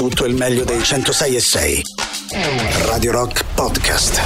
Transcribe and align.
tutto 0.00 0.24
il 0.24 0.34
meglio 0.34 0.64
dei 0.64 0.82
106 0.82 1.36
e 1.36 1.40
6. 1.40 1.82
Radio 2.86 3.12
Rock 3.12 3.44
Podcast. 3.54 4.18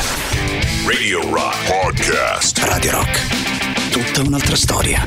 Radio 0.87 1.29
Rock 1.29 1.67
Podcast. 1.67 2.59
Radio 2.59 2.93
Rock. 2.93 3.91
Tutta 3.91 4.21
un'altra 4.21 4.55
storia. 4.55 5.05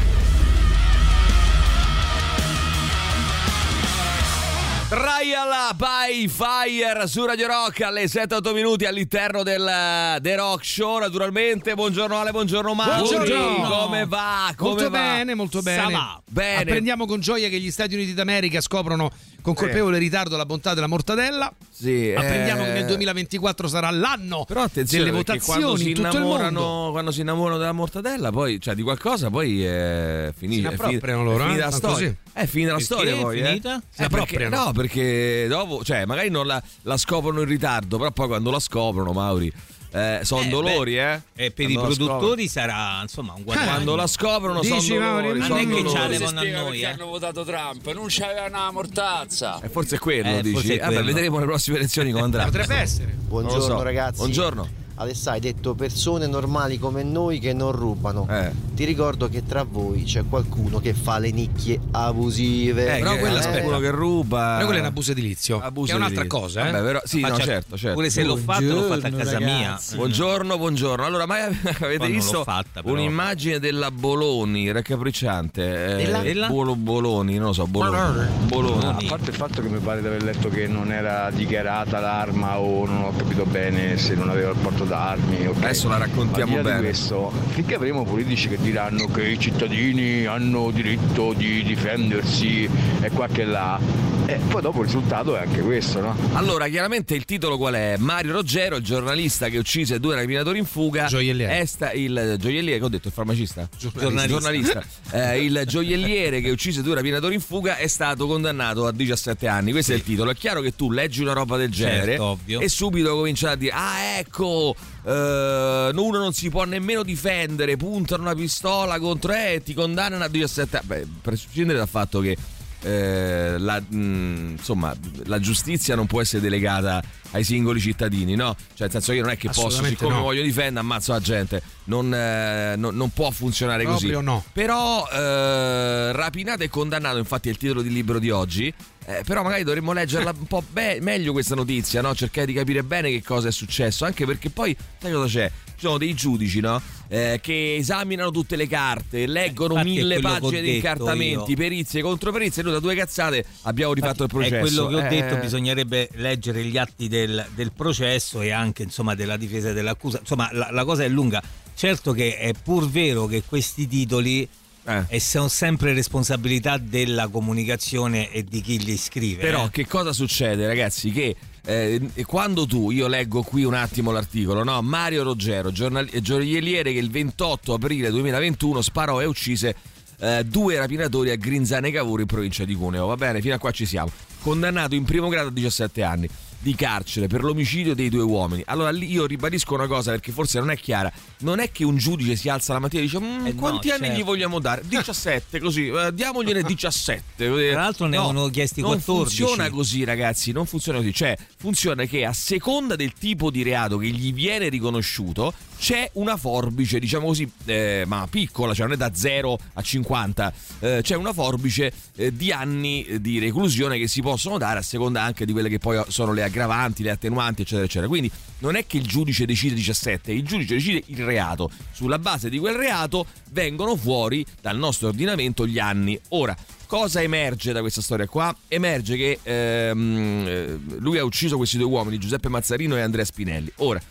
Trial 4.89 5.75
by 5.75 6.28
Fire 6.28 7.08
su 7.08 7.26
Radio 7.26 7.47
Rock 7.47 7.81
alle 7.81 8.06
7-8 8.06 8.54
minuti 8.54 8.86
all'interno 8.86 9.44
del 9.44 9.68
eh, 9.68 10.20
The 10.22 10.36
Rock 10.36 10.63
Show 10.65 10.99
naturalmente 10.99 11.74
buongiorno 11.76 12.18
Ale, 12.18 12.31
buongiorno 12.31 12.74
Mauro 12.74 13.08
Buongiorno. 13.08 13.70
come 13.70 14.06
va? 14.06 14.54
Come 14.56 14.70
molto 14.70 14.90
va? 14.90 14.97
bene, 14.97 15.36
molto 15.36 15.62
bene. 15.62 16.22
Bene. 16.30 16.62
Apprendiamo 16.62 17.05
con 17.05 17.20
gioia 17.20 17.49
che 17.49 17.59
gli 17.59 17.70
Stati 17.70 17.95
Uniti 17.95 18.13
d'America 18.13 18.62
scoprono 18.62 19.12
con 19.53 19.63
colpevole 19.66 19.98
ritardo 19.98 20.35
la 20.38 20.45
bontà 20.45 20.73
della 20.73 20.88
mortadella. 20.88 21.53
Sì, 21.70 22.13
Apprendiamo 22.15 22.63
eh, 22.63 22.65
che 22.65 22.71
nel 22.73 22.85
2024 22.88 23.67
sarà 23.67 23.89
l'anno 23.91 24.43
Però 24.45 24.63
attenzione 24.63 25.03
delle 25.05 25.15
votazioni 25.15 25.77
si, 25.77 25.89
in 25.89 25.93
tutto 25.95 26.07
il 26.07 26.13
innamorano, 26.15 26.59
mondo. 26.61 26.91
quando 26.91 27.11
si 27.11 27.21
innamorano 27.21 27.57
della 27.57 27.71
mortadella 27.71 28.31
poi, 28.31 28.59
cioè 28.59 28.73
di 28.75 28.81
qualcosa 28.81 29.29
poi 29.29 29.63
è 29.63 30.33
finita 30.35 30.69
Si 30.69 30.75
inappropriano 30.75 31.23
loro, 31.23 31.43
è 31.43 31.47
finita 31.47 31.61
eh? 31.61 31.65
la 31.65 31.69
Ma 31.69 31.77
storia 31.77 32.15
è 32.33 32.45
finita 32.45 32.71
la 32.73 32.79
storia 32.79 33.15
è 33.15 33.19
poi 33.21 33.41
finita? 33.43 33.75
eh? 33.75 33.79
Si 33.89 34.02
Eh, 34.02 34.07
perché, 34.09 34.23
appropriano. 34.35 34.63
no 34.65 34.71
perché 34.71 35.45
dopo 35.47 35.83
cioè 35.83 36.05
magari 36.05 36.29
non 36.29 36.45
la, 36.47 36.61
la 36.83 36.97
scoprono 36.97 37.41
in 37.41 37.47
ritardo 37.47 37.97
però 37.97 38.11
poi 38.11 38.27
quando 38.27 38.52
la 38.52 38.59
scoprono 38.59 39.11
Mauri 39.13 39.52
eh, 39.97 40.19
sono 40.23 40.41
Eh, 40.41 40.47
dolori 40.47 40.93
beh, 40.93 41.13
eh 41.13 41.45
E 41.45 41.51
per 41.51 41.69
i 41.69 41.73
Quando 41.73 41.89
la 41.89 41.95
produttori 41.95 42.47
sarà 42.47 42.99
insomma 43.01 43.33
un 43.35 43.43
guadagno. 43.43 43.67
Quando 43.71 43.95
la 43.95 44.07
scoprono 44.07 44.59
Dici, 44.61 44.79
sono 44.81 44.99
dolori, 44.99 45.39
non 45.39 45.47
sono 45.47 45.55
è 45.55 45.59
che 45.59 45.67
dolori. 45.83 45.89
Si 45.89 46.07
Levano 46.19 46.39
a 46.39 46.43
noi, 46.43 46.81
eh. 46.81 46.85
hanno 46.85 47.05
votato 47.05 47.43
Trump, 47.43 47.91
non 47.93 48.05
c'aveva 48.07 48.45
una 48.45 48.71
mortazza. 48.71 49.59
E 49.61 49.69
forse 49.69 49.95
è 49.95 49.99
quello, 49.99 50.27
Eh, 50.29 50.41
dici. 50.41 50.53
forse 50.53 50.73
è 50.75 50.77
Vabbè, 50.79 50.93
quello. 50.93 51.05
vedremo 51.13 51.39
le 51.39 51.45
prossime 51.45 51.77
elezioni 51.77 52.11
come 52.11 52.23
andrà. 52.23 52.43
Potrebbe 52.45 52.75
essere. 52.75 53.15
Buongiorno 53.17 53.67
Non 53.67 53.77
so. 53.77 53.83
ragazzi. 53.83 54.17
Buongiorno. 54.17 54.69
Adesso 55.00 55.30
hai 55.30 55.40
detto 55.40 55.76
persone 55.76 56.26
normali 56.26 56.80
come 56.80 57.03
noi 57.03 57.38
che 57.40 57.53
non 57.53 57.72
rubano. 57.72 58.28
Eh. 58.30 58.52
Ti 58.73 58.84
ricordo 58.84 59.30
che 59.30 59.45
tra 59.45 59.64
voi 59.64 60.03
c'è 60.03 60.23
qualcuno 60.28 60.80
che 60.80 60.94
fa 60.94 61.20
le 61.20 61.30
nicchie 61.30 61.80
abusive. 61.92 62.98
Eh, 62.98 63.00
però 63.00 63.14
eh, 63.16 63.38
aspetta. 63.38 63.68
uno 63.68 63.80
che 63.80 63.92
ruba. 63.92 64.53
Però 64.56 64.66
quello 64.66 64.80
è 64.80 64.81
un 64.81 64.88
abuso 64.88 65.12
edilizio. 65.12 65.59
Abuso 65.62 65.88
che 65.88 65.94
è 65.94 65.95
un'altra 65.95 66.22
edilizio. 66.22 66.40
cosa, 66.40 66.68
eh. 66.68 66.72
Vabbè, 66.72 66.84
però, 66.84 67.02
sì, 67.03 67.20
no, 67.20 67.28
Faccia- 67.28 67.44
certo, 67.44 67.78
certo. 67.78 67.95
Pure 67.95 68.09
se 68.09 68.23
l'ho 68.23 68.38
fatto, 68.38 68.64
l'ho 68.64 68.81
fatta 68.84 69.08
a 69.08 69.12
casa 69.12 69.40
mia. 69.40 69.80
Buongiorno, 69.94 70.58
buongiorno. 70.58 71.06
Allora, 71.06 71.25
ma 71.28 71.36
avete 71.45 71.98
non 72.00 72.12
visto 72.12 72.44
fatta, 72.44 72.81
un'immagine 72.84 73.59
della 73.59 73.92
Boloni 73.92 74.72
raccapricciante? 74.72 75.86
Eh, 75.94 75.95
Della? 76.06 76.20
Della? 76.22 76.48
Bolo- 76.48 76.75
Boloni, 76.75 77.36
non 77.38 77.48
lo 77.48 77.53
so, 77.53 77.68
Boloni. 77.68 78.25
Boloni. 78.45 78.84
A 78.86 79.09
parte 79.09 79.30
il 79.30 79.36
fatto 79.36 79.62
che 79.62 79.68
mi 79.70 79.80
pare 79.80 80.02
di 80.02 80.08
aver 80.08 80.23
letto 80.23 80.50
che 80.50 80.66
non 80.68 80.92
era 80.92 81.30
dichiarata 81.31 82.00
l'arma 82.00 82.58
o 82.58 82.86
non 82.86 83.03
ho 83.03 83.14
capito 83.16 83.45
bene 83.45 83.98
se 83.98 84.16
non 84.16 84.30
aveva 84.30 84.50
il 84.50 84.58
porto 84.58 84.86
d'armi. 84.88 85.47
ok. 85.47 85.57
Adesso 85.63 85.88
la 85.88 85.97
raccontiamo 85.97 86.55
Ma 86.55 86.61
bene. 86.61 86.80
Questo, 86.80 87.31
finché 87.49 87.75
avremo 87.75 88.03
politici 88.03 88.47
che 88.47 88.57
diranno 88.59 89.05
che 89.07 89.27
i 89.27 89.39
cittadini 89.39 90.25
hanno 90.25 90.71
diritto 90.71 91.33
di 91.33 91.63
difendersi 91.63 92.69
e 93.02 93.09
qua 93.11 93.27
che 93.27 93.44
là, 93.44 93.79
eh, 94.25 94.39
poi 94.49 94.61
dopo 94.61 94.79
il 94.79 94.85
risultato 94.85 95.35
è 95.38 95.41
anche 95.41 95.61
questo, 95.61 96.02
no? 96.02 96.16
Allora, 96.33 96.67
chiaramente 96.67 97.16
il 97.16 97.25
titolo 97.25 97.57
qual 97.57 97.75
è? 97.75 97.95
Mario 97.97 98.33
Roggero, 98.33 98.75
il 98.77 98.83
giornalista 98.83 99.47
che 99.49 99.57
uccise 99.57 99.99
due 99.99 100.16
rapinatori 100.16 100.57
in 100.59 100.66
fuga. 100.66 101.05
Gioielliere. 101.05 101.59
È 101.59 101.66
sta- 101.66 101.91
il 101.94 102.35
gioielliere, 102.38 102.79
che 102.79 102.85
ho 102.85 102.89
detto, 102.89 103.07
il 103.07 103.13
farmacista? 103.13 103.67
Giornalista. 103.77 104.27
Giornalista. 104.27 104.83
Eh, 105.11 105.44
il 105.44 105.63
gioielliere 105.66 106.41
che 106.41 106.49
uccise 106.49 106.81
due 106.81 106.95
rapinatori 106.95 107.35
in 107.35 107.41
fuga 107.41 107.77
è 107.77 107.88
stato 107.88 108.27
condannato 108.27 108.85
a 108.85 108.91
17 108.91 109.47
anni. 109.47 109.72
Questo 109.72 109.94
è 109.94 109.95
il 109.95 110.03
titolo. 110.03 110.31
È 110.31 110.35
chiaro 110.35 110.59
che 110.61 110.75
tu 110.75 110.91
leggi 110.91 111.22
una 111.22 111.33
roba 111.33 111.55
del 111.57 111.69
genere 111.72 112.05
Certo, 112.11 112.23
ovvio. 112.25 112.59
e 112.59 112.67
subito 112.69 113.16
cominci 113.16 113.45
a 113.45 113.55
dire: 113.55 113.72
Ah, 113.73 113.99
ecco, 114.17 114.75
eh, 115.03 115.92
uno 115.94 116.17
non 116.17 116.33
si 116.33 116.50
può 116.50 116.64
nemmeno 116.66 117.03
difendere. 117.03 117.78
Puntano 117.78 118.24
una 118.24 118.35
pistola 118.35 119.00
contro 119.00 119.34
e 119.34 119.62
ti 119.63 119.74
condannano 119.74 120.24
a 120.24 120.28
17 120.28 120.78
anni. 120.78 120.88
Beh, 120.88 121.07
prescindere 121.22 121.78
dal 121.78 121.88
fatto 121.88 122.19
che. 122.19 122.38
Eh, 122.81 123.55
la, 123.57 123.79
mh, 123.81 124.55
insomma, 124.57 124.95
la 125.25 125.39
giustizia 125.39 125.95
non 125.95 126.05
può 126.05 126.21
essere 126.21 126.41
delegata 126.41 127.01
ai 127.31 127.43
singoli 127.43 127.79
cittadini, 127.79 128.35
no? 128.35 128.55
Cioè, 128.55 128.81
nel 128.81 128.91
senso 128.91 129.11
io 129.13 129.21
non 129.23 129.31
è 129.31 129.38
che 129.38 129.49
posso, 129.49 129.83
siccome 129.83 130.15
no. 130.15 130.21
voglio 130.21 130.41
difendere, 130.41 130.79
ammazzo 130.79 131.11
la 131.11 131.19
gente. 131.19 131.61
Non, 131.85 132.13
eh, 132.13 132.75
non- 132.77 132.95
non 132.95 133.09
può 133.11 133.31
funzionare 133.31 133.83
così. 133.83 134.07
Proprio 134.07 134.21
no. 134.31 134.43
Però 134.53 135.07
eh, 135.11 136.11
rapinato 136.13 136.63
e 136.63 136.69
condannato, 136.69 137.17
infatti 137.17 137.47
è 137.49 137.51
il 137.51 137.57
titolo 137.57 137.81
del 137.81 137.91
libro 137.93 138.19
di 138.19 138.29
oggi. 138.29 138.73
eh, 139.09 139.23
però 139.25 139.41
magari 139.41 139.63
dovremmo 139.63 139.94
leggerla 139.94 140.33
un 140.38 140.47
po' 140.47 140.61
be- 140.69 140.99
meglio 141.01 141.31
questa 141.31 141.55
notizia, 141.55 142.01
no? 142.01 142.13
Cercare 142.13 142.45
di 142.45 142.53
capire 142.53 142.83
bene 142.83 143.09
che 143.09 143.23
cosa 143.23 143.47
è 143.47 143.51
successo. 143.51 144.03
Anche 144.05 144.25
perché 144.25 144.49
poi, 144.49 144.75
sai 144.99 145.11
cosa 145.13 145.27
c'è? 145.27 145.51
Ci 145.77 145.85
sono 145.85 145.99
dei 145.99 146.15
giudici, 146.15 146.59
no? 146.59 146.81
Eh, 147.07 147.39
che 147.39 147.75
esaminano 147.75 148.31
tutte 148.31 148.55
le 148.55 148.67
carte, 148.67 149.27
leggono 149.27 149.75
infatti 149.75 149.89
mille 149.91 150.19
pagine 150.19 150.61
di 150.61 150.75
incartamenti, 150.75 151.51
io. 151.51 151.55
perizie, 151.55 152.01
controperizie. 152.01 152.63
Noi 152.63 152.73
da 152.73 152.79
due 152.79 152.95
cazzate 152.95 153.45
abbiamo 153.61 153.93
rifatto 153.93 154.23
il 154.23 154.29
processo. 154.29 154.55
È 154.55 154.59
quello 154.59 154.88
che 154.88 154.95
ho 154.95 155.07
detto, 155.07 155.35
Eh, 155.35 155.39
bisognerebbe 155.39 156.09
leggere 156.15 156.63
gli 156.63 156.77
atti 156.77 157.07
del, 157.07 157.45
del 157.53 157.71
processo 157.71 158.41
e 158.41 158.51
anche 158.51 158.81
insomma, 158.81 159.13
della 159.13 159.38
difesa 159.38 159.69
e 159.69 159.73
dell'accusa. 159.73 160.17
Insomma, 160.19 160.49
la, 160.51 160.69
la 160.71 160.83
cosa 160.83 161.03
è 161.03 161.07
lunga. 161.07 161.41
Certo 161.75 162.11
che 162.11 162.38
è 162.38 162.53
pur 162.61 162.89
vero 162.89 163.27
che 163.27 163.44
questi 163.47 163.88
titoli 163.88 164.47
eh. 164.85 165.03
e 165.07 165.19
sono 165.19 165.47
sempre 165.47 165.94
responsabilità 165.94 166.77
della 166.77 167.27
comunicazione 167.27 168.31
e 168.31 168.44
di 168.44 168.61
chi 168.61 168.83
li 168.83 168.97
scrive. 168.97 169.41
Però 169.41 169.65
eh. 169.65 169.69
che 169.69 169.85
cosa 169.85 170.11
succede, 170.11 170.65
ragazzi? 170.65 171.11
Che 171.11 171.35
eh, 171.67 172.23
quando 172.25 172.66
tu, 172.66 172.91
io 172.91 173.07
leggo 173.07 173.44
qui 173.44 173.66
un 173.66 173.73
attimo 173.73 174.11
l'articolo, 174.11 174.63
no? 174.63 174.81
Mario 174.81 175.23
Roggero, 175.23 175.69
giornal- 175.69 176.07
gioielliere 176.07 176.94
che 176.94 177.00
il 177.00 177.11
28 177.11 177.73
aprile 177.73 178.09
2021 178.09 178.81
sparò 178.81 179.22
e 179.22 179.25
uccise 179.25 179.75
eh, 180.19 180.45
due 180.45 180.77
rapinatori 180.77 181.29
a 181.29 181.35
Grinzane 181.35 181.91
Cavour 181.91 182.22
in 182.22 182.25
provincia 182.25 182.63
di 182.63 182.73
Cuneo. 182.73 183.06
Va 183.07 183.17
bene, 183.17 183.41
fino 183.41 183.56
a 183.56 183.57
qua 183.57 183.72
ci 183.72 183.85
siamo. 183.85 184.09
Condannato 184.41 184.95
in 184.95 185.03
primo 185.03 185.27
grado 185.27 185.50
a 185.50 185.51
17 185.51 186.03
anni 186.03 186.29
di 186.59 186.75
carcere 186.75 187.28
per 187.28 187.44
l'omicidio 187.44 187.94
dei 187.94 188.09
due 188.09 188.23
uomini. 188.23 188.63
Allora 188.66 188.90
lì 188.91 189.09
io 189.12 189.25
ribadisco 189.25 189.73
una 189.73 189.88
cosa 189.88 190.12
perché 190.12 190.31
forse 190.31 190.59
non 190.59 190.69
è 190.72 190.78
chiara. 190.78 191.12
Non 191.40 191.59
è 191.59 191.72
che 191.72 191.84
un 191.84 191.97
giudice 191.97 192.35
si 192.35 192.50
alza 192.50 192.73
la 192.73 192.79
mattina 192.79 193.01
e 193.01 193.06
dice 193.06 193.19
"Mm, 193.19 193.45
Eh 193.45 193.51
no, 193.53 193.59
quanti 193.59 193.90
anni 193.91 194.06
certo. 194.07 194.19
gli 194.19 194.23
vogliamo 194.23 194.59
dare? 194.59 194.81
17 194.88 195.59
così, 195.59 195.88
eh, 195.88 196.13
diamogliene 196.13 196.63
17. 196.63 197.23
Tra 197.72 197.81
l'altro 197.81 198.07
ne 198.07 198.18
avevano 198.18 198.50
chiesti 198.50 198.81
non 198.81 198.91
14. 199.01 199.38
funziona 199.44 199.69
così 199.69 200.03
ragazzi, 200.03 200.51
non 200.51 200.66
funziona 200.66 200.97
così. 201.00 201.13
Cioè 201.13 201.38
funziona 201.57 202.06
che 202.06 202.25
a 202.25 202.34
seconda 202.34 202.95
del 202.95 203.13
tipo 203.13 203.50
di 203.51 203.63
reato 203.63 203.97
che 203.97 204.07
gli 204.07 204.34
viene 204.34 204.69
riconosciuto 204.69 205.53
c'è 205.77 206.09
una 206.13 206.38
forbice, 206.38 206.99
diciamo 206.99 207.27
così, 207.27 207.49
eh, 207.65 208.03
ma 208.07 208.27
piccola, 208.29 208.73
cioè 208.73 208.85
non 208.85 208.95
è 208.95 208.97
da 208.97 209.13
0 209.13 209.57
a 209.73 209.81
50, 209.81 210.53
eh, 210.79 210.99
c'è 211.01 211.15
una 211.15 211.33
forbice 211.33 211.91
eh, 212.15 212.35
di 212.35 212.51
anni 212.51 213.19
di 213.21 213.39
reclusione 213.39 213.97
che 213.97 214.07
si 214.07 214.21
possono 214.21 214.57
dare 214.57 214.79
a 214.79 214.81
seconda 214.81 215.21
anche 215.21 215.45
di 215.45 215.51
quelle 215.51 215.69
che 215.69 215.79
poi 215.79 216.01
sono 216.07 216.33
le 216.33 216.43
aggravanti, 216.43 217.03
le 217.03 217.11
attenuanti, 217.11 217.61
eccetera, 217.61 217.85
eccetera. 217.85 218.07
Quindi 218.07 218.31
non 218.59 218.75
è 218.75 218.85
che 218.85 218.97
il 218.97 219.05
giudice 219.05 219.45
decide 219.45 219.75
17, 219.75 220.31
il 220.31 220.43
giudice 220.43 220.75
decide 220.75 221.03
il 221.07 221.23
reato. 221.23 221.69
Sulla 221.91 222.19
base 222.19 222.49
di 222.49 222.57
quel 222.57 222.75
reato 222.75 223.25
vengono 223.51 223.95
fuori 223.95 224.45
dal 224.61 224.77
nostro 224.77 225.09
ordinamento 225.09 225.67
gli 225.67 225.79
anni. 225.79 226.19
Ora, 226.29 226.55
cosa 226.88 227.21
emerge 227.21 227.71
da 227.71 227.81
questa 227.81 228.01
storia 228.01 228.27
qua? 228.27 228.55
Emerge 228.67 229.15
che 229.15 229.39
ehm, 229.44 230.45
eh, 230.47 230.79
lui 230.97 231.17
ha 231.19 231.23
ucciso 231.23 231.57
questi 231.57 231.77
due 231.77 231.88
uomini, 231.88 232.17
Giuseppe 232.17 232.49
Mazzarino 232.49 232.95
e 232.97 233.01
Andrea 233.01 233.25
Spinelli. 233.25 233.71
Ora, 233.77 234.01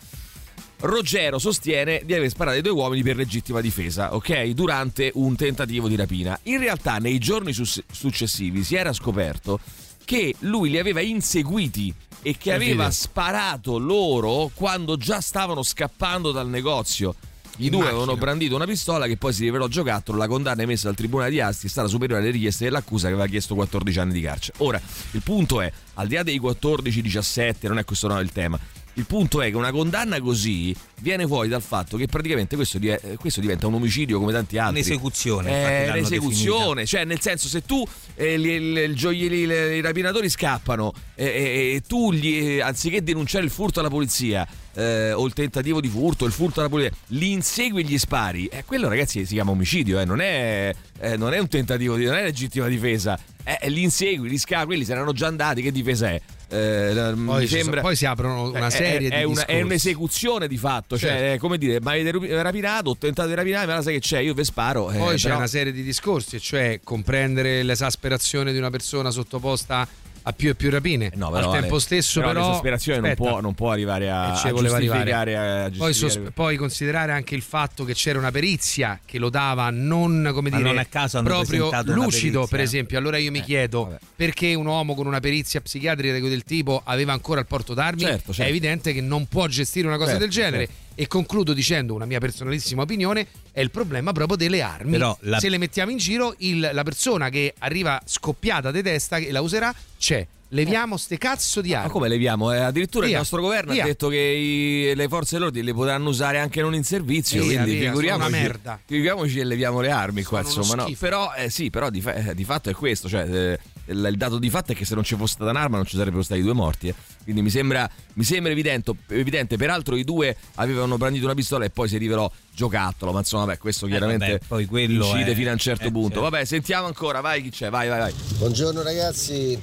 Ruggero 0.79 1.39
sostiene 1.39 2.01
di 2.05 2.13
aver 2.13 2.29
sparato 2.29 2.55
ai 2.55 2.61
due 2.61 2.71
uomini 2.71 3.01
per 3.01 3.15
legittima 3.15 3.61
difesa, 3.61 4.13
ok? 4.13 4.49
Durante 4.49 5.11
un 5.15 5.35
tentativo 5.35 5.87
di 5.87 5.95
rapina. 5.95 6.37
In 6.43 6.59
realtà, 6.59 6.97
nei 6.97 7.17
giorni 7.17 7.51
sus- 7.51 7.83
successivi 7.91 8.63
si 8.63 8.75
era 8.75 8.93
scoperto 8.93 9.59
che 10.05 10.35
lui 10.39 10.69
li 10.69 10.77
aveva 10.77 11.01
inseguiti 11.01 11.93
e 12.21 12.33
che 12.33 12.37
Che 12.37 12.53
aveva 12.53 12.91
sparato 12.91 13.77
loro 13.77 14.51
quando 14.53 14.97
già 14.97 15.19
stavano 15.19 15.63
scappando 15.63 16.31
dal 16.31 16.47
negozio. 16.47 17.15
I 17.59 17.71
due 17.71 17.87
avevano 17.87 18.15
brandito 18.15 18.55
una 18.55 18.65
pistola 18.65 19.07
che 19.07 19.17
poi 19.17 19.33
si 19.33 19.43
rivelò 19.43 19.67
giocattolo. 19.67 20.19
La 20.19 20.27
condanna 20.27 20.61
emessa 20.61 20.87
dal 20.87 20.95
tribunale 20.95 21.31
di 21.31 21.41
Asti 21.41 21.65
è 21.65 21.69
stata 21.69 21.87
superiore 21.87 22.21
alle 22.21 22.31
richieste 22.31 22.65
dell'accusa 22.65 23.07
che 23.07 23.13
aveva 23.13 23.27
chiesto 23.27 23.55
14 23.55 23.99
anni 23.99 24.13
di 24.13 24.21
carcere. 24.21 24.59
Ora, 24.59 24.79
il 25.11 25.21
punto 25.23 25.59
è, 25.61 25.71
al 25.95 26.07
di 26.07 26.13
là 26.13 26.21
dei 26.21 26.39
14-17, 26.39 27.67
non 27.67 27.79
è 27.79 27.83
questo 27.83 28.07
no, 28.07 28.19
il 28.19 28.31
tema. 28.31 28.59
Il 28.97 29.05
punto 29.05 29.43
è 29.43 29.51
che 29.51 29.55
una 29.55 29.69
condanna 29.69 30.19
così 30.19 30.75
viene 31.01 31.27
fuori 31.27 31.47
dal 31.47 31.61
fatto 31.61 31.97
che 31.97 32.07
praticamente 32.07 32.55
questo, 32.55 32.79
eh, 32.81 33.15
questo 33.19 33.39
diventa 33.41 33.67
un 33.67 33.75
omicidio 33.75 34.17
come 34.17 34.31
tanti 34.31 34.57
altri. 34.57 34.79
Un'esecuzione, 34.81 35.51
l'hanno 35.85 35.97
un'esecuzione, 35.99 36.85
cioè 36.87 37.05
nel 37.05 37.19
senso 37.21 37.47
se 37.47 37.61
tu 37.61 37.85
eh, 38.15 38.33
il 38.33 38.95
gioielli- 38.95 39.75
i 39.75 39.81
rapinatori 39.81 40.29
scappano 40.29 40.93
e, 41.13 41.25
e- 41.25 41.73
e 41.75 41.81
tu 41.87 42.11
gli, 42.11 42.59
anziché 42.59 43.03
denunciare 43.03 43.45
il 43.45 43.51
furto 43.51 43.81
alla 43.81 43.89
polizia 43.89 44.47
eh, 44.77 45.11
o 45.11 45.25
il 45.25 45.33
tentativo 45.33 45.81
di 45.81 45.87
furto, 45.87 46.25
il 46.25 46.31
furto 46.31 46.59
alla 46.59 46.69
polizia, 46.69 46.91
li 47.07 47.31
insegui 47.31 47.81
e 47.81 47.85
gli 47.85 47.97
spari, 47.97 48.45
eh, 48.45 48.63
quello 48.63 48.87
ragazzi 48.87 49.25
si 49.25 49.33
chiama 49.33 49.51
omicidio, 49.51 49.99
eh, 49.99 50.05
non, 50.05 50.21
è, 50.21 50.73
eh, 50.99 51.17
non 51.17 51.33
è 51.33 51.39
un 51.39 51.47
tentativo 51.47 51.95
di, 51.95 52.05
non 52.05 52.15
è 52.15 52.23
legittima 52.23 52.67
difesa, 52.67 53.17
eh, 53.43 53.69
li 53.69 53.81
insegui, 53.83 54.29
li 54.29 54.37
scappi, 54.37 54.65
quelli 54.67 54.85
saranno 54.85 55.13
già 55.13 55.27
andati, 55.27 55.61
che 55.61 55.71
difesa 55.71 56.09
è? 56.09 56.21
eh, 56.49 56.93
Poi, 57.25 57.45
sembra, 57.47 57.69
sono- 57.71 57.81
poi 57.81 57.95
si 57.97 58.05
aprono 58.05 58.49
una 58.51 58.67
è- 58.67 58.69
serie 58.69 59.09
è, 59.09 59.17
di 59.19 59.25
una- 59.25 59.45
è 59.45 59.61
un'esecuzione 59.61 60.47
di 60.47 60.55
fatto, 60.57 60.97
cioè, 60.97 61.09
Certo. 61.09 61.33
è 61.33 61.37
come 61.39 61.57
dire, 61.57 61.81
mi 61.81 61.89
avete 61.89 62.41
rapinato, 62.41 62.91
ho 62.91 62.97
tentato 62.97 63.27
di 63.27 63.33
rapinare, 63.33 63.65
ma 63.65 63.81
sai 63.81 63.95
che 63.95 63.99
c'è, 63.99 64.19
io 64.19 64.33
vi 64.33 64.43
sparo. 64.45 64.89
eh, 64.91 64.97
Poi 64.97 65.15
c'è 65.17 65.23
però- 65.23 65.37
una 65.37 65.47
serie 65.47 65.73
di 65.73 65.83
discorsi, 65.83 66.39
cioè 66.39 66.79
comprendere 66.83 67.63
l'esasperazione 67.63 68.51
di 68.53 68.57
una 68.59 68.69
persona 68.69 69.09
sottoposta 69.11 69.85
a 70.27 70.33
più 70.33 70.49
e 70.49 70.55
più 70.55 70.69
rapine. 70.69 71.05
Eh, 71.05 71.11
No, 71.15 71.29
però, 71.31 71.45
Al 71.47 71.51
tempo 71.53 71.67
vabbè, 71.69 71.79
stesso, 71.81 72.19
però. 72.19 72.33
l'esasperazione 72.47 72.99
non 72.99 73.15
può, 73.15 73.39
non 73.39 73.53
può 73.55 73.71
arrivare 73.71 74.09
a, 74.11 74.33
e 74.33 74.35
ci 74.37 74.47
a 74.47 74.51
giustificare. 74.51 75.11
arrivare. 75.13 75.35
a 75.37 75.69
Poi, 75.69 75.71
giustificare- 75.93 76.23
sos- 76.25 76.33
poi 76.33 76.55
considerare 76.57 77.11
anche 77.13 77.33
il 77.35 77.41
fatto 77.41 77.85
che 77.85 77.93
c'era 77.93 78.19
una 78.19 78.29
perizia 78.31 78.99
che 79.05 79.19
lo 79.19 79.29
dava 79.29 79.69
non 79.69 80.29
come 80.33 80.49
Ma 80.49 80.57
dire 80.57 80.69
non 80.69 80.77
a 80.79 80.85
caso 80.85 81.21
proprio 81.23 81.69
lucido, 81.85 82.45
per 82.45 82.59
esempio. 82.59 82.97
Allora 82.97 83.17
io 83.17 83.31
mi 83.31 83.39
Eh, 83.39 83.43
chiedo 83.43 83.83
vabbè. 83.85 83.97
perché 84.17 84.53
un 84.53 84.65
uomo 84.65 84.95
con 84.95 85.07
una 85.07 85.19
perizia 85.21 85.61
psichiatrica 85.61 86.13
di 86.15 86.19
quel 86.19 86.43
tipo 86.43 86.81
aveva 86.83 87.13
ancora 87.13 87.39
il 87.39 87.45
porto 87.45 87.73
d'armi. 87.73 88.01
Certo, 88.01 88.33
certo. 88.33 88.41
È 88.43 88.47
evidente 88.47 88.91
che 88.93 89.01
non 89.01 89.27
può 89.27 89.47
gestire 89.47 89.87
una 89.87 89.95
cosa 89.97 90.09
Certo, 90.11 90.23
del 90.25 90.31
genere. 90.33 90.65
certo. 90.65 90.85
E 90.99 91.05
concludo 91.07 91.53
dicendo 91.53 91.93
una 91.93 92.05
mia 92.05 92.17
personalissima 92.19 92.81
opinione: 92.81 93.27
è 93.51 93.61
il 93.61 93.69
problema 93.69 94.11
proprio 94.13 94.35
delle 94.35 94.61
armi. 94.63 94.97
La- 94.97 95.15
Se 95.39 95.47
le 95.47 95.59
mettiamo 95.59 95.91
in 95.91 95.97
giro, 95.97 96.33
il- 96.39 96.71
la 96.73 96.81
persona 96.83 97.29
che 97.29 97.53
arriva 97.59 98.01
scoppiata 98.03 98.71
di 98.71 98.81
testa 98.81 99.17
e 99.17 99.31
la 99.31 99.41
userà 99.41 99.71
c'è. 99.99 100.25
Leviamo 100.51 100.97
ste 100.97 101.17
cazzo 101.17 101.61
di 101.61 101.73
armi. 101.73 101.87
Ma 101.87 101.91
come 101.91 102.07
leviamo? 102.07 102.51
Eh, 102.53 102.57
addirittura 102.59 103.03
Via, 103.05 103.15
il 103.15 103.19
nostro 103.19 103.41
governo 103.41 103.73
via. 103.73 103.83
ha 103.83 103.85
detto 103.85 104.07
che 104.07 104.15
i- 104.17 104.95
le 104.95 105.07
forze 105.09 105.35
dell'ordine 105.37 105.65
le 105.65 105.73
potranno 105.73 106.09
usare 106.09 106.39
anche 106.39 106.61
non 106.61 106.73
in 106.73 106.83
servizio. 106.85 107.43
Via, 107.43 107.61
quindi 107.61 107.79
via, 107.79 107.89
figuriamoci, 107.89 108.29
una 108.29 108.37
merda. 108.41 108.79
figuriamoci 108.83 109.39
e 109.39 109.43
leviamo 109.43 109.81
le 109.81 109.91
armi 109.91 110.23
qua. 110.23 110.41
Sono 110.43 110.53
uno 110.53 110.61
Insomma, 110.63 110.83
no. 110.87 110.95
Però, 110.97 111.33
eh, 111.35 111.49
sì, 111.51 111.69
però 111.69 111.89
di, 111.91 112.01
fa- 112.01 112.13
eh, 112.13 112.33
di 112.33 112.43
fatto 112.45 112.69
è 112.69 112.73
questo. 112.73 113.07
Cioè, 113.09 113.29
eh, 113.29 113.59
il, 113.87 114.07
il 114.11 114.17
dato 114.17 114.37
di 114.37 114.49
fatto 114.49 114.71
è 114.71 114.75
che 114.75 114.85
se 114.85 114.95
non 114.95 115.03
ci 115.03 115.15
fosse 115.15 115.33
stata 115.35 115.49
un'arma 115.49 115.77
non 115.77 115.85
ci 115.85 115.97
sarebbero 115.97 116.23
stati 116.23 116.41
due 116.41 116.53
morti. 116.53 116.87
eh. 116.87 116.95
Quindi 117.23 117.41
mi 117.41 117.49
sembra, 117.49 117.89
mi 118.13 118.23
sembra 118.23 118.51
evidente, 118.51 118.91
evidente. 119.09 119.57
Peraltro 119.57 119.95
i 119.95 120.03
due 120.03 120.35
avevano 120.55 120.97
brandito 120.97 121.25
una 121.25 121.33
pistola 121.33 121.65
e 121.65 121.69
poi 121.69 121.89
si 121.89 121.97
rivelò 121.97 122.31
giocattolo. 122.53 123.11
Ma 123.11 123.19
insomma, 123.19 123.45
vabbè, 123.45 123.57
questo 123.57 123.85
chiaramente 123.87 124.25
vabbè, 124.31 124.39
poi 124.47 124.65
quello 124.65 125.05
incide 125.05 125.31
è- 125.31 125.35
fino 125.35 125.49
a 125.49 125.53
un 125.53 125.57
certo 125.59 125.87
eh, 125.87 125.91
punto. 125.91 126.15
certo. 126.15 126.29
Vabbè, 126.29 126.45
sentiamo 126.45 126.87
ancora. 126.87 127.19
Vai, 127.21 127.41
chi 127.41 127.49
c'è? 127.49 127.69
Vai, 127.69 127.87
vai, 127.89 127.99
vai. 127.99 128.13
Buongiorno 128.37 128.81
ragazzi, 128.81 129.57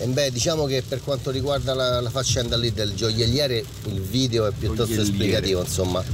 E 0.00 0.06
beh, 0.06 0.30
diciamo 0.30 0.64
che 0.66 0.82
per 0.86 1.02
quanto 1.02 1.30
riguarda 1.30 1.74
la, 1.74 2.00
la 2.00 2.10
faccenda 2.10 2.56
lì 2.56 2.72
del 2.72 2.94
gioielliere, 2.94 3.64
il 3.86 4.00
video 4.00 4.46
è 4.46 4.52
piuttosto 4.56 5.00
esplicativo, 5.00 5.60
insomma. 5.62 6.04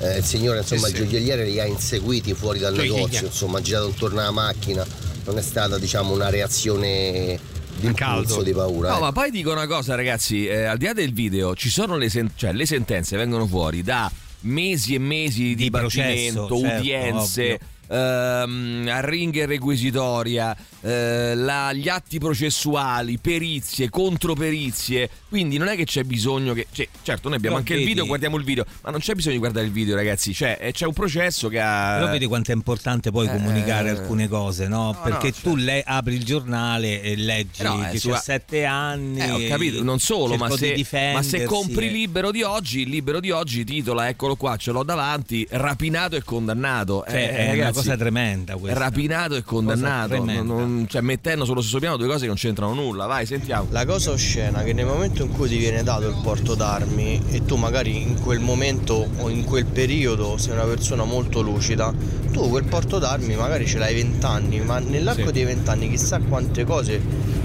Eh, 0.00 0.18
il 0.18 0.24
signore, 0.24 0.58
insomma, 0.60 0.86
Sì, 0.88 0.96
il 0.96 1.08
gioielliere 1.08 1.44
li 1.44 1.60
ha 1.60 1.66
inseguiti 1.66 2.32
fuori 2.34 2.58
dal 2.58 2.74
negozio, 2.74 3.26
insomma, 3.26 3.58
ha 3.58 3.60
girato 3.60 3.86
intorno 3.86 4.20
alla 4.20 4.30
macchina, 4.32 4.84
non 5.24 5.38
è 5.38 5.42
stata, 5.42 5.78
diciamo, 5.78 6.12
una 6.12 6.30
reazione 6.30 7.38
di 7.76 7.92
caldo. 7.92 8.42
di 8.42 8.52
paura. 8.52 8.90
No, 8.90 8.96
eh. 8.96 9.00
ma 9.00 9.12
poi 9.12 9.30
dico 9.30 9.50
una 9.52 9.66
cosa, 9.66 9.94
ragazzi, 9.94 10.46
eh, 10.46 10.64
al 10.64 10.78
di 10.78 10.84
là 10.86 10.92
del 10.92 11.12
video, 11.12 11.54
ci 11.54 11.68
sono 11.70 11.96
le, 11.96 12.08
sen- 12.08 12.30
cioè, 12.36 12.52
le 12.52 12.66
sentenze 12.66 13.16
vengono 13.16 13.46
fuori 13.46 13.82
da 13.82 14.10
mesi 14.40 14.94
e 14.94 14.98
mesi 14.98 15.42
di, 15.42 15.54
Di 15.54 15.62
dibattimento, 15.64 16.46
processo, 16.46 16.66
certo, 16.66 16.80
udienze. 16.80 17.58
ehm, 17.88 18.88
arringhe 18.90 19.46
requisitoria, 19.46 20.56
eh, 20.84 21.34
la- 21.34 21.72
gli 21.72 21.88
atti 21.88 22.18
processuali, 22.18 23.18
perizie, 23.18 23.88
controperizie. 23.88 25.08
Quindi 25.28 25.56
non 25.56 25.68
è 25.68 25.76
che 25.76 25.84
c'è 25.84 26.02
bisogno 26.04 26.52
che. 26.52 26.66
cioè, 26.72 26.86
certo, 27.02 27.28
noi 27.28 27.38
abbiamo 27.38 27.56
Però 27.56 27.66
anche 27.66 27.72
il 27.72 27.78
vedi- 27.80 27.90
video, 27.90 28.06
guardiamo 28.06 28.36
il 28.36 28.44
video, 28.44 28.64
ma 28.82 28.90
non 28.90 29.00
c'è 29.00 29.14
bisogno 29.14 29.32
di 29.34 29.38
guardare 29.40 29.66
il 29.66 29.72
video, 29.72 29.94
ragazzi. 29.96 30.34
Cioè, 30.34 30.58
eh, 30.60 30.72
c'è 30.72 30.86
un 30.86 30.92
processo 30.92 31.48
che 31.48 31.60
ha. 31.60 31.96
Però 31.98 32.10
vedi 32.10 32.26
quanto 32.26 32.50
è 32.50 32.54
importante 32.54 33.10
poi 33.10 33.26
Eh, 33.26 33.30
comunicare 33.30 33.90
alcune 33.90 34.28
cose, 34.28 34.68
no? 34.68 34.92
no, 34.92 35.00
Perché 35.02 35.28
no, 35.28 35.50
tu 35.50 35.56
le- 35.56 35.82
apri 35.84 36.14
il 36.14 36.24
giornale 36.24 37.00
e 37.02 37.16
leggi 37.16 37.62
Eh 37.62 37.64
no, 37.64 37.82
è 37.82 37.96
sua- 37.96 38.12
17 38.14 38.64
anni. 38.64 39.20
Eh, 39.20 39.30
ho 39.30 39.48
capito, 39.48 39.82
non 39.82 39.98
solo, 39.98 40.36
ma 40.36 40.48
cerco 40.50 40.74
di 40.74 40.84
se, 40.84 41.12
ma 41.12 41.22
se 41.22 41.44
compri 41.44 41.86
il 41.86 41.92
libero 41.92 42.30
di 42.30 42.42
oggi, 42.42 42.80
il 42.82 42.88
libero 42.90 43.20
di 43.20 43.30
oggi 43.30 43.64
titola, 43.64 44.08
eccolo 44.08 44.36
qua, 44.36 44.56
ce 44.56 44.70
l'ho 44.70 44.82
davanti, 44.82 45.46
rapinato 45.50 46.16
e 46.16 46.22
condannato. 46.22 47.04
Cioè, 47.08 47.16
Eh, 47.16 47.30
è 47.30 47.42
una 47.44 47.50
ragazzi, 47.52 47.72
cosa 47.74 47.96
tremenda 47.96 48.56
questa. 48.56 48.78
Rapinato 48.78 49.34
e 49.36 49.42
condannato, 49.42 50.08
tremenda. 50.08 50.42
non- 50.42 50.72
cioè 50.88 51.00
mettendo 51.00 51.44
sullo 51.44 51.60
stesso 51.60 51.78
piano 51.78 51.96
due 51.96 52.06
cose 52.06 52.20
che 52.20 52.26
non 52.26 52.36
c'entrano 52.36 52.74
nulla. 52.74 53.06
Vai, 53.06 53.26
sentiamo. 53.26 53.66
La 53.70 53.84
cosa 53.84 54.10
oscena 54.10 54.62
è 54.62 54.64
che 54.64 54.72
nel 54.72 54.86
momento 54.86 55.22
in 55.22 55.30
cui 55.32 55.48
ti 55.48 55.56
viene 55.56 55.82
dato 55.82 56.06
il 56.08 56.16
porto 56.22 56.54
d'armi 56.54 57.22
e 57.30 57.44
tu 57.44 57.56
magari 57.56 58.00
in 58.02 58.20
quel 58.20 58.40
momento 58.40 59.08
o 59.18 59.28
in 59.28 59.44
quel 59.44 59.66
periodo 59.66 60.36
sei 60.38 60.52
una 60.52 60.64
persona 60.64 61.04
molto 61.04 61.40
lucida, 61.40 61.92
tu 62.32 62.48
quel 62.48 62.64
porto 62.64 62.98
d'armi 62.98 63.34
magari 63.36 63.66
ce 63.66 63.78
l'hai 63.78 63.94
20 63.94 64.26
anni, 64.26 64.60
ma 64.60 64.78
nell'arco 64.78 65.26
Sì. 65.26 65.32
dei 65.32 65.44
20 65.44 65.70
anni 65.70 65.88
chissà 65.90 66.18
quante 66.18 66.64
cose 66.64 67.00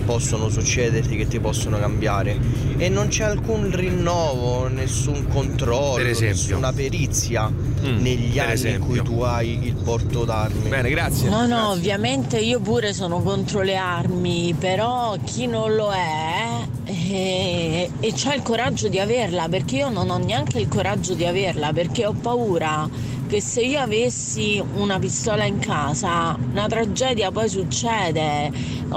possono 0.06 0.50
succederti 0.50 1.16
che 1.16 1.28
ti 1.28 1.40
possono 1.40 1.78
cambiare 1.78 2.36
e 2.78 2.90
non 2.90 3.10
c'è 3.10 3.26
alcun 3.26 3.70
rinnovo, 3.70 4.68
nessun 4.68 5.28
controllo, 5.28 6.02
nessuna 6.04 6.74
perizia 6.74 7.52
negli 7.82 8.34
per 8.34 8.44
anni 8.44 8.52
esempio. 8.54 8.96
in 8.96 9.02
cui 9.02 9.02
tu 9.04 9.22
hai 9.22 9.66
il 9.68 9.76
porto 9.76 10.26
d'armi. 10.26 10.68
Bene, 10.68 10.90
grazie. 10.90 11.30
No, 11.30 11.42
no, 11.42 11.48
Grazie. 11.48 11.72
ovviamente 11.74 12.40
io 12.40 12.60
pure 12.60 12.92
sono 12.94 13.19
contro 13.22 13.62
le 13.62 13.76
armi, 13.76 14.56
però 14.58 15.16
chi 15.24 15.48
non 15.48 15.76
lo 15.76 15.92
è 15.92 16.66
eh, 16.86 17.90
e 18.00 18.14
c'ha 18.16 18.34
il 18.34 18.42
coraggio 18.42 18.88
di 18.88 19.00
averla, 19.00 19.48
perché 19.48 19.78
io 19.78 19.90
non 19.90 20.10
ho 20.10 20.18
neanche 20.18 20.60
il 20.60 20.68
coraggio 20.68 21.14
di 21.14 21.26
averla, 21.26 21.72
perché 21.74 22.06
ho 22.06 22.14
paura 22.14 22.90
che 23.28 23.42
se 23.42 23.62
io 23.62 23.80
avessi 23.80 24.62
una 24.76 24.98
pistola 24.98 25.46
in 25.46 25.60
casa, 25.60 26.36
una 26.52 26.68
tragedia 26.68 27.30
poi 27.30 27.48
succede 27.48 28.52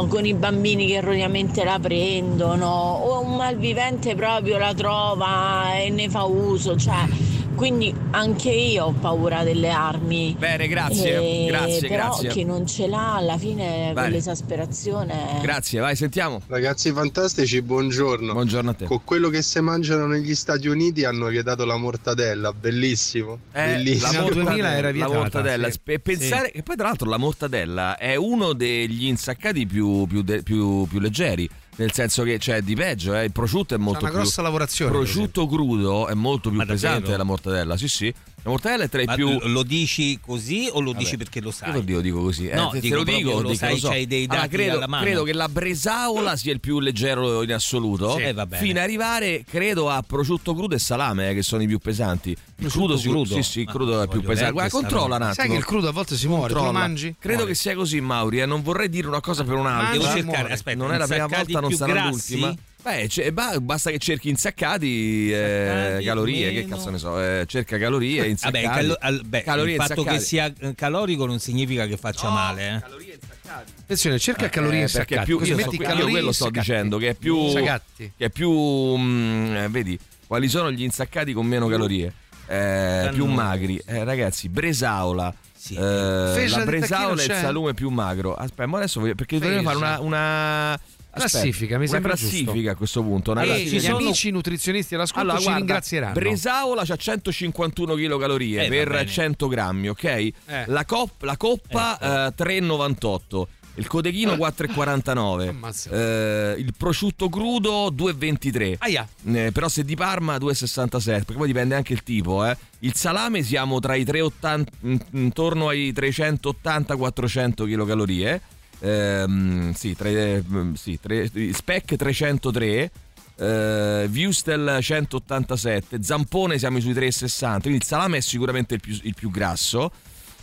con 0.09 0.25
i 0.25 0.33
bambini 0.33 0.87
che 0.87 0.95
erroneamente 0.95 1.65
la 1.65 1.79
prendono 1.79 2.67
o 2.67 3.21
un 3.21 3.37
malvivente 3.37 4.15
proprio 4.15 4.57
la 4.57 4.73
trova 4.73 5.77
e 5.77 5.91
ne 5.91 6.09
fa 6.09 6.25
uso, 6.25 6.77
cioè 6.77 7.32
quindi 7.55 7.95
anche 8.11 8.51
io 8.51 8.87
ho 8.87 8.93
paura 8.93 9.43
delle 9.45 9.71
armi. 9.71 10.35
Bene, 10.39 10.67
grazie, 10.69 11.17
Eh, 11.17 11.47
grazie, 11.49 11.89
però 11.89 12.09
grazie. 12.09 12.29
chi 12.31 12.45
non 12.45 12.67
ce 12.67 12.87
l'ha 12.87 13.15
alla 13.17 13.39
fine 13.39 13.91
Bene. 13.93 13.93
quell'esasperazione 13.95 15.39
Grazie, 15.43 15.81
vai, 15.81 15.97
sentiamo. 15.97 16.41
Ragazzi 16.47 16.93
fantastici, 16.93 17.63
buongiorno. 17.63 18.33
Buongiorno 18.33 18.71
a 18.71 18.75
te. 18.75 18.85
Con 18.87 19.03
quello 19.05 19.29
che 19.29 19.43
si 19.43 19.61
mangiano 19.61 20.07
negli 20.07 20.35
Stati 20.35 20.69
Uniti 20.69 21.05
hanno 21.05 21.27
vietato 21.29 21.65
la 21.65 21.77
mortadella, 21.77 22.53
bellissimo. 22.53 23.39
Eh, 23.53 23.65
bellissimo. 23.75 24.27
Al 24.27 24.33
2000 24.33 24.73
era 24.73 24.87
la 24.89 24.93
vietata, 24.93 25.15
mortadella. 25.15 25.71
sì. 25.71 25.79
E 25.85 25.99
pensare 25.99 26.51
che 26.51 26.63
poi, 26.63 26.77
tra 26.77 26.87
l'altro, 26.89 27.09
la 27.09 27.17
mortadella 27.19 27.97
è 27.97 28.15
uno 28.17 28.53
degli 28.53 29.07
insaccati 29.07 29.67
più, 29.67 30.07
più 30.07 30.23
de- 30.23 30.43
più- 30.43 30.87
più 30.89 30.99
leggeri. 30.99 31.49
Nel 31.77 31.93
senso 31.93 32.23
che 32.23 32.39
c'è 32.39 32.61
di 32.61 32.75
peggio, 32.75 33.15
eh. 33.15 33.25
il 33.25 33.33
prosciutto 33.33 33.75
è 33.75 33.79
molto 33.79 34.01
una 34.01 34.11
più. 34.11 34.19
grossa 34.19 34.43
lavorazione. 34.43 34.91
per 34.93 35.01
prosciutto 35.01 35.47
crudo 35.47 36.07
è 36.07 36.15
molto 36.15 36.51
più 36.51 36.59
Ma 36.59 36.65
davvero? 36.65 36.89
pesante 36.89 37.11
della 37.11 37.23
mortadella. 37.25 37.77
Sì, 37.79 37.89
sì. 37.89 38.15
La 38.45 38.51
mortadella 38.51 38.85
è 38.85 38.89
tra 38.89 39.01
i 39.01 39.05
Ma 39.05 39.15
più. 39.15 39.39
lo 39.45 39.63
dici 39.63 40.19
così 40.21 40.69
o 40.73 40.81
lo 40.81 40.91
Vabbè. 40.93 41.05
dici 41.05 41.17
perché 41.17 41.41
lo 41.41 41.53
sai? 41.53 41.71
Io 41.75 41.83
lo 41.95 42.01
dico 42.01 42.21
così. 42.23 42.49
Eh, 42.49 42.55
No, 42.57 42.71
se 42.73 42.81
te 42.81 42.81
dico 42.81 42.97
lo 42.97 43.05
dico, 43.05 43.31
lo 43.35 43.43
dico, 43.43 43.55
sai, 43.55 43.79
so. 43.79 43.89
c'hai 43.89 44.07
dei 44.09 44.25
Allora, 44.25 44.41
dati 44.41 44.57
credo, 44.57 44.77
alla 44.79 44.87
mano. 44.89 45.05
credo 45.05 45.23
che 45.23 45.33
la 45.33 45.49
bresaola 45.49 46.37
sia 46.37 46.53
il 46.53 46.59
più 46.59 46.81
leggero 46.81 47.43
in 47.45 47.53
assoluto. 47.53 48.17
Sì, 48.17 48.23
eh, 48.23 48.33
va 48.33 48.45
bene. 48.47 48.61
Fino 48.65 48.79
ad 48.79 48.85
arrivare, 48.85 49.45
credo, 49.49 49.89
a 49.91 50.03
prosciutto 50.03 50.55
crudo 50.57 50.75
e 50.75 50.81
salame, 50.81 51.31
eh, 51.31 51.35
che 51.35 51.43
sono 51.43 51.63
i 51.63 51.67
più 51.69 51.79
pesanti. 51.79 52.37
Il 52.57 52.69
crudo, 52.71 52.97
sì- 52.97 53.09
crudo? 53.09 53.35
Sì, 53.35 53.43
sì, 53.43 53.61
il 53.61 53.69
Ah, 53.69 53.73
crudo 53.73 54.03
è 54.03 54.09
più 54.09 54.23
pesante. 54.23 54.53
Guarda, 54.53 54.71
controlla 54.71 55.05
un 55.17 55.23
attimo. 55.23 55.35
Sai 55.35 55.49
che 55.49 55.57
il 55.57 55.65
crudo 55.65 55.89
a 55.89 55.93
volte 55.93 56.17
si 56.17 56.27
muore, 56.27 56.49
tu 56.49 56.55
lo 56.55 56.61
Controlla. 56.65 56.87
mangi? 56.87 57.15
Credo 57.21 57.39
Muori. 57.39 57.53
che 57.53 57.59
sia 57.59 57.75
così, 57.77 58.01
Mauri. 58.01 58.41
eh, 58.41 58.47
Non 58.47 58.63
vorrei 58.63 58.89
dire 58.89 59.07
una 59.07 59.21
cosa 59.21 59.45
per 59.45 59.55
un'altra. 59.55 59.93
Devo 59.93 60.05
cercare, 60.05 60.53
aspetta, 60.53 60.77
non 60.79 60.93
è 60.93 60.99
la 60.99 61.07
prima 61.07 61.27
volta, 61.29 61.61
non 61.61 61.73
sarà 61.73 62.09
l'ultima. 62.09 62.53
Beh, 62.83 63.31
ba- 63.33 63.61
basta 63.61 63.91
che 63.91 63.99
cerchi 63.99 64.29
insaccati, 64.29 65.31
eh, 65.33 65.69
Insaccati, 65.69 66.05
calorie, 66.05 66.53
che 66.53 66.61
meno. 66.63 66.77
cazzo 66.77 66.91
ne 66.91 66.99
so, 66.99 67.21
eh, 67.23 67.45
cerca 67.47 67.79
calorie, 67.79 68.27
insaccati. 68.27 68.65
Vabbè, 68.65 68.75
calo- 68.77 68.97
al- 68.99 69.23
beh, 69.25 69.43
calorie 69.43 69.75
il 69.77 69.81
fatto 69.83 70.03
che 70.03 70.19
sia 70.19 70.53
eh, 70.59 70.75
calorico 70.75 71.25
non 71.25 71.39
significa 71.39 71.87
che 71.87 71.97
faccia 71.97 72.29
male. 72.31 72.75
Eh. 72.77 72.81
Calorie 72.81 73.15
insaccate. 73.21 73.73
Attenzione, 73.83 74.19
cerca 74.19 74.49
calorie 74.49 74.79
Eh, 74.81 74.83
insaccate. 74.83 75.15
perché 75.15 75.23
è 75.23 75.25
più, 75.37 75.47
io, 75.47 75.55
metti 75.57 75.77
so- 75.77 75.83
io 75.83 75.89
calorie 75.89 76.11
quello 76.11 76.33
sto 76.33 76.51
dicendo 76.51 76.99
che 76.99 77.09
è 77.11 77.15
più 77.15 77.37
Insacatti. 77.39 78.13
che 78.17 78.25
è 78.25 78.31
più 78.31 78.51
mm, 78.51 79.55
eh, 79.57 79.69
vedi 79.69 79.99
quali 80.27 80.49
sono 80.49 80.73
gli 80.73 80.83
insaccati 80.83 81.33
con 81.33 81.47
meno 81.47 81.69
calorie 81.69 82.13
eh, 82.49 83.11
più 83.13 83.27
magri 83.27 83.81
eh, 83.87 84.03
ragazzi 84.03 84.49
bresaola 84.49 85.33
Sì. 85.55 85.75
eh, 85.75 86.49
la 86.49 86.65
bresaola 86.65 87.21
e 87.23 87.27
il 87.27 87.33
salume 87.35 87.75
più 87.75 87.91
magro 87.91 88.35
aspetta 88.35 88.67
ma 88.67 88.79
adesso 88.79 88.99
voglio, 89.01 89.15
perché 89.15 89.39
dovremmo 89.39 89.63
fare 89.71 89.77
una, 89.77 90.01
una 90.01 90.81
aspetta, 91.15 91.41
Classifica, 91.41 91.79
mi 91.79 91.87
sembra 91.89 92.13
classifica 92.15 92.53
giusto. 92.53 92.71
a 92.71 92.75
questo 92.75 93.03
punto 93.03 93.31
una 93.33 93.43
E 93.43 93.63
gli 93.65 93.69
ci 93.69 93.81
sono- 93.81 93.97
amici 93.99 94.31
nutrizionisti 94.31 94.95
all'ascolto 94.95 95.21
allora, 95.23 95.37
ci 95.39 95.43
guarda, 95.45 95.59
ringrazieranno. 95.61 96.13
Bresaola 96.15 96.85
c'ha 96.85 96.97
151 96.97 97.95
kcal 97.95 98.41
Eh, 98.41 98.69
per 98.69 98.89
bene. 98.89 99.07
100 99.07 99.49
grammi, 99.49 99.89
ok? 99.89 100.29
La, 100.67 100.85
cop- 100.85 101.23
la 101.23 101.37
coppa 101.37 101.99
eh, 102.29 102.35
3,98. 102.35 103.47
Il 103.77 103.87
codechino 103.87 104.35
4,49. 104.35 105.49
Ammazza. 105.49 105.89
Eh, 105.91 106.57
il 106.59 106.75
prosciutto 106.77 107.31
crudo 107.31 107.91
2,23. 107.91 108.75
Aia. 108.79 109.09
Eh, 109.33 109.51
però 109.51 109.67
se 109.69 109.83
di 109.83 109.97
Parma 109.97 110.37
2,67. 110.37 111.25
Perché 111.25 111.33
poi 111.39 111.47
dipende 111.47 111.75
anche 111.75 111.95
il 111.95 112.03
tipo. 112.03 112.45
Eh. 112.45 112.55
Il 112.81 112.95
salame 112.95 113.43
siamo 113.43 113.81
tra 113.81 113.95
i 113.95 114.05
380, 114.05 114.71
in- 114.83 115.01
intorno 115.13 115.69
ai 115.69 115.91
380-400 115.95 117.65
kcal. 117.67 118.41
Ehm, 118.85 119.73
sì, 119.75 119.95
tre- 119.95 120.43
mm, 120.47 120.75
sì, 120.75 120.99
tre- 121.01 121.31
spec 121.53 121.95
303. 121.97 122.91
eh, 123.37 124.07
Viustel 124.11 124.79
187, 124.81 126.03
Zampone 126.03 126.59
siamo 126.59 126.79
sui 126.81 126.93
3,60, 126.93 127.61
quindi 127.61 127.79
il 127.79 127.85
salame 127.85 128.19
è 128.19 128.21
sicuramente 128.21 128.75
il 128.75 128.81
più, 128.81 128.99
il 129.03 129.15
più 129.15 129.31
grasso. 129.31 129.91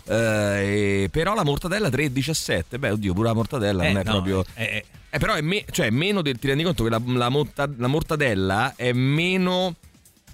eh, 0.06 1.04
e- 1.04 1.10
però 1.12 1.36
la 1.36 1.44
mortadella 1.44 1.90
3,17. 1.90 2.80
Beh, 2.80 2.90
oddio, 2.92 3.14
pure 3.14 3.28
la 3.28 3.34
mortadella 3.36 3.84
Eh, 3.84 3.88
non 3.92 3.98
è 4.02 4.04
no, 4.04 4.12
proprio. 4.12 4.44
eh, 4.56 4.64
eh. 4.64 4.86
Eh, 5.12 5.18
però 5.20 5.34
è, 5.36 5.42
me- 5.42 5.66
cioè, 5.72 5.90
meno 5.92 6.22
del. 6.24 6.40
Ti 6.40 6.48
rendi 6.48 6.64
conto 6.64 6.84
che 6.84 6.90
la, 6.90 7.02
la 7.06 7.30
morta- 7.30 7.70
la 7.78 7.88
mortadella 7.88 8.74
è 8.76 8.92
meno 8.94 9.76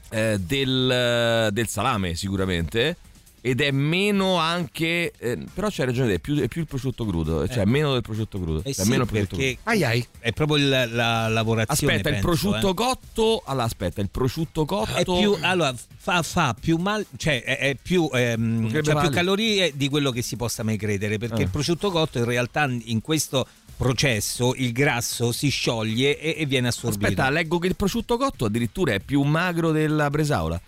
del, 0.10 1.50
del 1.52 1.68
salame, 1.68 2.16
sicuramente. 2.16 2.96
Ed 3.48 3.62
è 3.62 3.70
meno 3.70 4.38
anche. 4.38 5.14
eh, 5.20 5.38
però 5.54 5.68
c'hai 5.70 5.86
ragione, 5.86 6.08
te, 6.08 6.14
è 6.16 6.20
più, 6.20 6.36
è 6.38 6.48
più 6.48 6.62
il 6.62 6.68
prosciutto 6.68 7.06
crudo. 7.06 7.48
Cioè, 7.48 7.60
Eh. 7.60 7.62
è 7.62 7.66
meno 7.66 7.94
del 7.94 8.02
prosciutto 8.02 8.40
crudo. 8.40 8.62
Eh 8.64 8.74
Cioè, 8.74 8.86
sì, 8.86 8.90
meno 8.90 9.04
il 9.04 9.10
perché 9.12 9.28
crudo. 9.28 9.70
Ai 9.70 9.84
ai. 9.84 10.08
è 10.18 10.32
proprio 10.32 10.58
il- 10.58 10.90
la 10.92 11.28
lavorazione. 11.28 11.94
Aspetta, 11.94 12.10
il 12.10 12.16
penso, 12.22 12.28
prosciutto 12.28 12.70
eh. 12.72 12.74
cotto. 12.74 13.44
Allora, 13.46 13.66
aspetta, 13.66 14.02
il 14.02 14.10
prosciutto 14.10 14.66
cotto. 14.66 14.96
È 14.96 15.04
più, 15.04 15.38
allora, 15.42 15.76
fa, 15.96 16.24
fa 16.24 16.56
più 16.60 16.78
mal, 16.78 17.06
cioè 17.18 17.44
è, 17.44 17.58
è 17.60 17.78
più, 17.80 18.10
ehm, 18.12 18.72
c'ha 18.72 18.82
più 18.82 18.94
male. 18.94 19.10
calorie 19.10 19.72
di 19.76 19.90
quello 19.90 20.10
che 20.10 20.24
si 20.24 20.36
possa 20.36 20.64
mai 20.64 20.78
credere, 20.78 21.20
perché 21.20 21.42
Eh. 21.42 21.44
il 21.44 21.50
prosciutto 21.50 21.92
cotto 21.92 22.18
in 22.18 22.26
realtà 22.26 22.68
in 22.86 23.00
questo 23.02 23.46
processo 23.78 24.56
il 24.56 24.72
grasso 24.72 25.32
si 25.32 25.50
scioglie 25.50 26.18
e, 26.20 26.36
e 26.40 26.46
viene 26.48 26.70
assorbito. 26.70 27.04
Aspetta, 27.06 27.30
leggo 27.30 27.60
che 27.60 27.68
il 27.68 27.76
prosciutto 27.76 28.18
cotto 28.18 28.46
addirittura 28.46 28.94
è 28.94 29.00
più 29.02 29.22
magro 29.22 29.72
della 29.72 30.10
bresaola. 30.10 30.60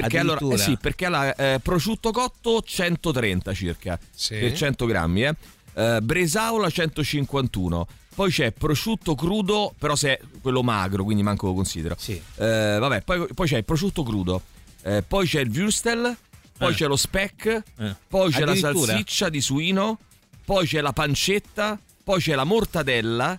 Perché 0.00 0.18
allora, 0.18 0.54
eh 0.54 0.58
sì, 0.58 0.76
perché 0.80 1.06
allora, 1.06 1.34
eh, 1.34 1.60
prosciutto 1.60 2.10
cotto 2.10 2.62
130 2.62 3.54
circa 3.54 3.98
Sì. 4.14 4.36
per 4.38 4.52
100 4.54 4.86
grammi, 4.86 5.24
eh. 5.24 5.34
Eh, 5.74 6.00
bresaola 6.02 6.68
151. 6.70 7.86
Poi 8.14 8.30
c'è 8.30 8.50
prosciutto 8.52 9.14
crudo, 9.14 9.74
però 9.78 9.94
se 9.94 10.12
è 10.16 10.20
quello 10.40 10.62
magro, 10.62 11.04
quindi 11.04 11.22
manco 11.22 11.46
lo 11.48 11.54
considero. 11.54 11.96
Sì. 11.98 12.12
Eh, 12.36 12.76
vabbè, 12.80 13.02
poi, 13.02 13.26
poi 13.34 13.46
c'è 13.46 13.58
il 13.58 13.64
prosciutto 13.64 14.02
crudo, 14.02 14.40
eh, 14.82 15.02
poi 15.06 15.26
c'è 15.26 15.40
il 15.40 15.50
würstel, 15.50 16.16
poi 16.56 16.72
Eh. 16.72 16.74
c'è 16.74 16.86
lo 16.86 16.96
speck, 16.96 17.62
poi 18.08 18.30
c'è 18.32 18.44
la 18.46 18.54
salsiccia 18.54 19.28
di 19.28 19.42
suino, 19.42 19.98
poi 20.46 20.66
c'è 20.66 20.80
la 20.80 20.92
pancetta, 20.94 21.78
poi 22.02 22.20
c'è 22.20 22.34
la 22.34 22.44
mortadella, 22.44 23.38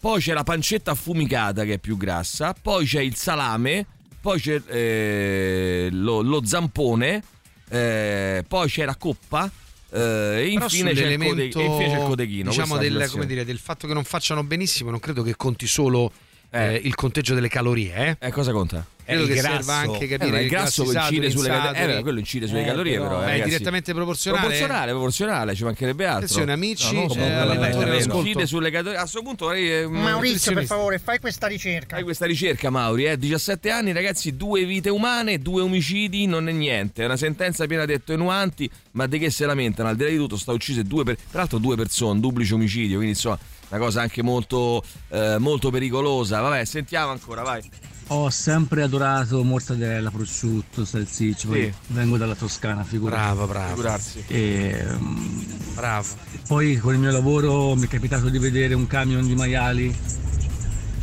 poi 0.00 0.20
c'è 0.20 0.32
la 0.32 0.42
pancetta 0.44 0.90
affumicata 0.92 1.62
che 1.64 1.74
è 1.74 1.78
più 1.78 1.96
grassa, 1.96 2.54
poi 2.60 2.86
c'è 2.86 3.00
il 3.00 3.14
salame, 3.14 3.86
poi 4.28 4.40
c'è 4.40 4.60
eh, 4.66 5.88
lo, 5.90 6.20
lo 6.20 6.44
zampone, 6.44 7.22
eh, 7.70 8.44
poi 8.46 8.68
c'è 8.68 8.84
la 8.84 8.94
coppa 8.96 9.50
eh, 9.90 10.42
e 10.42 10.48
infine 10.48 10.92
c'è, 10.92 11.06
il 11.06 11.18
code- 11.18 11.44
infine 11.44 11.86
c'è 11.88 11.98
il 11.98 12.04
codechino. 12.04 12.50
diciamo 12.50 12.76
del, 12.76 13.10
dire, 13.24 13.46
del 13.46 13.58
fatto 13.58 13.86
che 13.86 13.94
non 13.94 14.04
facciano 14.04 14.44
benissimo, 14.44 14.90
non 14.90 15.00
credo 15.00 15.22
che 15.22 15.34
conti 15.34 15.66
solo 15.66 16.12
Eh. 16.50 16.74
eh, 16.74 16.80
il 16.84 16.94
conteggio 16.94 17.34
delle 17.34 17.48
calorie. 17.48 17.94
Eh. 17.94 18.16
Eh, 18.28 18.30
cosa 18.30 18.52
conta? 18.52 18.84
Credo 19.08 19.22
il 19.22 19.28
che 19.28 19.34
grasso. 19.36 19.54
serva 19.56 19.74
anche 19.74 20.04
Eh, 20.04 20.06
capire 20.08 20.30
ma 20.32 20.40
il 20.40 20.48
grasso 20.50 20.82
incide 20.92 21.30
sulle. 21.30 21.72
Eh, 21.74 22.02
quello 22.02 22.18
incide 22.18 22.46
sulle 22.46 22.60
Eh, 22.60 22.64
calorie, 22.66 22.98
però- 22.98 23.08
però. 23.08 23.20
eh, 23.22 23.24
è 23.24 23.28
ragazzi. 23.30 23.48
direttamente 23.48 23.94
proporzionale. 23.94 24.42
Proporzionale, 24.42 24.90
proporzionale, 24.92 25.54
ci 25.54 25.64
mancherebbe 25.64 26.04
altro. 26.04 26.16
Attenzione, 26.24 26.52
amici, 26.52 26.94
No, 26.94 27.00
no, 27.00 27.04
eh, 27.04 27.08
comunque, 27.08 27.34
allenatori 27.34 28.02
incide 28.04 28.46
sulle 28.46 28.70
calorie. 28.70 28.98
A 28.98 29.00
questo 29.00 29.22
punto 29.22 29.46
vorrei, 29.46 29.70
eh, 29.80 29.86
Maurizio, 29.88 30.52
per 30.52 30.66
favore, 30.66 30.98
fai 30.98 31.20
questa 31.20 31.46
ricerca. 31.46 31.94
Fai 31.94 32.04
questa 32.04 32.26
ricerca, 32.26 32.68
Mauri, 32.68 33.06
eh? 33.06 33.16
17 33.16 33.70
anni, 33.70 33.92
ragazzi, 33.92 34.36
due 34.36 34.64
vite 34.66 34.90
umane, 34.90 35.38
due 35.38 35.62
omicidi, 35.62 36.26
non 36.26 36.46
è 36.46 36.52
niente. 36.52 37.00
È 37.00 37.06
una 37.06 37.16
sentenza 37.16 37.66
piena 37.66 37.86
di 37.86 37.94
attenuanti, 37.94 38.68
ma 38.90 39.06
di 39.06 39.18
che 39.18 39.30
si 39.30 39.42
lamentano? 39.44 39.88
Al 39.88 39.96
di 39.96 40.02
là 40.02 40.10
di 40.10 40.16
tutto, 40.16 40.36
sta 40.36 40.52
uccise 40.52 40.82
due, 40.84 41.04
per... 41.04 41.16
peraltro 41.30 41.56
due 41.56 41.76
persone, 41.76 42.20
duplice 42.20 42.52
omicidio, 42.52 42.96
quindi 42.96 43.14
insomma, 43.14 43.38
una 43.70 43.78
cosa 43.80 44.00
anche 44.02 44.22
molto, 44.22 44.82
eh, 45.08 45.36
molto 45.38 45.70
pericolosa. 45.70 46.40
Vabbè, 46.40 46.64
sentiamo 46.64 47.10
ancora, 47.10 47.42
vai. 47.42 47.62
Ho 48.10 48.30
sempre 48.30 48.82
adorato 48.82 49.44
mortadella, 49.44 50.10
prosciutto, 50.10 50.86
salsiccia, 50.86 51.46
poi 51.48 51.64
Sì. 51.64 51.74
vengo 51.88 52.16
dalla 52.16 52.34
Toscana, 52.34 52.82
figurati. 52.82 53.20
Bravo, 53.22 53.46
bravo. 53.46 53.68
Figurarsi. 53.74 54.24
E, 54.28 54.86
Bravo. 55.74 56.06
poi 56.46 56.78
con 56.78 56.94
il 56.94 57.00
mio 57.00 57.10
lavoro 57.10 57.74
mi 57.74 57.84
è 57.84 57.88
capitato 57.88 58.30
di 58.30 58.38
vedere 58.38 58.72
un 58.72 58.86
camion 58.86 59.26
di 59.26 59.34
maiali 59.34 59.94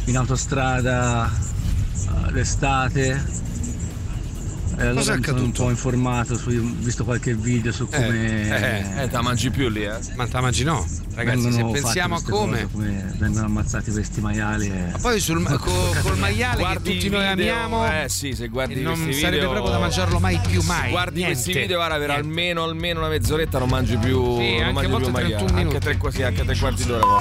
in 0.05 0.17
autostrada 0.17 1.31
eh, 2.27 2.31
d'estate. 2.31 3.43
E 4.77 4.81
allora 4.81 4.93
Cosa 4.95 5.13
è 5.13 5.17
mi 5.17 5.23
sono 5.23 5.37
un 5.37 5.43
accaduto? 5.45 5.63
po' 5.63 5.69
informato, 5.69 6.37
su, 6.37 6.49
ho 6.49 6.73
visto 6.79 7.03
qualche 7.05 7.33
video 7.33 7.71
su 7.71 7.87
come 7.87 9.01
Eh, 9.03 9.07
te 9.07 9.11
la 9.11 9.21
mangi 9.21 9.49
più 9.49 9.69
lì, 9.69 9.83
eh? 9.83 9.97
Ma 10.15 10.25
te 10.25 10.33
la 10.33 10.41
mangi 10.41 10.63
no? 10.63 10.85
Ragazzi, 11.15 11.51
se 11.53 11.63
pensiamo 11.63 12.15
a 12.15 12.21
come... 12.21 12.67
cose, 12.67 12.69
come 12.73 13.13
vengono 13.17 13.45
ammazzati 13.45 13.89
questi 13.91 14.19
maiali. 14.19 14.67
E... 14.67 14.91
Ma 14.91 14.97
poi 14.97 15.19
sul, 15.21 15.41
co- 15.43 15.95
col 16.01 16.17
maiale 16.17 16.57
Guardi 16.59 16.89
che 16.89 16.95
tutti 16.95 17.09
noi 17.09 17.35
video, 17.35 17.53
amiamo... 17.53 17.85
Eh 17.87 18.09
sì, 18.09 18.33
se 18.33 18.49
guardi 18.49 18.81
non 18.81 18.95
questi 19.01 19.13
sarebbe 19.13 19.35
video, 19.37 19.51
proprio 19.51 19.71
da 19.73 19.79
mangiarlo 19.79 20.19
mai 20.19 20.39
più 20.45 20.61
mai. 20.63 20.83
Se 20.83 20.89
guardi 20.89 21.15
Niente. 21.19 21.33
questi 21.41 21.59
video, 21.59 21.77
guarda, 21.77 21.97
per 21.97 22.09
almeno, 22.09 22.63
almeno 22.63 22.99
una 22.99 23.07
mezz'oretta 23.07 23.59
non 23.59 23.69
mangi 23.69 23.95
più. 23.95 24.37
Sì, 24.39 24.57
non 24.57 24.75
anche 24.75 24.87
mangi 24.87 25.03
più 25.03 25.11
maiale. 25.13 25.35
31 25.35 25.57
minuti. 25.57 25.75
Anche 25.75 25.79
tre, 25.79 25.97
quasi, 25.97 26.23
anche 26.23 26.43
tre 26.43 26.57
quarti 26.57 26.85
d'ora. 26.85 27.17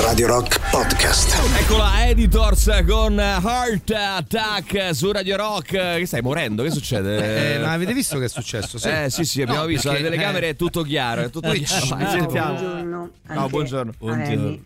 Radio 0.00 0.26
Rock 0.26 0.60
Podcast. 0.70 1.38
Eccola, 1.58 2.06
Editors 2.08 2.82
con 2.88 3.18
Heart 3.18 3.90
Attack 3.90 4.94
su 4.94 5.12
Radio 5.12 5.36
Rock. 5.36 5.96
Che 5.98 6.06
stai 6.06 6.22
morendo? 6.22 6.61
Che 6.62 6.70
succede? 6.70 7.54
Eh, 7.54 7.58
ma 7.58 7.72
avete 7.72 7.92
visto 7.94 8.18
che 8.18 8.24
è 8.24 8.28
successo? 8.28 8.78
Sì. 8.78 8.88
Eh 8.88 9.10
sì, 9.10 9.24
sì, 9.24 9.42
abbiamo 9.42 9.60
No, 9.62 9.66
visto. 9.66 9.88
perché, 9.88 10.04
Alle 10.06 10.14
telecamere 10.14 10.46
eh, 10.46 10.50
è 10.50 10.56
tutto 10.56 10.82
chiaro. 10.82 11.22
È 11.22 11.30
tutto 11.30 11.48
Twitch. 11.50 11.78
chiaro. 11.80 12.30
Ciao. 12.32 12.54
Buongiorno. 12.54 13.10
Ciao, 13.26 13.48
buongiorno. 13.48 13.92
Eh, 13.92 14.24
sì, 14.26 14.60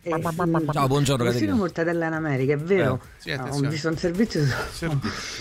Ciao, 0.73 0.87
buongiorno, 0.87 1.25
Caterina. 1.25 1.53
una 1.53 1.61
mortadella 1.61 2.07
in 2.07 2.13
America, 2.13 2.53
è 2.53 2.57
vero? 2.59 3.01
Eh, 3.03 3.19
sì, 3.19 3.31
ho 3.33 3.69
visto 3.69 3.89
un 3.89 3.97
servizio 3.97 4.45
su, 4.73 4.99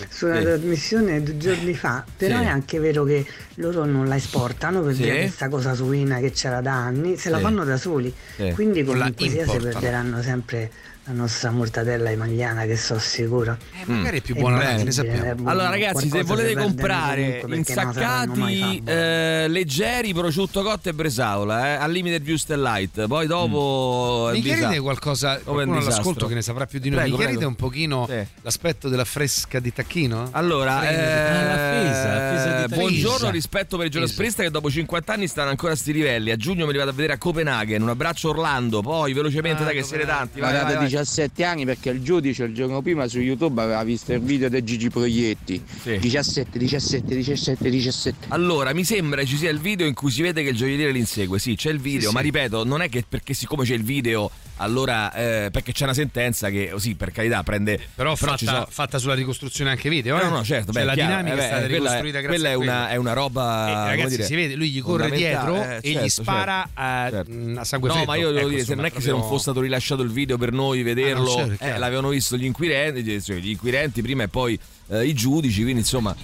su 0.08 0.26
una 0.26 0.36
Sì. 0.38 0.42
trasmissione 0.44 1.22
due 1.22 1.36
giorni 1.36 1.74
fa, 1.74 2.04
però 2.16 2.38
Sì. 2.38 2.42
è 2.44 2.46
anche 2.46 2.78
vero 2.78 3.04
che 3.04 3.26
loro 3.56 3.84
non 3.84 4.06
la 4.06 4.16
esportano 4.16 4.80
per 4.82 4.94
Sì. 4.94 5.02
via 5.02 5.14
questa 5.16 5.48
cosa 5.48 5.74
suina 5.74 6.18
che 6.18 6.32
c'era 6.32 6.60
da 6.60 6.72
anni, 6.72 7.16
se 7.16 7.30
la 7.30 7.38
fanno 7.38 7.64
da 7.64 7.76
soli. 7.76 8.12
Sì. 8.36 8.50
Quindi 8.54 8.82
comunque 8.84 9.28
sia 9.28 9.46
si 9.46 9.58
perderanno 9.58 10.22
sempre 10.22 10.70
la 11.06 11.12
nostra 11.12 11.50
mortadella 11.52 12.10
italiana 12.10 12.64
che 12.64 12.76
so 12.76 12.98
sicuro. 12.98 13.56
Eh, 13.80 13.84
magari 13.92 14.18
è 14.18 14.20
più 14.20 14.34
buona, 14.34 14.58
bene, 14.58 14.82
ne 14.82 14.90
sappiamo. 14.90 15.24
eh, 15.24 15.34
Allora 15.44 15.68
ragazzi, 15.68 16.08
se 16.08 16.22
volete 16.24 16.54
comprare 16.56 17.42
insaccati 17.46 18.82
eh, 18.84 19.46
leggeri, 19.48 20.12
prosciutto 20.12 20.62
cotto 20.62 20.88
e 20.88 20.92
bresaola, 20.94 21.66
eh, 21.66 21.74
al 21.76 21.90
limite 21.92 22.18
del 22.18 22.26
Just 22.26 22.50
Light. 22.52 23.06
Poi 23.06 23.26
dopo... 23.26 24.30
è 24.30 24.32
Mi 24.34 24.42
chiarite 24.42 24.80
qualcosa, 24.80 25.38
qualcuno 25.42 25.78
all'ascolto 25.78 26.26
che 26.26 26.34
ne 26.34 26.42
saprà 26.42 26.66
più 26.66 26.78
di 26.80 26.88
noi, 26.90 26.98
Prego, 27.00 27.16
mi 27.16 27.16
chiarite 27.22 27.38
prego. 27.44 27.50
un 27.50 27.56
pochino 27.56 28.06
Sì. 28.08 28.26
l'aspetto 28.42 28.88
della 28.88 29.04
fresca 29.04 29.60
di 29.60 29.72
tacchino? 29.72 30.28
Allora, 30.32 30.78
Prego. 30.78 31.00
eh, 31.00 31.04
la 31.04 31.56
fesa, 31.56 32.14
la 32.14 32.64
fesa 32.66 32.76
buongiorno, 32.76 33.30
rispetto 33.30 33.76
per 33.76 33.86
il 33.86 33.92
Fesa. 33.92 34.06
Sprista 34.06 34.42
che 34.42 34.50
dopo 34.50 34.70
50 34.70 35.12
anni 35.12 35.26
stanno 35.28 35.50
ancora 35.50 35.72
a 35.72 35.76
sti 35.76 35.92
livelli. 35.92 36.30
A 36.30 36.36
giugno 36.36 36.66
me 36.66 36.72
li 36.72 36.78
vado 36.78 36.90
a 36.90 36.92
vedere 36.92 37.12
a 37.14 37.18
Copenaghen. 37.18 37.80
Un 37.82 37.88
abbraccio 37.90 38.30
Orlando, 38.30 38.80
poi 38.82 39.12
velocemente, 39.12 39.62
Ah, 39.62 39.66
dai 39.66 39.74
che 39.76 39.82
siete 39.82 40.04
tanti. 40.04 40.40
Vai, 40.40 40.50
Guardate 40.50 40.74
vai, 40.74 40.82
vai. 40.82 40.90
17 41.00 41.44
anni 41.44 41.64
perché 41.66 41.90
il 41.90 42.00
giudice 42.02 42.44
il 42.44 42.54
giorno 42.54 42.80
prima 42.80 43.06
su 43.06 43.20
YouTube 43.20 43.60
aveva 43.60 43.82
visto 43.84 44.12
il 44.14 44.20
video 44.20 44.48
di 44.48 44.62
Gigi 44.64 44.88
Proietti. 44.88 45.62
Sì. 45.82 45.98
17, 45.98 46.58
17, 46.58 47.14
17, 47.14 47.68
17. 47.70 48.26
Allora, 48.28 48.72
mi 48.72 48.84
sembra 48.84 49.22
ci 49.24 49.36
sia 49.36 49.50
il 49.50 49.60
video 49.60 49.86
in 49.86 49.94
cui 49.94 50.10
si 50.10 50.22
vede 50.22 50.42
che 50.42 50.50
il 50.50 50.56
gioielliere 50.56 50.92
li 50.92 50.98
insegue. 51.00 51.38
Sì, 51.38 51.54
c'è 51.54 51.70
il 51.70 51.80
video, 51.80 52.08
Sì, 52.08 52.14
ma 52.14 52.20
sì. 52.20 52.26
ripeto, 52.26 52.64
non 52.64 52.80
è 52.80 52.88
che 52.88 53.04
perché 53.06 53.34
siccome 53.34 53.64
c'è 53.64 53.74
il 53.74 53.82
video, 53.82 54.30
allora 54.58 55.12
eh, 55.12 55.50
perché 55.50 55.72
c'è 55.72 55.84
una 55.84 55.92
sentenza 55.94 56.48
che, 56.48 56.70
oh, 56.72 56.78
sì, 56.78 56.94
per 56.94 57.12
carità, 57.12 57.42
prende. 57.42 57.78
Però, 57.94 58.14
fatta, 58.16 58.36
ci 58.36 58.46
sono- 58.46 58.66
fatta 58.68 58.98
sulla 58.98 59.14
ricostruzione 59.14 59.70
anche 59.70 59.90
video, 59.90 60.16
Eh, 60.16 60.20
eh? 60.20 60.24
no, 60.24 60.30
no, 60.36 60.44
certo, 60.44 60.72
Cioè, 60.72 60.80
beh, 60.82 60.86
la 60.86 60.94
chiaro, 60.94 61.10
dinamica 61.22 61.34
eh, 61.34 61.38
è 61.38 61.46
stata 61.46 61.60
quella 61.66 61.76
ricostruita 61.76 62.20
grazie 62.20 62.28
quella 62.40 62.48
è 62.48 62.52
a 62.52 62.58
una, 62.58 62.88
è 62.90 62.96
una 62.96 63.12
roba. 63.12 63.68
E, 63.68 63.72
come 63.74 63.86
ragazzi, 63.90 64.08
dire, 64.16 64.22
si 64.24 64.34
vede, 64.34 64.54
lui 64.54 64.70
gli 64.70 64.80
corre 64.80 65.08
fondamentale. 65.08 65.52
dietro 65.52 65.70
Eh, 65.72 65.76
e 65.82 65.90
gli 65.90 65.94
certo, 65.94 66.08
spara 66.22 66.68
a, 66.74 67.08
certo. 67.10 67.32
mh, 67.32 67.56
a 67.58 67.64
sangue 67.64 67.88
No, 67.88 67.94
freddo. 67.96 68.10
ma 68.10 68.16
io 68.16 68.26
devo 68.28 68.38
Ecco, 68.38 68.48
dire, 68.48 68.56
se 68.56 68.60
insomma, 68.72 68.76
non 68.82 68.90
è 68.90 68.94
che 68.94 69.00
se 69.02 69.10
non 69.10 69.22
fosse 69.22 69.42
stato 69.42 69.60
rilasciato 69.60 70.02
il 70.02 70.10
video 70.10 70.38
per 70.38 70.52
noi 70.52 70.82
vederlo, 70.94 71.32
Ah, 71.32 71.46
certo, 71.46 71.64
eh, 71.64 71.78
l'avevano 71.78 72.08
visto 72.08 72.36
gli 72.36 72.44
inquirenti, 72.44 73.20
cioè, 73.22 73.36
gli 73.36 73.50
inquirenti 73.50 74.02
prima 74.02 74.22
e 74.24 74.28
poi 74.28 74.58
eh, 74.88 75.04
i 75.06 75.12
giudici, 75.14 75.62
quindi 75.62 75.80
insomma. 75.80 76.14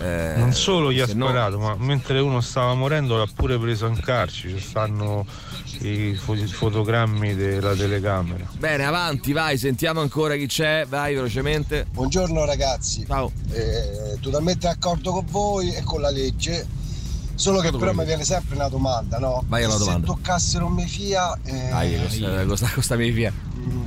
eh, 0.00 0.34
Non 0.36 0.52
solo 0.52 0.92
gli 0.92 1.00
ha 1.00 1.06
se 1.06 1.14
no- 1.14 1.26
sparato, 1.26 1.58
ma 1.58 1.74
mentre 1.78 2.18
uno 2.20 2.40
stava 2.40 2.74
morendo 2.74 3.16
l'ha 3.16 3.28
pure 3.32 3.58
preso 3.58 3.86
in 3.86 3.98
carcere. 4.00 4.54
Ci 4.58 4.60
stanno 4.60 5.24
i 5.80 6.14
fo- 6.14 6.34
i 6.34 6.46
fotogrammi 6.46 7.34
della 7.34 7.74
telecamera. 7.74 8.46
Bene, 8.58 8.84
avanti, 8.84 9.32
vai, 9.32 9.56
sentiamo 9.58 10.00
ancora 10.00 10.34
chi 10.36 10.46
c'è, 10.46 10.84
vai 10.88 11.14
velocemente. 11.14 11.86
Buongiorno 11.90 12.44
ragazzi, 12.44 13.04
Ciao. 13.06 13.30
Eh, 13.52 14.18
totalmente 14.20 14.66
d'accordo 14.66 15.12
con 15.12 15.24
voi 15.30 15.72
e 15.74 15.82
con 15.82 16.00
la 16.00 16.10
legge, 16.10 16.66
solo 17.38 17.60
che 17.60 17.70
però 17.70 17.92
mi 17.92 18.04
viene 18.04 18.24
sempre 18.24 18.56
una 18.56 18.68
domanda, 18.68 19.18
no? 19.18 19.44
Vai 19.46 19.62
alla 19.62 19.74
Se 19.74 19.78
domanda. 19.84 20.06
toccassero 20.06 20.68
me 20.68 20.86
fia, 20.86 21.38
eh, 21.44 21.68
Dai, 21.70 21.96
questa, 22.00 22.44
questa, 22.44 22.68
questa 22.70 22.96
mi 22.96 23.10
via. 23.10 23.32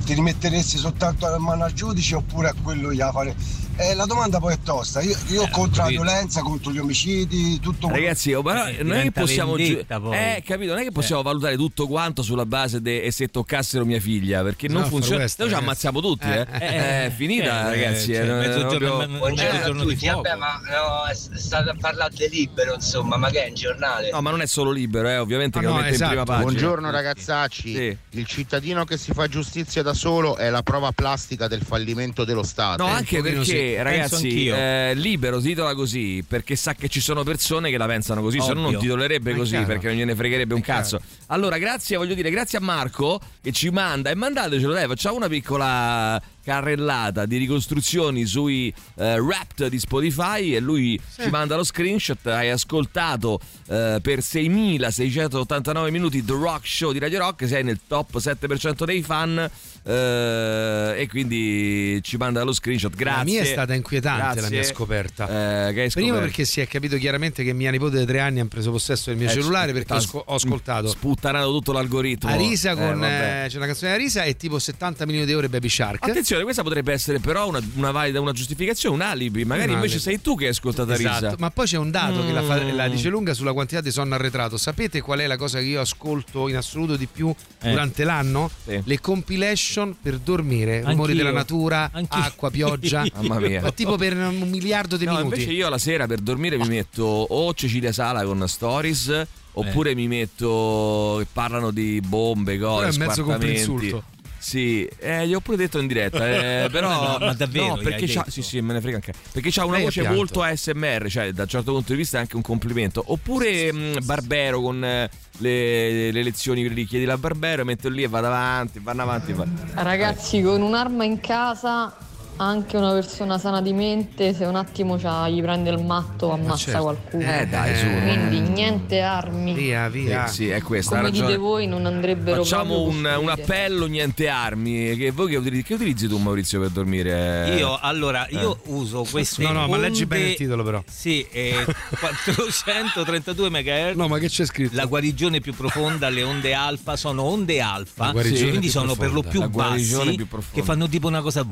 ti 0.04 0.14
rimetteresti 0.14 0.78
soltanto 0.78 1.28
la 1.28 1.38
mano 1.38 1.64
al 1.64 1.72
giudice 1.72 2.14
oppure 2.16 2.48
a 2.48 2.54
quello 2.62 2.92
gli 2.92 3.00
fare 3.12 3.36
Eh, 3.76 3.94
la 3.94 4.04
domanda 4.04 4.38
poi 4.38 4.52
è 4.54 4.58
tosta. 4.62 5.00
Io, 5.00 5.16
io 5.28 5.48
contro 5.50 5.82
la 5.84 5.88
violenza, 5.88 6.42
contro 6.42 6.70
gli 6.70 6.78
omicidi, 6.78 7.58
tutto 7.58 7.88
quello- 7.88 8.02
Ragazzi, 8.04 8.32
oh, 8.34 8.42
però 8.42 8.64
non 8.82 8.92
è 8.92 9.02
che 9.04 9.12
possiamo 9.12 9.52
poi. 9.52 9.78
eh, 10.12 10.42
capito, 10.46 10.72
non 10.72 10.80
è 10.80 10.84
che 10.84 10.92
possiamo 10.92 11.22
valutare 11.22 11.56
tutto 11.56 11.86
quanto 11.88 12.22
sulla 12.22 12.44
base 12.44 12.80
de- 12.82 13.02
e 13.02 13.10
se 13.10 13.28
toccassero 13.28 13.84
mia 13.86 13.98
figlia, 13.98 14.42
perché 14.42 14.68
non 14.68 14.82
No, 14.82 14.88
funziona. 14.88 15.16
Far 15.16 15.24
West, 15.24 15.38
Noi 15.40 15.48
ci 15.48 15.54
ammazziamo 15.54 16.00
tutti, 16.00 16.26
eh. 16.28 16.40
Eh, 16.52 16.66
Eh, 16.66 17.06
è 17.06 17.12
finita, 17.16 17.72
eh, 17.72 17.76
ragazzi. 17.82 18.12
cioè, 18.12 18.22
eh, 18.22 18.24
non- 18.26 18.38
mezzogiorno- 18.38 18.78
proprio- 18.78 19.08
me- 19.08 19.18
Buongiorno 19.18 19.58
a 19.58 19.62
giorno 19.64 19.84
di 19.84 19.94
tutti, 19.94 20.06
fuoco. 20.06 20.22
vabbè, 20.22 20.36
ma 20.36 20.60
no, 20.70 21.04
è 21.10 21.14
state 21.14 21.70
a 21.70 21.74
parlare 21.80 22.28
libero, 22.30 22.74
insomma, 22.74 23.16
ma 23.16 23.30
che 23.30 23.44
è 23.44 23.48
un 23.48 23.54
giornale? 23.54 24.10
No, 24.12 24.20
ma 24.20 24.30
non 24.30 24.42
è 24.42 24.46
solo 24.46 24.70
libero, 24.70 25.08
eh, 25.08 25.16
ovviamente 25.18 25.58
Ah, 25.58 25.60
che 25.62 25.66
lo 25.66 25.72
no, 25.72 25.78
mette 25.80 25.94
esatto. 25.94 26.04
in 26.14 26.22
prima 26.22 26.24
pagina. 26.24 26.44
Buongiorno 26.50 26.90
ragazzacci, 26.90 27.74
Sì. 27.74 27.96
il 28.10 28.26
cittadino 28.26 28.84
che 28.84 28.96
si 28.98 29.12
fa 29.12 29.26
giustizia 29.28 29.82
da 29.82 29.94
solo 29.94 30.36
è 30.36 30.50
la 30.50 30.62
prova 30.62 30.92
plastica 30.92 31.48
del 31.48 31.62
fallimento 31.62 32.24
dello 32.24 32.42
Stato. 32.42 32.84
No, 32.84 32.90
anche 32.90 33.20
perché, 33.22 33.61
ragazzi, 33.82 34.46
eh, 34.46 34.92
libero 34.94 35.40
si 35.40 35.48
titola 35.48 35.74
così 35.74 36.24
perché 36.26 36.56
sa 36.56 36.74
che 36.74 36.88
ci 36.88 37.00
sono 37.00 37.22
persone 37.22 37.70
che 37.70 37.76
la 37.78 37.86
pensano 37.86 38.20
così, 38.22 38.40
se 38.40 38.48
no 38.48 38.54
non 38.54 38.64
Ovvio. 38.66 38.78
titolerebbe 38.80 39.32
È 39.32 39.36
così 39.36 39.50
chiaro. 39.50 39.66
perché 39.66 39.86
non 39.88 39.96
gliene 39.96 40.14
fregherebbe 40.14 40.54
un 40.54 40.60
cazzo. 40.60 41.00
Allora, 41.26 41.58
grazie, 41.58 41.96
voglio 41.96 42.14
dire, 42.14 42.30
grazie 42.30 42.58
a 42.58 42.60
Marco 42.60 43.20
che 43.42 43.50
ci 43.50 43.70
manda 43.70 44.10
e 44.10 44.14
mandatecelo, 44.14 44.72
dai, 44.72 44.86
facciamo 44.86 45.16
una 45.16 45.28
piccola 45.28 46.22
carrellata 46.44 47.26
di 47.26 47.36
ricostruzioni 47.36 48.24
sui 48.24 48.72
eh, 48.96 49.18
Wrapped 49.18 49.68
di 49.68 49.78
Spotify 49.78 50.54
e 50.54 50.60
lui 50.60 51.00
ci 51.20 51.28
manda 51.28 51.56
lo 51.56 51.64
screenshot, 51.64 52.24
hai 52.26 52.50
ascoltato 52.50 53.40
eh, 53.68 53.98
per 54.00 54.22
6689 54.22 55.90
minuti 55.90 56.24
The 56.24 56.32
Rock 56.32 56.66
Show 56.66 56.92
di 56.92 56.98
Radio 56.98 57.18
Rock, 57.18 57.46
sei 57.46 57.64
nel 57.64 57.80
top 57.86 58.16
7% 58.16 58.84
dei 58.84 59.02
fan 59.02 59.50
eh, 59.84 60.94
e 60.96 61.08
quindi 61.08 62.00
ci 62.02 62.16
manda 62.16 62.42
lo 62.44 62.52
screenshot, 62.52 62.94
grazie. 62.94 63.18
La 63.18 63.24
mia 63.24 63.40
è 63.42 63.44
stata 63.44 63.74
inquietante 63.74 64.20
la 64.22 64.32
Grazie. 64.32 64.50
mia 64.50 64.62
scoperta. 64.62 65.68
Eh, 65.68 65.72
che 65.72 65.80
hai 65.82 65.90
Prima 65.90 66.18
perché 66.18 66.44
si 66.44 66.60
è 66.60 66.66
capito 66.66 66.96
chiaramente 66.96 67.42
che 67.42 67.52
mia 67.52 67.70
nipote 67.70 67.98
di 67.98 68.06
tre 68.06 68.20
anni 68.20 68.40
ha 68.40 68.46
preso 68.46 68.70
possesso 68.70 69.10
del 69.10 69.18
mio 69.18 69.28
Eh, 69.28 69.32
cellulare 69.32 69.72
perché 69.72 69.92
ho, 69.94 70.24
ascoltato 70.34 70.88
sputtanato 70.88 71.50
tutto 71.50 71.72
l'algoritmo. 71.72 72.30
Arisa 72.30 72.72
Eh, 72.72 72.74
con 72.74 73.00
vabbè. 73.00 73.31
Eh, 73.44 73.48
c'è 73.48 73.56
una 73.56 73.66
canzone 73.66 73.90
di 73.92 73.96
Arisa 74.02 74.22
e 74.24 74.36
tipo 74.36 74.58
70 74.58 75.04
milioni 75.06 75.26
di 75.26 75.32
euro 75.32 75.48
Baby 75.48 75.68
Shark. 75.68 76.06
Attenzione, 76.08 76.42
questa 76.42 76.62
potrebbe 76.62 76.92
essere 76.92 77.18
però 77.18 77.48
una, 77.48 77.60
una 77.76 77.90
valida, 77.90 78.20
una 78.20 78.32
giustificazione, 78.32 78.94
un 78.94 79.00
alibi. 79.02 79.44
Magari 79.44 79.70
Un 79.70 79.76
invece 79.76 79.94
alibi. 79.96 80.10
sei 80.10 80.20
tu 80.20 80.36
che 80.36 80.44
hai 80.44 80.50
ascoltato 80.50 80.92
Esatto, 80.92 81.24
Arisa. 81.26 81.34
ma 81.38 81.50
poi 81.50 81.66
c'è 81.66 81.78
un 81.78 81.90
dato 81.90 82.24
che 82.24 82.32
la, 82.32 82.42
fa- 82.42 82.60
Mm. 82.62 82.76
la 82.76 82.88
dice 82.88 83.08
lunga 83.08 83.34
sulla 83.34 83.52
quantità 83.52 83.80
di 83.80 83.90
sonno 83.90 84.14
arretrato. 84.14 84.56
Sapete 84.56 85.00
qual 85.00 85.18
è 85.20 85.26
la 85.26 85.36
cosa 85.36 85.58
che 85.58 85.64
io 85.64 85.80
ascolto 85.80 86.48
in 86.48 86.56
assoluto 86.56 86.96
di 86.96 87.06
più 87.10 87.34
Eh. 87.62 87.70
durante 87.70 88.04
l'anno? 88.04 88.50
Sì. 88.64 88.80
Le 88.84 89.00
compilation 89.00 89.96
per 90.00 90.18
dormire, 90.18 90.80
rumori 90.82 91.12
Anch'io. 91.12 91.14
della 91.14 91.30
natura, 91.32 91.90
Anch'io. 91.92 92.20
acqua, 92.22 92.50
pioggia. 92.50 93.04
Mamma 93.16 93.38
mia. 93.40 93.60
Ma 93.62 93.72
tipo 93.72 93.96
per 93.96 94.16
un 94.16 94.48
miliardo 94.50 94.96
di 94.96 95.04
No, 95.04 95.12
minuti. 95.16 95.34
invece 95.40 95.50
io 95.52 95.68
la 95.68 95.78
sera 95.78 96.06
per 96.06 96.20
dormire 96.20 96.58
mi 96.58 96.68
metto 96.68 97.02
o 97.04 97.54
Cecilia 97.54 97.92
Sala 97.92 98.22
con 98.24 98.46
Stories 98.48 99.26
oppure 99.52 99.94
mi 99.94 100.08
metto 100.08 101.16
che 101.18 101.26
parlano 101.32 101.70
di 101.70 102.00
bombe, 102.00 102.56
Però 102.56 102.76
cose, 102.82 102.88
è 102.88 103.04
mezzo 103.04 103.22
comprinsulto. 103.24 104.04
Sì, 104.42 104.84
eh, 104.98 105.24
gli 105.28 105.34
ho 105.34 105.40
pure 105.40 105.56
detto 105.56 105.78
in 105.78 105.86
diretta, 105.86 106.64
eh, 106.64 106.66
però 106.72 106.88
No, 107.16 107.24
ma 107.24 107.32
davvero 107.32 107.76
no, 107.76 107.76
perché 107.76 108.06
c'ha, 108.08 108.24
sì, 108.26 108.42
sì, 108.42 108.60
me 108.60 108.72
ne 108.72 108.80
frega 108.80 108.96
anche. 108.96 109.12
Perché 109.30 109.50
c'ha 109.52 109.64
una 109.64 109.76
Lei 109.76 109.84
voce 109.84 110.02
molto 110.08 110.42
ASMR, 110.42 111.06
cioè 111.08 111.30
da 111.32 111.42
un 111.42 111.48
certo 111.48 111.70
punto 111.72 111.92
di 111.92 111.98
vista 111.98 112.16
è 112.16 112.20
anche 112.22 112.34
un 112.34 112.42
complimento. 112.42 113.04
Oppure 113.06 113.72
mh, 113.72 114.04
Barbero 114.04 114.60
con 114.60 114.84
eh, 114.84 115.08
le, 115.38 116.10
le 116.10 116.22
lezioni 116.24 116.64
che 116.64 116.70
gli 116.72 116.84
chiedi 116.88 117.04
la 117.04 117.16
Barbero, 117.16 117.64
metto 117.64 117.88
lì 117.88 118.02
e 118.02 118.08
vado 118.08 118.26
avanti, 118.26 118.80
vanno 118.80 119.02
avanti. 119.02 119.32
va- 119.32 119.46
Ragazzi, 119.74 120.42
con 120.42 120.60
un'arma 120.60 121.04
in 121.04 121.20
casa, 121.20 121.96
anche 122.42 122.76
una 122.76 122.92
persona 122.92 123.38
sana 123.38 123.60
di 123.62 123.72
mente, 123.72 124.34
se 124.34 124.44
un 124.44 124.56
attimo 124.56 124.96
c'ha- 124.96 125.28
gli 125.28 125.40
prende 125.40 125.70
il 125.70 125.82
matto, 125.82 126.32
ammazza 126.32 126.56
certo. 126.56 126.82
qualcuno. 126.82 127.22
Eh 127.24 127.46
dai, 127.46 127.76
su. 127.76 127.86
Quindi 127.86 128.40
niente 128.40 129.00
armi. 129.00 129.52
Via, 129.54 129.88
via. 129.88 130.26
Sì, 130.26 130.34
sì, 130.34 130.48
è 130.48 130.60
questa, 130.62 130.96
Come 130.96 131.08
ragione. 131.08 131.26
dite 131.28 131.38
voi, 131.38 131.66
non 131.66 131.86
andrebbero 131.86 132.42
Facciamo 132.42 132.82
un, 132.82 133.04
un 133.04 133.28
appello, 133.28 133.86
niente 133.86 134.28
armi. 134.28 134.96
Che 134.96 135.10
voi 135.10 135.30
che 135.30 135.36
utilizzi, 135.36 135.62
che 135.64 135.74
utilizzi 135.74 136.08
tu, 136.08 136.18
Maurizio, 136.18 136.60
per 136.60 136.70
dormire? 136.70 137.54
Io 137.56 137.78
allora 137.80 138.26
io 138.30 138.54
Eh. 138.56 138.70
uso 138.70 139.06
queste 139.10 139.42
No, 139.42 139.52
no, 139.52 139.68
ma 139.68 139.76
leggi 139.76 140.02
onde- 140.02 140.16
bene 140.16 140.28
il 140.30 140.34
titolo 140.36 140.62
però. 140.62 140.82
Sì, 140.88 141.26
eh, 141.30 141.64
432 142.00 143.50
MHz. 143.50 143.94
No, 143.96 144.08
ma 144.08 144.18
che 144.18 144.28
c'è 144.28 144.44
scritto? 144.44 144.74
La 144.76 144.86
guarigione 144.86 145.40
più 145.40 145.54
profonda, 145.54 146.08
le 146.08 146.22
onde 146.22 146.54
alfa 146.54 146.96
sono 146.96 147.22
onde 147.22 147.60
alfa, 147.60 148.10
guarigione 148.10 148.48
quindi 148.50 148.68
sono 148.68 148.94
per 148.94 149.12
lo 149.12 149.22
profonda. 149.22 149.30
più 149.30 149.40
La 149.40 149.46
guarigione 149.46 150.04
bassi 150.04 150.16
più 150.16 150.28
profonda. 150.28 150.54
che 150.60 150.62
fanno 150.62 150.88
tipo 150.88 151.06
una 151.08 151.20
cosa 151.20 151.44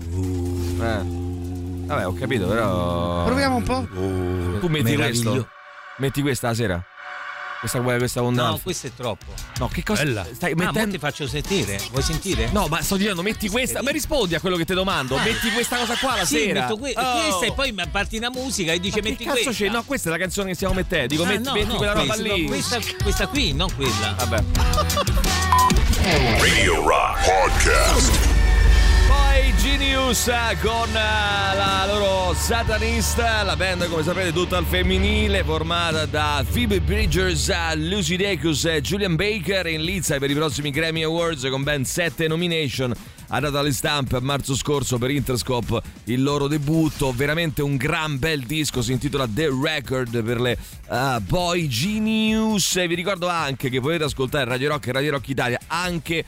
Eh. 0.82 1.28
Vabbè, 1.86 2.06
ho 2.06 2.12
capito, 2.14 2.46
però. 2.46 3.24
Proviamo 3.24 3.56
un 3.56 3.62
po'. 3.62 3.86
Tu 4.60 4.68
metti 4.68 4.94
questo? 4.96 5.48
Metti 5.98 6.22
questa 6.22 6.48
la 6.48 6.54
sera? 6.54 6.84
Questa, 7.58 7.78
questa 7.80 8.22
onda? 8.22 8.42
No, 8.44 8.48
alfa? 8.52 8.62
questo 8.62 8.86
è 8.86 8.92
troppo. 8.96 9.34
No, 9.58 9.68
che 9.68 9.82
cosa 9.82 10.02
Bella. 10.02 10.26
stai 10.32 10.52
Ah, 10.52 10.54
mettendo? 10.56 10.92
ti 10.92 10.98
faccio 10.98 11.26
sentire. 11.28 11.78
Vuoi 11.90 12.02
sentire? 12.02 12.48
No, 12.52 12.68
ma 12.68 12.80
sto 12.80 12.96
dicendo, 12.96 13.20
metti 13.20 13.50
questa. 13.50 13.82
Ma 13.82 13.90
rispondi 13.90 14.34
a 14.34 14.40
quello 14.40 14.56
che 14.56 14.64
ti 14.64 14.72
domando. 14.72 15.18
Metti 15.18 15.50
questa 15.52 15.76
cosa 15.76 15.94
qua 15.96 16.16
la 16.16 16.24
sì, 16.24 16.38
sera. 16.38 16.60
metto 16.62 16.78
que- 16.78 16.94
Oh. 16.96 17.20
questa 17.20 17.46
e 17.46 17.52
poi 17.52 17.74
parti 17.90 18.16
una 18.16 18.30
musica 18.30 18.72
e 18.72 18.80
dice 18.80 18.96
Ma 18.96 19.02
che 19.02 19.10
metti 19.10 19.24
cazzo 19.24 19.42
questa. 19.42 19.64
c'è? 19.64 19.70
No, 19.70 19.82
questa 19.84 20.08
è 20.08 20.12
la 20.12 20.18
canzone 20.18 20.48
che 20.48 20.54
stiamo 20.54 20.72
mettendo. 20.72 21.08
Dico, 21.08 21.22
Ah, 21.24 21.26
metti, 21.26 21.42
no, 21.42 21.52
metti 21.52 21.66
no, 21.66 21.74
quella 21.76 21.92
roba 21.92 22.14
questa, 22.14 22.22
lì. 22.34 22.42
no, 22.44 22.48
questa, 22.48 22.78
questa 23.02 23.26
qui, 23.26 23.52
non 23.52 23.74
quella. 23.74 24.14
Vabbè. 24.16 24.42
Radio 26.40 26.82
Rock 26.88 27.24
Podcast. 27.26 28.39
Poi 29.10 29.52
Genius 29.56 30.30
con 30.60 30.88
eh, 30.88 31.56
la 31.56 31.84
loro 31.88 32.32
satanista, 32.32 33.42
la 33.42 33.56
band 33.56 33.88
come 33.88 34.04
sapete 34.04 34.32
tutta 34.32 34.56
al 34.56 34.64
femminile, 34.64 35.42
formata 35.42 36.06
da 36.06 36.44
Phoebe 36.48 36.80
Bridgers, 36.80 37.52
Lucy 37.74 38.14
Dacus 38.14 38.66
e 38.66 38.80
Julian 38.80 39.16
Baker 39.16 39.66
in 39.66 39.82
lizza 39.82 40.16
per 40.18 40.30
i 40.30 40.34
prossimi 40.34 40.70
Grammy 40.70 41.02
Awards 41.02 41.48
con 41.50 41.64
ben 41.64 41.84
7 41.84 42.28
nomination. 42.28 42.94
Ha 43.32 43.40
dato 43.40 43.58
alle 43.58 43.72
stampe 43.72 44.14
a 44.16 44.20
marzo 44.20 44.54
scorso 44.54 44.96
per 44.96 45.10
Interscope 45.10 45.80
il 46.04 46.22
loro 46.22 46.46
debutto, 46.46 47.12
veramente 47.12 47.60
un 47.62 47.76
gran 47.76 48.16
bel 48.16 48.44
disco, 48.44 48.82
si 48.82 48.92
intitola 48.92 49.26
The 49.28 49.50
Record 49.60 50.22
per 50.22 50.40
le 50.40 50.56
eh, 50.88 51.18
Boy 51.20 51.66
Genius. 51.66 52.76
E 52.76 52.86
vi 52.86 52.94
ricordo 52.94 53.26
anche 53.26 53.70
che 53.70 53.80
potete 53.80 54.04
ascoltare 54.04 54.44
Radio 54.44 54.68
Rock 54.68 54.86
e 54.86 54.92
Radio 54.92 55.10
Rock 55.10 55.28
Italia 55.28 55.58
anche 55.66 56.24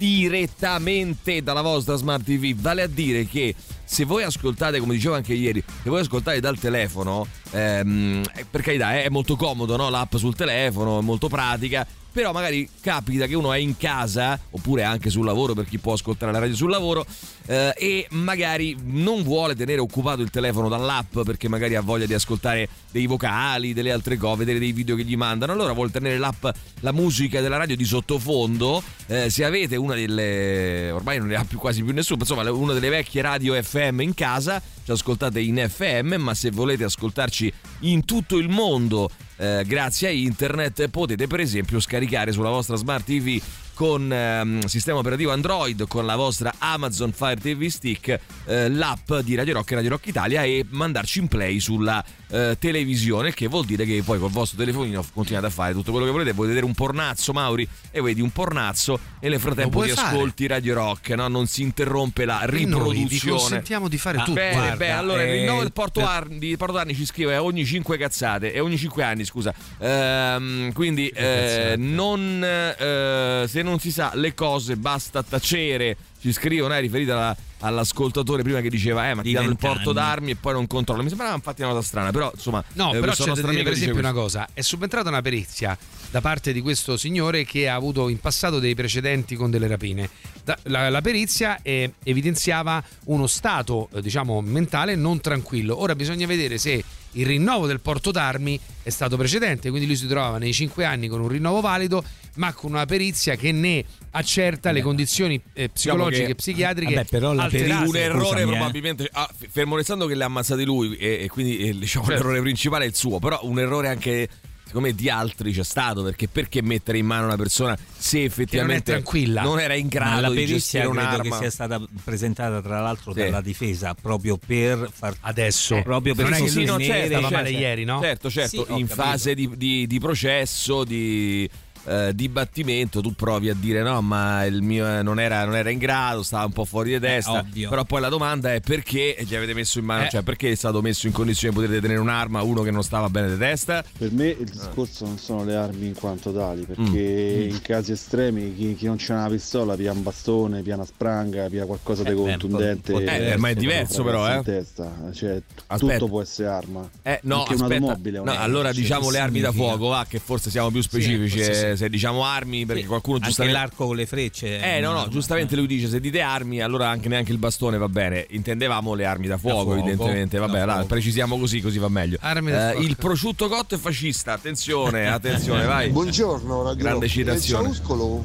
direttamente 0.00 1.42
dalla 1.42 1.60
vostra 1.60 1.94
smart 1.96 2.24
TV. 2.24 2.54
Vale 2.54 2.80
a 2.80 2.86
dire 2.86 3.26
che 3.26 3.54
se 3.84 4.06
voi 4.06 4.22
ascoltate, 4.22 4.80
come 4.80 4.94
dicevo 4.94 5.14
anche 5.14 5.34
ieri, 5.34 5.62
se 5.82 5.90
voi 5.90 6.00
ascoltate 6.00 6.40
dal 6.40 6.58
telefono, 6.58 7.26
ehm, 7.50 8.22
eh, 8.34 8.46
per 8.50 8.62
carità 8.62 8.98
è 8.98 9.10
molto 9.10 9.36
comodo, 9.36 9.76
no? 9.76 9.90
l'app 9.90 10.16
sul 10.16 10.34
telefono, 10.34 11.00
è 11.00 11.02
molto 11.02 11.28
pratica. 11.28 11.86
Però 12.12 12.32
magari 12.32 12.68
capita 12.80 13.26
che 13.26 13.34
uno 13.34 13.52
è 13.52 13.58
in 13.58 13.76
casa, 13.76 14.38
oppure 14.50 14.82
anche 14.82 15.10
sul 15.10 15.24
lavoro 15.24 15.54
per 15.54 15.66
chi 15.66 15.78
può 15.78 15.92
ascoltare 15.92 16.32
la 16.32 16.38
radio 16.38 16.56
sul 16.56 16.70
lavoro, 16.70 17.06
eh, 17.46 17.72
e 17.76 18.06
magari 18.10 18.76
non 18.82 19.22
vuole 19.22 19.54
tenere 19.54 19.80
occupato 19.80 20.20
il 20.22 20.30
telefono 20.30 20.68
dall'app 20.68 21.20
perché 21.20 21.48
magari 21.48 21.76
ha 21.76 21.80
voglia 21.80 22.06
di 22.06 22.14
ascoltare 22.14 22.68
dei 22.90 23.06
vocali, 23.06 23.72
delle 23.72 23.92
altre 23.92 24.16
cose, 24.16 24.38
vedere 24.38 24.58
dei 24.58 24.72
video 24.72 24.96
che 24.96 25.04
gli 25.04 25.16
mandano. 25.16 25.52
Allora 25.52 25.72
vuole 25.72 25.90
tenere 25.90 26.18
l'app, 26.18 26.46
la 26.80 26.92
musica 26.92 27.40
della 27.40 27.56
radio 27.56 27.76
di 27.76 27.84
sottofondo. 27.84 28.82
Eh, 29.06 29.30
se 29.30 29.44
avete 29.44 29.76
una 29.76 29.94
delle. 29.94 30.90
ormai 30.90 31.18
non 31.18 31.28
ne 31.28 31.36
ha 31.36 31.44
più 31.44 31.58
quasi 31.58 31.82
più 31.82 31.92
nessuno, 31.92 32.20
insomma, 32.20 32.50
una 32.50 32.72
delle 32.72 32.88
vecchie 32.88 33.22
radio 33.22 33.60
FM 33.60 34.00
in 34.00 34.14
casa, 34.14 34.60
ci 34.90 34.92
ascoltate 34.92 35.40
in 35.40 35.64
FM, 35.68 36.14
ma 36.16 36.34
se 36.34 36.50
volete 36.50 36.84
ascoltarci 36.84 37.52
in 37.80 38.04
tutto 38.04 38.38
il 38.38 38.48
mondo 38.48 39.08
eh, 39.36 39.64
grazie 39.66 40.08
a 40.08 40.10
internet 40.10 40.88
potete 40.88 41.26
per 41.26 41.40
esempio 41.40 41.80
scaricare 41.80 42.32
sulla 42.32 42.50
vostra 42.50 42.76
smart 42.76 43.04
TV 43.04 43.40
con 43.74 44.12
ehm, 44.12 44.64
sistema 44.66 44.98
operativo 44.98 45.30
Android, 45.30 45.86
con 45.86 46.04
la 46.04 46.16
vostra 46.16 46.52
Amazon 46.58 47.12
Fire 47.12 47.36
TV 47.36 47.68
Stick, 47.68 48.20
eh, 48.46 48.68
l'app 48.68 49.14
di 49.22 49.34
Radio 49.34 49.54
Rock 49.54 49.70
e 49.70 49.74
Radio 49.76 49.90
Rock 49.90 50.06
Italia 50.08 50.42
e 50.42 50.66
mandarci 50.68 51.20
in 51.20 51.28
play 51.28 51.60
sulla 51.60 52.04
eh, 52.30 52.56
televisione, 52.58 53.32
che 53.32 53.46
vuol 53.48 53.64
dire 53.64 53.84
che 53.86 54.02
poi 54.04 54.18
col 54.18 54.30
vostro 54.30 54.58
telefonino 54.58 55.04
continuate 55.12 55.46
a 55.46 55.50
fare 55.50 55.72
tutto 55.72 55.90
quello 55.90 56.06
che 56.06 56.12
volete. 56.12 56.32
Vuoi 56.32 56.48
vedere 56.48 56.66
un 56.66 56.74
pornazzo, 56.74 57.32
Mauri, 57.32 57.66
e 57.90 58.00
vedi 58.02 58.20
un 58.20 58.30
pornazzo 58.30 58.98
e 59.18 59.28
nel 59.28 59.40
frattempo 59.40 59.82
ti 59.82 59.90
ascolti 59.90 60.46
Radio 60.46 60.74
Rock, 60.74 61.10
no? 61.10 61.28
non 61.28 61.46
si 61.46 61.62
interrompe 61.62 62.24
la 62.26 62.42
E 62.42 62.46
noi 62.66 62.94
riproduzione. 62.94 63.38
consentiamo 63.38 63.88
di 63.88 63.96
fare 63.98 64.18
Ah, 64.18 64.22
tutto. 64.24 64.34
Bene, 64.34 64.54
Guarda, 64.56 64.76
beh, 64.76 64.90
allora 64.90 65.22
il 65.22 65.28
eh, 65.28 65.32
rinnovo 65.40 65.60
del 65.62 65.72
Porto, 65.72 66.00
per- 66.00 66.08
Ar- 66.08 66.28
di 66.28 66.56
Porto 66.56 66.76
Arni 66.76 66.94
ci 66.94 67.06
scrive 67.06 67.36
ogni 67.38 67.64
5 67.64 67.96
cazzate 67.96 68.52
e 68.52 68.60
ogni 68.60 68.76
5 68.76 69.02
anni, 69.02 69.24
scusa. 69.24 69.54
Ehm, 69.78 70.72
quindi 70.72 71.08
eh, 71.08 71.74
non, 71.78 72.44
eh, 72.44 73.44
se 73.48 73.62
non 73.62 73.68
non 73.70 73.78
si 73.78 73.92
sa 73.92 74.10
le 74.14 74.34
cose 74.34 74.74
basta 74.74 75.22
tacere. 75.22 75.96
Ci 76.20 76.32
scrivono, 76.32 76.74
è 76.74 76.80
riferita 76.80 77.12
alla- 77.14 77.36
all'ascoltatore 77.60 78.42
prima 78.42 78.60
che 78.60 78.68
diceva, 78.68 79.08
eh, 79.08 79.14
ma 79.14 79.22
ti 79.22 79.32
danno 79.32 79.50
il 79.50 79.56
porto 79.56 79.92
d'armi 79.92 80.32
e 80.32 80.36
poi 80.36 80.52
non 80.54 80.66
controllo. 80.66 81.02
Mi 81.02 81.08
sembrava 81.08 81.34
infatti 81.34 81.62
una 81.62 81.72
cosa 81.72 81.86
strana, 81.86 82.10
però 82.10 82.30
insomma. 82.34 82.62
No, 82.74 82.92
eh, 82.92 83.00
però 83.00 83.12
c'è 83.12 83.32
da 83.32 83.48
dire 83.48 83.62
per 83.62 83.72
esempio 83.72 83.98
una 83.98 84.12
cosa, 84.12 84.48
è 84.52 84.60
subentrata 84.60 85.08
una 85.08 85.22
perizia 85.22 85.76
da 86.10 86.20
parte 86.20 86.52
di 86.52 86.60
questo 86.60 86.96
signore 86.96 87.44
che 87.44 87.68
ha 87.68 87.74
avuto 87.74 88.08
in 88.08 88.18
passato 88.18 88.58
dei 88.58 88.74
precedenti 88.74 89.36
con 89.36 89.50
delle 89.50 89.66
rapine. 89.66 90.10
Da- 90.42 90.58
La, 90.64 90.88
la 90.90 91.00
perizia 91.00 91.60
eh, 91.62 91.92
evidenziava 92.02 92.82
uno 93.06 93.26
stato, 93.26 93.88
eh, 93.94 94.02
diciamo, 94.02 94.40
mentale 94.40 94.96
non 94.96 95.20
tranquillo. 95.20 95.80
Ora 95.80 95.94
bisogna 95.94 96.26
vedere 96.26 96.58
se 96.58 96.82
il 97.14 97.26
rinnovo 97.26 97.66
del 97.66 97.80
porto 97.80 98.10
d'armi 98.10 98.58
è 98.82 98.90
stato 98.90 99.16
precedente, 99.16 99.68
quindi 99.68 99.86
lui 99.86 99.96
si 99.96 100.06
trovava 100.06 100.38
nei 100.38 100.52
cinque 100.52 100.84
anni 100.84 101.08
con 101.08 101.20
un 101.20 101.28
rinnovo 101.28 101.60
valido, 101.60 102.04
ma 102.36 102.52
con 102.52 102.72
una 102.72 102.86
perizia 102.86 103.36
che 103.36 103.52
ne 103.52 103.84
accerta 104.12 104.70
le 104.72 104.82
condizioni 104.82 105.40
eh, 105.52 105.68
psicologiche 105.68 106.10
Diciamo 106.10 106.26
che- 106.26 106.30
e 106.32 106.34
psichiatriche 106.34 106.94
Vabbè, 106.94 107.06
però 107.08 107.32
la 107.32 107.42
alterate. 107.44 107.88
un 107.88 107.96
errore 107.96 108.24
scusami, 108.24 108.42
eh. 108.42 108.46
probabilmente 108.56 109.08
ah, 109.12 109.28
f- 109.36 109.46
fermo 109.50 109.76
restando 109.76 110.06
che 110.06 110.14
le 110.14 110.22
ha 110.22 110.26
ammazzati 110.26 110.64
lui 110.64 110.96
e, 110.96 111.22
e 111.24 111.28
quindi 111.28 111.58
eh, 111.58 111.78
diciamo 111.78 112.06
Certo. 112.06 112.22
l'errore 112.22 112.40
principale 112.40 112.84
è 112.84 112.88
il 112.88 112.94
suo 112.94 113.18
però 113.18 113.38
un 113.42 113.58
errore 113.58 113.88
anche 113.88 114.28
secondo 114.64 114.86
me 114.88 114.94
di 114.94 115.10
altri 115.10 115.50
c'è 115.52 115.64
stato 115.64 116.04
perché 116.04 116.28
perché 116.28 116.62
mettere 116.62 116.96
in 116.98 117.04
mano 117.06 117.26
una 117.26 117.34
persona 117.36 117.76
se 117.96 118.22
effettivamente 118.22 118.92
tranquilla. 118.92 119.42
non 119.42 119.58
era 119.58 119.74
in 119.74 119.84
Ma 119.86 119.90
grado 119.90 120.20
la 120.20 120.28
di 120.28 120.34
perizia 120.34 120.54
gestire 120.56 120.82
credo 120.84 120.98
che 121.00 121.06
un'arma 121.06 121.38
sia 121.38 121.50
stata 121.50 121.82
presentata 122.04 122.62
tra 122.62 122.80
l'altro 122.80 123.12
Sì. 123.12 123.18
dalla 123.18 123.40
difesa 123.40 123.94
proprio 124.00 124.36
per 124.44 124.88
far 124.92 125.16
adesso 125.22 125.80
proprio 125.82 126.14
per 126.14 126.26
non 126.26 126.34
è 126.34 126.42
che 126.44 126.50
lui 126.52 126.64
no, 126.66 126.78
certo, 126.78 127.06
stava 127.18 127.30
male 127.30 127.50
ieri, 127.50 127.82
no? 127.84 128.00
certo 128.00 128.30
certo 128.30 128.48
Sì, 128.66 128.72
in 128.78 128.86
capito. 128.86 128.94
fase 128.94 129.34
di, 129.34 129.50
di- 129.56 129.86
di 129.88 129.98
processo 129.98 130.84
di 130.84 131.50
eh, 131.90 132.14
dibattimento 132.14 133.00
tu 133.00 133.14
provi 133.14 133.48
a 133.50 133.54
dire 133.54 133.82
no 133.82 134.00
ma 134.02 134.44
il 134.44 134.62
mio 134.62 134.86
eh, 134.98 135.02
non 135.02 135.18
era, 135.20 135.44
non 135.44 135.56
era 135.56 135.70
in 135.70 135.78
grado 135.78 136.22
stava 136.22 136.44
un 136.44 136.52
po' 136.52 136.64
fuori 136.64 136.92
di 136.92 137.00
testa 137.00 137.40
ovvio. 137.40 137.68
però 137.68 137.84
poi 137.84 138.00
la 138.00 138.08
domanda 138.08 138.52
è 138.54 138.60
perché 138.60 139.16
gli 139.20 139.34
avete 139.34 139.54
messo 139.54 139.78
in 139.78 139.84
mano 139.84 140.04
Eh. 140.04 140.08
cioè 140.10 140.22
perché 140.22 140.50
è 140.50 140.54
stato 140.54 140.80
messo 140.82 141.06
in 141.06 141.12
condizione 141.12 141.52
di 141.54 141.60
poter 141.60 141.74
detenere 141.76 142.00
un'arma 142.00 142.42
uno 142.42 142.62
che 142.62 142.70
non 142.70 142.82
stava 142.82 143.08
bene 143.10 143.30
di 143.30 143.36
testa 143.38 143.84
Per 143.98 144.10
me 144.12 144.26
Eh. 144.26 144.36
il 144.40 144.48
discorso 144.48 145.04
non 145.04 145.18
sono 145.18 145.44
le 145.44 145.54
armi 145.56 145.86
in 145.86 145.94
quanto 145.94 146.32
tali, 146.32 146.62
perché 146.64 146.80
Mm. 146.90 147.50
in 147.50 147.60
casi 147.62 147.92
estremi 147.92 148.54
chi, 148.54 148.74
chi 148.74 148.86
non 148.86 148.96
c'ha 148.98 149.14
una 149.14 149.28
pistola 149.28 149.74
pia 149.76 149.92
un 149.92 150.02
bastone, 150.02 150.62
pia 150.62 150.74
una 150.74 150.84
spranga, 150.84 151.48
pia 151.48 151.64
qualcosa 151.66 152.02
di 152.02 152.10
Eh, 152.10 152.14
po'- 152.14 152.22
contundente. 152.24 152.92
Eh, 153.32 153.36
ma 153.36 153.48
è 153.48 153.54
diverso 153.54 154.02
però, 154.04 154.26
in 154.30 154.38
eh. 154.38 154.42
testa. 154.42 154.90
Cioè, 155.12 155.40
Aspetta. 155.66 155.92
tutto 155.94 156.08
può 156.08 156.22
essere 156.22 156.48
arma. 156.48 156.88
Eh, 157.02 157.20
no, 157.24 157.40
Anche 157.44 157.54
aspetta. 157.54 157.98
No, 158.22 158.32
allora 158.38 158.72
Cioè, 158.72 158.80
diciamo 158.80 159.10
le 159.10 159.18
armi 159.18 159.40
da 159.40 159.52
fuoco, 159.52 159.88
va, 159.88 160.06
che 160.08 160.18
forse 160.18 160.50
siamo 160.50 160.70
più 160.70 160.80
specifici. 160.82 161.42
sì. 161.42 161.79
Eh, 161.80 161.84
Se 161.84 161.90
diciamo 161.90 162.24
armi, 162.24 162.66
perché 162.66 162.84
qualcuno 162.86 163.16
anche 163.16 163.28
giustamente. 163.28 163.58
l'arco 163.58 163.86
con 163.86 163.96
le 163.96 164.06
frecce 164.06 164.60
Eh, 164.76 164.80
no, 164.80 164.92
no, 164.92 165.08
giustamente 165.08 165.56
lui 165.56 165.66
dice: 165.66 165.88
se 165.88 166.00
dite 166.00 166.20
armi, 166.20 166.60
allora 166.60 166.88
anche 166.88 167.08
neanche 167.08 167.32
il 167.32 167.38
bastone 167.38 167.78
va 167.78 167.88
bene. 167.88 168.26
Intendevamo 168.30 168.94
le 168.94 169.04
armi 169.06 169.26
da 169.26 169.38
fuoco, 169.38 169.62
fuoco, 169.72 169.78
evidentemente. 169.78 170.38
da 170.38 170.46
Vabbè, 170.46 170.64
là, 170.64 170.72
fuoco. 170.74 170.86
precisiamo 170.88 171.38
così, 171.38 171.60
così 171.60 171.78
va 171.78 171.88
meglio. 171.88 172.18
Armi 172.20 172.50
da 172.50 172.70
Eh, 172.70 172.72
fuoco. 172.74 172.86
il 172.86 172.96
prosciutto 172.96 173.48
cotto 173.48 173.74
è 173.74 173.78
fascista. 173.78 174.32
Attenzione, 174.32 175.08
attenzione, 175.10 175.64
vai. 175.64 175.88
Buongiorno, 175.90 176.62
Radio 176.62 176.82
Grande 176.82 177.06
Rock. 177.06 177.12
citazione. 177.12 177.68
Il 177.68 177.74
ciauscolo 177.74 178.24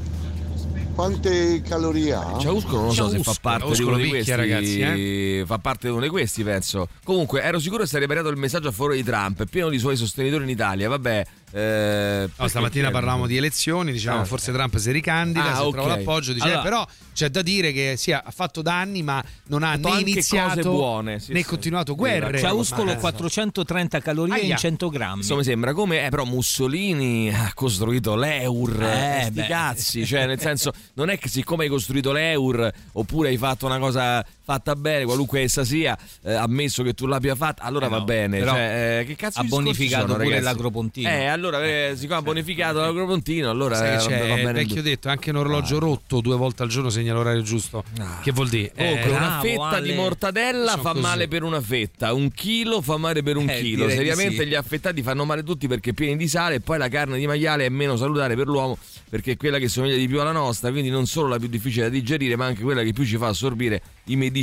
quante 0.94 1.62
calorie 1.62 2.14
ha? 2.14 2.38
Ciauscolo 2.40 2.82
non 2.84 2.94
so 2.94 3.10
se 3.10 3.18
fa 3.18 3.24
Ciauscolo, 3.24 3.38
parte 3.42 3.60
di 3.68 3.76
Ciauscolo 3.76 3.96
uno 3.96 4.04
di 4.04 4.10
questi. 4.10 4.36
ragazzi, 4.36 4.80
eh. 4.80 5.44
Fa 5.46 5.58
parte 5.58 5.88
di 5.88 5.94
uno 5.94 6.02
di 6.04 6.10
questi, 6.10 6.44
penso. 6.44 6.88
Comunque, 7.04 7.42
ero 7.42 7.60
sicuro 7.60 7.82
che 7.84 7.90
sarebbe 7.90 8.14
arrivato 8.14 8.34
il 8.34 8.40
messaggio 8.40 8.70
a 8.70 8.72
favore 8.72 8.96
di 8.96 9.04
Trump, 9.04 9.42
è 9.42 9.46
pieno 9.46 9.68
di 9.70 9.78
suoi 9.78 9.98
sostenitori 9.98 10.44
in 10.44 10.50
Italia. 10.50 10.88
Vabbè. 10.90 11.26
Eh, 11.52 12.30
No, 12.38 12.48
stamattina 12.48 12.92
parlavamo 12.92 13.28
di 13.28 13.38
elezioni, 13.38 13.92
dicevamo 13.92 14.22
Ah. 14.22 14.26
forse 14.26 14.52
Trump 14.52 14.76
si 14.78 14.92
ricandida, 14.92 15.52
Ah, 15.52 15.56
se 15.58 15.62
ok. 15.64 15.72
trova 15.74 15.96
l'appoggio, 15.96 16.34
dice, 16.34 16.46
Allora- 16.46 16.60
eh, 16.60 16.64
però 16.64 16.88
c'è 17.14 17.30
da 17.30 17.42
dire 17.42 17.72
che 17.72 17.96
sì, 17.98 18.12
ha 18.12 18.24
fatto 18.34 18.62
danni 18.62 19.02
ma 19.04 19.24
non 19.48 19.64
ha 19.64 19.74
fatto 19.80 19.94
né 19.94 20.00
iniziato 20.02 20.56
cose 20.56 20.62
buone, 20.70 21.20
sì, 21.20 21.32
né 21.34 21.40
sì. 21.40 21.46
continuato 21.46 21.96
guerre. 21.96 22.40
Ciauscolo 22.40 22.94
Ma- 22.94 22.96
430 22.98 24.00
calorie 24.02 24.34
Aia. 24.34 24.52
in 24.54 24.58
100 24.58 24.90
grammi 24.90 25.24
mi 25.36 25.44
sembra 25.44 25.74
come, 25.74 26.06
eh, 26.06 26.10
però 26.10 26.24
Mussolini 26.26 27.30
ha 27.34 27.52
costruito 27.54 28.16
l'Eur, 28.16 28.82
Eh, 28.84 29.32
eh, 29.34 29.48
cazzi, 29.48 30.06
cioè 30.06 30.26
nel 30.26 30.40
senso 30.40 30.72
non 30.96 31.10
è 31.10 31.18
che 31.18 31.30
siccome 31.30 31.64
hai 31.66 31.70
costruito 31.70 32.12
l'Eur 32.12 32.72
oppure 32.94 33.30
hai 33.30 33.38
fatto 33.38 33.66
una 33.66 33.80
cosa 33.80 34.26
fatta 34.46 34.76
bene, 34.76 35.06
qualunque 35.06 35.42
essa 35.42 35.64
sia, 35.64 35.98
eh, 36.24 36.34
ammesso 36.34 36.84
che 36.84 36.94
tu 36.94 37.08
l'abbia 37.08 37.34
fatta, 37.34 37.64
allora 37.64 37.88
Eh 37.88 37.90
va 37.90 37.98
no, 37.98 38.04
bene, 38.04 38.38
però 38.40 38.52
cioè, 38.52 39.00
eh, 39.02 39.06
che 39.06 39.16
cazzo 39.16 39.40
ha 39.40 39.44
bonificato 39.44 40.08
sono, 40.12 40.24
pure 40.24 40.40
l'agropontino. 40.40 41.10
Eh, 41.10 41.26
allora 41.26 41.64
eh, 41.66 41.94
siccome 41.96 42.20
ha 42.20 42.22
bonificato 42.22 42.80
l'agropontino, 42.80 43.50
allora 43.50 43.76
Sai 43.76 43.96
eh, 43.96 43.98
c'è 43.98 44.28
va 44.28 44.36
bene 44.36 44.52
vecchio 44.54 44.84
detto, 44.84 45.10
anche 45.10 45.32
un 45.32 45.38
orologio 45.38 45.80
rotto 45.80 46.22
due 46.22 46.36
volte 46.36 46.62
al 46.62 46.70
giorno 46.70 46.90
segna 46.92 47.14
l'orario 47.14 47.42
giusto. 47.42 47.84
Che 48.22 48.32
vuol 48.32 48.50
dire? 48.50 48.72
Comunque, 48.76 49.10
Eh, 49.10 49.16
una 49.16 49.40
fetta 49.42 49.68
Ale. 49.70 49.82
di 49.90 49.94
mortadella 49.94 50.70
Sono 50.72 50.82
fa 50.84 50.90
così. 50.92 51.02
male 51.02 51.28
per 51.28 51.42
una 51.44 51.62
fetta, 51.62 52.14
un 52.14 52.32
chilo 52.32 52.82
fa 52.82 52.98
male 52.98 53.24
per 53.24 53.38
un 53.38 53.50
Eh, 53.50 53.60
chilo. 53.60 53.90
Seriamente 53.90 54.44
sì. 54.44 54.48
gli 54.48 54.54
affettati 54.56 55.02
fanno 55.02 55.26
male 55.26 55.42
tutti 55.42 55.68
perché 55.68 55.94
pieni 55.94 56.18
di 56.18 56.28
sale 56.28 56.56
e 56.56 56.60
poi 56.60 56.78
la 56.78 56.88
carne 56.90 57.18
di 57.18 57.26
maiale 57.26 57.66
è 57.66 57.70
meno 57.70 57.96
salutare 57.98 58.36
per 58.36 58.46
l'uomo 58.46 58.78
perché 59.10 59.32
è 59.32 59.38
quella 59.38 59.58
che 59.58 59.68
somiglia 59.70 59.96
di 59.96 60.08
più 60.08 60.20
alla 60.22 60.32
nostra, 60.34 60.70
quindi 60.70 60.90
non 60.92 61.06
solo 61.08 61.30
la 61.30 61.40
più 61.40 61.48
difficile 61.48 61.86
da 61.86 61.90
digerire, 61.90 62.36
ma 62.36 62.46
anche 62.46 62.62
quella 62.62 62.84
che 62.84 62.92
più 62.94 63.06
ci 63.06 63.18
fa 63.18 63.28
assorbire 63.30 63.82
i 64.06 64.16
medicinali 64.16 64.34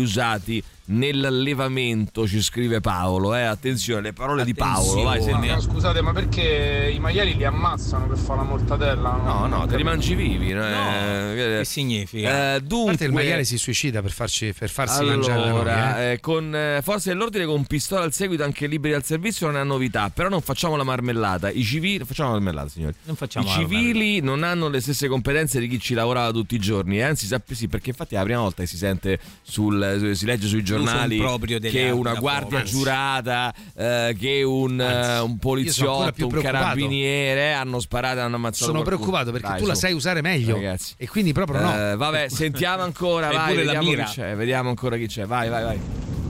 usati 0.00 0.62
nell'allevamento, 0.86 2.26
ci 2.26 2.42
scrive 2.42 2.80
Paolo. 2.80 3.34
Eh, 3.34 3.42
attenzione, 3.42 4.00
le 4.02 4.12
parole 4.12 4.44
di 4.44 4.54
Paolo, 4.54 5.02
vai 5.02 5.14
Attenzione. 5.18 5.32
sentiamo. 5.46 5.60
scusate, 5.60 6.00
ma 6.02 6.12
perché 6.12 6.90
i 6.94 6.98
maiali 6.98 7.36
li 7.36 7.44
ammazzano 7.44 8.06
per 8.06 8.18
fare 8.18 8.38
la 8.40 8.44
mortadella? 8.46 9.20
No, 9.22 9.46
no, 9.46 9.66
te 9.66 9.76
li 9.76 9.82
mangi 9.82 10.14
vivi. 10.14 10.52
no? 10.52 10.60
che 10.62 11.60
Eh, 11.60 11.64
significa? 11.64 12.28
eh, 12.28 12.54
a 12.54 12.58
dunque, 12.60 12.86
parte 12.90 13.04
il 13.04 13.12
maiale 13.12 13.44
si 13.44 13.58
suicida 13.58 14.02
per, 14.02 14.10
farci, 14.12 14.52
per 14.56 14.70
farsi 14.70 15.04
mangiare 15.04 15.40
da 15.40 15.48
noi, 15.48 15.50
allora, 15.50 16.00
eh. 16.02 16.12
eh, 16.12 16.20
con 16.20 16.54
eh, 16.54 16.80
forze 16.82 17.10
dell'ordine 17.10 17.44
con 17.46 17.64
pistola 17.64 18.02
al 18.04 18.12
seguito 18.12 18.44
anche 18.44 18.66
liberi 18.66 18.94
al 18.94 19.04
servizio 19.04 19.46
non 19.46 19.56
è 19.56 19.60
una 19.60 19.72
novità, 19.72 20.10
però 20.10 20.28
non 20.28 20.40
facciamo 20.40 20.76
la 20.76 20.84
marmellata. 20.84 21.50
I 21.50 21.62
civili 21.62 22.04
facciamo 22.04 22.30
la 22.30 22.34
marmellata, 22.36 22.68
signori. 22.68 22.94
Non 23.04 23.16
facciamo 23.16 23.46
I 23.46 23.50
civili 23.50 24.20
non 24.20 24.42
hanno 24.42 24.68
le 24.68 24.80
stesse 24.80 25.08
competenze 25.08 25.58
di 25.60 25.68
chi 25.68 25.78
ci 25.80 25.94
lavorava 25.94 26.30
tutti 26.30 26.54
i 26.54 26.58
giorni, 26.58 26.98
eh, 26.98 27.02
anzi 27.02 27.26
sappi 27.26 27.54
sì, 27.54 27.68
perché 27.68 27.90
infatti 27.90 28.14
è 28.14 28.18
la 28.18 28.24
prima 28.24 28.40
volta 28.40 28.62
che 28.62 28.68
si 28.68 28.76
sente 28.76 29.18
sul 29.42 30.10
si 30.14 30.24
legge 30.26 30.46
sui 30.46 30.62
giornali 30.62 30.74
delle 30.84 31.70
che 31.70 31.90
una 31.90 32.14
guardia 32.14 32.58
fuoco. 32.60 32.64
giurata, 32.64 33.54
eh, 33.76 34.16
che 34.18 34.42
un, 34.42 34.80
eh, 34.80 35.18
un 35.20 35.38
poliziotto, 35.38 36.26
un 36.26 36.40
carabiniere 36.40 37.52
hanno 37.52 37.80
sparato 37.80 38.18
e 38.18 38.20
hanno 38.22 38.36
ammazzato 38.36 38.64
Sono 38.70 38.82
qualcuno. 38.82 38.96
preoccupato 38.96 39.32
perché 39.32 39.48
Dai, 39.48 39.60
tu 39.60 39.66
la 39.66 39.74
sai 39.74 39.92
usare 39.92 40.20
meglio 40.22 40.54
Ragazzi. 40.54 40.94
e 40.96 41.08
quindi 41.08 41.32
proprio 41.32 41.60
no. 41.60 41.90
Eh, 41.92 41.96
vabbè, 41.96 42.28
sentiamo 42.30 42.82
ancora, 42.82 43.28
vai, 43.30 43.52
pure 43.52 43.64
la 43.64 43.72
vediamo 43.78 44.04
chi 44.04 44.10
c'è, 44.12 44.34
vediamo 44.36 44.68
ancora 44.68 44.96
chi 44.96 45.06
c'è. 45.06 45.26
Vai, 45.26 45.48
vai, 45.48 45.62
vai. 45.64 45.80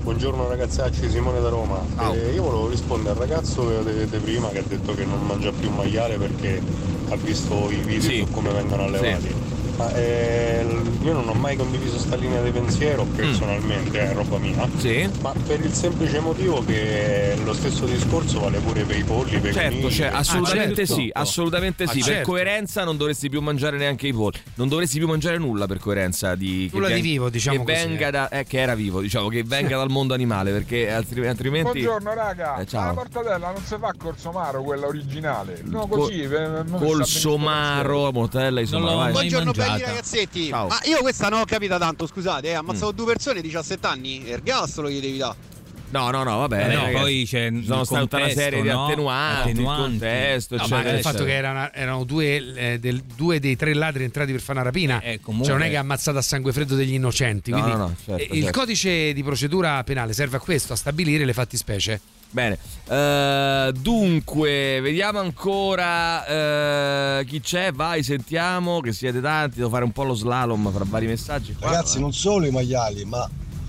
Buongiorno 0.06 0.46
ragazzacci, 0.48 1.10
Simone 1.10 1.40
da 1.40 1.48
Roma. 1.48 1.80
Eh, 2.12 2.32
io 2.34 2.42
volevo 2.42 2.68
rispondere 2.68 3.10
al 3.10 3.16
ragazzo 3.16 3.66
che 3.66 3.74
vedete 3.82 4.18
prima 4.18 4.48
che 4.50 4.58
ha 4.58 4.62
detto 4.62 4.94
che 4.94 5.04
non 5.04 5.20
mangia 5.26 5.50
più 5.50 5.68
maiale 5.70 6.16
perché 6.16 6.62
ha 7.08 7.16
visto 7.16 7.68
i 7.70 7.76
video 7.76 8.08
Sì. 8.08 8.18
su 8.24 8.30
come 8.32 8.50
vengono 8.52 8.84
allevati. 8.84 9.22
Sì. 9.22 9.34
Ma 9.76 9.92
eh, 9.94 10.64
io 11.02 11.12
non 11.12 11.28
ho 11.28 11.34
mai 11.34 11.54
condiviso 11.56 11.98
sta 11.98 12.16
linea 12.16 12.40
di 12.42 12.50
pensiero 12.50 13.04
personalmente, 13.04 13.98
è 14.10 14.14
roba 14.14 14.38
mia. 14.38 14.66
Mm. 14.66 14.78
Sì. 14.78 15.10
Ma 15.20 15.32
per 15.46 15.60
il 15.60 15.72
semplice 15.72 16.18
motivo 16.20 16.64
che 16.64 17.36
lo 17.44 17.52
stesso 17.52 17.84
discorso 17.84 18.40
vale 18.40 18.58
pure 18.60 18.84
per 18.84 18.96
i 18.96 19.04
polli, 19.04 19.38
per 19.38 19.50
i 19.50 19.52
Certo, 19.52 19.70
conigli, 19.80 19.92
cioè, 19.94 20.08
per- 20.08 20.18
assolutamente 20.18 20.86
certo. 20.86 20.94
sì, 21.02 21.10
assolutamente 21.12 21.84
Ah, 21.84 21.88
sì. 21.88 21.98
Per 21.98 22.08
certo. 22.08 22.30
coerenza 22.30 22.84
non 22.84 22.96
dovresti 22.96 23.28
più 23.28 23.40
mangiare 23.42 23.76
neanche 23.76 24.06
i 24.06 24.12
polli. 24.14 24.38
Non 24.54 24.68
dovresti 24.68 24.96
più 24.98 25.06
mangiare 25.08 25.36
nulla 25.36 25.66
per 25.66 25.78
coerenza 25.78 26.34
di 26.34 26.70
Nulla 26.72 26.88
che 26.88 26.94
di 26.94 27.00
vivo, 27.02 27.28
diciamo 27.28 27.62
che 27.64 27.72
così, 27.74 27.86
venga 27.86 28.08
eh. 28.08 28.10
da 28.10 28.28
eh, 28.30 28.44
che 28.44 28.58
era 28.58 28.74
vivo, 28.74 29.00
diciamo, 29.02 29.28
che 29.28 29.42
venga 29.44 29.76
dal 29.76 29.90
mondo 29.90 30.14
animale, 30.14 30.52
perché 30.52 30.90
altri- 30.90 31.26
altrimenti 31.26 31.70
Buongiorno 31.82 32.14
raga, 32.14 32.56
Eh, 32.58 32.66
ciao. 32.66 32.86
la 32.86 32.92
mortadella 32.94 33.50
non 33.52 33.62
si 33.62 33.76
fa 33.78 33.92
col 33.98 34.16
somaro, 34.16 34.62
quella 34.62 34.86
originale. 34.86 35.60
No, 35.64 35.86
Col- 35.86 35.98
così. 36.00 36.20
per- 36.22 36.64
sta 36.66 36.76
col 36.78 36.86
benissimo 36.96 37.04
somaro, 37.04 38.10
l'ho 38.86 38.96
vai. 38.96 38.96
mai 38.96 39.12
Buongiorno. 39.12 39.52
Belli 39.70 39.82
ragazzetti. 39.82 40.48
Ciao. 40.48 40.66
Ma 40.68 40.78
io 40.84 40.98
questa 40.98 41.28
non 41.28 41.40
ho 41.40 41.44
capita 41.44 41.78
tanto, 41.78 42.06
scusate, 42.06 42.48
eh, 42.48 42.52
ha 42.54 42.58
ammazzato 42.58 42.92
Mm. 42.92 42.96
due 42.96 43.06
persone, 43.06 43.40
17 43.40 43.86
anni, 43.86 44.22
ergastolo 44.28 44.88
gli 44.90 45.00
devi 45.00 45.18
dare. 45.18 45.54
No, 45.88 46.10
no, 46.10 46.24
no, 46.24 46.38
vabbè, 46.38 46.62
Vabbè, 46.62 46.74
ragazzi, 46.74 46.92
poi 46.94 47.24
c'è 47.24 47.46
sono 47.64 47.80
il 47.80 47.86
stata 47.86 48.00
tutta 48.00 48.16
una 48.16 48.28
serie 48.30 48.60
di 48.60 48.68
no? 48.68 48.86
attenuanti, 48.86 49.48
il 49.50 49.54
Attenuanti. 49.54 49.82
contesto, 49.98 50.56
No, 50.56 50.64
il 50.64 51.00
fatto 51.00 51.24
che 51.24 51.32
erano, 51.32 51.70
erano 51.72 52.04
due, 52.04 52.54
eh, 52.54 52.78
del- 52.80 53.02
due 53.14 53.38
dei 53.38 53.54
tre 53.54 53.72
ladri 53.72 54.02
entrati 54.02 54.32
per 54.32 54.40
fare 54.40 54.58
una 54.58 54.66
rapina, 54.68 55.00
Eh, 55.00 55.20
comunque- 55.20 55.48
cioè 55.48 55.56
non 55.58 55.66
è 55.66 55.70
che 55.70 55.76
ha 55.76 55.80
ammazzato 55.80 56.18
a 56.18 56.22
sangue 56.22 56.52
freddo 56.52 56.74
degli 56.74 56.92
innocenti. 56.94 57.52
No, 57.52 57.60
quindi 57.60 57.78
no, 57.78 57.86
no, 57.86 57.94
certo, 58.04 58.20
eh, 58.20 58.36
il 58.36 58.42
certo. 58.42 58.58
codice 58.58 59.12
di 59.12 59.22
procedura 59.22 59.82
penale 59.84 60.12
serve 60.12 60.38
a 60.38 60.40
questo, 60.40 60.72
a 60.72 60.76
stabilire 60.76 61.24
le 61.24 61.32
fattispecie. 61.32 62.00
Bene, 62.36 62.58
Eh, 62.88 63.72
dunque, 63.80 64.78
vediamo 64.82 65.20
ancora 65.20 66.26
eh, 67.18 67.24
chi 67.24 67.40
c'è. 67.40 67.72
Vai, 67.72 68.02
sentiamo 68.02 68.80
che 68.80 68.92
siete 68.92 69.22
tanti. 69.22 69.56
Devo 69.56 69.70
fare 69.70 69.84
un 69.84 69.90
po' 69.90 70.04
lo 70.04 70.12
slalom 70.12 70.70
fra 70.70 70.84
vari 70.86 71.06
messaggi. 71.06 71.54
Qua, 71.58 71.70
Ragazzi, 71.70 71.98
non 71.98 72.12
solo 72.12 72.44
i 72.44 72.50
maiali, 72.50 73.06
ma 73.06 73.26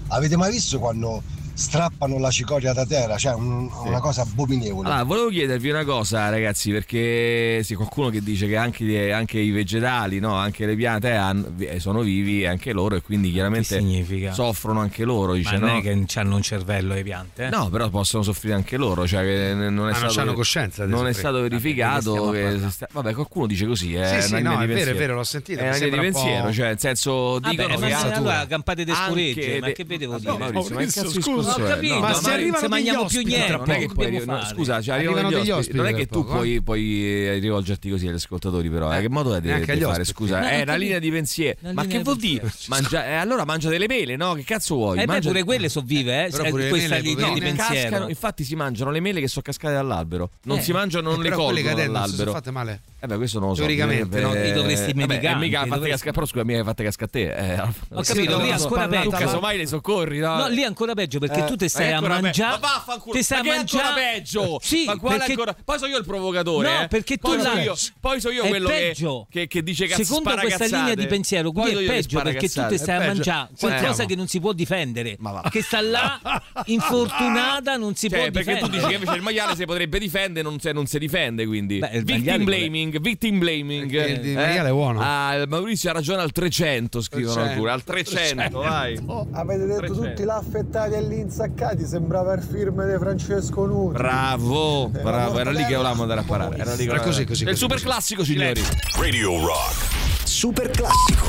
avete 0.10 0.36
mai 0.36 0.52
visto 0.52 0.80
quando 0.80 1.24
strappano 1.58 2.20
la 2.20 2.30
cicoria 2.30 2.72
da 2.72 2.86
terra, 2.86 3.18
cioè 3.18 3.34
un- 3.34 3.68
una 3.86 4.00
cosa 4.00 4.22
abominevole. 4.22 4.88
Allora, 4.88 5.04
volevo 5.04 5.30
chiedervi 5.30 5.70
una 5.72 5.84
cosa, 5.86 6.30
ragazzi, 6.30 6.70
perché 6.72 7.62
sì, 7.64 7.74
qualcuno 7.74 8.10
che 8.10 8.22
dice 8.22 8.48
che 8.48 8.56
anche, 8.56 9.12
anche 9.12 9.40
i 9.40 9.50
vegetali, 9.50 10.20
no, 10.20 10.36
anche 10.36 10.68
le 10.68 10.76
piante 10.76 11.12
hanno- 11.14 11.48
vi- 11.52 11.80
sono 11.80 12.02
vivi 12.02 12.46
anche 12.46 12.72
loro 12.74 12.96
e 12.96 13.02
quindi 13.02 13.32
chiaramente 13.32 13.76
significa? 13.80 14.34
soffrono 14.34 14.82
anche 14.82 15.04
loro. 15.04 15.34
Dice, 15.34 15.54
Ma 15.54 15.66
non 15.66 15.70
no? 15.72 15.78
è 15.80 15.82
che 15.82 16.20
hanno 16.20 16.36
un 16.36 16.42
cervello 16.44 16.94
le 16.94 17.02
piante? 17.02 17.46
eh? 17.46 17.50
No, 17.50 17.70
però 17.70 17.90
possono 17.90 18.22
soffrire 18.22 18.54
anche 18.54 18.78
loro, 18.78 19.08
cioè 19.08 19.24
che 19.24 19.54
n- 19.56 19.74
non 19.74 19.90
è 19.90 19.94
Ah, 19.94 20.00
non 20.00 20.10
stato, 20.10 20.14
c'hanno 20.14 20.34
coscienza 20.34 20.84
non 20.86 20.92
è 21.08 21.14
soffrire. 21.14 21.14
stato 21.20 21.36
Vabbè, 21.38 21.48
verificato. 21.50 22.32
di 22.32 22.38
che 22.38 22.60
che 22.62 22.70
sta- 22.70 22.88
vabbè, 22.92 23.14
qualcuno 23.14 23.48
dice 23.48 23.66
così. 23.66 23.96
È 23.96 24.22
Sì, 24.22 24.28
sì, 24.28 24.42
no, 24.44 24.52
è 24.52 24.58
vero, 24.58 24.62
è 24.62 24.68
pensiero. 24.68 24.98
vero, 25.00 25.16
l'ho 25.16 25.24
sentito, 25.24 25.60
È 25.60 25.64
una 25.70 25.74
linea 25.78 25.90
di 26.02 26.06
un 26.06 26.12
po'- 26.12 26.20
pensiero, 26.22 26.54
cioè 26.54 26.68
nel 26.68 26.80
senso 26.80 27.40
Vabbè, 27.40 27.50
dicono 27.50 27.80
ma 27.80 27.88
che 27.88 27.96
se 27.96 28.08
ha- 28.12 28.16
allora 28.16 28.46
campate 28.48 28.84
di 28.84 28.94
scuregge, 28.94 29.60
ma 29.60 29.70
che 29.72 29.84
vedevo 29.86 30.12
No, 30.14 30.20
dire? 30.20 30.38
Maurizio, 30.38 30.76
ma 30.76 30.82
che 30.82 30.86
cazzo 30.92 31.22
scusa. 31.22 31.47
Discorso 31.48 31.62
Ho 31.62 31.66
è? 31.66 31.70
capito, 31.76 31.94
No, 31.96 32.00
ma 32.00 32.08
ma 32.08 32.14
se 32.14 32.32
arrivano 32.32 32.56
se 32.56 32.62
degli 32.62 32.70
mangiamo 32.72 33.02
ospiti 33.04 33.24
più 33.24 33.32
niente, 33.34 33.48
tra 33.48 33.58
non 33.58 33.70
è 33.70 33.78
che 33.80 33.86
poco, 33.88 33.94
puoi 33.94 34.26
no, 34.26 34.46
scusa, 34.46 34.82
cioè, 34.82 34.96
arrivano 34.96 35.18
Arrivano 35.18 35.30
degli 35.30 35.40
degli 35.40 35.50
ospiti. 35.52 35.78
Non 35.78 35.86
è 35.86 35.90
ospiti 35.90 36.08
che 36.08 36.14
tu 36.14 36.22
poco, 36.24 36.34
puoi, 36.36 36.62
puoi 36.62 37.40
rivolgerti 37.40 37.90
così 37.90 38.08
agli 38.08 38.16
ascoltatori, 38.16 38.70
però. 38.70 38.94
Eh, 38.96 39.02
che 39.02 39.10
modo 39.10 39.36
è 39.36 39.42
di, 39.42 39.48
di 39.54 39.64
fare? 39.66 39.84
ospiti. 39.86 40.04
Scusa, 40.06 40.40
No, 40.40 40.46
è 40.48 40.62
una 40.62 40.76
linea 40.76 41.00
di 41.00 41.12
pensiero. 41.12 41.58
Una 41.62 41.74
Ma 41.74 41.82
linea 41.82 41.98
che 41.98 42.04
vuol 42.04 42.18
dire? 42.18 42.52
Mangia- 42.68 43.06
eh, 43.08 43.14
allora 43.14 43.46
mangia 43.46 43.70
delle 43.70 43.88
mele, 43.88 44.16
no? 44.16 44.34
Che 44.34 44.44
cazzo 44.44 44.76
vuoi? 44.76 44.98
Eh 44.98 45.02
beh, 45.02 45.06
Mangia- 45.08 45.30
pure 45.30 45.44
quelle 45.44 45.70
sono 45.70 45.86
vive, 45.86 46.26
eh? 46.26 46.30
Però 46.30 46.44
eh, 46.44 46.50
pure 46.50 46.64
le 46.64 46.70
questa 46.70 46.96
linea 46.98 47.34
di 47.34 47.40
pensiero. 47.40 47.74
cascano, 47.90 48.10
infatti 48.10 48.44
si 48.44 48.56
mangiano 48.56 48.92
le 48.92 49.00
mele 49.00 49.20
che 49.20 49.28
sono 49.28 49.42
cascate 49.44 49.74
dall'albero. 49.74 50.30
Non 50.44 50.58
Eh. 50.58 50.62
si 50.62 50.72
mangiano, 50.72 51.10
non 51.12 51.20
Eh, 51.20 51.30
le 51.30 51.36
colgono 51.36 51.56
si 51.58 51.64
sono 51.64 51.76
dall'albero. 51.76 52.32
fatte 52.32 52.52
male. 52.52 52.82
Eh 53.00 53.06
beh, 53.06 53.16
questo 53.18 53.40
non 53.40 53.50
lo 53.50 53.54
so. 53.56 53.62
Teoricamente, 53.62 54.20
no? 54.22 54.34
Li 54.34 54.52
dovresti 54.52 54.92
Vabbè, 54.94 55.06
medicare, 55.06 55.36
eh, 55.36 55.40
mica 55.40 55.64
dovresti- 55.66 55.90
cascare, 55.90 56.12
però 56.14 56.26
scusa, 56.26 56.44
mica 56.44 56.64
fatte 56.64 56.84
cascare 56.84 57.06
a 57.06 57.10
te. 57.12 57.54
Eh, 57.54 57.62
Ho 57.96 58.02
capito, 58.02 58.38
lì 58.42 58.48
è 58.50 58.52
ancora 58.54 58.84
Tu 58.86 58.90
peggio. 58.90 59.10
casomai 59.12 59.58
le 59.58 59.68
soccorri, 59.68 60.18
no? 60.20 60.36
No, 60.38 60.48
lì 60.48 60.62
è 60.62 60.66
ancora 60.66 60.94
peggio 60.96 61.20
perché 61.20 61.42
Eh, 61.42 61.46
tu 61.46 61.56
te 61.56 61.70
stai 61.70 61.92
a 61.92 62.02
mangiare. 62.02 62.52
Ma 62.52 62.58
vaffanculo. 62.58 63.14
Ti 63.16 63.22
stai 63.24 63.40
a 63.40 63.42
che 63.44 63.50
mangiare. 63.50 64.02
peggio. 64.14 64.60
Sì, 64.68 64.86
ma 64.86 64.98
quale 64.98 65.18
perché- 65.18 65.32
ancora? 65.34 65.56
Poi 65.64 65.78
sono 65.78 65.92
io 65.92 65.98
il 66.00 66.06
provocatore. 66.06 66.68
No, 66.74 66.82
eh. 66.82 66.88
perché 66.88 67.18
tu 67.18 67.28
poi 67.30 67.40
sono 67.42 67.60
io, 67.60 67.76
poi 68.00 68.20
sono 68.20 68.34
io 68.34 68.46
quello 68.48 68.68
che, 68.68 68.74
peggio. 68.74 69.28
che, 69.30 69.48
che 69.48 69.62
dice 69.64 69.86
cazzo 69.86 70.04
Secondo 70.04 70.34
questa 70.36 70.66
linea 70.66 70.96
di 70.96 71.06
pensiero, 71.06 71.52
qui 71.52 71.70
è 71.70 71.74
io 71.74 71.80
che 71.80 71.86
peggio 71.86 72.22
perché 72.22 72.50
tu 72.50 72.66
ti 72.68 72.78
stai 72.78 72.96
a 73.04 73.08
mangiare 73.08 73.50
qualcosa 73.60 73.86
Sentiamo. 73.86 74.10
che 74.10 74.16
non 74.16 74.28
si 74.28 74.40
può 74.40 74.54
difendere. 74.54 75.18
Che 75.52 75.62
sta 75.62 75.82
là 75.82 76.20
infortunata, 76.66 77.78
non 77.78 77.96
si 77.96 78.10
Cioè, 78.10 78.20
può 78.20 78.32
perché 78.32 78.58
tu 78.58 78.68
difendere. 78.68 78.72
dici 78.78 78.88
che 78.88 78.94
invece 78.96 79.16
il 79.16 79.22
maiale 79.22 79.56
si 79.56 79.66
potrebbe 79.66 80.00
difendere, 80.00 80.48
non 80.48 80.88
si, 80.88 80.98
difende 81.00 81.46
quindi. 81.46 81.80
Victim 81.80 82.44
maiale- 82.44 82.44
blaming, 82.90 83.00
victim 83.00 83.40
blaming. 83.40 83.92
Il 83.92 84.34
maiale 84.36 84.70
è 84.70 84.72
buono. 84.72 85.00
Ah, 85.02 85.44
Maurizio 85.48 85.90
ha 85.90 85.94
ragione 85.94 86.22
al 86.22 86.32
300, 86.32 87.02
scrivono 87.02 87.34
300, 87.34 87.60
pure. 87.60 87.72
Al 87.72 87.84
300, 87.84 88.60
vai. 88.60 89.00
Avete 89.32 89.66
detto 89.66 89.94
tutti 89.94 90.24
l'affettati 90.24 90.94
e 90.96 91.04
gli 91.04 91.14
insaccati, 91.14 91.86
sembrava 91.86 92.34
il 92.34 92.42
film 92.44 92.90
di 92.90 92.98
Francesco 92.98 93.66
Nuti. 93.66 93.98
Bravo, 93.98 94.90
bravo, 94.90 95.40
era 95.40 95.52
lì 95.52 95.66
che 95.66 95.76
volevamo 95.76 96.02
andare 96.04 96.20
a 96.22 96.24
parare. 96.24 96.58
Era, 96.58 96.74
lì 96.74 96.86
che 96.86 96.92
Era 96.92 97.02
così, 97.02 97.26
così, 97.26 97.46
È 97.46 97.50
il 97.50 97.58
super 97.58 97.82
classico, 97.82 98.24
signori. 98.24 98.62
Radio 98.98 99.46
Rock. 99.46 99.96
Super 100.24 100.70
classico. 100.70 101.26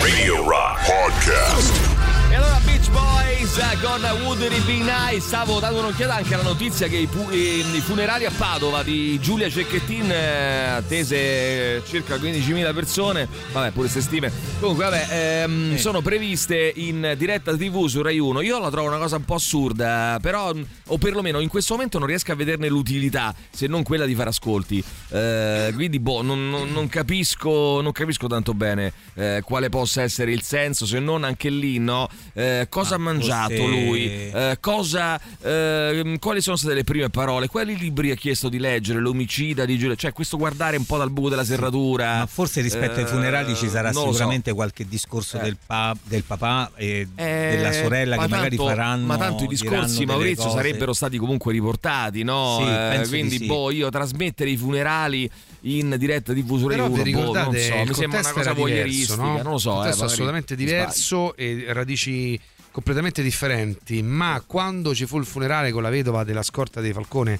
Radio 0.00 0.42
Rock 0.48 0.86
Podcast. 0.86 1.98
E 2.30 2.34
allora 2.34 2.60
Beach 2.64 2.88
Boys 2.90 3.56
eh, 3.58 3.76
con 3.82 4.00
It 4.40 4.64
Be 4.64 4.72
Nice 4.84 5.20
Stavo 5.20 5.58
dando 5.58 5.80
un'occhiata 5.80 6.14
anche 6.14 6.34
alla 6.34 6.44
notizia 6.44 6.86
che 6.86 6.96
i, 6.96 7.06
pu- 7.06 7.28
i- 7.32 7.58
i 7.74 7.80
funerali 7.80 8.24
a 8.24 8.30
Padova 8.36 8.84
di 8.84 9.18
Giulia 9.20 9.48
Cecchettin 9.50 10.10
eh, 10.12 10.82
attese 11.00 11.82
circa 11.86 12.16
15.000 12.16 12.74
persone 12.74 13.28
Vabbè 13.52 13.70
pure 13.72 13.88
se 13.88 14.00
stime 14.00 14.30
Comunque 14.60 14.84
vabbè 14.84 15.06
ehm, 15.44 15.76
sono 15.76 16.00
previste 16.02 16.72
in 16.76 17.14
diretta 17.16 17.56
tv 17.56 17.86
su 17.86 18.02
Rai 18.02 18.18
1 18.18 18.40
Io 18.42 18.58
la 18.58 18.70
trovo 18.70 18.88
una 18.88 18.98
cosa 18.98 19.16
un 19.16 19.24
po' 19.24 19.34
assurda 19.34 20.18
Però 20.20 20.52
o 20.86 20.98
perlomeno 20.98 21.40
in 21.40 21.48
questo 21.48 21.74
momento 21.74 21.98
non 21.98 22.06
riesco 22.08 22.32
a 22.32 22.34
vederne 22.34 22.68
l'utilità 22.68 23.34
Se 23.50 23.66
non 23.66 23.82
quella 23.82 24.04
di 24.04 24.14
fare 24.14 24.28
ascolti 24.30 24.82
Eh, 25.10 25.72
Quindi 25.74 25.98
boh 25.98 26.22
non, 26.22 26.48
non- 26.50 26.70
non 26.70 26.88
capisco 26.88 27.80
Non 27.80 27.92
capisco 27.92 28.26
tanto 28.26 28.54
bene 28.54 28.92
eh, 29.14 29.40
Quale 29.44 29.68
possa 29.68 30.02
essere 30.02 30.32
il 30.32 30.42
senso 30.42 30.86
Se 30.86 30.98
non 30.98 31.24
anche 31.24 31.48
lì 31.48 31.78
no 31.78 32.08
Eh, 32.34 32.66
cosa 32.68 32.96
ha 32.96 32.98
mangiato 32.98 33.54
forse- 33.54 33.84
lui? 33.84 34.04
Eh, 34.30 34.56
cosa, 34.60 35.20
ehm, 35.42 36.18
quali 36.18 36.40
sono 36.40 36.56
state 36.56 36.74
le 36.74 36.84
prime 36.84 37.08
parole? 37.10 37.46
Quali 37.48 37.76
libri 37.76 38.10
ha 38.10 38.14
chiesto 38.14 38.48
di 38.48 38.58
leggere? 38.58 38.98
L'omicida 39.00 39.64
di 39.64 39.78
Giulia? 39.78 39.94
Cioè, 39.94 40.12
questo 40.12 40.36
guardare 40.36 40.76
un 40.76 40.84
po' 40.90 40.98
dal 40.98 41.10
buco 41.10 41.28
della 41.28 41.44
serratura. 41.44 42.18
Ma 42.18 42.26
forse 42.26 42.60
rispetto 42.60 42.98
ai 42.98 43.04
Eh, 43.04 43.06
funerali 43.06 43.54
ci 43.54 43.68
sarà 43.68 43.90
lo 43.92 44.00
so. 44.00 44.06
sicuramente 44.12 44.52
qualche 44.52 44.86
discorso 44.88 45.38
Eh. 45.38 45.42
del, 45.42 45.56
pa- 45.64 45.96
del 46.02 46.24
papà 46.24 46.72
e 46.74 47.06
Eh, 47.14 47.54
della 47.56 47.72
sorella 47.72 48.16
ma 48.16 48.24
che 48.24 48.28
magari 48.28 48.56
tanto- 48.56 48.70
faranno. 48.72 49.06
Ma 49.06 49.16
tanto 49.16 49.44
i 49.44 49.46
discorsi, 49.46 50.04
Maurizio, 50.04 50.44
cose. 50.44 50.56
sarebbero 50.56 50.92
stati 50.92 51.16
comunque 51.16 51.52
riportati, 51.52 52.22
no? 52.24 52.56
Sì, 52.60 52.64
Eh, 52.64 52.74
penso 52.74 53.02
di 53.02 53.08
quindi, 53.08 53.36
sì. 53.38 53.46
boh, 53.46 53.70
io 53.70 53.88
trasmettere 53.90 54.50
i 54.50 54.56
funerali 54.56 55.30
in 55.64 55.94
diretta 55.98 56.32
TV 56.32 56.58
su 56.58 56.66
Rai 56.66 56.76
Però 56.78 56.88
1, 56.88 57.02
vi 57.02 57.12
boh, 57.12 57.32
non 57.32 57.54
so, 57.56 57.74
mi 57.86 57.94
sembra 57.94 58.18
una 58.20 58.32
cosa 58.32 58.52
voyeuristica, 58.52 59.22
no? 59.22 59.42
non 59.42 59.52
lo 59.52 59.58
so. 59.58 59.72
Eh, 59.72 59.88
magari 59.88 60.02
assolutamente 60.02 60.56
diverso 60.56 61.36
e 61.36 61.64
radici 61.68 62.40
completamente 62.70 63.22
differenti, 63.22 64.02
ma 64.02 64.42
quando 64.46 64.94
ci 64.94 65.06
fu 65.06 65.18
il 65.18 65.24
funerale 65.26 65.70
con 65.72 65.82
la 65.82 65.90
vedova 65.90 66.24
della 66.24 66.42
scorta 66.42 66.80
dei 66.80 66.92
Falcone 66.92 67.38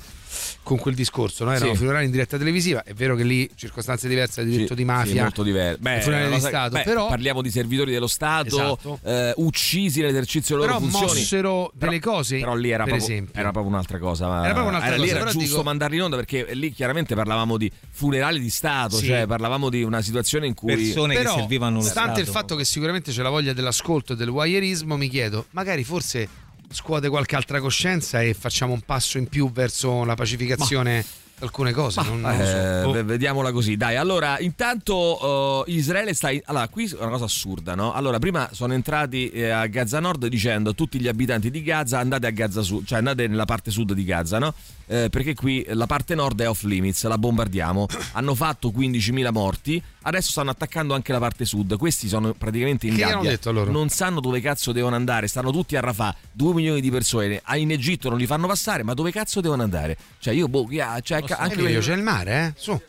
con 0.62 0.78
quel 0.78 0.94
discorso, 0.94 1.44
no? 1.44 1.52
erano 1.52 1.72
Sì. 1.72 1.78
funerali 1.78 2.04
in 2.04 2.10
diretta 2.12 2.38
televisiva, 2.38 2.84
è 2.84 2.94
vero 2.94 3.16
che 3.16 3.24
lì 3.24 3.50
circostanze 3.56 4.06
diverse, 4.08 4.44
diritto 4.44 4.74
di 4.74 4.84
mafia, 4.84 5.12
Sì, 5.12 5.18
molto 5.20 5.42
diverso. 5.42 5.78
Beh, 5.80 5.96
il 5.96 6.02
funerale 6.02 6.28
di 6.28 6.34
cosa- 6.34 6.48
Stato, 6.48 6.70
beh, 6.76 6.82
però 6.84 7.08
parliamo 7.08 7.42
di 7.42 7.50
servitori 7.50 7.90
dello 7.92 8.06
Stato 8.06 8.46
Esatto. 8.46 9.00
eh, 9.02 9.32
uccisi 9.38 10.00
nell'esercizio 10.00 10.54
delle 10.56 10.68
loro 10.68 10.78
Però 10.78 10.90
funzioni. 10.90 11.18
mossero 11.20 11.72
Però- 11.76 11.90
delle 11.90 12.00
cose, 12.00 12.38
Però 12.38 12.54
lì 12.54 12.68
era, 12.70 12.84
per 12.84 12.92
proprio, 12.94 13.12
esempio. 13.14 13.40
era 13.40 13.50
proprio 13.50 13.72
un'altra 13.72 13.98
cosa. 13.98 14.28
ma- 14.28 14.44
Era 14.44 14.52
proprio 14.52 14.68
un'altra 14.68 14.94
lì 14.94 15.00
cosa, 15.00 15.10
era 15.10 15.18
però 15.18 15.30
giusto 15.32 15.48
dico- 15.48 15.62
mandarli 15.64 15.96
in 15.96 16.02
onda 16.02 16.16
perché 16.16 16.46
lì 16.54 16.72
chiaramente 16.72 17.14
parlavamo 17.16 17.56
di 17.56 17.70
funerali 17.90 18.40
di 18.40 18.50
Stato, 18.50 18.96
Sì. 18.96 19.06
cioè 19.06 19.26
parlavamo 19.26 19.68
di 19.68 19.82
una 19.82 20.00
situazione 20.00 20.46
in 20.46 20.54
cui 20.54 20.74
Persone 20.76 21.14
che 21.16 21.22
Però, 21.22 21.34
servivano 21.36 21.76
lo 21.78 21.82
stante 21.82 22.20
il 22.20 22.26
Stato. 22.26 22.38
fatto 22.38 22.56
che 22.56 22.64
sicuramente 22.64 23.10
c'è 23.10 23.22
la 23.22 23.30
voglia 23.30 23.52
dell'ascolto 23.52 24.12
e 24.12 24.16
del 24.16 24.30
voyeurismo, 24.30 24.96
mi 24.96 25.08
chiedo, 25.08 25.18
magari 25.50 25.84
forse 25.84 26.28
scuote 26.70 27.08
qualche 27.08 27.34
altra 27.36 27.60
coscienza 27.60 28.22
e 28.22 28.32
facciamo 28.34 28.72
un 28.72 28.80
passo 28.82 29.18
in 29.18 29.26
più 29.28 29.50
verso 29.50 30.04
la 30.04 30.14
pacificazione 30.14 31.00
di 31.02 31.44
alcune 31.44 31.72
cose. 31.72 32.00
non, 32.02 32.20
non 32.20 32.36
lo 32.36 32.44
so. 32.44 32.50
Eh, 32.56 32.82
Oh. 32.84 32.92
ve- 32.92 33.02
Vediamola 33.02 33.50
così, 33.50 33.76
dai. 33.76 33.96
Allora, 33.96 34.38
intanto 34.38 35.64
eh, 35.66 35.72
Israele 35.72 36.14
sta. 36.14 36.30
in- 36.30 36.40
Allora, 36.44 36.68
qui 36.68 36.84
è 36.86 37.00
una 37.00 37.08
cosa 37.10 37.24
assurda, 37.24 37.74
no? 37.74 37.92
Allora, 37.92 38.18
prima 38.18 38.48
sono 38.52 38.72
entrati 38.74 39.30
eh, 39.30 39.48
a 39.50 39.66
Gaza 39.66 40.00
Nord 40.00 40.26
dicendo 40.26 40.74
tutti 40.74 41.00
gli 41.00 41.08
abitanti 41.08 41.50
di 41.50 41.62
Gaza 41.62 41.98
andate 41.98 42.26
a 42.26 42.30
Gaza 42.30 42.62
Sud, 42.62 42.84
cioè 42.86 42.98
andate 42.98 43.26
nella 43.26 43.46
parte 43.46 43.70
sud 43.70 43.92
di 43.94 44.04
Gaza, 44.04 44.38
no? 44.38 44.54
Eh, 44.86 45.08
perché 45.10 45.34
qui 45.34 45.64
la 45.70 45.86
parte 45.86 46.14
nord 46.14 46.40
è 46.40 46.48
off 46.48 46.62
limits, 46.62 47.04
la 47.06 47.16
bombardiamo. 47.18 47.86
Hanno 48.12 48.34
fatto 48.34 48.70
15.000 48.70 49.30
morti, 49.32 49.82
adesso 50.02 50.30
stanno 50.30 50.50
attaccando 50.50 50.94
anche 50.94 51.12
la 51.12 51.18
parte 51.18 51.44
sud. 51.44 51.76
Questi 51.76 52.08
sono 52.08 52.32
praticamente 52.34 52.86
in 52.86 52.94
Che 52.94 53.00
gabbia. 53.00 53.30
detto? 53.30 53.50
Non 53.52 53.88
sanno 53.88 54.20
dove 54.20 54.40
cazzo 54.40 54.72
devono 54.72 54.96
andare, 54.96 55.26
stanno 55.26 55.50
tutti 55.50 55.76
a 55.76 55.80
Rafah, 55.80 56.14
2 56.32 56.54
milioni 56.54 56.80
di 56.80 56.90
persone. 56.90 57.40
Ah, 57.44 57.56
In 57.56 57.70
Egitto 57.70 58.08
non 58.08 58.18
li 58.18 58.26
fanno 58.26 58.46
passare, 58.46 58.82
ma 58.82 58.94
dove 58.94 59.10
cazzo 59.10 59.40
devono 59.40 59.62
andare? 59.62 59.96
Cioè, 60.18 60.34
io, 60.34 60.48
boh, 60.48 60.66
yeah, 60.70 60.98
cioè, 61.00 61.18
Eh, 61.18 61.34
anche 61.36 61.58
Emilio, 61.58 61.80
c'è 61.80 61.94
il 61.94 62.02
mare, 62.02 62.46
eh? 62.46 62.52
Su. 62.56 62.80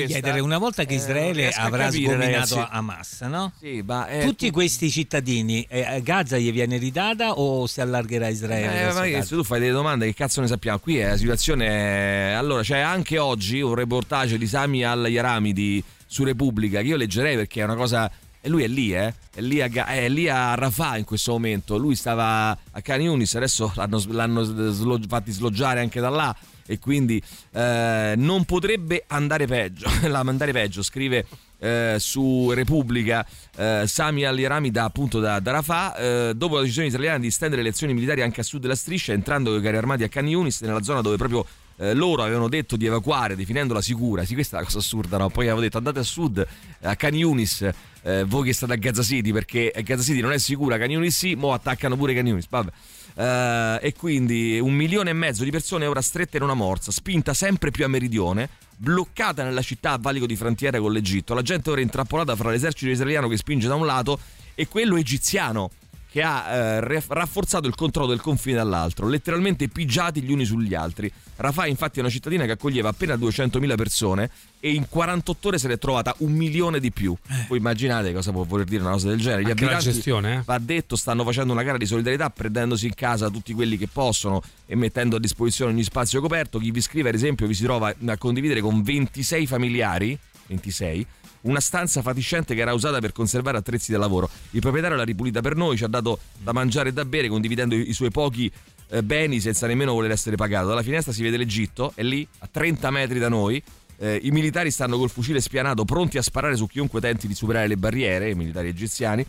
chiedere, 0.06 0.40
una 0.40 0.58
volta 0.58 0.84
che 0.86 0.94
Eh, 0.94 0.98
Israele 0.98 1.50
a 1.50 1.64
avrà 1.64 1.86
capire, 1.86 2.14
sgominato 2.14 2.56
ragazzi. 2.56 2.76
Hamas, 2.76 3.22
no? 3.22 3.52
Sì, 3.60 3.84
ma 3.86 4.08
è- 4.08 4.24
Tutti 4.26 4.50
questi 4.52 4.90
cittadini, 4.92 5.66
eh, 5.70 6.02
Gaza 6.04 6.38
gli 6.38 6.52
viene 6.52 6.78
ridata 6.78 7.32
o 7.32 7.66
si 7.68 7.82
allargherà 7.82 8.28
Israele? 8.28 8.90
Eh, 8.90 8.94
ma 9.16 9.24
se 9.24 9.36
tu 9.36 9.44
fai 9.44 9.60
delle 9.60 9.72
domande, 9.72 10.06
che 10.06 10.14
cazzo 10.14 10.42
ne 10.42 10.48
sappiamo? 10.48 10.80
Qui 10.80 10.98
è 10.98 11.08
la 11.10 11.18
situazione. 11.18 11.66
è- 11.68 12.34
Allora, 12.34 12.62
c'è 12.62 12.80
anche 12.80 13.18
oggi 13.18 13.62
un 13.62 13.74
reportage 13.76 14.38
di 14.38 14.46
Sami 14.46 14.84
al-Yarami 14.84 15.54
di- 15.54 15.84
su 16.06 16.24
Repubblica 16.24 16.80
che 16.82 16.88
io 16.88 16.96
leggerei 16.98 17.36
perché 17.36 17.62
è 17.62 17.64
una 17.64 17.76
cosa. 17.76 18.10
E 18.40 18.50
lui 18.50 18.64
è 18.64 18.68
lì, 18.68 18.94
eh? 18.94 19.14
È 19.34 19.42
lì, 19.42 19.62
a, 19.62 19.68
è 19.88 20.08
lì 20.08 20.30
a 20.30 20.54
Rafah 20.56 20.98
in 20.98 21.04
questo 21.04 21.32
momento. 21.34 21.78
Lui 21.78 21.96
stava 21.96 22.50
a 22.72 22.82
Can 22.82 23.02
Yunis, 23.02 23.36
adesso 23.36 23.72
l'hanno, 23.76 24.02
l'hanno 24.10 24.44
slo- 24.44 25.00
fatti 25.08 25.32
sloggiare 25.32 25.80
anche 25.82 26.00
da 26.00 26.10
là. 26.10 26.36
E 26.68 26.80
quindi 26.80 27.22
eh, 27.54 28.14
non 28.16 28.46
potrebbe 28.46 29.04
andare 29.08 29.48
peggio. 29.48 29.88
andare 30.12 30.52
peggio, 30.52 30.84
scrive 30.84 31.26
eh, 31.60 31.96
su 32.00 32.52
Repubblica 32.52 33.26
eh, 33.56 33.84
Sami 33.88 34.24
al-Yarami 34.24 34.72
da, 34.72 34.84
appunto 34.84 35.20
da, 35.20 35.40
da 35.40 35.52
Rafah 35.52 35.96
eh, 35.96 36.34
dopo 36.36 36.56
la 36.56 36.62
decisione 36.62 36.88
israeliana 36.88 37.20
di 37.20 37.28
estendere 37.28 37.62
le 37.62 37.70
azioni 37.70 37.94
militari 37.94 38.22
anche 38.22 38.42
a 38.42 38.44
sud 38.44 38.62
della 38.62 38.76
striscia 38.76 39.14
entrando 39.14 39.50
con 39.50 39.60
i 39.60 39.64
carri 39.64 39.78
armati 39.78 40.04
a 40.04 40.08
Khan 40.08 40.28
Yunis 40.28 40.62
nella 40.62 40.84
zona 40.84 41.02
dove 41.02 41.18
proprio 41.18 41.46
eh, 41.78 41.94
loro 41.94 42.24
avevano 42.24 42.48
detto 42.48 42.76
di 42.76 42.86
evacuare 42.86 43.36
definendola 43.36 43.82
sicura 43.82 44.24
sì 44.24 44.34
questa 44.34 44.58
è 44.58 44.60
la 44.60 44.66
cosa 44.66 44.80
assurda 44.80 45.18
no? 45.18 45.30
poi 45.30 45.46
avevano 45.46 45.62
detto 45.62 45.78
andate 45.78 46.00
a 46.00 46.04
sud 46.04 46.46
a 46.82 46.96
Khan 46.96 47.16
Yunis 47.16 47.70
eh, 48.04 48.24
voi 48.24 48.46
che 48.46 48.54
state 48.54 48.74
a 48.74 48.78
Gaza 48.78 49.02
City 49.02 49.32
perché 49.32 49.74
Gaza 49.84 50.04
City 50.04 50.22
non 50.22 50.32
è 50.32 50.38
sicura 50.38 50.78
Khan 50.78 50.92
Yunis 50.92 51.18
sì 51.18 51.36
mo 51.36 51.54
attaccano 51.54 51.96
pure 51.96 52.14
Khan 52.14 52.28
Yunis 52.28 52.48
vabbè 52.48 52.70
eh, 53.18 53.80
e 53.82 53.94
quindi 53.94 54.60
un 54.62 54.74
milione 54.74 55.10
e 55.10 55.14
mezzo 55.14 55.44
di 55.44 55.50
persone 55.50 55.88
ora 55.88 56.02
strette 56.02 56.38
in 56.38 56.44
una 56.44 56.54
morsa, 56.54 56.92
spinta 56.92 57.34
sempre 57.34 57.72
più 57.72 57.84
a 57.84 57.88
meridione, 57.88 58.50
bloccata 58.78 59.44
nella 59.44 59.64
città 59.64 59.94
a 59.94 59.98
valico 59.98 60.28
di 60.28 60.36
frontiera 60.36 60.80
con 60.80 60.92
l'Egitto. 60.92 61.34
La 61.34 61.42
gente 61.42 61.72
ora 61.72 61.80
è 61.80 61.84
intrappolata 61.84 62.36
fra 62.36 62.52
l'esercito 62.52 62.92
israeliano 62.92 63.28
che 63.28 63.38
spinge 63.38 63.68
da 63.68 63.76
un 63.76 63.86
lato 63.86 64.20
e 64.54 64.68
quello 64.68 64.98
egiziano. 64.98 65.72
Che 66.10 66.22
ha 66.22 66.48
eh, 66.50 66.80
rafforzato 66.80 67.68
il 67.68 67.76
controllo 67.76 68.10
del 68.10 68.22
confine 68.22 68.58
dall'altro, 68.58 69.08
letteralmente 69.08 69.68
pigiati 69.68 70.22
gli 70.22 70.32
uni 70.32 70.46
sugli 70.46 70.74
altri. 70.74 71.12
Rafah 71.36 71.68
infatti 71.68 72.00
è 72.00 72.02
una 72.02 72.10
cittadina 72.10 72.46
che 72.46 72.52
accoglieva 72.52 72.90
appena 72.90 73.16
200.000 73.16 73.76
persone 73.76 74.30
e 74.60 74.72
in 74.72 74.88
48 74.90 75.48
ore 75.48 75.58
se 75.60 75.68
n'è 75.68 75.78
trovata 75.78 76.16
un 76.20 76.32
milione 76.32 76.80
di 76.80 76.92
più. 76.92 77.16
Voi 77.48 77.58
immaginate 77.58 78.14
cosa 78.14 78.32
può 78.32 78.44
voler 78.44 78.66
dire 78.66 78.82
una 78.82 78.94
cosa 78.94 79.10
del 79.10 79.20
genere. 79.20 79.44
Gli 79.44 79.50
Anche 79.50 79.66
la 79.66 79.72
abitanti, 79.72 79.94
gestione, 79.94 80.36
eh? 80.38 80.42
va 80.46 80.58
detto, 80.58 80.96
stanno 80.96 81.24
facendo 81.24 81.54
una 81.54 81.64
gara 81.64 81.78
di 81.78 81.86
solidarietà 81.86 82.30
prendendosi 82.30 82.88
in 82.88 82.96
casa 82.96 83.30
tutti 83.30 83.54
quelli 83.54 83.78
che 83.78 83.88
possono 83.88 84.42
e 84.66 84.76
mettendo 84.76 85.18
a 85.18 85.20
disposizione 85.20 85.72
ogni 85.72 85.84
spazio 85.84 86.22
coperto. 86.22 86.58
Chi 86.58 86.72
vi 86.72 86.82
scrive 86.82 87.10
ad 87.10 87.16
esempio 87.16 87.48
vi 87.48 87.54
si 87.54 87.64
trova 87.64 87.94
a 88.06 88.18
condividere 88.18 88.62
con 88.62 88.82
26 88.82 89.46
familiari, 89.46 90.18
26, 90.48 91.06
una 91.48 91.60
stanza 91.60 92.02
fatiscente 92.02 92.54
che 92.54 92.62
era 92.62 92.74
usata 92.74 93.00
per 93.00 93.12
conservare 93.12 93.58
attrezzi 93.58 93.92
da 93.92 93.98
lavoro. 93.98 94.30
Il 94.52 94.62
proprietario 94.62 94.98
l'ha 94.98 95.04
ripulita 95.04 95.42
per 95.42 95.56
noi, 95.56 95.78
ci 95.78 95.84
ha 95.84 95.88
dato 95.88 96.20
da 96.38 96.52
mangiare 96.52 96.90
e 96.90 96.94
da 96.94 97.06
bere 97.06 97.28
condividendo 97.28 97.76
i 97.76 97.94
suoi 97.94 98.12
pochi 98.12 98.52
eh, 98.90 99.04
beni 99.04 99.40
senza 99.40 99.68
nemmeno 99.68 99.94
voler 99.94 100.12
essere 100.12 100.36
pagato. 100.36 100.68
Dalla 100.68 100.84
finestra 100.84 101.12
si 101.12 101.24
vede 101.24 101.38
l'Egitto, 101.38 101.92
è 101.96 102.04
lì 102.04 102.28
a 102.40 102.50
30 102.50 102.92
metri 102.92 103.20
da 103.20 103.30
noi. 103.30 103.62
Eh, 104.00 104.20
I 104.24 104.32
militari 104.32 104.70
stanno 104.70 104.98
col 104.98 105.10
fucile 105.10 105.42
spianato 105.42 105.84
pronti 105.84 106.18
a 106.18 106.22
sparare 106.22 106.56
su 106.56 106.68
chiunque 106.68 107.02
tenti 107.02 107.28
di 107.28 107.34
superare 107.34 107.68
le 107.68 107.78
barriere, 107.78 108.30
i 108.30 108.36
militari 108.36 108.68
egiziani. 108.68 109.26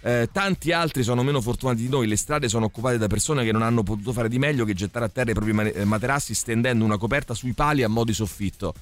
Eh, 0.00 0.28
tanti 0.32 0.72
altri 0.72 1.02
sono 1.02 1.22
meno 1.22 1.40
fortunati 1.40 1.82
di 1.82 1.88
noi, 1.88 2.06
le 2.06 2.16
strade 2.16 2.48
sono 2.48 2.66
occupate 2.66 2.98
da 2.98 3.08
persone 3.08 3.44
che 3.44 3.50
non 3.50 3.62
hanno 3.62 3.82
potuto 3.82 4.12
fare 4.12 4.28
di 4.28 4.38
meglio 4.38 4.64
che 4.64 4.72
gettare 4.72 5.04
a 5.06 5.08
terra 5.08 5.32
i 5.32 5.34
propri 5.34 5.52
materassi 5.84 6.34
stendendo 6.34 6.84
una 6.84 6.96
coperta 6.96 7.34
sui 7.34 7.52
pali 7.52 7.82
a 7.82 7.88
mo' 7.88 8.04
di 8.04 8.12
soffitto. 8.12 8.74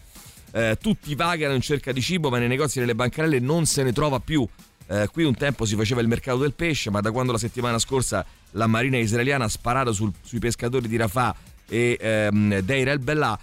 Eh, 0.56 0.78
tutti 0.80 1.14
vagano 1.14 1.52
in 1.52 1.60
cerca 1.60 1.92
di 1.92 2.00
cibo, 2.00 2.30
ma 2.30 2.38
nei 2.38 2.48
negozi 2.48 2.78
e 2.78 2.80
nelle 2.80 2.94
bancarelle 2.94 3.40
non 3.40 3.66
se 3.66 3.82
ne 3.82 3.92
trova 3.92 4.20
più. 4.20 4.48
Eh, 4.86 5.06
qui 5.12 5.22
un 5.24 5.34
tempo 5.34 5.66
si 5.66 5.76
faceva 5.76 6.00
il 6.00 6.08
mercato 6.08 6.38
del 6.38 6.54
pesce, 6.54 6.88
ma 6.88 7.02
da 7.02 7.10
quando 7.10 7.32
la 7.32 7.36
settimana 7.36 7.78
scorsa 7.78 8.24
la 8.52 8.66
marina 8.66 8.96
israeliana 8.96 9.44
ha 9.44 9.48
sparato 9.48 9.92
sul- 9.92 10.14
sui 10.22 10.38
pescatori 10.38 10.88
di 10.88 10.96
Rafah 10.96 11.34
e 11.68 11.98
ehm, 12.00 12.60
Deir 12.60 12.88
el 12.88 13.00
Bellah, 13.00 13.38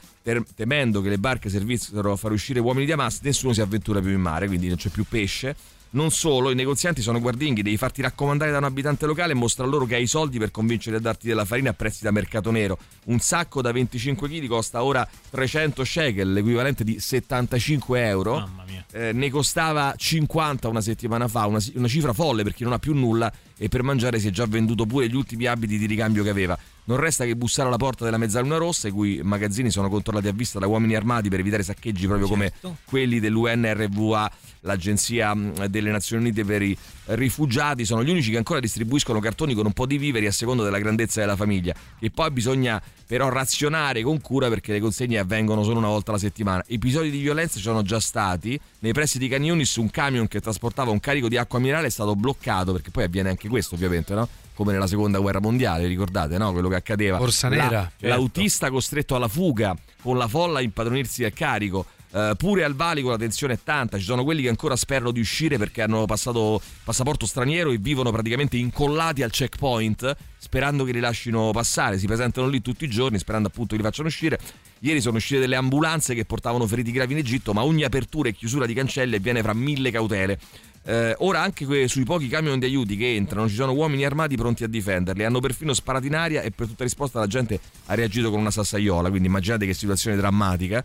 temendo 0.55 1.01
che 1.01 1.09
le 1.09 1.19
barche 1.19 1.49
servissero 1.49 2.13
a 2.13 2.15
far 2.15 2.31
uscire 2.31 2.59
uomini 2.59 2.87
di 2.87 2.93
Hamas, 2.93 3.19
nessuno 3.21 3.53
si 3.53 3.61
avventura 3.61 4.01
più 4.01 4.09
in 4.09 4.21
mare, 4.21 4.47
quindi 4.47 4.67
non 4.67 4.77
c'è 4.77 4.89
più 4.89 5.05
pesce. 5.07 5.55
Non 5.93 6.09
solo, 6.09 6.49
i 6.49 6.55
negozianti 6.55 7.03
sono 7.03 7.19
guardinghi, 7.19 7.61
devi 7.61 7.77
farti 7.77 8.01
raccomandare 8.01 8.49
da 8.49 8.57
un 8.57 8.63
abitante 8.63 9.05
locale 9.05 9.33
e 9.33 9.35
mostra 9.35 9.63
loro 9.65 9.85
che 9.85 9.93
hai 9.93 10.03
i 10.03 10.07
soldi 10.07 10.39
per 10.39 10.49
convincere 10.49 10.97
a 10.97 10.99
darti 10.99 11.27
della 11.27 11.45
farina 11.45 11.69
a 11.69 11.73
prezzi 11.73 12.03
da 12.03 12.09
mercato 12.09 12.49
nero. 12.49 12.79
Un 13.05 13.19
sacco 13.19 13.61
da 13.61 13.71
25 13.71 14.27
kg 14.27 14.47
costa 14.47 14.83
ora 14.83 15.07
300 15.29 15.83
shekel, 15.83 16.33
l'equivalente 16.33 16.83
di 16.83 16.99
75 16.99 18.07
euro. 18.07 18.39
Mamma 18.39 18.63
mia. 18.67 18.85
Eh, 18.91 19.11
ne 19.13 19.29
costava 19.29 19.93
50 19.95 20.67
una 20.67 20.81
settimana 20.81 21.27
fa, 21.27 21.45
una, 21.45 21.59
una 21.75 21.87
cifra 21.87 22.11
folle 22.11 22.41
per 22.43 22.55
chi 22.55 22.63
non 22.63 22.73
ha 22.73 22.79
più 22.79 22.93
nulla 22.95 23.31
e 23.55 23.69
per 23.69 23.83
mangiare 23.83 24.19
si 24.19 24.27
è 24.29 24.31
già 24.31 24.45
venduto 24.47 24.87
pure 24.87 25.07
gli 25.07 25.15
ultimi 25.15 25.45
abiti 25.45 25.77
di 25.77 25.85
ricambio 25.85 26.23
che 26.23 26.29
aveva. 26.29 26.57
Non 26.85 26.97
resta 26.97 27.23
che 27.23 27.35
bussare 27.35 27.67
alla 27.67 27.77
porta 27.77 28.03
della 28.03 28.17
Mezzaluna 28.17 28.57
Rossa, 28.57 28.87
i 28.89 28.91
cui 28.91 29.21
magazzini 29.23 29.69
sono 29.69 29.89
controllati 29.89 30.27
a 30.27 30.33
vista 30.33 30.59
da 30.59 30.67
uomini 30.67 30.95
armati 30.95 31.29
per 31.29 31.39
evitare 31.39 31.63
saccheggi 31.63 32.07
proprio 32.07 32.27
Certo. 32.27 32.51
come 32.61 32.77
quelli 32.83 33.19
dell'UNRWA, 33.21 34.31
l'agenzia 34.63 35.33
mh, 35.33 35.67
delle 35.67 35.91
Nazioni 35.91 36.23
Unite 36.23 36.43
per 36.43 36.61
i 36.61 36.77
rifugiati. 37.05 37.85
Sono 37.85 38.03
gli 38.03 38.09
unici 38.09 38.31
che 38.31 38.37
ancora 38.37 38.59
distribuiscono 38.59 39.19
cartoni 39.19 39.53
con 39.53 39.65
un 39.65 39.73
po' 39.73 39.85
di 39.85 39.97
viveri 39.97 40.25
a 40.27 40.31
seconda 40.31 40.63
della 40.63 40.79
grandezza 40.79 41.19
della 41.19 41.35
famiglia. 41.35 41.73
E 41.99 42.09
poi 42.09 42.31
bisogna 42.31 42.81
però 43.05 43.29
razionare 43.29 44.01
con 44.01 44.19
cura 44.21 44.49
perché 44.49 44.71
le 44.73 44.79
consegne 44.79 45.19
avvengono 45.19 45.63
solo 45.63 45.77
una 45.77 45.87
volta 45.87 46.11
alla 46.11 46.19
settimana. 46.19 46.63
Episodi 46.67 47.11
di 47.11 47.19
violenza 47.19 47.57
ci 47.57 47.63
sono 47.63 47.81
già 47.83 47.99
stati. 47.99 48.59
Nei 48.79 48.93
pressi 48.93 49.17
di 49.17 49.27
Canionis 49.27 49.75
un 49.75 49.89
camion 49.89 50.27
che 50.27 50.41
trasportava 50.41 50.91
un 50.91 50.99
carico 50.99 51.27
di 51.27 51.37
acqua 51.37 51.59
minerale 51.59 51.87
è 51.87 51.91
stato 51.91 52.15
bloccato 52.15 52.71
perché 52.71 52.89
poi 52.91 53.03
avviene 53.03 53.29
anche 53.29 53.47
questo 53.47 53.75
ovviamente, 53.75 54.13
no? 54.13 54.27
Come 54.55 54.71
nella 54.71 54.87
seconda 54.87 55.17
guerra 55.19 55.39
mondiale, 55.39 55.87
ricordate, 55.87 56.37
no? 56.37 56.51
Quello 56.51 56.69
che 56.69 56.75
accadeva. 56.75 57.17
Borsa 57.17 57.49
La- 57.49 57.55
nera, 57.55 57.91
certo. 57.97 58.07
L'autista 58.07 58.69
costretto 58.69 59.15
alla 59.15 59.27
fuga 59.27 59.75
con 60.01 60.17
la 60.17 60.27
folla 60.27 60.59
a 60.59 60.61
impadronirsi 60.61 61.21
del 61.21 61.33
carico. 61.33 61.85
Eh, 62.15 62.35
pure 62.37 62.63
al 62.63 62.75
valico 62.75 63.09
la 63.09 63.17
tensione 63.17 63.53
è 63.55 63.59
tanta, 63.63 63.97
ci 63.97 64.03
sono 64.03 64.23
quelli 64.23 64.43
che 64.43 64.49
ancora 64.49 64.75
sperano 64.75 65.09
di 65.09 65.19
uscire 65.19 65.57
perché 65.57 65.81
hanno 65.81 66.05
passato 66.05 66.61
passaporto 66.83 67.25
straniero 67.25 67.71
e 67.71 67.77
vivono 67.77 68.11
praticamente 68.11 68.55
incollati 68.55 69.23
al 69.23 69.31
checkpoint 69.31 70.15
sperando 70.37 70.83
che 70.83 70.91
li 70.91 70.99
lasciano 70.99 71.49
passare, 71.49 71.97
si 71.97 72.05
presentano 72.05 72.47
lì 72.47 72.61
tutti 72.61 72.85
i 72.85 72.87
giorni 72.87 73.17
sperando 73.17 73.47
appunto 73.47 73.71
che 73.71 73.81
li 73.81 73.87
facciano 73.87 74.09
uscire. 74.09 74.39
Ieri 74.79 75.01
sono 75.01 75.17
uscite 75.17 75.39
delle 75.39 75.55
ambulanze 75.55 76.13
che 76.13 76.25
portavano 76.25 76.67
feriti 76.67 76.91
gravi 76.91 77.13
in 77.13 77.19
Egitto, 77.19 77.53
ma 77.53 77.63
ogni 77.63 77.83
apertura 77.83 78.29
e 78.29 78.33
chiusura 78.33 78.67
di 78.67 78.73
cancelli 78.75 79.15
avviene 79.15 79.41
fra 79.41 79.53
mille 79.53 79.89
cautele. 79.89 80.37
Eh, 80.85 81.15
ora 81.19 81.41
anche 81.41 81.65
que- 81.65 81.87
sui 81.87 82.03
pochi 82.03 82.27
camion 82.27 82.59
di 82.59 82.65
aiuti 82.65 82.97
che 82.97 83.15
entrano 83.15 83.47
ci 83.47 83.55
sono 83.55 83.71
uomini 83.71 84.03
armati 84.03 84.35
pronti 84.35 84.65
a 84.65 84.67
difenderli. 84.67 85.23
Hanno 85.23 85.39
perfino 85.39 85.73
sparato 85.73 86.05
in 86.05 86.15
aria 86.15 86.41
e 86.41 86.51
per 86.51 86.67
tutta 86.67 86.83
risposta 86.83 87.19
la 87.19 87.27
gente 87.27 87.59
ha 87.85 87.95
reagito 87.95 88.29
con 88.29 88.39
una 88.39 88.51
sassaiola. 88.51 89.09
Quindi 89.09 89.29
immaginate 89.29 89.65
che 89.65 89.73
situazione 89.73 90.17
drammatica. 90.17 90.83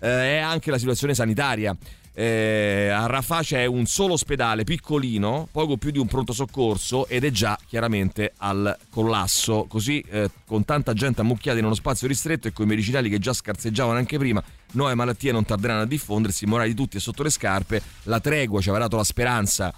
Eh, 0.00 0.08
è 0.08 0.36
anche 0.38 0.70
la 0.70 0.78
situazione 0.78 1.14
sanitaria. 1.14 1.76
Eh, 2.18 2.88
a 2.88 3.04
Rafah 3.04 3.42
c'è 3.42 3.66
un 3.66 3.84
solo 3.84 4.14
ospedale 4.14 4.64
piccolino, 4.64 5.48
poco 5.52 5.76
più 5.76 5.90
di 5.90 5.98
un 5.98 6.06
pronto 6.06 6.32
soccorso 6.32 7.06
ed 7.08 7.24
è 7.24 7.30
già 7.30 7.58
chiaramente 7.66 8.32
al 8.38 8.74
collasso. 8.88 9.66
Così, 9.68 10.02
eh, 10.08 10.30
con 10.46 10.64
tanta 10.64 10.94
gente 10.94 11.20
ammucchiata 11.20 11.58
in 11.58 11.66
uno 11.66 11.74
spazio 11.74 12.08
ristretto 12.08 12.48
e 12.48 12.52
con 12.54 12.64
i 12.64 12.68
medicinali 12.68 13.10
che 13.10 13.18
già 13.18 13.34
scarseggiavano 13.34 13.98
anche 13.98 14.16
prima, 14.16 14.42
nuove 14.72 14.94
malattie 14.94 15.30
non 15.30 15.44
tarderanno 15.44 15.82
a 15.82 15.86
diffondersi. 15.86 16.46
Morali 16.46 16.70
di 16.70 16.74
tutti 16.74 16.96
è 16.96 17.00
sotto 17.00 17.22
le 17.22 17.30
scarpe. 17.30 17.82
La 18.04 18.18
tregua 18.20 18.62
ci 18.62 18.70
aveva 18.70 18.84
dato 18.84 18.96
la 18.96 19.04
speranza 19.04 19.74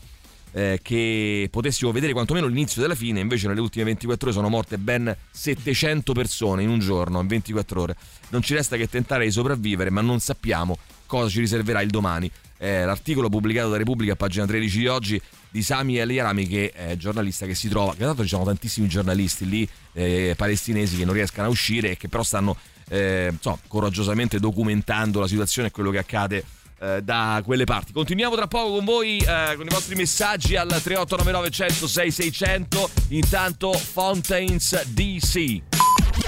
eh, 0.53 0.81
che 0.83 1.49
potessimo 1.51 1.93
vedere 1.93 2.13
quantomeno 2.13 2.47
l'inizio 2.47 2.81
della 2.81 2.95
fine, 2.95 3.21
invece 3.21 3.49
nelle 3.49 3.61
ultime 3.61 3.85
24 3.85 4.27
ore 4.27 4.37
sono 4.37 4.49
morte 4.49 4.79
ben 4.79 5.15
700 5.31 6.13
persone 6.13 6.63
in 6.63 6.69
un 6.69 6.79
giorno, 6.79 7.21
in 7.21 7.27
24 7.27 7.81
ore. 7.81 7.97
Non 8.31 8.43
ci 8.43 8.55
resta 8.55 8.77
che 8.77 8.89
tentare 8.89 9.25
di 9.25 9.31
sopravvivere, 9.31 9.91
ma 9.91 10.01
non 10.01 10.21
sappiamo 10.21 10.79
cosa 11.07 11.29
ci 11.29 11.41
riserverà 11.41 11.81
il 11.81 11.91
domani. 11.91 12.31
Eh, 12.61 12.85
l'articolo 12.85 13.29
pubblicato 13.29 13.71
da 13.71 13.77
Repubblica 13.77 14.17
pagina 14.17 14.45
13 14.45 14.79
di 14.79 14.87
oggi 14.89 15.23
di 15.49 15.63
Sami 15.63 15.97
El 15.97 16.11
Yarami 16.11 16.47
che 16.47 16.73
è 16.73 16.97
giornalista 16.97 17.47
che 17.47 17.55
si 17.55 17.69
trova, 17.69 17.93
che 17.93 17.99
tra 17.99 18.07
l'altro 18.07 18.25
ci 18.25 18.31
sono 18.31 18.45
tantissimi 18.45 18.89
giornalisti 18.89 19.49
lì 19.49 19.69
eh, 19.93 20.35
palestinesi 20.37 20.97
che 20.97 21.05
non 21.05 21.15
riescano 21.15 21.47
a 21.47 21.51
uscire 21.51 21.93
e 21.93 21.97
che 21.97 22.09
però 22.09 22.25
stanno 22.25 22.57
eh, 22.89 23.29
insomma, 23.31 23.59
coraggiosamente 23.69 24.41
documentando 24.41 25.21
la 25.21 25.29
situazione 25.29 25.69
e 25.69 25.71
quello 25.71 25.91
che 25.91 25.99
accade 25.99 26.45
eh, 26.81 27.03
da 27.03 27.43
quelle 27.45 27.65
parti. 27.65 27.93
Continuiamo 27.93 28.35
tra 28.37 28.47
poco 28.47 28.75
con 28.75 28.85
voi 28.85 29.19
eh, 29.19 29.55
con 29.57 29.67
i 29.67 29.71
vostri 29.71 29.95
messaggi 29.95 30.57
al 30.57 30.69
3899 30.69 31.51
106 31.51 32.11
600. 32.11 32.91
Intanto 33.09 33.73
Fountains 33.73 34.83
DC. 34.85 35.63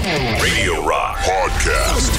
Radio 0.03 0.87
Rock 0.87 1.25
Podcast. 1.25 2.19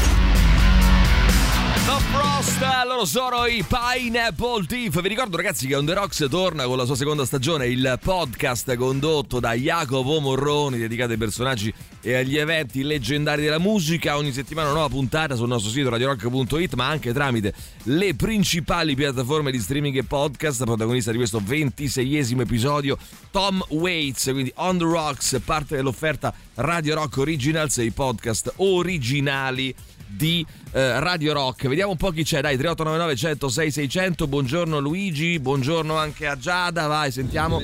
The 1.85 2.30
Frost, 2.41 2.59
loro 2.87 3.05
sono 3.05 3.45
i 3.45 3.63
Pineapple 3.63 4.65
Thief. 4.65 4.99
Vi 4.99 5.07
ricordo 5.07 5.37
ragazzi 5.37 5.67
che 5.67 5.75
On 5.75 5.85
The 5.85 5.93
Rocks 5.93 6.25
torna 6.27 6.65
con 6.65 6.75
la 6.75 6.85
sua 6.85 6.95
seconda 6.95 7.23
stagione, 7.23 7.67
il 7.67 7.99
podcast 8.01 8.75
condotto 8.75 9.39
da 9.39 9.53
Jacopo 9.53 10.19
Morroni, 10.19 10.79
dedicato 10.79 11.11
ai 11.11 11.19
personaggi 11.19 11.71
e 12.01 12.15
agli 12.15 12.37
eventi 12.37 12.81
leggendari 12.81 13.43
della 13.43 13.59
musica. 13.59 14.17
Ogni 14.17 14.31
settimana 14.31 14.69
una 14.69 14.79
nuova 14.79 14.93
puntata 14.93 15.35
sul 15.35 15.47
nostro 15.47 15.69
sito 15.69 15.89
radiorock.it, 15.89 16.73
ma 16.73 16.87
anche 16.87 17.13
tramite 17.13 17.53
le 17.83 18.15
principali 18.15 18.95
piattaforme 18.95 19.51
di 19.51 19.59
streaming 19.59 19.97
e 19.97 20.03
podcast. 20.03 20.63
Protagonista 20.63 21.11
di 21.11 21.17
questo 21.17 21.39
26esimo 21.39 22.41
episodio, 22.41 22.97
Tom 23.29 23.63
Waits, 23.69 24.29
quindi 24.31 24.51
On 24.55 24.79
The 24.79 24.83
Rocks, 24.83 25.39
parte 25.45 25.75
dell'offerta 25.75 26.33
Radio 26.55 26.95
Rock 26.95 27.17
Originals 27.17 27.77
e 27.77 27.83
i 27.83 27.91
podcast 27.91 28.53
originali 28.57 29.75
di 30.07 30.45
eh, 30.73 30.99
Radio 30.99 31.33
Rock. 31.33 31.67
Vediamo 31.67 31.91
un 31.91 31.97
po' 31.97 32.11
chi 32.11 32.23
c'è, 32.23 32.41
dai, 32.41 32.57
3899 32.57 33.15
106 33.15 33.71
600. 33.71 34.27
Buongiorno 34.27 34.79
Luigi, 34.79 35.39
buongiorno 35.39 35.95
anche 35.97 36.27
a 36.27 36.37
Giada, 36.37 36.87
vai, 36.87 37.11
sentiamo. 37.11 37.61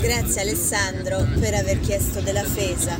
Grazie 0.00 0.40
Alessandro 0.40 1.26
per 1.38 1.54
aver 1.54 1.80
chiesto 1.80 2.20
della 2.20 2.42
Fesa. 2.44 2.98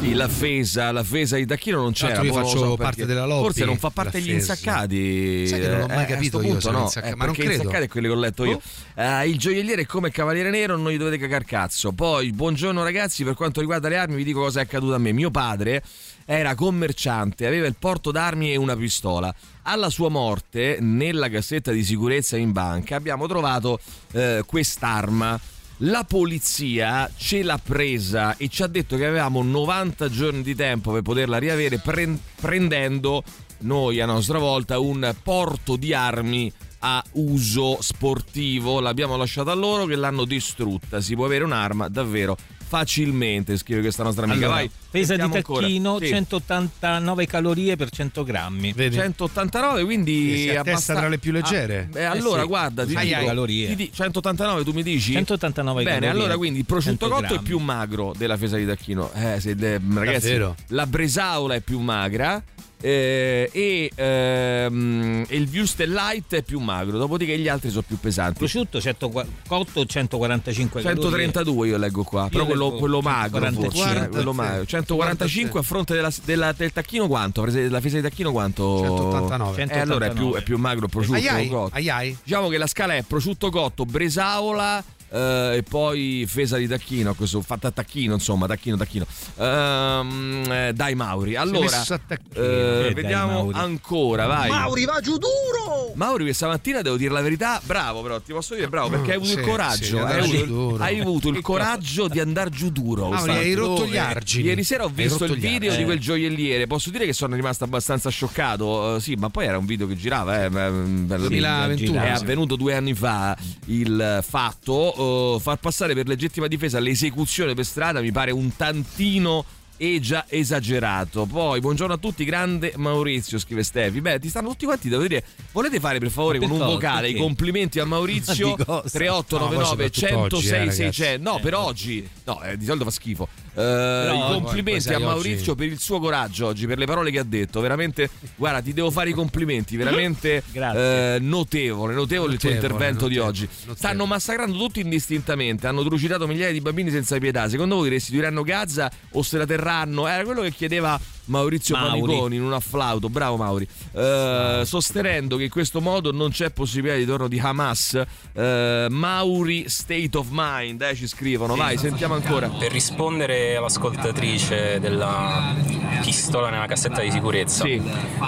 Sì, 0.00 0.12
la 0.12 0.28
Fesa, 0.28 0.92
la 0.92 1.02
Fesa 1.02 1.36
di 1.36 1.46
Tacchino 1.46 1.80
non 1.80 1.92
c'era. 1.92 2.20
io 2.22 2.32
faccio 2.32 2.58
so 2.58 2.76
parte 2.76 2.96
perché. 2.98 3.06
della 3.06 3.24
lobby, 3.24 3.44
Forse 3.44 3.64
non 3.64 3.78
fa 3.78 3.90
parte 3.90 4.18
degli 4.20 4.30
insaccati. 4.30 5.46
Sai 5.48 5.60
che 5.60 5.68
non 5.68 5.80
ho 5.82 5.86
mai 5.86 5.98
Eh, 5.98 6.02
a 6.02 6.04
capito 6.04 6.42
io 6.42 6.50
punto 6.50 6.70
no, 6.70 6.78
l'insacca- 6.80 7.06
eh, 7.06 7.14
ma 7.14 7.24
non 7.24 7.34
perché 7.34 7.48
credo. 7.48 7.62
insaccati 7.62 7.84
è 7.84 7.88
quelli 7.88 8.06
che 8.08 8.12
ho 8.12 8.16
letto 8.18 8.44
io. 8.44 8.60
Eh, 8.94 9.28
il 9.28 9.38
gioielliere 9.38 9.82
è 9.82 9.86
come 9.86 10.10
Cavaliere 10.10 10.50
Nero, 10.50 10.76
non 10.76 10.92
gli 10.92 10.98
dovete 10.98 11.16
cagar 11.18 11.44
cazzo. 11.44 11.92
Poi, 11.92 12.30
buongiorno 12.32 12.82
ragazzi, 12.82 13.24
per 13.24 13.34
quanto 13.34 13.60
riguarda 13.60 13.88
le 13.88 13.96
armi 13.96 14.16
vi 14.16 14.24
dico 14.24 14.40
cosa 14.40 14.60
è 14.60 14.62
accaduto 14.64 14.94
a 14.94 14.98
me. 14.98 15.12
Mio 15.12 15.30
padre 15.30 15.82
era 16.26 16.54
commerciante, 16.54 17.46
aveva 17.46 17.66
il 17.66 17.76
porto 17.78 18.10
d'armi 18.10 18.52
e 18.52 18.56
una 18.56 18.76
pistola. 18.76 19.34
Alla 19.62 19.88
sua 19.88 20.08
morte, 20.08 20.78
nella 20.80 21.30
cassetta 21.30 21.70
di 21.70 21.82
sicurezza 21.82 22.36
in 22.36 22.52
banca, 22.52 22.96
abbiamo 22.96 23.26
trovato 23.26 23.78
eh, 24.12 24.42
quest'arma. 24.44 25.40
La 25.80 26.04
polizia 26.04 27.10
ce 27.16 27.42
l'ha 27.42 27.60
presa 27.62 28.36
e 28.36 28.48
ci 28.48 28.62
ha 28.62 28.66
detto 28.66 28.96
che 28.96 29.06
avevamo 29.06 29.42
90 29.42 30.08
giorni 30.08 30.42
di 30.42 30.54
tempo 30.54 30.90
per 30.90 31.02
poterla 31.02 31.38
riavere 31.38 31.78
pren- 31.78 32.18
prendendo 32.40 33.22
noi 33.58 34.00
a 34.00 34.06
nostra 34.06 34.38
volta 34.38 34.78
un 34.78 35.14
porto 35.22 35.76
di 35.76 35.92
armi 35.94 36.50
a 36.80 37.02
uso 37.12 37.78
sportivo. 37.80 38.80
L'abbiamo 38.80 39.16
lasciata 39.16 39.52
a 39.52 39.54
loro 39.54 39.84
che 39.84 39.96
l'hanno 39.96 40.24
distrutta. 40.24 41.00
Si 41.00 41.14
può 41.14 41.26
avere 41.26 41.44
un'arma 41.44 41.88
davvero 41.88 42.36
facilmente, 42.66 43.56
scrive 43.56 43.80
questa 43.80 44.02
nostra 44.02 44.24
amica. 44.24 44.38
Allora, 44.46 44.54
Vai, 44.60 44.70
pesa 44.90 45.16
di 45.16 45.28
tacchino 45.30 45.98
Sì. 46.00 46.06
189 46.08 47.26
calorie 47.26 47.76
per 47.76 47.90
100 47.90 48.24
grammi. 48.24 48.74
189 48.76 49.84
quindi 49.84 50.36
si 50.36 50.48
attesta 50.50 50.60
abbastan- 50.70 50.96
tra 50.96 51.08
le 51.08 51.18
più 51.18 51.32
leggere. 51.32 51.80
Ah, 51.90 51.92
beh, 51.92 52.04
allora 52.06 52.38
Eh 52.38 52.42
sì, 52.42 52.48
guarda 52.48 52.82
ti 52.84 52.92
200 52.92 53.14
dico- 53.18 53.26
calorie. 53.28 53.66
ti 53.68 53.76
di- 53.76 53.90
189 53.92 54.64
tu 54.64 54.72
mi 54.72 54.82
dici 54.82 55.12
189 55.12 55.82
bene 55.84 55.98
calorie. 56.00 56.20
allora 56.20 56.36
quindi 56.36 56.58
il 56.60 56.64
prosciutto 56.64 57.06
100 57.06 57.08
cotto 57.08 57.24
è 57.24 57.28
grammi. 57.28 57.42
più 57.44 57.58
magro 57.58 58.12
della 58.16 58.36
fesa 58.36 58.56
di 58.56 58.66
tacchino 58.66 59.10
eh, 59.14 59.40
se 59.40 59.54
de- 59.54 59.80
ragazzi 59.94 60.26
Davvero? 60.28 60.54
la 60.68 60.86
bresaola 60.86 61.54
è 61.54 61.60
più 61.60 61.78
magra 61.80 62.42
eh, 62.80 63.48
e, 63.52 63.90
ehm, 63.94 65.24
e 65.28 65.36
il 65.36 65.48
Wurstel 65.52 65.90
Light 65.90 66.34
è 66.34 66.42
più 66.42 66.60
magro 66.60 66.98
dopodiché 66.98 67.38
gli 67.38 67.48
altri 67.48 67.70
sono 67.70 67.82
più 67.86 67.98
pesanti 67.98 68.38
Prosciutto 68.38 68.80
100 68.80 69.10
cotto 69.48 69.84
145 69.86 70.82
calorie. 70.82 71.02
132 71.02 71.68
io 71.68 71.76
leggo 71.78 72.02
qua, 72.02 72.28
però 72.28 72.40
Io 72.40 72.46
quello, 72.46 72.64
leggo 72.66 72.78
quello 72.78 73.00
magro 73.00 73.40
145. 73.40 73.80
forse, 73.92 74.04
eh, 74.04 74.08
quello 74.08 74.32
magro. 74.32 74.66
145 74.66 75.60
a 75.60 75.62
fronte 75.62 75.94
della, 75.94 76.12
della- 76.24 76.52
del 76.52 76.72
tacchino 76.72 77.06
quanto? 77.06 77.44
Della 77.46 77.80
fesa 77.80 77.96
di 77.96 78.02
tacchino 78.02 78.30
quanto? 78.32 78.78
189. 78.78 79.62
Eh, 79.68 79.78
allora 79.78 80.06
è 80.06 80.12
più, 80.12 80.34
è 80.34 80.42
più 80.42 80.58
magro 80.58 80.84
il 80.84 80.90
prosciutto 80.90 81.16
Aiai, 81.16 81.48
cotto. 81.48 81.74
aiai. 81.74 82.16
Diciamo 82.22 82.48
che 82.48 82.58
la 82.58 82.66
scala 82.66 82.94
è 82.94 83.02
prosciutto 83.02 83.50
cotto, 83.50 83.84
bresaola 83.84 84.82
e 85.10 85.64
poi 85.68 86.24
fesa 86.28 86.56
di 86.56 86.66
tacchino, 86.66 87.14
questo 87.14 87.40
fatta 87.42 87.68
a 87.68 87.70
tacchino, 87.70 88.14
insomma, 88.14 88.46
tacchino, 88.46 88.76
tacchino. 88.76 89.06
Ehm, 89.38 90.44
eh, 90.50 90.72
dai 90.74 90.94
Mauri. 90.94 91.36
Allora, 91.36 91.82
tacchino. 91.84 92.34
eh, 92.34 92.78
Eh, 92.78 92.80
dai, 92.82 92.94
vediamo 92.94 93.32
Mauri. 93.32 93.58
ancora, 93.58 94.26
vai. 94.26 94.50
Mauri 94.50 94.84
va 94.84 95.00
giù 95.00 95.16
duro! 95.18 95.92
Mauri 95.94 96.24
questa 96.24 96.46
mattina 96.48 96.82
devo 96.82 96.96
dire 96.96 97.12
la 97.12 97.20
verità, 97.22 97.60
bravo 97.64 98.02
però, 98.02 98.20
ti 98.20 98.32
posso 98.32 98.54
dire 98.54 98.68
bravo 98.68 98.90
perché 98.90 99.10
hai 99.12 99.16
avuto 99.16 99.30
Sì, 99.32 99.38
il 99.38 99.44
sì, 99.44 99.50
coraggio, 99.50 99.98
andare 99.98 100.20
hai, 100.20 100.40
avuto, 100.42 100.82
hai 100.82 101.00
avuto 101.00 101.28
il 101.28 101.40
coraggio 101.40 102.08
di 102.08 102.20
andare 102.20 102.50
giù 102.50 102.70
duro. 102.70 103.08
Mauri, 103.08 103.30
hai 103.32 103.54
rotto 103.54 103.86
gli 103.86 103.96
argini. 103.96 104.44
Ieri 104.48 104.62
sera 104.64 104.84
ho 104.84 104.88
visto 104.88 105.24
il 105.24 105.34
video 105.34 105.54
argini. 105.70 105.76
di 105.76 105.84
quel 105.84 105.98
gioielliere, 105.98 106.66
posso 106.66 106.90
dire 106.90 107.06
che 107.06 107.12
sono 107.12 107.34
rimasto 107.34 107.64
abbastanza 107.64 108.10
scioccato, 108.10 108.96
eh, 108.96 109.00
sì, 109.00 109.14
ma 109.14 109.30
poi 109.30 109.46
era 109.46 109.56
un 109.58 109.64
video 109.66 109.86
che 109.86 109.96
girava, 109.96 110.44
eh, 110.44 110.48
ma, 110.48 110.68
mm, 110.68 111.06
bello- 111.06 111.28
2021, 111.28 112.00
è 112.02 112.16
sì. 112.16 112.22
avvenuto 112.22 112.56
due 112.56 112.74
anni 112.74 112.94
fa 112.94 113.36
il 113.66 114.20
fatto, 114.26 114.95
eh, 114.96 115.38
far 115.40 115.58
passare 115.58 115.94
per 115.94 116.06
legittima 116.08 116.46
difesa 116.46 116.78
l'esecuzione 116.78 117.54
per 117.54 117.64
strada 117.64 118.00
mi 118.00 118.12
pare 118.12 118.30
un 118.30 118.54
tantino 118.56 119.44
e 119.76 120.00
già 120.00 120.24
esagerato. 120.28 121.26
Poi, 121.26 121.60
buongiorno 121.60 121.94
a 121.94 121.98
tutti, 121.98 122.24
grande 122.24 122.72
Maurizio, 122.76 123.38
scrive 123.38 123.62
Stefi. 123.62 124.00
Beh, 124.00 124.18
ti 124.18 124.28
stanno 124.28 124.48
tutti 124.48 124.64
quanti, 124.64 124.88
devo 124.88 125.02
dire, 125.06 125.24
volete 125.52 125.80
fare 125.80 125.98
per 125.98 126.10
favore 126.10 126.38
con 126.38 126.50
un 126.50 126.58
vocale 126.58 127.08
i 127.08 127.12
Perché? 127.12 127.26
complimenti 127.26 127.78
a 127.78 127.84
Maurizio 127.84 128.54
Di 128.56 128.64
cosa? 128.64 128.88
3899 128.88 129.56
No, 129.56 129.76
poi 129.76 129.90
soprattutto 129.92 130.36
oggi, 130.36 130.46
106 130.46 130.48
eh, 130.48 130.58
ragazzi. 130.58 130.76
600. 130.76 131.30
No, 131.30 131.38
per 131.40 131.54
oggi. 131.54 132.08
No, 132.24 132.42
eh, 132.42 132.56
di 132.56 132.64
solito 132.64 132.84
fa 132.84 132.90
schifo. 132.90 133.28
Eh, 133.58 133.62
I 133.62 134.08
poi- 134.08 134.18
poi 134.18 134.32
complimenti 134.42 134.88
a 134.92 134.96
oggi- 134.96 135.04
Maurizio 135.04 135.54
per 135.54 135.66
il 135.66 135.78
suo 135.78 135.98
coraggio 135.98 136.46
oggi, 136.46 136.66
per 136.66 136.76
le 136.78 136.84
parole 136.86 137.10
che 137.10 137.18
ha 137.18 137.24
detto. 137.24 137.60
Veramente, 137.60 138.10
guarda, 138.36 138.60
ti 138.60 138.72
devo 138.74 138.90
fare 138.90 139.10
i 139.10 139.12
complimenti, 139.12 139.76
veramente 139.76 140.42
eh, 140.52 141.16
notevole, 141.20 141.94
notevole 141.94 142.34
il 142.34 142.38
tuo 142.38 142.48
Notevole, 142.50 142.54
intervento 142.54 143.08
di 143.08 143.14
notevole, 143.16 143.28
oggi. 143.30 143.48
notevole. 143.50 143.76
Stanno 143.78 144.06
massacrando 144.06 144.58
tutti 144.58 144.80
indistintamente, 144.80 145.66
hanno 145.66 145.82
trucidato 145.84 146.26
migliaia 146.26 146.52
di 146.52 146.60
bambini 146.60 146.90
senza 146.90 147.16
pietà. 147.18 147.48
Secondo 147.48 147.76
voi 147.76 147.88
restituiranno 147.88 148.42
Gaza 148.42 148.90
o 149.12 149.22
se 149.22 149.38
la 149.38 149.46
terranno? 149.46 150.06
Era 150.06 150.22
quello 150.24 150.42
che 150.42 150.52
chiedeva 150.52 150.98
Maurizio 151.26 151.76
Mauri. 151.76 152.00
Paniconi 152.00 152.36
in 152.36 152.42
un 152.42 152.52
afflauto, 152.52 153.08
bravo 153.08 153.36
Mauri, 153.36 153.66
eh, 153.92 154.62
sostenendo 154.64 155.36
che 155.36 155.44
in 155.44 155.50
questo 155.50 155.80
modo 155.80 156.12
non 156.12 156.30
c'è 156.30 156.50
possibilità 156.50 156.96
di 156.96 157.04
torno 157.06 157.28
di 157.28 157.38
Hamas. 157.38 158.00
Eh, 158.32 158.86
Mauri 158.90 159.68
State 159.68 160.10
of 160.16 160.28
Mind, 160.30 160.80
eh, 160.82 160.94
ci 160.94 161.06
scrivono, 161.06 161.54
vai, 161.56 161.76
sentiamo 161.78 162.14
ancora. 162.14 162.48
Per 162.48 162.70
rispondere 162.70 163.56
all'ascoltatrice 163.56 164.78
della 164.80 165.54
pistola 166.02 166.50
nella 166.50 166.66
cassetta 166.66 167.00
di 167.00 167.10
sicurezza, 167.10 167.64
Sì. 167.64 167.80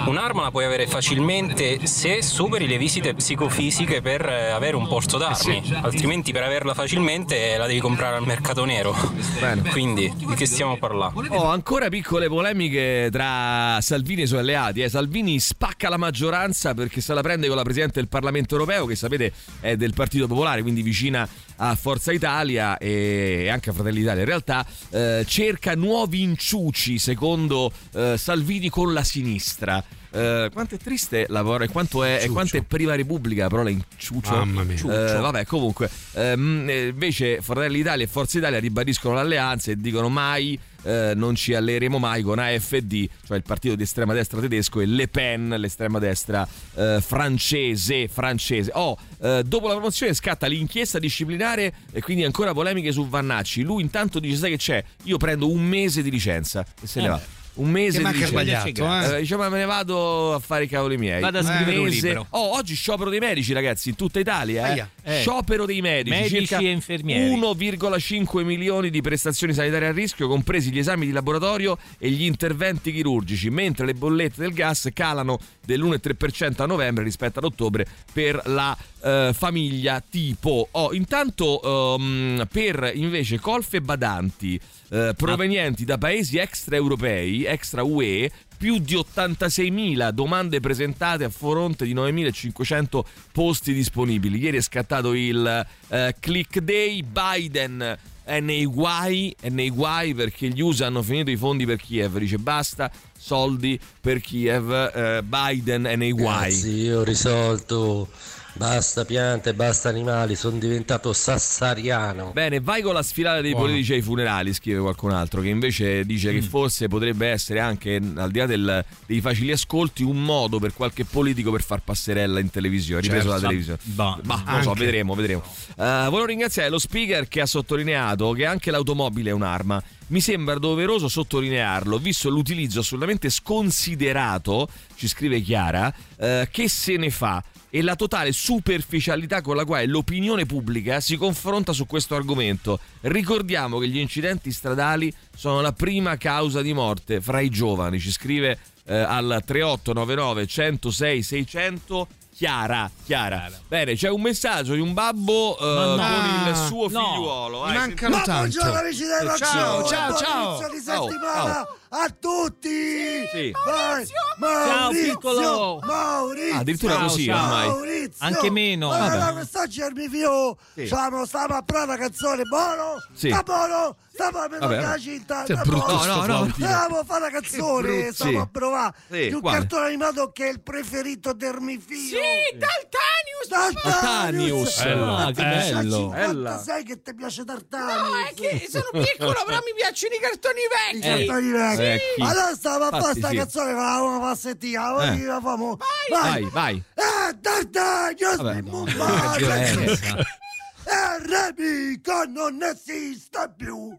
un'arma 0.05 0.43
la 0.43 0.51
puoi 0.51 0.65
avere 0.65 0.87
facilmente 0.87 1.85
se 1.85 2.21
superi 2.21 2.67
le 2.67 2.77
visite 2.77 3.13
psicofisiche 3.13 4.01
per 4.01 4.27
eh, 4.27 4.49
avere 4.49 4.75
un 4.75 4.87
porto 4.87 5.17
d'armi, 5.17 5.77
altrimenti 5.81 6.31
per 6.31 6.43
averla 6.43 6.73
facilmente 6.73 7.55
la 7.57 7.67
devi 7.67 7.79
comprare 7.79 8.15
al 8.17 8.25
mercato 8.25 8.65
nero. 8.65 8.95
Bene. 9.39 9.69
Quindi 9.69 10.11
di 10.15 10.33
che 10.35 10.45
stiamo 10.45 10.77
parlando? 10.77 11.21
Oh, 11.29 11.45
ancora 11.45 11.89
piccole 11.89 12.27
polemiche 12.27 12.88
tra 13.11 13.79
Salvini 13.81 14.21
e 14.21 14.23
i 14.23 14.27
suoi 14.27 14.39
alleati. 14.39 14.81
eh. 14.81 14.89
Salvini 14.89 15.39
spacca 15.39 15.89
la 15.89 15.97
maggioranza 15.97 16.73
perché 16.73 17.01
se 17.01 17.13
la 17.13 17.21
prende 17.21 17.47
con 17.47 17.55
la 17.55 17.63
Presidente 17.63 17.99
del 17.99 18.07
Parlamento 18.07 18.55
europeo, 18.55 18.85
che 18.85 18.95
sapete 18.95 19.31
è 19.59 19.75
del 19.75 19.93
Partito 19.93 20.27
Popolare, 20.27 20.61
quindi 20.61 20.81
vicina 20.81 21.27
a 21.57 21.75
Forza 21.75 22.11
Italia 22.11 22.77
e 22.77 23.49
anche 23.49 23.69
a 23.69 23.73
Fratelli 23.73 24.01
Italia 24.01 24.21
in 24.21 24.27
realtà, 24.27 24.65
eh, 24.89 25.25
cerca 25.27 25.75
nuovi 25.75 26.21
inciuci 26.21 26.97
secondo 26.97 27.71
eh, 27.93 28.15
Salvini 28.17 28.69
con 28.69 28.93
la 28.93 29.03
sinistra. 29.03 29.83
Eh, 30.11 30.49
quanto 30.51 30.73
è 30.73 30.77
triste 30.79 31.27
la 31.29 31.43
parola 31.43 31.65
e 31.65 31.67
quanto 31.67 32.03
è, 32.03 32.19
e 32.23 32.29
quanto 32.29 32.57
è 32.57 32.63
prima 32.63 32.95
repubblica 32.95 33.43
la 33.43 33.49
parola 33.49 33.69
inciucio 33.69 34.31
Mamma 34.31 34.63
mia. 34.63 34.75
Eh, 34.75 35.19
vabbè 35.19 35.45
comunque 35.45 35.87
eh, 36.13 36.33
invece 36.33 37.41
Fratelli 37.41 37.77
d'Italia 37.77 38.05
e 38.05 38.07
Forza 38.07 38.39
Italia 38.39 38.59
ribadiscono 38.59 39.13
l'alleanza 39.13 39.69
e 39.69 39.75
dicono 39.77 40.09
mai 40.09 40.59
eh, 40.83 41.13
non 41.15 41.35
ci 41.35 41.53
alleeremo 41.53 41.97
mai 41.99 42.21
con 42.21 42.39
AFD 42.39 43.07
cioè 43.25 43.37
il 43.37 43.43
partito 43.43 43.75
di 43.75 43.83
estrema 43.83 44.13
destra 44.13 44.39
tedesco 44.39 44.79
e 44.79 44.85
Le 44.85 45.07
Pen 45.07 45.49
l'estrema 45.57 45.99
destra 45.99 46.47
eh, 46.75 46.99
francese 47.01 48.07
francese. 48.07 48.71
Oh 48.73 48.97
eh, 49.21 49.43
dopo 49.45 49.67
la 49.67 49.73
promozione 49.73 50.13
scatta 50.13 50.47
l'inchiesta 50.47 50.99
disciplinare 50.99 51.73
e 51.91 52.01
quindi 52.01 52.23
ancora 52.23 52.53
polemiche 52.53 52.91
su 52.91 53.07
Vannacci. 53.07 53.61
Lui 53.61 53.81
intanto 53.81 54.19
dice 54.19 54.37
sai 54.37 54.51
che 54.51 54.57
c'è? 54.57 54.83
Io 55.03 55.17
prendo 55.17 55.49
un 55.51 55.61
mese 55.63 56.01
di 56.01 56.09
licenza. 56.09 56.65
E 56.81 56.87
se 56.87 56.99
ne 57.01 57.05
Eh. 57.05 57.09
va. 57.09 57.21
Un 57.59 57.69
mese 57.69 57.97
Che 58.01 58.03
di 58.05 58.11
licenza. 58.11 58.27
sbagliato, 58.27 59.13
eh? 59.13 59.15
Eh, 59.17 59.19
dice 59.21 59.35
ma 59.35 59.49
me 59.49 59.57
ne 59.59 59.65
vado 59.65 60.33
a 60.33 60.39
fare 60.39 60.63
i 60.63 60.67
cavoli 60.67 60.97
miei 60.97 61.19
Vado 61.21 61.37
a 61.37 61.41
Un 61.41 61.47
scrivere 61.47 61.77
un 61.77 61.83
mese- 61.85 62.07
libro. 62.07 62.25
oh 62.29 62.55
oggi 62.57 62.75
sciopero 62.75 63.09
dei 63.09 63.19
medici 63.19 63.53
ragazzi 63.53 63.89
in 63.89 63.95
tutta 63.95 64.19
Italia 64.19 64.73
eh. 64.75 64.85
Eh. 65.03 65.19
sciopero 65.21 65.65
dei 65.65 65.81
medici 65.81 66.17
Medici 66.33 66.55
e 66.55 66.71
infermieri. 66.71 67.33
1,5 67.35 68.43
milioni 68.43 68.89
di 68.89 69.01
prestazioni 69.01 69.53
sanitarie 69.53 69.87
a 69.87 69.91
rischio, 69.91 70.27
compresi 70.27 70.71
gli 70.71 70.79
esami 70.79 71.05
di 71.05 71.11
laboratorio 71.11 71.77
e 71.97 72.09
gli 72.09 72.23
interventi 72.23 72.91
chirurgici, 72.91 73.49
mentre 73.49 73.85
le 73.85 73.93
bollette 73.93 74.41
del 74.41 74.53
gas 74.53 74.87
calano 74.93 75.37
dell'1,3% 75.65 76.61
a 76.61 76.65
novembre 76.65 77.03
rispetto 77.03 77.39
ad 77.39 77.45
ottobre 77.45 77.85
per 78.11 78.41
la 78.45 78.75
eh, 79.03 79.31
famiglia 79.33 80.01
tipo. 80.07 80.67
Oh, 80.71 80.93
intanto 80.93 81.95
ehm, 81.97 82.47
per 82.51 82.91
invece 82.93 83.39
colfe 83.39 83.81
badanti 83.81 84.59
eh, 84.89 85.13
provenienti 85.15 85.85
da 85.85 85.97
paesi 85.97 86.37
extraeuropei, 86.37 87.45
extra 87.45 87.83
UE, 87.83 88.29
più 88.57 88.77
di 88.79 88.95
86.000 88.95 90.09
domande 90.09 90.59
presentate 90.59 91.23
a 91.23 91.29
fronte 91.29 91.85
di 91.85 91.93
9.500 91.93 93.01
posti 93.31 93.73
disponibili. 93.73 94.37
Ieri 94.37 94.57
è 94.57 94.61
scattato 94.61 95.13
il 95.13 95.65
eh, 95.87 96.15
click 96.19 96.59
day, 96.59 97.03
Biden 97.03 97.97
è 98.29 98.39
nei 98.41 98.65
guai, 98.65 99.35
è 99.39 99.49
nei 99.49 99.69
guai 99.69 100.13
perché 100.13 100.49
gli 100.49 100.61
USA 100.61 100.85
hanno 100.85 101.01
finito 101.01 101.31
i 101.31 101.37
fondi 101.37 101.65
per 101.65 101.77
Kiev, 101.77 102.17
dice 102.17 102.37
basta 102.37 102.91
soldi 103.17 103.79
per 103.99 104.21
Kiev, 104.21 104.71
eh, 104.71 105.23
Biden 105.23 105.85
è 105.85 105.95
nei 105.95 106.11
guai. 106.11 106.53
Io 106.53 106.99
ho 106.99 107.03
risolto. 107.03 108.07
Basta 108.53 109.05
piante, 109.05 109.53
basta 109.53 109.87
animali, 109.89 110.35
sono 110.35 110.57
diventato 110.57 111.13
sassariano. 111.13 112.31
Bene, 112.33 112.59
vai 112.59 112.81
con 112.81 112.93
la 112.93 113.03
sfilata 113.03 113.39
dei 113.41 113.51
Buono. 113.51 113.67
politici 113.67 113.93
ai 113.93 114.01
funerali, 114.01 114.53
scrive 114.53 114.79
qualcun 114.79 115.11
altro, 115.11 115.39
che 115.41 115.47
invece 115.47 116.03
dice 116.05 116.31
Mm. 116.31 116.35
che 116.35 116.41
forse 116.41 116.87
potrebbe 116.87 117.27
essere 117.27 117.59
anche, 117.61 118.01
al 118.15 118.31
di 118.31 118.39
là 118.39 118.45
del- 118.45 118.83
dei 119.05 119.21
facili 119.21 119.51
ascolti, 119.53 120.03
un 120.03 120.21
modo 120.23 120.59
per 120.59 120.73
qualche 120.73 121.05
politico 121.05 121.51
per 121.51 121.61
far 121.61 121.81
passerella 121.83 122.39
in 122.39 122.49
televisione, 122.49 123.01
ripreso 123.01 123.29
Certo. 123.29 123.35
dalla 123.39 123.47
televisione. 123.47 123.79
Bah, 123.83 124.19
Ma 124.23 124.43
non 124.45 124.57
lo 124.57 124.61
so, 124.63 124.73
vedremo, 124.73 125.13
vedremo. 125.15 125.41
Eh, 125.77 125.83
volevo 126.09 126.25
ringraziare 126.25 126.69
lo 126.69 126.79
speaker 126.79 127.27
che 127.29 127.39
ha 127.41 127.45
sottolineato 127.45 128.31
che 128.33 128.45
anche 128.45 128.71
l'automobile 128.71 129.29
è 129.29 129.33
un'arma. 129.33 129.81
Mi 130.07 130.19
sembra 130.21 130.55
doveroso 130.55 131.07
sottolinearlo, 131.07 131.97
visto 131.99 132.29
l'utilizzo 132.29 132.79
assolutamente 132.79 133.29
sconsiderato, 133.29 134.67
ci 134.95 135.07
scrive 135.07 135.39
Chiara, 135.41 135.93
eh, 136.17 136.47
che 136.51 136.67
se 136.67 136.97
ne 136.97 137.09
fa 137.11 137.41
e 137.69 137.81
la 137.81 137.95
totale 137.95 138.31
superficialità 138.31 139.41
con 139.41 139.55
la 139.55 139.65
quale 139.65 139.85
l'opinione 139.85 140.45
pubblica 140.45 140.99
si 140.99 141.15
confronta 141.17 141.73
su 141.73 141.85
questo 141.85 142.15
argomento. 142.15 142.79
Ricordiamo 143.01 143.77
che 143.79 143.87
gli 143.87 143.97
incidenti 143.99 144.51
stradali 144.51 145.13
sono 145.35 145.61
la 145.61 145.73
prima 145.73 146.17
causa 146.17 146.61
di 146.61 146.73
morte 146.73 147.21
fra 147.21 147.39
i 147.39 147.49
giovani, 147.49 147.99
ci 147.99 148.11
scrive 148.11 148.57
eh, 148.85 148.95
al 148.97 149.41
3899 149.45 150.47
106 150.47 151.23
600 151.23 152.07
Chiara, 152.39 152.89
Chiara. 153.05 153.51
Bene, 153.67 153.95
c'è 153.95 154.09
un 154.09 154.21
messaggio 154.21 154.73
di 154.73 154.79
un 154.79 154.93
babbo 154.93 155.57
no. 155.59 155.95
con 155.97 156.47
il 156.47 156.55
suo 156.67 156.87
No. 156.87 157.11
figliuolo. 157.15 157.65
Mi 157.65 157.73
mancano 157.73 158.15
Ma 158.15 158.21
tanto. 158.23 158.39
buongiorno 158.57 158.79
amici 158.79 159.03
del 159.03 159.33
Ciao, 159.35 159.83
ciao, 159.85 160.07
buon 160.07 160.17
ciao. 160.17 160.55
inizio 160.55 160.69
di 160.69 160.97
Oh, 160.97 161.09
settimana. 161.09 161.67
A 161.91 162.09
tutti! 162.19 163.27
Sì. 163.31 163.51
Ciao, 163.51 164.03
Maurizio, 164.37 165.13
piccolo. 165.13 165.79
Maurizio! 165.83 166.53
Ah, 166.55 166.59
addirittura 166.59 166.93
Ciao, 166.93 167.07
così 167.07 167.25
ciao. 167.25 167.43
ormai. 167.43 167.67
Maurizio! 167.67 168.25
Anche 168.25 168.51
meno. 168.51 168.91
Allora, 168.91 169.17
Vabbè. 169.17 169.33
quest'oggi 169.33 169.81
è 169.81 169.87
il 169.87 169.93
mio 170.09 170.57
Sì. 170.75 170.85
Stiamo, 170.85 171.25
stiamo 171.25 171.55
a 171.55 171.61
provare 171.63 171.89
una 171.91 171.97
canzone, 171.99 172.43
buono? 172.43 172.95
Sì. 173.13 173.29
Sta 173.29 173.41
buono? 173.43 173.95
Stiamo 174.11 174.39
a 174.39 174.47
mettere 174.49 174.81
la 174.81 174.97
cinta, 174.97 175.43
sta 175.45 175.61
brutto 175.63 175.91
No, 175.93 176.25
no, 176.25 176.25
no. 176.25 176.49
Stiamo 176.53 176.97
a 176.99 177.03
fare 177.05 177.21
una 177.27 177.31
canzone, 177.31 178.11
stiamo 178.11 178.31
Sì. 178.31 178.37
a 178.37 178.47
provare 178.51 178.93
Sì, 179.09 179.27
di 179.29 179.33
un 179.33 179.41
quale? 179.41 179.57
cartone 179.59 179.85
animato 179.85 180.31
che 180.31 180.47
è 180.47 180.51
il 180.51 180.61
preferito 180.61 181.31
del 181.33 181.55
mio 181.59 181.79
figlio. 181.79 182.17
Sì, 182.19 182.57
Daltanius! 182.57 183.47
Tartanius! 183.81 184.83
Bello. 184.83 185.15
Ah, 185.15 185.31
che 185.31 185.43
bello. 185.43 186.61
Sai 186.61 186.83
che 186.83 187.01
ti 187.01 187.15
piace 187.15 187.45
Tartanius? 187.45 188.09
No, 188.09 188.27
è 188.29 188.33
che 188.33 188.67
sono 188.69 188.89
piccolo, 188.91 189.31
però 189.45 189.57
mi 189.59 189.73
piacciono 189.75 190.13
i 190.15 190.19
cartoni 190.19 190.59
I 190.59 191.49
vecchi. 191.49 191.78
Vecchi. 191.79 192.03
vecchi. 192.17 192.21
Allora 192.31 192.53
stiamo 192.55 192.85
a 192.85 192.89
fare 193.01 193.13
sta 193.15 193.29
sì. 193.29 193.35
canzone 193.35 193.73
con 193.73 193.83
la 193.83 194.01
una 194.01 194.19
passettina. 194.19 195.11
Eh. 195.13 195.23
La 195.23 195.39
famo. 195.41 195.77
Vai, 196.11 196.43
vai. 196.51 196.83
Eh, 196.93 197.39
Tartanius! 197.41 198.35
Vabbè, 198.37 198.61
no, 198.61 198.83
Che 199.33 199.37
violenza. 199.37 200.17
Eh, 200.17 201.25
Remico 201.27 202.23
non 202.27 202.59
esiste 202.63 203.51
più. 203.55 203.89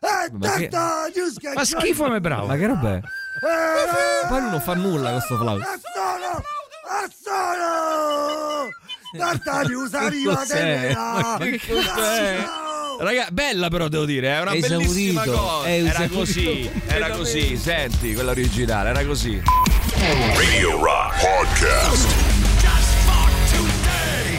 Eh, 0.00 0.30
Ma 0.32 0.52
che- 0.56 0.68
Tartanius 0.68 1.38
che 1.38 1.52
Fa 1.52 1.64
schifo 1.64 2.08
ma 2.08 2.16
è 2.16 2.20
bravo. 2.20 2.46
Ma 2.46 2.56
che 2.56 2.66
roba 2.66 2.90
è? 2.92 2.96
Eh, 2.96 4.26
Poi 4.28 4.40
lui 4.40 4.50
non 4.50 4.60
fa 4.60 4.74
nulla 4.74 5.10
questo 5.12 5.36
flauto. 5.36 5.62
a 5.62 5.78
solo! 5.94 6.42
A 6.86 7.10
solo! 7.22 8.68
Tartanius 9.16 9.92
arriva 9.94 10.44
te 10.46 10.92
Ma 10.94 11.36
che 11.38 11.60
cos'è? 11.66 12.44
Raga, 12.98 13.28
bella 13.32 13.68
però 13.68 13.88
devo 13.88 14.04
dire, 14.04 14.28
è 14.28 14.40
una 14.40 14.52
È 14.52 14.60
bellissima 14.60 15.22
esaurito, 15.22 15.42
cosa. 15.42 15.68
Era 15.68 16.08
così, 16.08 16.70
era 16.86 17.10
così, 17.10 17.56
senti, 17.56 18.14
quella 18.14 18.30
originale, 18.30 18.90
era 18.90 19.04
così. 19.04 19.42
Radio 20.34 20.82
Rock 20.82 21.20
Podcast. 21.20 22.32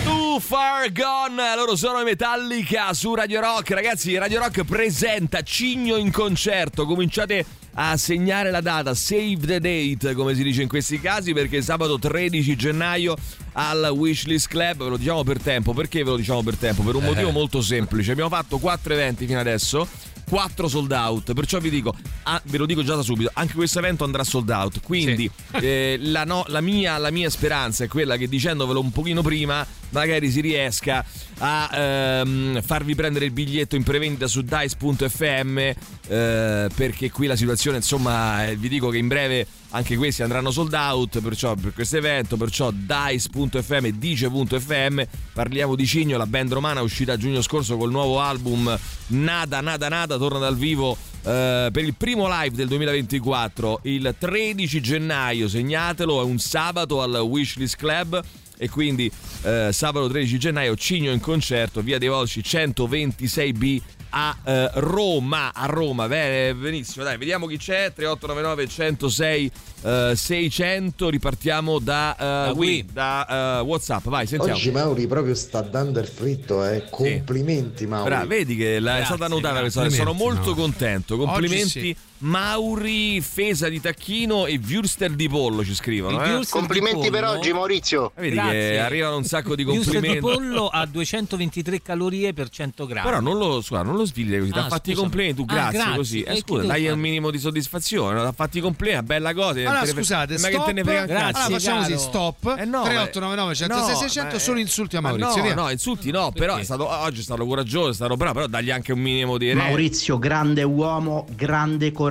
Too 0.03 0.39
Far 0.39 0.91
Gone, 0.91 1.55
loro 1.55 1.75
sono 1.75 1.99
i 1.99 2.03
Metallica 2.03 2.93
su 2.93 3.13
Radio 3.13 3.41
Rock. 3.41 3.71
Ragazzi, 3.71 4.17
Radio 4.17 4.39
Rock 4.39 4.63
presenta 4.63 5.41
Cigno 5.41 5.97
in 5.97 6.11
concerto. 6.11 6.85
Cominciate 6.85 7.45
a 7.77 7.97
segnare 7.97 8.51
la 8.51 8.61
data, 8.61 8.93
save 8.93 9.39
the 9.45 9.59
date, 9.59 10.13
come 10.13 10.33
si 10.33 10.43
dice 10.43 10.61
in 10.61 10.67
questi 10.67 10.99
casi, 10.99 11.33
perché 11.33 11.61
sabato 11.61 11.99
13 11.99 12.55
gennaio 12.55 13.15
al 13.53 13.91
Wishlist 13.93 14.47
Club, 14.47 14.83
ve 14.83 14.89
lo 14.89 14.97
diciamo 14.97 15.23
per 15.23 15.41
tempo. 15.41 15.73
Perché 15.73 16.03
ve 16.03 16.11
lo 16.11 16.15
diciamo 16.15 16.41
per 16.41 16.55
tempo? 16.55 16.83
Per 16.83 16.95
un 16.95 17.03
motivo 17.03 17.31
molto 17.31 17.61
semplice. 17.61 18.11
Abbiamo 18.11 18.29
fatto 18.29 18.57
quattro 18.59 18.93
eventi 18.93 19.25
fino 19.25 19.39
adesso. 19.39 19.87
4 20.27 20.67
sold 20.67 20.91
out, 20.91 21.33
perciò 21.33 21.59
vi 21.59 21.69
dico, 21.69 21.93
ah, 22.23 22.41
ve 22.45 22.57
lo 22.57 22.65
dico 22.65 22.83
già 22.83 22.95
da 22.95 23.01
subito, 23.01 23.29
anche 23.33 23.53
questo 23.53 23.79
evento 23.79 24.03
andrà 24.03 24.23
sold 24.23 24.49
out, 24.49 24.81
quindi 24.81 25.29
eh, 25.51 25.97
la, 25.99 26.23
no- 26.23 26.45
la 26.47 26.61
mia, 26.61 26.97
la 26.97 27.11
mia 27.11 27.29
speranza 27.29 27.83
è 27.83 27.87
quella 27.87 28.17
che 28.17 28.27
dicendovelo 28.27 28.79
un 28.79 28.91
pochino 28.91 29.21
prima 29.21 29.65
magari 29.89 30.29
si 30.29 30.41
riesca 30.41 31.05
a 31.37 31.69
ehm, 31.71 32.61
farvi 32.61 32.95
prendere 32.95 33.25
il 33.25 33.31
biglietto 33.31 33.75
in 33.75 33.83
prevendita 33.83 34.27
su 34.27 34.41
dice.fm 34.41 35.57
eh, 35.57 36.69
perché 36.75 37.11
qui 37.11 37.27
la 37.27 37.35
situazione 37.35 37.77
insomma 37.77 38.45
eh, 38.45 38.55
vi 38.55 38.67
dico 38.67 38.89
che 38.89 38.97
in 38.97 39.07
breve 39.07 39.47
anche 39.75 39.97
questi 39.97 40.23
andranno 40.23 40.51
sold 40.51 40.73
out 40.73 41.19
perciò 41.19 41.53
per 41.53 41.73
questo 41.73 41.97
evento 41.97 42.37
perciò 42.37 42.71
dice.fm 42.71 43.87
dice.fm 43.89 45.01
parliamo 45.33 45.75
di 45.75 45.85
Cigno 45.85 46.17
la 46.17 46.25
band 46.25 46.53
romana 46.53 46.81
uscita 46.81 47.13
a 47.13 47.17
giugno 47.17 47.41
scorso 47.41 47.75
col 47.75 47.91
nuovo 47.91 48.21
album 48.21 48.73
Nada 49.07 49.59
Nada 49.59 49.89
Nada 49.89 50.17
torna 50.17 50.39
dal 50.39 50.55
vivo 50.55 50.95
eh, 51.25 51.69
per 51.71 51.83
il 51.83 51.93
primo 51.93 52.27
live 52.29 52.55
del 52.55 52.67
2024 52.67 53.79
il 53.83 54.15
13 54.17 54.81
gennaio. 54.81 55.47
Segnatelo 55.47 56.21
è 56.21 56.23
un 56.23 56.37
sabato 56.37 57.01
al 57.01 57.15
Wishlist 57.15 57.75
Club 57.75 58.23
e 58.57 58.69
quindi 58.69 59.11
eh, 59.41 59.69
sabato 59.73 60.07
13 60.07 60.37
gennaio 60.37 60.75
Cigno 60.75 61.11
in 61.11 61.19
concerto 61.19 61.81
via 61.81 61.97
dei 61.97 62.07
Volsci 62.07 62.41
126B 62.41 63.81
a 64.17 64.35
eh, 64.45 64.69
Roma 64.75 65.51
a 65.53 65.65
Roma 65.65 66.07
Bene, 66.07 66.55
benissimo 66.55 67.03
dai 67.03 67.17
vediamo 67.17 67.47
chi 67.47 67.57
c'è 67.57 67.91
3899 67.93 68.67
106 68.67 69.51
eh, 69.83 70.13
600 70.15 71.09
ripartiamo 71.09 71.79
da, 71.79 72.47
eh, 72.49 72.53
qui. 72.53 72.67
Wii, 72.67 72.85
da 72.93 73.59
eh, 73.59 73.61
Whatsapp 73.63 74.07
vai 74.07 74.25
sentiamo 74.25 74.53
Oggi 74.53 74.71
Mauri 74.71 75.05
proprio 75.07 75.35
sta 75.35 75.61
dando 75.61 75.99
il 75.99 76.07
fritto, 76.07 76.65
eh. 76.65 76.85
Complimenti 76.89 77.85
Mauri. 77.85 78.09
Bra, 78.09 78.25
vedi 78.25 78.55
che 78.55 78.79
la- 78.79 78.99
è 78.99 79.03
stata 79.03 79.27
notata 79.27 79.59
questa 79.59 79.89
sono 79.89 80.13
molto 80.13 80.49
No. 80.49 80.55
contento 80.55 81.15
Oggi 81.15 81.25
complimenti 81.25 81.69
sì. 81.69 81.95
Mauri 82.19 83.19
Fesa 83.21 83.67
di 83.67 83.81
Tacchino 83.81 84.45
e 84.45 84.57
Würster 84.57 85.11
di 85.11 85.27
Pollo 85.27 85.65
ci 85.65 85.75
scrivono 85.75 86.23
eh? 86.23 86.45
Complimenti 86.49 87.09
per 87.09 87.25
oggi 87.25 87.51
Maurizio. 87.51 88.13
vedi 88.15 88.35
Grazie. 88.35 88.51
che 88.71 88.79
arrivano 88.79 89.17
un 89.17 89.25
sacco 89.25 89.53
di 89.55 89.63
Il 89.63 89.67
Würstel 89.67 89.99
di 89.99 90.07
complimenti 90.07 90.19
pollo 90.53 90.67
ha 90.69 90.85
223 90.85 91.81
calorie 91.81 92.33
per 92.33 92.47
100 92.49 92.85
grammi. 92.85 93.05
Però 93.05 93.19
non 93.19 93.37
lo, 93.37 93.61
scusa, 93.61 93.81
non 93.83 93.95
lo 93.97 94.05
svegli 94.05 94.37
così, 94.39 94.51
ti 94.51 94.57
Ah, 94.57 94.65
ha 94.65 94.67
fatti 94.69 94.91
i 94.91 94.93
complimenti, 94.93 95.35
tu 95.35 95.45
Ah, 95.49 95.53
grazie, 95.53 95.77
grazie. 95.79 95.95
così. 95.95 96.21
Eh, 96.21 96.35
scusa, 96.37 96.63
dai 96.63 96.87
un 96.87 96.99
minimo 96.99 97.31
di 97.31 97.37
soddisfazione, 97.37 98.19
ti 98.21 98.25
ha 98.25 98.31
fatti 98.31 98.57
i 98.59 98.61
complimenti, 98.61 99.05
bella 99.05 99.33
cosa. 99.33 99.59
Allora 99.59 99.81
te 99.81 99.87
scusate, 99.87 100.37
ma 100.39 100.47
che 100.47 100.53
stop. 100.53 100.65
te 100.67 100.71
ne 100.73 100.83
frega 100.83 100.99
un 101.01 101.05
Grazie? 101.07 101.25
Allora 101.43 101.49
facciamo 101.59 101.79
caro. 101.81 101.93
così, 101.93 102.03
stop. 102.07 102.55
Eh 102.57 102.65
no, 102.65 102.81
3899 102.83 103.55
106 103.55 103.91
no, 103.93 103.97
600 103.99 104.33
ma- 104.33 104.39
solo 104.39 104.59
insulti 104.59 104.95
a 104.95 105.01
ma 105.01 105.09
Maurizio. 105.09 105.43
No, 105.53 105.61
no, 105.63 105.69
insulti 105.69 106.11
no, 106.11 106.31
però 106.31 106.55
è 106.55 106.63
stato, 106.63 106.87
oggi 106.89 107.19
è 107.19 107.23
stato 107.23 107.45
coraggioso, 107.45 107.89
è 107.89 107.93
stato 107.93 108.15
bravo, 108.15 108.33
però 108.35 108.47
dagli 108.47 108.71
anche 108.71 108.93
un 108.93 108.99
minimo 108.99 109.37
di... 109.37 109.53
Maurizio, 109.53 110.17
grande 110.17 110.63
uomo, 110.63 111.27
grande 111.35 111.91
coraggio. 111.91 112.03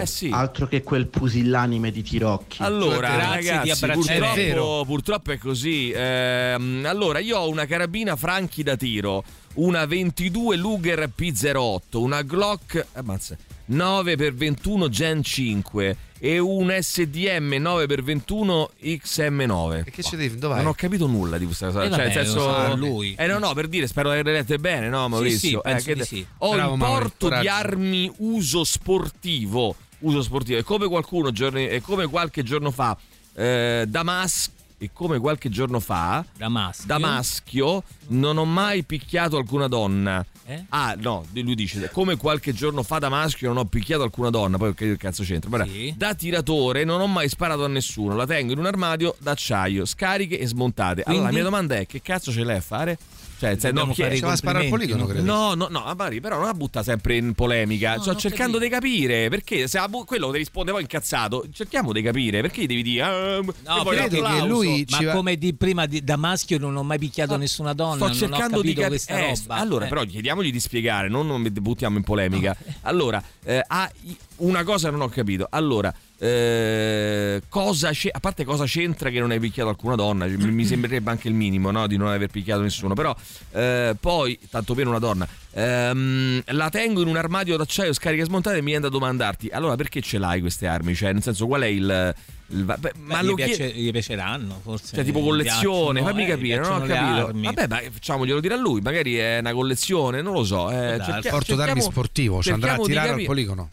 Eh 0.00 0.06
sì. 0.06 0.30
Altro 0.32 0.66
che 0.66 0.82
quel 0.82 1.06
pusillanime 1.06 1.90
di 1.90 2.02
Tirocchi. 2.02 2.62
Allora, 2.62 3.10
Grazie, 3.10 3.40
ti 3.40 3.48
ragazzi, 3.48 3.70
abbraccio. 3.84 4.00
È 4.00 4.18
purtroppo, 4.18 4.34
vero. 4.34 4.84
purtroppo 4.84 5.32
è 5.32 5.38
così. 5.38 5.90
Ehm, 5.94 6.84
allora, 6.86 7.18
io 7.18 7.38
ho 7.38 7.48
una 7.48 7.66
carabina 7.66 8.16
Franchi 8.16 8.62
da 8.62 8.76
tiro, 8.76 9.24
una 9.54 9.86
22 9.86 10.56
Luger 10.56 11.10
P08, 11.16 11.96
una 11.96 12.22
Glock 12.22 12.86
ammazza, 12.92 13.36
9x21 13.70 14.88
Gen 14.88 15.22
5 15.22 15.96
e 16.18 16.38
un 16.38 16.76
SDM 16.78 17.54
9x21 17.54 18.66
XM9. 18.82 19.82
E 19.86 19.90
che 19.90 20.02
ci 20.02 20.16
devi? 20.16 20.36
Dov'è? 20.38 20.56
Non 20.56 20.66
ho 20.66 20.74
capito 20.74 21.06
nulla 21.06 21.38
di 21.38 21.46
questa 21.46 21.66
cosa. 21.66 21.82
Eh, 21.82 21.88
cioè, 21.88 21.90
vabbè, 21.90 22.04
nel 22.04 22.12
senso, 22.26 22.40
sa 22.42 22.74
lui. 22.74 23.14
Eh, 23.16 23.26
no, 23.26 23.38
no, 23.38 23.54
per 23.54 23.68
dire, 23.68 23.86
spero 23.86 24.10
che 24.10 24.22
le 24.22 24.32
lette 24.32 24.58
bene, 24.58 24.88
no, 24.88 25.08
Maurizio? 25.08 25.38
sì, 25.48 25.54
Eh, 25.56 25.60
penso 25.72 25.86
che- 25.86 25.94
di 25.94 26.04
sì. 26.04 26.26
Ho 26.38 26.52
Bravo, 26.52 26.72
il 26.72 26.78
Mauri, 26.78 27.00
porto 27.02 27.28
di 27.40 27.48
armi 27.48 28.12
uso 28.18 28.64
sportivo. 28.64 29.74
Uso 30.00 30.22
sportivo. 30.22 30.58
E 30.58 30.62
come 30.62 30.86
qualcuno 30.86 31.30
giorni, 31.30 31.68
e 31.68 31.80
come 31.80 32.06
qualche 32.06 32.42
giorno 32.42 32.70
fa, 32.70 32.96
eh, 33.34 33.84
Damas. 33.88 34.50
E 34.82 34.88
come 34.94 35.18
qualche 35.18 35.50
giorno 35.50 35.78
fa, 35.78 36.24
Da 36.38 36.48
maschio. 36.48 36.86
da 36.86 36.98
maschio, 36.98 37.82
non 38.08 38.38
ho 38.38 38.46
mai 38.46 38.82
picchiato 38.82 39.36
alcuna 39.36 39.68
donna. 39.68 40.24
Eh? 40.50 40.64
Ah, 40.70 40.96
no, 40.98 41.24
lui 41.32 41.54
dice, 41.54 41.88
come 41.92 42.16
qualche 42.16 42.52
giorno 42.52 42.82
fa 42.82 42.98
da 42.98 43.08
maschio 43.08 43.46
non 43.48 43.58
ho 43.58 43.64
picchiato 43.66 44.02
alcuna 44.02 44.30
donna, 44.30 44.56
poi 44.56 44.74
che 44.74 44.96
cazzo 44.96 45.22
c'entra? 45.22 45.48
Vabbè, 45.48 45.68
Sì. 45.68 45.94
Da 45.96 46.12
tiratore 46.14 46.82
non 46.82 47.00
ho 47.00 47.06
mai 47.06 47.28
sparato 47.28 47.64
a 47.64 47.68
nessuno, 47.68 48.16
la 48.16 48.26
tengo 48.26 48.52
in 48.52 48.58
un 48.58 48.66
armadio 48.66 49.14
d'acciaio, 49.20 49.84
scariche 49.84 50.40
e 50.40 50.46
smontate. 50.48 51.02
Allora 51.02 51.22
la 51.22 51.28
Quindi? 51.28 51.34
mia 51.34 51.44
domanda 51.44 51.76
è, 51.76 51.86
che 51.86 52.02
cazzo 52.02 52.32
ce 52.32 52.42
l'hai 52.42 52.56
a 52.56 52.60
fare? 52.60 52.98
Cioè, 53.40 53.56
se 53.58 53.70
non 53.70 53.88
chi- 53.92 54.02
fare 54.02 54.14
i 54.14 54.18
Ci 54.18 54.22
va 54.22 54.32
a 54.32 54.36
sparare 54.36 54.64
al 54.64 54.70
poligono, 54.70 55.00
no? 55.00 55.06
credo. 55.08 55.24
No, 55.24 55.54
no, 55.54 55.68
no, 55.70 55.84
Amari, 55.86 56.20
però 56.20 56.36
non 56.36 56.44
la 56.44 56.52
butta 56.52 56.82
sempre 56.82 57.16
in 57.16 57.32
polemica. 57.32 57.94
No, 57.96 58.02
Sto 58.02 58.14
cercando 58.16 58.58
capito. 58.58 58.64
di 58.64 58.68
capire 58.68 59.28
perché 59.30 59.66
se 59.66 59.80
bu- 59.88 60.04
quello 60.04 60.30
ti 60.30 60.36
risponde 60.36 60.72
poi 60.72 60.82
incazzato. 60.82 61.46
Cerchiamo 61.50 61.92
di 61.92 62.02
capire 62.02 62.42
perché 62.42 62.66
devi 62.66 62.82
dire. 62.82 63.02
ah, 63.02 63.40
No, 63.40 63.46
e 63.80 63.82
poi 63.82 63.96
credo 63.96 64.22
che 64.22 64.42
lui 64.46 64.84
Ma 64.90 65.00
va- 65.02 65.12
come 65.12 65.36
di 65.36 65.54
prima 65.54 65.86
di- 65.86 66.04
da 66.04 66.16
maschio 66.16 66.58
non 66.58 66.76
ho 66.76 66.82
mai 66.82 66.98
picchiato 66.98 67.38
nessuna 67.38 67.72
donna, 67.72 67.94
Sto 67.94 68.04
non 68.04 68.12
ho 68.12 68.14
cercando 68.18 68.60
di 68.60 68.74
capire. 68.74 68.88
questa 68.88 69.18
roba. 69.18 69.54
allora, 69.60 69.86
Eh. 69.86 69.88
però 69.88 70.04
chiediamogli 70.04 70.52
di 70.52 70.60
spiegare, 70.60 71.08
non, 71.08 71.26
non 71.26 71.42
buttiamo 71.50 71.96
in 71.96 72.02
polemica. 72.04 72.54
Allora, 72.82 73.22
eh, 73.44 73.64
ha 73.66 73.90
i- 74.02 74.16
una 74.36 74.64
cosa 74.64 74.90
non 74.90 75.00
ho 75.00 75.08
capito. 75.08 75.46
Allora, 75.50 75.90
eh, 76.22 77.40
cosa 77.48 77.90
c'è- 77.90 78.10
a 78.12 78.20
parte 78.20 78.44
cosa 78.44 78.64
c'entra 78.64 79.08
che 79.10 79.18
non 79.20 79.30
hai 79.30 79.40
picchiato 79.40 79.68
alcuna 79.70 79.94
donna? 79.94 80.26
Mi 80.26 80.64
sembrerebbe 80.64 81.10
anche 81.10 81.28
il 81.28 81.34
minimo 81.34 81.70
no? 81.70 81.86
di 81.86 81.96
non 81.96 82.08
aver 82.08 82.28
picchiato 82.28 82.60
nessuno. 82.62 82.94
Però, 82.94 83.14
eh, 83.52 83.96
poi, 83.98 84.38
tanto 84.50 84.74
per 84.74 84.86
una 84.86 84.98
donna, 84.98 85.26
ehm, 85.52 86.42
la 86.46 86.68
tengo 86.68 87.00
in 87.00 87.08
un 87.08 87.16
armadio 87.16 87.56
d'acciaio 87.56 87.92
scarica 87.92 88.22
e 88.22 88.26
smontate 88.26 88.56
e 88.58 88.60
mi 88.60 88.66
viene 88.66 88.80
da 88.82 88.88
domandarti: 88.90 89.48
allora 89.52 89.76
perché 89.76 90.00
ce 90.02 90.18
l'hai 90.18 90.40
queste 90.40 90.66
armi? 90.66 90.94
Cioè, 90.94 91.12
nel 91.12 91.22
senso, 91.22 91.46
qual 91.46 91.62
è 91.62 91.66
il. 91.66 92.14
il- 92.48 92.64
beh, 92.64 92.76
Beh, 92.78 92.92
ma 92.96 93.22
gli, 93.22 93.32
piace- 93.34 93.72
gli 93.72 93.90
piaceranno 93.90 94.60
forse. 94.62 94.94
cioè, 94.96 95.04
tipo 95.04 95.20
collezione, 95.22 96.02
fammi 96.02 96.24
eh, 96.24 96.26
capire, 96.26 96.58
non 96.60 96.72
ho 96.82 96.86
capito. 96.86 97.26
armi. 97.26 97.42
Vabbè, 97.44 97.66
ma 97.68 97.80
facciamolo 97.90 98.40
dire 98.40 98.54
a 98.54 98.58
lui, 98.58 98.80
magari 98.80 99.14
è 99.16 99.38
una 99.38 99.52
collezione, 99.52 100.20
non 100.20 100.34
lo 100.34 100.44
so. 100.44 100.70
Eh, 100.70 100.96
darsi. 100.98 101.12
cerchia- 101.12 101.30
Porto 101.30 101.54
d'armi 101.54 101.80
sportivo, 101.80 102.42
ci 102.42 102.50
andrà 102.50 102.74
a 102.74 102.78
tirare 102.78 103.10
al 103.10 103.22
poligono. 103.24 103.70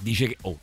Dice 0.00 0.26
che, 0.28 0.36
oh, 0.42 0.58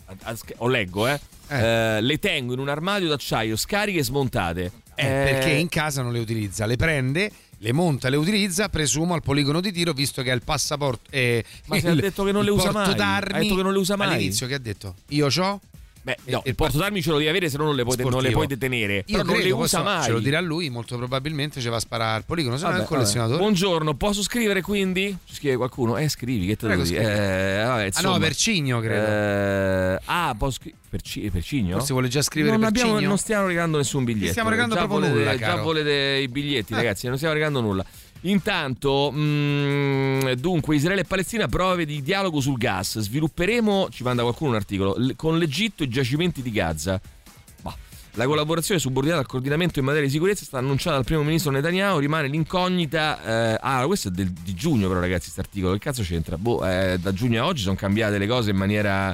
o 0.57 0.67
leggo, 0.67 1.07
eh. 1.07 1.19
Eh, 1.47 2.01
le 2.01 2.17
tengo 2.19 2.53
in 2.53 2.59
un 2.59 2.69
armadio 2.69 3.07
d'acciaio, 3.07 3.55
scariche 3.55 3.99
e 3.99 4.03
smontate. 4.03 4.71
Eh, 4.95 5.03
perché 5.05 5.49
in 5.51 5.67
casa 5.69 6.01
non 6.01 6.11
le 6.13 6.19
utilizza, 6.19 6.65
le 6.65 6.77
prende 6.77 7.29
le 7.59 7.71
monta, 7.73 8.09
le 8.09 8.17
utilizza, 8.17 8.69
presumo 8.69 9.13
al 9.13 9.21
poligono 9.21 9.59
di 9.61 9.71
tiro, 9.71 9.91
visto 9.93 10.21
che 10.21 10.31
ha 10.31 10.33
il 10.33 10.43
passaporto. 10.43 11.09
eh, 11.11 11.43
Ma 11.67 11.79
se 11.79 11.88
ha 11.88 11.91
il- 11.91 11.99
detto 11.99 12.23
che 12.23 12.31
non 12.31 12.41
il 12.43 12.49
le 12.49 12.55
usa 12.55 12.71
mai. 12.71 12.93
d'armi. 12.95 13.33
Ha 13.38 13.41
detto 13.41 13.55
che 13.55 13.63
non 13.63 13.73
le 13.73 13.79
usa 13.79 13.95
mai. 13.95 14.13
All'inizio 14.13 14.47
che 14.47 14.53
ha 14.53 14.59
detto? 14.59 14.95
Io 15.09 15.27
c'ho? 15.27 15.59
Beh, 16.06 16.18
no, 16.26 16.43
il 16.45 16.53
porto 16.53 16.78
d'armi 16.78 17.01
ce 17.01 17.10
lo 17.10 17.18
devi 17.18 17.28
avere, 17.30 17.49
se 17.49 17.58
no 17.58 17.64
non 17.64 17.76
le 17.76 17.84
puoi, 17.84 17.97
non 17.97 18.22
le 18.22 18.30
puoi 18.30 18.45
detenere. 18.45 19.06
Io 19.08 19.24
non 19.24 19.38
le 19.39 19.49
usa 19.49 19.82
mai. 19.82 20.03
Ce 20.03 20.12
lo 20.12 20.20
dirà 20.20 20.39
lui, 20.39 20.70
molto 20.70 20.97
probabilmente 20.97 21.60
ci 21.60 21.68
va 21.68 21.78
a 21.78 21.80
sparare 21.80 22.18
al 22.18 22.26
poligono, 22.26 22.58
se 22.58 22.68
no 22.68 22.76
è 22.78 22.84
collezionatore. 22.84 23.39
Buongiorno, 23.39 23.95
posso 23.95 24.22
scrivere 24.22 24.62
quindi? 24.62 25.18
Ci 25.26 25.34
scrive 25.34 25.56
qualcuno? 25.56 25.97
Eh, 25.97 26.08
scrivi, 26.08 26.45
che 26.45 26.58
te 26.58 26.68
Prego, 26.68 26.84
devo 26.84 26.95
dire? 26.95 27.60
Eh, 27.62 27.64
vabbè, 27.66 27.89
Ah 27.93 28.01
no. 28.01 28.20
Percigno 28.20 28.80
credo. 28.82 29.06
Eh, 29.95 29.99
ah, 30.06 30.36
posso 30.38 30.58
scrivere. 30.60 30.82
Perci- 30.95 31.30
Percigno? 31.32 31.78
Forse 31.78 31.91
vuole 31.93 32.08
già 32.08 32.22
scrivere 32.22 32.56
non, 32.56 32.64
abbiamo- 32.66 32.89
Percigno? 32.91 33.10
non 33.10 33.18
stiamo 33.18 33.47
regalando 33.47 33.78
nessun 33.78 34.03
biglietto. 34.03 34.30
stiamo 34.30 34.49
regalando 34.49 34.76
già 34.76 34.82
proprio 34.86 34.99
volete, 35.10 35.20
nulla, 35.26 35.38
Già 35.38 35.45
caro. 35.47 35.64
volete 35.64 36.20
i 36.22 36.28
biglietti, 36.28 36.72
Eh. 36.74 36.76
ragazzi, 36.76 37.08
non 37.08 37.16
stiamo 37.18 37.34
regalando 37.34 37.62
nulla. 37.62 37.84
Intanto, 38.26 39.11
mm, 39.13 40.32
dunque, 40.34 40.76
Israele 40.76 41.01
e 41.01 41.05
Palestina, 41.05 41.47
prove 41.47 41.86
di 41.86 42.01
dialogo 42.01 42.39
sul 42.39 42.57
gas. 42.57 42.99
Svilupperemo, 42.99 43.89
ci 43.91 44.03
manda 44.03 44.23
qualcuno 44.23 44.51
un 44.51 44.55
articolo, 44.55 44.95
con 45.15 45.38
l'Egitto 45.38 45.84
i 45.84 45.88
giacimenti 45.88 46.41
di 46.41 46.51
Gaza. 46.51 46.99
La 48.17 48.26
collaborazione 48.28 48.80
subordinata 48.80 49.19
al 49.19 49.28
coordinamento 49.28 49.80
in 49.80 49.84
materia 49.86 50.07
di 50.07 50.13
sicurezza 50.13 50.43
è 50.43 50.45
stata 50.45 50.63
annunciata 50.63 50.95
dal 50.95 51.03
primo 51.03 51.21
ministro 51.21 51.51
Netanyahu. 51.51 51.99
Rimane 51.99 52.30
l'incognita. 52.30 53.53
eh, 53.53 53.57
ah, 53.59 53.86
questo 53.86 54.07
è 54.07 54.11
del- 54.11 54.32
di 54.32 54.53
giugno, 54.53 54.88
però, 54.88 55.01
ragazzi. 55.01 55.23
Questo 55.23 55.41
articolo 55.41 55.73
che 55.73 55.80
cazzo 55.80 56.01
c'entra? 56.01 56.38
Boh, 56.38 56.65
eh, 56.65 56.97
da 56.97 57.11
giugno 57.11 57.43
a 57.43 57.45
oggi 57.45 57.63
sono 57.63 57.76
cambiate 57.76 58.17
le 58.17 58.26
cose 58.26 58.51
in 58.51 58.55
maniera 58.55 59.13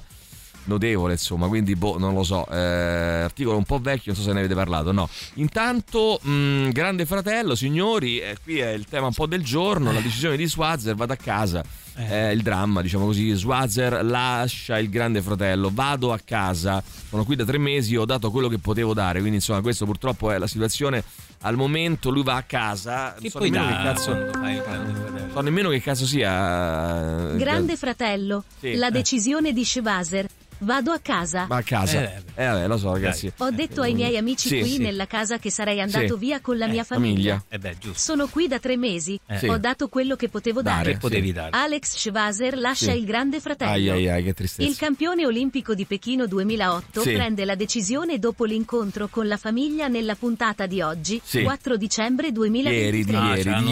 notevole, 0.66 1.14
insomma. 1.14 1.48
Quindi, 1.48 1.76
boh, 1.76 1.98
non 1.98 2.14
lo 2.14 2.24
so. 2.24 2.48
Eh, 2.50 2.58
articolo 2.58 3.58
un 3.58 3.64
po' 3.66 3.80
vecchio, 3.80 4.12
non 4.14 4.16
so 4.22 4.28
se 4.28 4.34
ne 4.34 4.40
avete 4.40 4.56
parlato. 4.56 4.92
No. 4.92 5.10
Intanto, 5.36 6.20
mh, 6.22 6.70
Grande 6.70 7.06
Fratello, 7.06 7.56
signori, 7.56 8.20
eh, 8.20 8.38
qui 8.44 8.60
è 8.60 8.70
il 8.72 8.86
tema 8.86 9.08
un 9.08 9.14
po' 9.14 9.26
del 9.26 9.44
giorno. 9.44 9.92
La 9.92 10.00
decisione 10.02 10.38
di 10.38 10.46
Swazer, 10.48 10.96
vado 10.96 11.14
a 11.14 11.18
casa. 11.18 11.64
È 11.94 12.30
il 12.30 12.42
dramma, 12.42 12.82
diciamo 12.82 13.06
così. 13.06 13.32
Swazer 13.34 14.04
lascia 14.04 14.80
il 14.80 14.90
grande 14.90 15.22
fratello, 15.22 15.70
vado 15.74 16.14
a 16.14 16.20
casa. 16.24 16.82
Sono 17.10 17.26
qui 17.26 17.36
da 17.36 17.44
tre 17.44 17.58
mesi, 17.58 17.96
ho 17.98 18.06
dato 18.06 18.32
quello 18.32 18.48
che 18.48 18.58
potevo 18.60 18.94
dare. 18.94 19.20
Quindi, 19.20 19.36
insomma, 19.38 19.62
questo 19.62 19.86
purtroppo 19.86 20.32
è 20.32 20.38
la 20.38 20.48
situazione 20.48 21.04
al 21.42 21.58
momento. 21.58 22.10
Lui 22.10 22.24
va 22.24 22.38
a 22.38 22.44
casa. 22.44 23.12
Non 23.12 23.22
Che 23.22 23.30
so 23.30 23.40
poi 23.40 23.50
nemmeno 23.50 23.72
dà 23.72 23.78
che 23.78 23.84
cazzo. 23.84 24.14
Non 24.14 25.30
so 25.34 25.42
nemmeno 25.42 25.70
che 25.70 25.82
cazzo 25.82 26.06
sia. 26.06 27.34
eh, 27.34 27.38
Grande 27.38 27.76
fratello, 27.76 28.46
Sì. 28.60 28.76
la 28.76 28.88
Eh. 28.88 28.92
decisione 28.92 29.52
di 29.52 29.64
Schewaser. 29.66 30.28
Vado 30.64 30.92
a 30.92 31.00
casa. 31.00 31.46
Va 31.48 31.58
a 31.58 31.64
casa. 31.64 32.02
Eh, 32.04 32.22
Eh, 32.36 32.46
vabbè, 32.46 32.68
lo 32.68 32.78
so, 32.78 32.94
ragazzi. 32.94 33.32
Ho 33.38 33.50
detto 33.50 33.82
ai 33.82 33.94
miei 33.96 34.16
amici 34.16 34.48
Sì, 34.48 34.60
qui 34.60 34.70
sì. 34.74 34.78
nella 34.78 35.06
casa 35.08 35.38
che 35.40 35.50
sarei 35.50 35.82
andato 35.82 36.14
Sì. 36.14 36.20
via 36.20 36.40
con 36.40 36.58
la 36.58 36.68
mia 36.68 36.82
Eh, 36.82 36.86
famiglia. 36.86 37.40
famiglia. 37.40 37.44
Eh 37.50 37.58
beh, 37.58 37.78
giusto. 37.80 38.00
Sono 38.00 38.28
qui 38.28 38.48
da 38.48 38.60
tre 38.60 38.78
mesi. 38.78 39.20
Eh. 39.28 39.38
Sì. 39.40 39.48
Ho 39.48 39.58
dato 39.58 39.88
quello 39.90 40.16
che 40.16 40.30
potevo 40.30 40.62
Dare, 40.62 40.78
dare. 40.78 40.92
Che 40.94 40.98
potevi 41.00 41.28
sì. 41.28 41.34
dare. 41.34 41.50
Alex 41.52 41.96
Schwaser 41.98 42.58
lascia 42.58 42.92
Sì. 42.92 42.98
il 43.00 43.06
grande 43.06 43.40
fratello. 43.40 43.72
Ai 43.72 43.90
ai 43.90 44.10
ai, 44.10 44.24
che 44.24 44.34
tristezza. 44.34 44.68
Il 44.70 44.76
campione 44.78 45.26
olimpico 45.26 45.74
di 45.74 45.86
Pechino 45.86 46.28
2008 46.28 47.02
Sì. 47.02 47.12
prende 47.14 47.44
la 47.46 47.56
decisione 47.56 48.20
dopo 48.20 48.46
l'incontro 48.46 49.08
con 49.08 49.28
la 49.28 49.38
famiglia 49.38 49.88
nella 49.88 50.16
puntata 50.16 50.68
di 50.68 50.82
oggi, 50.82 51.20
Sì. 51.24 51.42
4 51.42 51.76
dicembre 51.76 52.32
2023. 52.32 52.84
Ieri, 52.86 53.04
di 53.04 53.12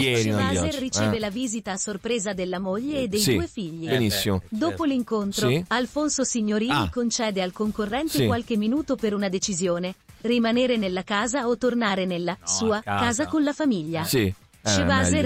ieri, 0.00 0.22
Schwaser 0.30 0.74
riceve 0.80 1.16
Eh. 1.16 1.20
la 1.20 1.30
visita 1.30 1.72
a 1.72 1.76
sorpresa 1.76 2.32
della 2.32 2.58
moglie 2.58 3.02
e 3.02 3.08
dei 3.08 3.20
Sì, 3.20 3.34
due 3.34 3.46
figli. 3.46 3.86
Benissimo. 3.86 4.42
Dopo 4.48 4.84
l'incontro, 4.84 5.48
Sì. 5.48 5.64
Alfonso 5.68 6.24
Signorini 6.24 6.79
Ah. 6.82 6.90
concede 6.90 7.42
al 7.42 7.52
concorrente 7.52 8.18
Sì. 8.18 8.26
qualche 8.26 8.56
minuto 8.56 8.96
per 8.96 9.14
una 9.14 9.28
decisione: 9.28 9.94
rimanere 10.22 10.76
nella 10.76 11.02
casa 11.02 11.46
o 11.48 11.56
tornare 11.56 12.04
nella 12.06 12.36
sua 12.44 12.78
a 12.78 12.82
casa. 12.82 13.04
casa 13.04 13.26
con 13.26 13.42
la 13.44 13.52
famiglia. 13.52 14.04
Sì. 14.04 14.32
Eh, 14.62 14.68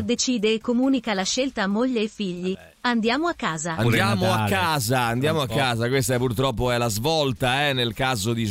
decide 0.05 0.53
e 0.53 0.61
comunica 0.61 1.13
la 1.13 1.25
scelta 1.25 1.65
a 1.65 1.67
moglie 1.67 2.03
e 2.03 2.07
figli. 2.09 2.57
Andiamo 2.83 3.27
a 3.27 3.33
casa. 3.35 3.75
Andiamo 3.75 4.33
a 4.33 4.45
casa, 4.47 5.01
andiamo 5.07 5.41
a 5.41 5.49
casa. 5.49 5.89
Questa 5.89 6.15
è 6.15 6.19
purtroppo 6.19 6.71
è 6.71 6.79
la 6.79 6.89
svolta 6.89 7.67
eh, 7.67 7.73
nel 7.73 7.95
caso 7.95 8.33
di 8.33 8.45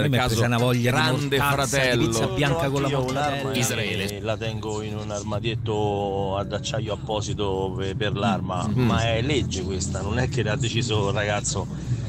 me 0.00 0.08
Nel 0.08 0.18
caso 0.18 0.42
una 0.44 0.56
voglia 0.56 0.78
di 0.78 0.96
grande 0.96 1.36
mortazza, 1.38 1.66
di 1.66 1.70
fratello. 1.70 2.06
pizza 2.06 2.26
bianca 2.28 2.70
con 2.70 2.80
la 2.82 2.88
mortadella. 2.88 3.54
Israele. 3.54 4.20
la 4.22 4.36
tengo 4.38 4.80
in 4.80 4.96
un 4.96 5.10
armadietto 5.10 6.36
ad 6.38 6.52
acciaio 6.54 6.94
apposito 6.94 7.74
per, 7.76 7.94
per 7.94 8.16
l'arma, 8.16 8.66
Mm. 8.66 8.80
ma 8.86 9.02
è 9.12 9.20
legge 9.20 9.62
questa, 9.62 10.00
non 10.00 10.18
è 10.18 10.30
che 10.30 10.42
l'ha 10.42 10.56
deciso 10.56 11.08
il 11.08 11.14
ragazzo. 11.14 11.66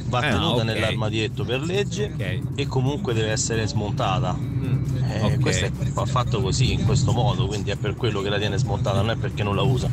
Va 0.09 0.25
Eh, 0.27 0.31
tenuta 0.31 0.55
ok. 0.61 0.63
nell'armadietto 0.63 1.43
per 1.45 1.61
legge 1.61 2.11
Ok. 2.13 2.39
e 2.55 2.65
comunque 2.67 3.13
deve 3.13 3.29
essere 3.31 3.67
smontata. 3.67 4.35
Eh, 5.07 5.21
ok. 5.21 5.39
Questo 5.39 5.65
è 5.65 5.71
fa- 5.93 6.05
fatto 6.05 6.41
così, 6.41 6.73
in 6.73 6.83
questo 6.85 7.11
modo, 7.11 7.45
quindi 7.45 7.69
è 7.69 7.75
per 7.75 7.95
quello 7.95 8.21
che 8.21 8.29
la 8.29 8.39
tiene 8.39 8.57
smontata, 8.57 8.97
non 9.01 9.11
è 9.11 9.15
perché 9.15 9.43
non 9.43 9.55
la 9.55 9.61
usa. 9.61 9.89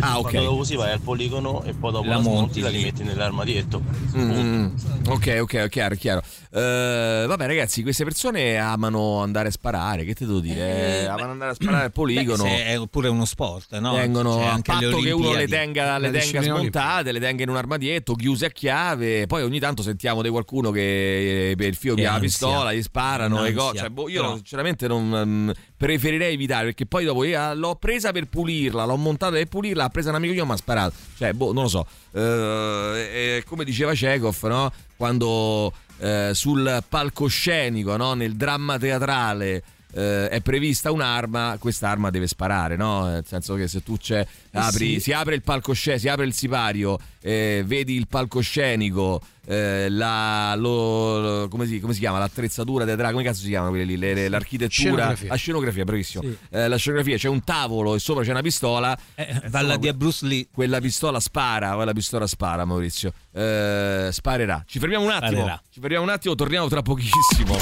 Ah, 0.00 0.18
ok. 0.18 0.30
Quando 0.30 0.54
usi 0.54 0.76
vai 0.76 0.92
al 0.92 1.00
poligono 1.00 1.62
e 1.64 1.72
poi 1.74 1.92
dopo 1.92 2.06
La 2.06 2.16
la, 2.16 2.20
monti 2.20 2.60
la 2.60 2.68
rimetti 2.68 3.02
nell'armadietto. 3.02 3.82
Mm, 4.16 4.30
mm. 4.30 4.70
Ok, 5.08 5.38
ok, 5.40 5.68
chiaro, 5.68 5.94
chiaro. 5.94 6.22
Eh, 6.52 7.24
vabbè, 7.26 7.46
ragazzi, 7.46 7.82
queste 7.82 8.04
persone 8.04 8.56
amano 8.58 9.20
andare 9.22 9.48
a 9.48 9.50
sparare. 9.50 10.04
Che 10.04 10.14
ti 10.14 10.26
devo 10.26 10.40
dire? 10.40 11.02
Eh, 11.02 11.04
amano 11.06 11.30
andare 11.32 11.50
a 11.52 11.54
sparare 11.54 11.84
al 11.84 11.92
poligono. 11.92 12.42
Beh, 12.44 12.48
se 12.48 12.64
è 12.64 12.80
pure 12.88 13.08
uno 13.08 13.24
sport, 13.24 13.78
no? 13.78 13.94
Vengono 13.94 14.40
a 14.42 14.52
anche 14.52 14.70
alle 14.70 14.90
patto 14.90 15.02
che 15.02 15.10
uno 15.10 15.32
le 15.34 15.46
tenga, 15.46 15.98
le 15.98 16.10
tenga 16.10 16.42
smontate, 16.42 17.12
le 17.12 17.20
tenga 17.20 17.42
in 17.42 17.48
un 17.48 17.56
armadietto, 17.56 18.14
chiuse 18.14 18.46
a 18.46 18.50
chiave. 18.50 19.26
Poi 19.26 19.42
ogni 19.42 19.58
tanto 19.60 19.82
sentiamo 19.82 20.22
di 20.22 20.28
qualcuno 20.28 20.70
che 20.70 21.50
eh, 21.50 21.56
per 21.56 21.66
il 21.68 21.74
filo 21.76 21.94
Che 21.94 22.00
di 22.02 22.06
la 22.06 22.18
pistola 22.18 22.72
gli 22.72 22.82
sparano. 22.82 23.44
e 23.44 23.52
co- 23.52 23.74
cioè, 23.74 23.88
boh, 23.88 24.08
io 24.08 24.20
Però- 24.22 24.34
sinceramente 24.36 24.86
non 24.88 25.08
mm, 25.26 25.50
preferirei 25.80 26.34
evitare 26.34 26.66
perché 26.66 26.84
poi 26.84 27.06
dopo 27.06 27.24
io 27.24 27.40
ah, 27.40 27.54
l'ho 27.54 27.74
presa 27.76 28.12
per 28.12 28.26
pulirla, 28.26 28.84
l'ho 28.84 28.98
montata 28.98 29.32
per 29.32 29.46
pulirla, 29.46 29.84
ha 29.84 29.88
presa 29.88 30.10
un 30.10 30.16
amico 30.16 30.34
mio 30.34 30.42
e 30.42 30.46
mi 30.46 30.52
ha 30.52 30.56
sparato. 30.56 30.92
Cioè, 31.16 31.32
boh, 31.32 31.54
non 31.54 31.62
lo 31.62 31.68
so. 31.70 31.86
Eh, 32.12 33.38
eh, 33.38 33.44
come 33.46 33.64
diceva 33.64 33.94
Chekhov, 33.94 34.42
no? 34.42 34.70
Quando 34.94 35.72
eh, 36.00 36.32
sul 36.34 36.84
palcoscenico, 36.86 37.96
no? 37.96 38.12
nel 38.12 38.36
dramma 38.36 38.76
teatrale. 38.76 39.62
eh, 39.92 40.28
è 40.28 40.40
prevista 40.42 40.92
un'arma, 40.92 41.56
quest'arma 41.58 42.10
deve 42.10 42.26
sparare, 42.26 42.76
no? 42.76 43.06
Nel 43.06 43.24
senso 43.26 43.54
che 43.54 43.66
se 43.66 43.82
tu 43.82 43.96
c'è, 43.96 44.24
apri, 44.52 44.94
sì. 44.94 45.00
si 45.00 45.12
apre 45.12 45.34
il 45.34 45.42
palcoscenico, 45.42 46.02
si 46.02 46.08
apre 46.08 46.26
il 46.26 46.34
sipario, 46.34 46.98
eh, 47.22 47.62
vedi 47.66 47.96
il 47.96 48.06
palcoscenico, 48.06 49.18
eh, 49.50 49.88
la, 49.90 50.54
lo- 50.56 51.20
lo- 51.20 51.48
come, 51.48 51.66
si, 51.66 51.80
come 51.80 51.92
si 51.92 51.98
chiama? 51.98 52.18
L'attrezzatura 52.18 52.84
teatrale, 52.84 53.12
come 53.12 53.24
cazzo 53.24 53.40
si 53.42 53.48
chiamano 53.48 53.70
quelle 53.70 53.84
lì? 53.84 53.96
Le- 53.96 54.14
le- 54.14 54.28
l'architettura, 54.28 54.70
Scenografia. 54.92 55.28
la 55.28 55.34
scenografia, 55.34 55.84
bravissimo. 55.84 56.22
Eh, 56.50 56.68
la 56.68 56.76
scenografia 56.76 57.16
c'è 57.16 57.28
un 57.28 57.42
tavolo 57.42 57.94
e 57.94 57.98
sopra 57.98 58.22
c'è 58.22 58.30
una 58.30 58.42
pistola. 58.42 58.96
Eh, 59.14 59.42
Valla 59.48 59.76
di 59.76 59.88
a 59.88 59.92
Bruce 59.92 60.24
Lee. 60.26 60.46
Quella 60.52 60.80
pistola 60.80 61.18
spara, 61.20 61.74
quella 61.74 61.92
pistola 61.92 62.26
spara, 62.26 62.64
Maurizio. 62.64 63.12
Eh, 63.32 64.08
sparerà. 64.12 64.62
Ci 64.66 64.78
fermiamo 64.78 65.04
un 65.04 65.10
attimo. 65.10 65.30
Sparerà. 65.40 65.62
Ci 65.70 65.80
fermiamo 65.80 66.04
un 66.04 66.10
attimo, 66.10 66.34
torniamo 66.36 66.68
tra 66.68 66.82
pochissimo. 66.82 67.56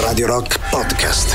Radio 0.00 0.26
Rock 0.26 0.58
Podcast. 0.70 1.34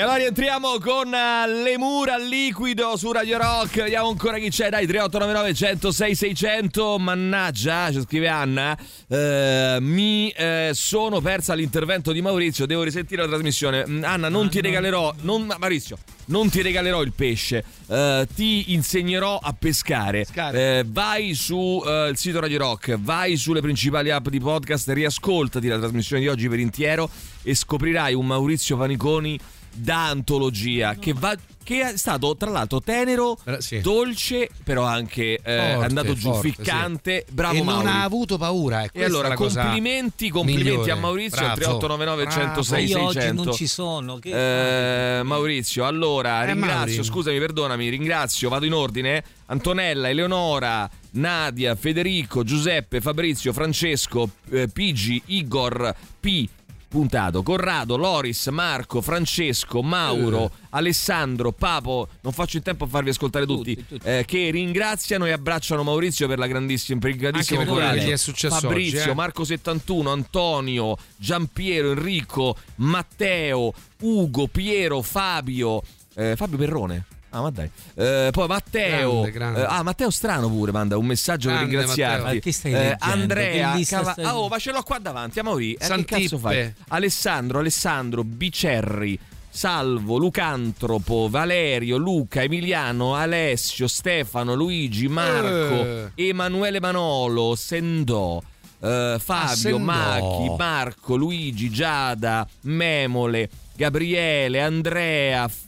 E 0.00 0.02
allora 0.02 0.16
rientriamo 0.16 0.78
con 0.78 1.12
eh, 1.12 1.46
le 1.62 1.76
mura 1.76 2.14
al 2.14 2.24
liquido 2.24 2.96
su 2.96 3.12
Radio 3.12 3.36
Rock. 3.36 3.82
Vediamo 3.82 4.08
ancora 4.08 4.38
chi 4.38 4.48
c'è. 4.48 4.70
Dai, 4.70 4.86
3899 4.86 5.52
106 5.52 6.14
600. 6.14 6.98
Mannaggia, 6.98 7.92
ci 7.92 8.00
scrive 8.00 8.28
Anna. 8.28 8.74
eh, 9.08 9.76
mi 9.78 10.30
eh, 10.30 10.70
sono 10.72 11.20
persa 11.20 11.52
l'intervento 11.52 12.12
di 12.12 12.22
Maurizio. 12.22 12.64
Devo 12.64 12.82
risentire 12.82 13.20
la 13.20 13.28
trasmissione. 13.28 13.84
Mm, 13.86 14.02
Anna, 14.04 14.30
non 14.30 14.48
ti 14.48 14.62
regalerò. 14.62 15.12
Non, 15.20 15.42
ma- 15.42 15.58
Maurizio, 15.58 15.98
non 16.28 16.48
ti 16.48 16.62
regalerò 16.62 17.02
il 17.02 17.12
pesce. 17.12 17.62
eh, 17.86 18.26
ti 18.34 18.72
insegnerò 18.72 19.38
a 19.38 19.52
pescare. 19.52 20.26
Eh, 20.54 20.82
vai 20.86 21.34
sul 21.34 22.12
sito 22.14 22.40
Radio 22.40 22.56
Rock, 22.56 22.96
vai 22.98 23.36
sulle 23.36 23.60
principali 23.60 24.10
app 24.10 24.28
di 24.28 24.40
podcast, 24.40 24.88
riascoltati 24.88 25.68
la 25.68 25.76
trasmissione 25.76 26.22
di 26.22 26.28
oggi 26.28 26.48
per 26.48 26.58
intero 26.58 27.10
e 27.42 27.54
scoprirai 27.54 28.14
un 28.14 28.24
Maurizio 28.24 28.78
Paniconi 28.78 29.38
da 29.72 30.06
antologia 30.08 30.94
che, 30.96 31.12
va, 31.12 31.34
che 31.62 31.92
è 31.92 31.96
stato 31.96 32.36
tra 32.36 32.50
l'altro 32.50 32.80
tenero, 32.80 33.38
dolce, 33.82 34.48
però 34.64 34.84
anche 34.84 35.34
eh, 35.42 35.70
Forte, 35.72 35.84
andato 35.86 36.14
giù, 36.14 36.32
forte, 36.32 36.48
ficcante. 36.50 37.24
sì. 37.26 37.32
Bravo 37.34 37.54
e 37.54 37.58
non 37.58 37.66
Mauri. 37.66 37.86
ha 37.88 38.02
avuto 38.02 38.38
paura. 38.38 38.84
E 38.92 39.04
allora 39.04 39.34
complimenti, 39.34 40.28
complimenti 40.30 40.90
a 40.90 40.96
Maurizio 40.96 41.38
al 41.46 41.54
3899 41.56 42.30
106 42.30 42.84
Io 42.88 43.02
oggi 43.02 43.12
600. 43.20 43.42
non 43.44 43.52
ci 43.54 43.66
sono. 43.66 44.18
Che... 44.18 45.18
Eh, 45.18 45.22
Maurizio, 45.22 45.86
allora 45.86 46.42
Eh, 46.42 46.46
ringrazio, 46.46 46.96
Mauri. 46.96 47.04
scusami, 47.04 47.38
perdonami, 47.38 47.88
ringrazio, 47.88 48.48
vado 48.48 48.64
in 48.66 48.72
ordine. 48.72 49.22
Antonella, 49.46 50.08
Eleonora, 50.08 50.88
Nadia, 51.12 51.74
Federico, 51.74 52.44
Giuseppe, 52.44 53.00
Fabrizio, 53.00 53.52
Francesco, 53.52 54.30
eh, 54.50 54.68
Pigi, 54.68 55.20
Igor, 55.26 55.94
P. 56.20 56.48
puntato. 56.90 57.42
Corrado, 57.42 57.96
Loris, 57.96 58.48
Marco, 58.48 59.00
Francesco, 59.00 59.80
Mauro, 59.80 60.46
Eh. 60.46 60.50
Alessandro, 60.70 61.52
Papo, 61.52 62.08
non 62.22 62.32
faccio 62.32 62.56
in 62.56 62.62
tempo 62.64 62.84
a 62.84 62.86
farvi 62.88 63.10
ascoltare 63.10 63.46
tutti, 63.46 63.82
eh, 64.02 64.24
che 64.26 64.50
ringraziano 64.50 65.24
e 65.24 65.30
abbracciano 65.30 65.82
Maurizio 65.84 66.26
per 66.26 66.38
la 66.38 66.46
grandissima, 66.48 66.98
per 66.98 67.10
il 67.10 67.16
grandissimo 67.16 67.64
coraggio. 67.64 68.04
che 68.06 68.12
è 68.12 68.16
successo 68.16 68.58
Fabrizio, 68.58 69.00
oggi, 69.00 69.08
eh. 69.10 69.14
Marco 69.14 69.44
71, 69.44 70.10
Antonio, 70.10 70.96
Giampiero, 71.16 71.92
Enrico, 71.92 72.56
Matteo, 72.76 73.72
Ugo, 74.00 74.48
Piero, 74.48 75.00
Fabio, 75.00 75.82
eh, 76.14 76.34
Fabio 76.36 76.58
Perrone. 76.58 77.04
Ah, 77.32 77.42
ma 77.42 77.50
dai. 77.50 77.70
Eh, 77.94 78.28
poi 78.32 78.46
Matteo. 78.48 79.10
Grande, 79.20 79.30
grande. 79.30 79.60
eh, 79.60 79.66
ah, 79.68 79.82
Matteo 79.82 80.10
Strano 80.10 80.48
pure 80.48 80.72
manda 80.72 80.96
un 80.96 81.06
messaggio 81.06 81.48
Grande, 81.48 81.66
per 81.66 81.74
ringraziarti. 81.78 82.22
Matteo. 82.22 82.34
Ma 82.34 82.40
che 82.40 82.52
stai 82.52 82.72
Eh? 82.74 82.96
Andrea. 82.98 83.78
Cava- 83.86 84.12
stai- 84.12 84.24
Ah, 84.24 84.38
oh, 84.38 84.48
ma 84.48 84.58
ce 84.58 84.72
l'ho 84.72 84.82
qua 84.82 84.98
davanti, 84.98 85.38
a 85.38 85.42
Mauri. 85.44 85.72
Eh, 85.74 85.86
che 85.88 86.04
cazzo 86.04 86.38
fai? 86.38 86.74
Alessandro, 86.88 87.58
Alessandro, 87.60 88.24
Bicerri. 88.24 89.18
Salvo, 89.52 90.16
Lucantropo, 90.16 91.28
Valerio, 91.28 91.96
Luca, 91.96 92.40
Emiliano, 92.42 93.14
Alessio, 93.16 93.88
Stefano, 93.88 94.54
Luigi, 94.54 95.08
Marco, 95.08 96.10
Emanuele 96.14 96.78
Manolo, 96.78 97.56
Sendò, 97.56 98.40
eh, 98.80 99.16
Fabio, 99.18 99.56
Sendò. 99.56 99.78
Macchi, 99.78 100.54
Marco, 100.56 101.16
Luigi, 101.16 101.68
Giada, 101.68 102.46
Memole, 102.62 103.50
Gabriele, 103.74 104.60
Andrea, 104.60 105.48
F- 105.48 105.66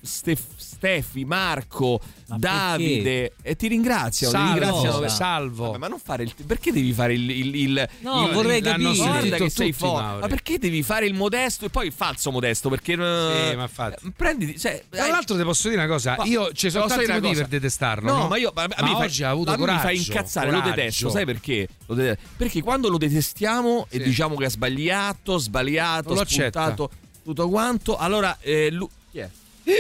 Stef- 0.83 1.05
Stefi, 1.05 1.25
Marco, 1.25 2.01
Davide 2.27 3.35
e 3.43 3.55
ti 3.57 3.69
ringraziano, 3.69 4.33
ti 4.33 4.39
Salvo, 4.39 4.59
ringraziano 4.59 5.09
salvo. 5.09 5.65
Vabbè, 5.67 5.79
ma 5.79 5.87
non 5.89 5.99
fare 6.01 6.25
il 6.25 6.35
perché 6.47 6.73
devi 6.73 6.93
fare 6.93 7.15
il, 7.15 7.31
il, 7.31 7.55
il- 7.55 7.89
No, 8.01 8.27
il- 8.27 8.33
vorrei 8.33 8.61
capire. 8.61 8.95
Guarda 8.97 9.37
che 9.37 9.49
sei 9.51 9.73
forte. 9.73 10.03
Mauri. 10.03 10.21
Ma 10.23 10.27
perché 10.29 10.59
devi 10.59 10.83
fare 10.83 11.07
il 11.07 11.15
modesto 11.15 11.67
e 11.67 11.69
poi 11.71 11.87
il 11.87 11.93
falso 11.93 12.31
modesto? 12.33 12.69
Perché 12.69 12.93
eh, 12.95 13.49
Sì, 13.51 13.57
ma 13.57 13.63
infatti. 13.63 14.13
prendi 14.17 14.59
cioè, 14.59 14.83
Tra 14.89 15.07
l'altro 15.07 15.37
ti 15.37 15.43
posso 15.45 15.69
dire 15.69 15.83
una 15.85 15.91
cosa, 15.93 16.17
Ma- 16.19 16.25
io 16.25 16.53
ci 16.53 16.69
sono 16.71 16.85
posso 16.85 16.97
tanti 16.97 17.13
motivi 17.13 17.35
per 17.37 17.47
detestarlo. 17.47 18.11
No, 18.13 18.19
No, 18.23 18.29
ma 18.29 18.37
io 18.37 18.53
ma, 18.55 18.67
Ma 18.69 18.75
fa- 18.77 18.97
oggi 18.99 19.23
ha 19.23 19.31
avuto 19.31 19.55
coraggio. 19.55 19.73
mi 19.73 19.79
fa 19.85 19.91
incazzare, 19.93 20.51
lo 20.51 20.59
coraggio. 20.61 20.75
detesto, 20.75 21.11
sai 21.11 21.25
perché? 21.25 21.69
Lo 21.87 21.95
dete- 21.95 22.19
Perché 22.37 22.61
quando 22.63 22.89
lo 22.89 22.99
detestiamo 22.99 23.87
e 23.89 23.99
Sì. 23.99 24.03
diciamo 24.05 24.35
che 24.37 24.47
ha 24.47 24.51
sbagliato, 24.51 25.39
sbagliato, 25.39 26.15
lo 26.15 26.25
spuntato 26.27 26.91
tutto 27.23 27.49
quanto, 27.49 27.97
allora 27.97 28.37
eh, 28.41 28.69
lu- 28.73 28.89
chi 29.11 29.19
è? 29.19 29.29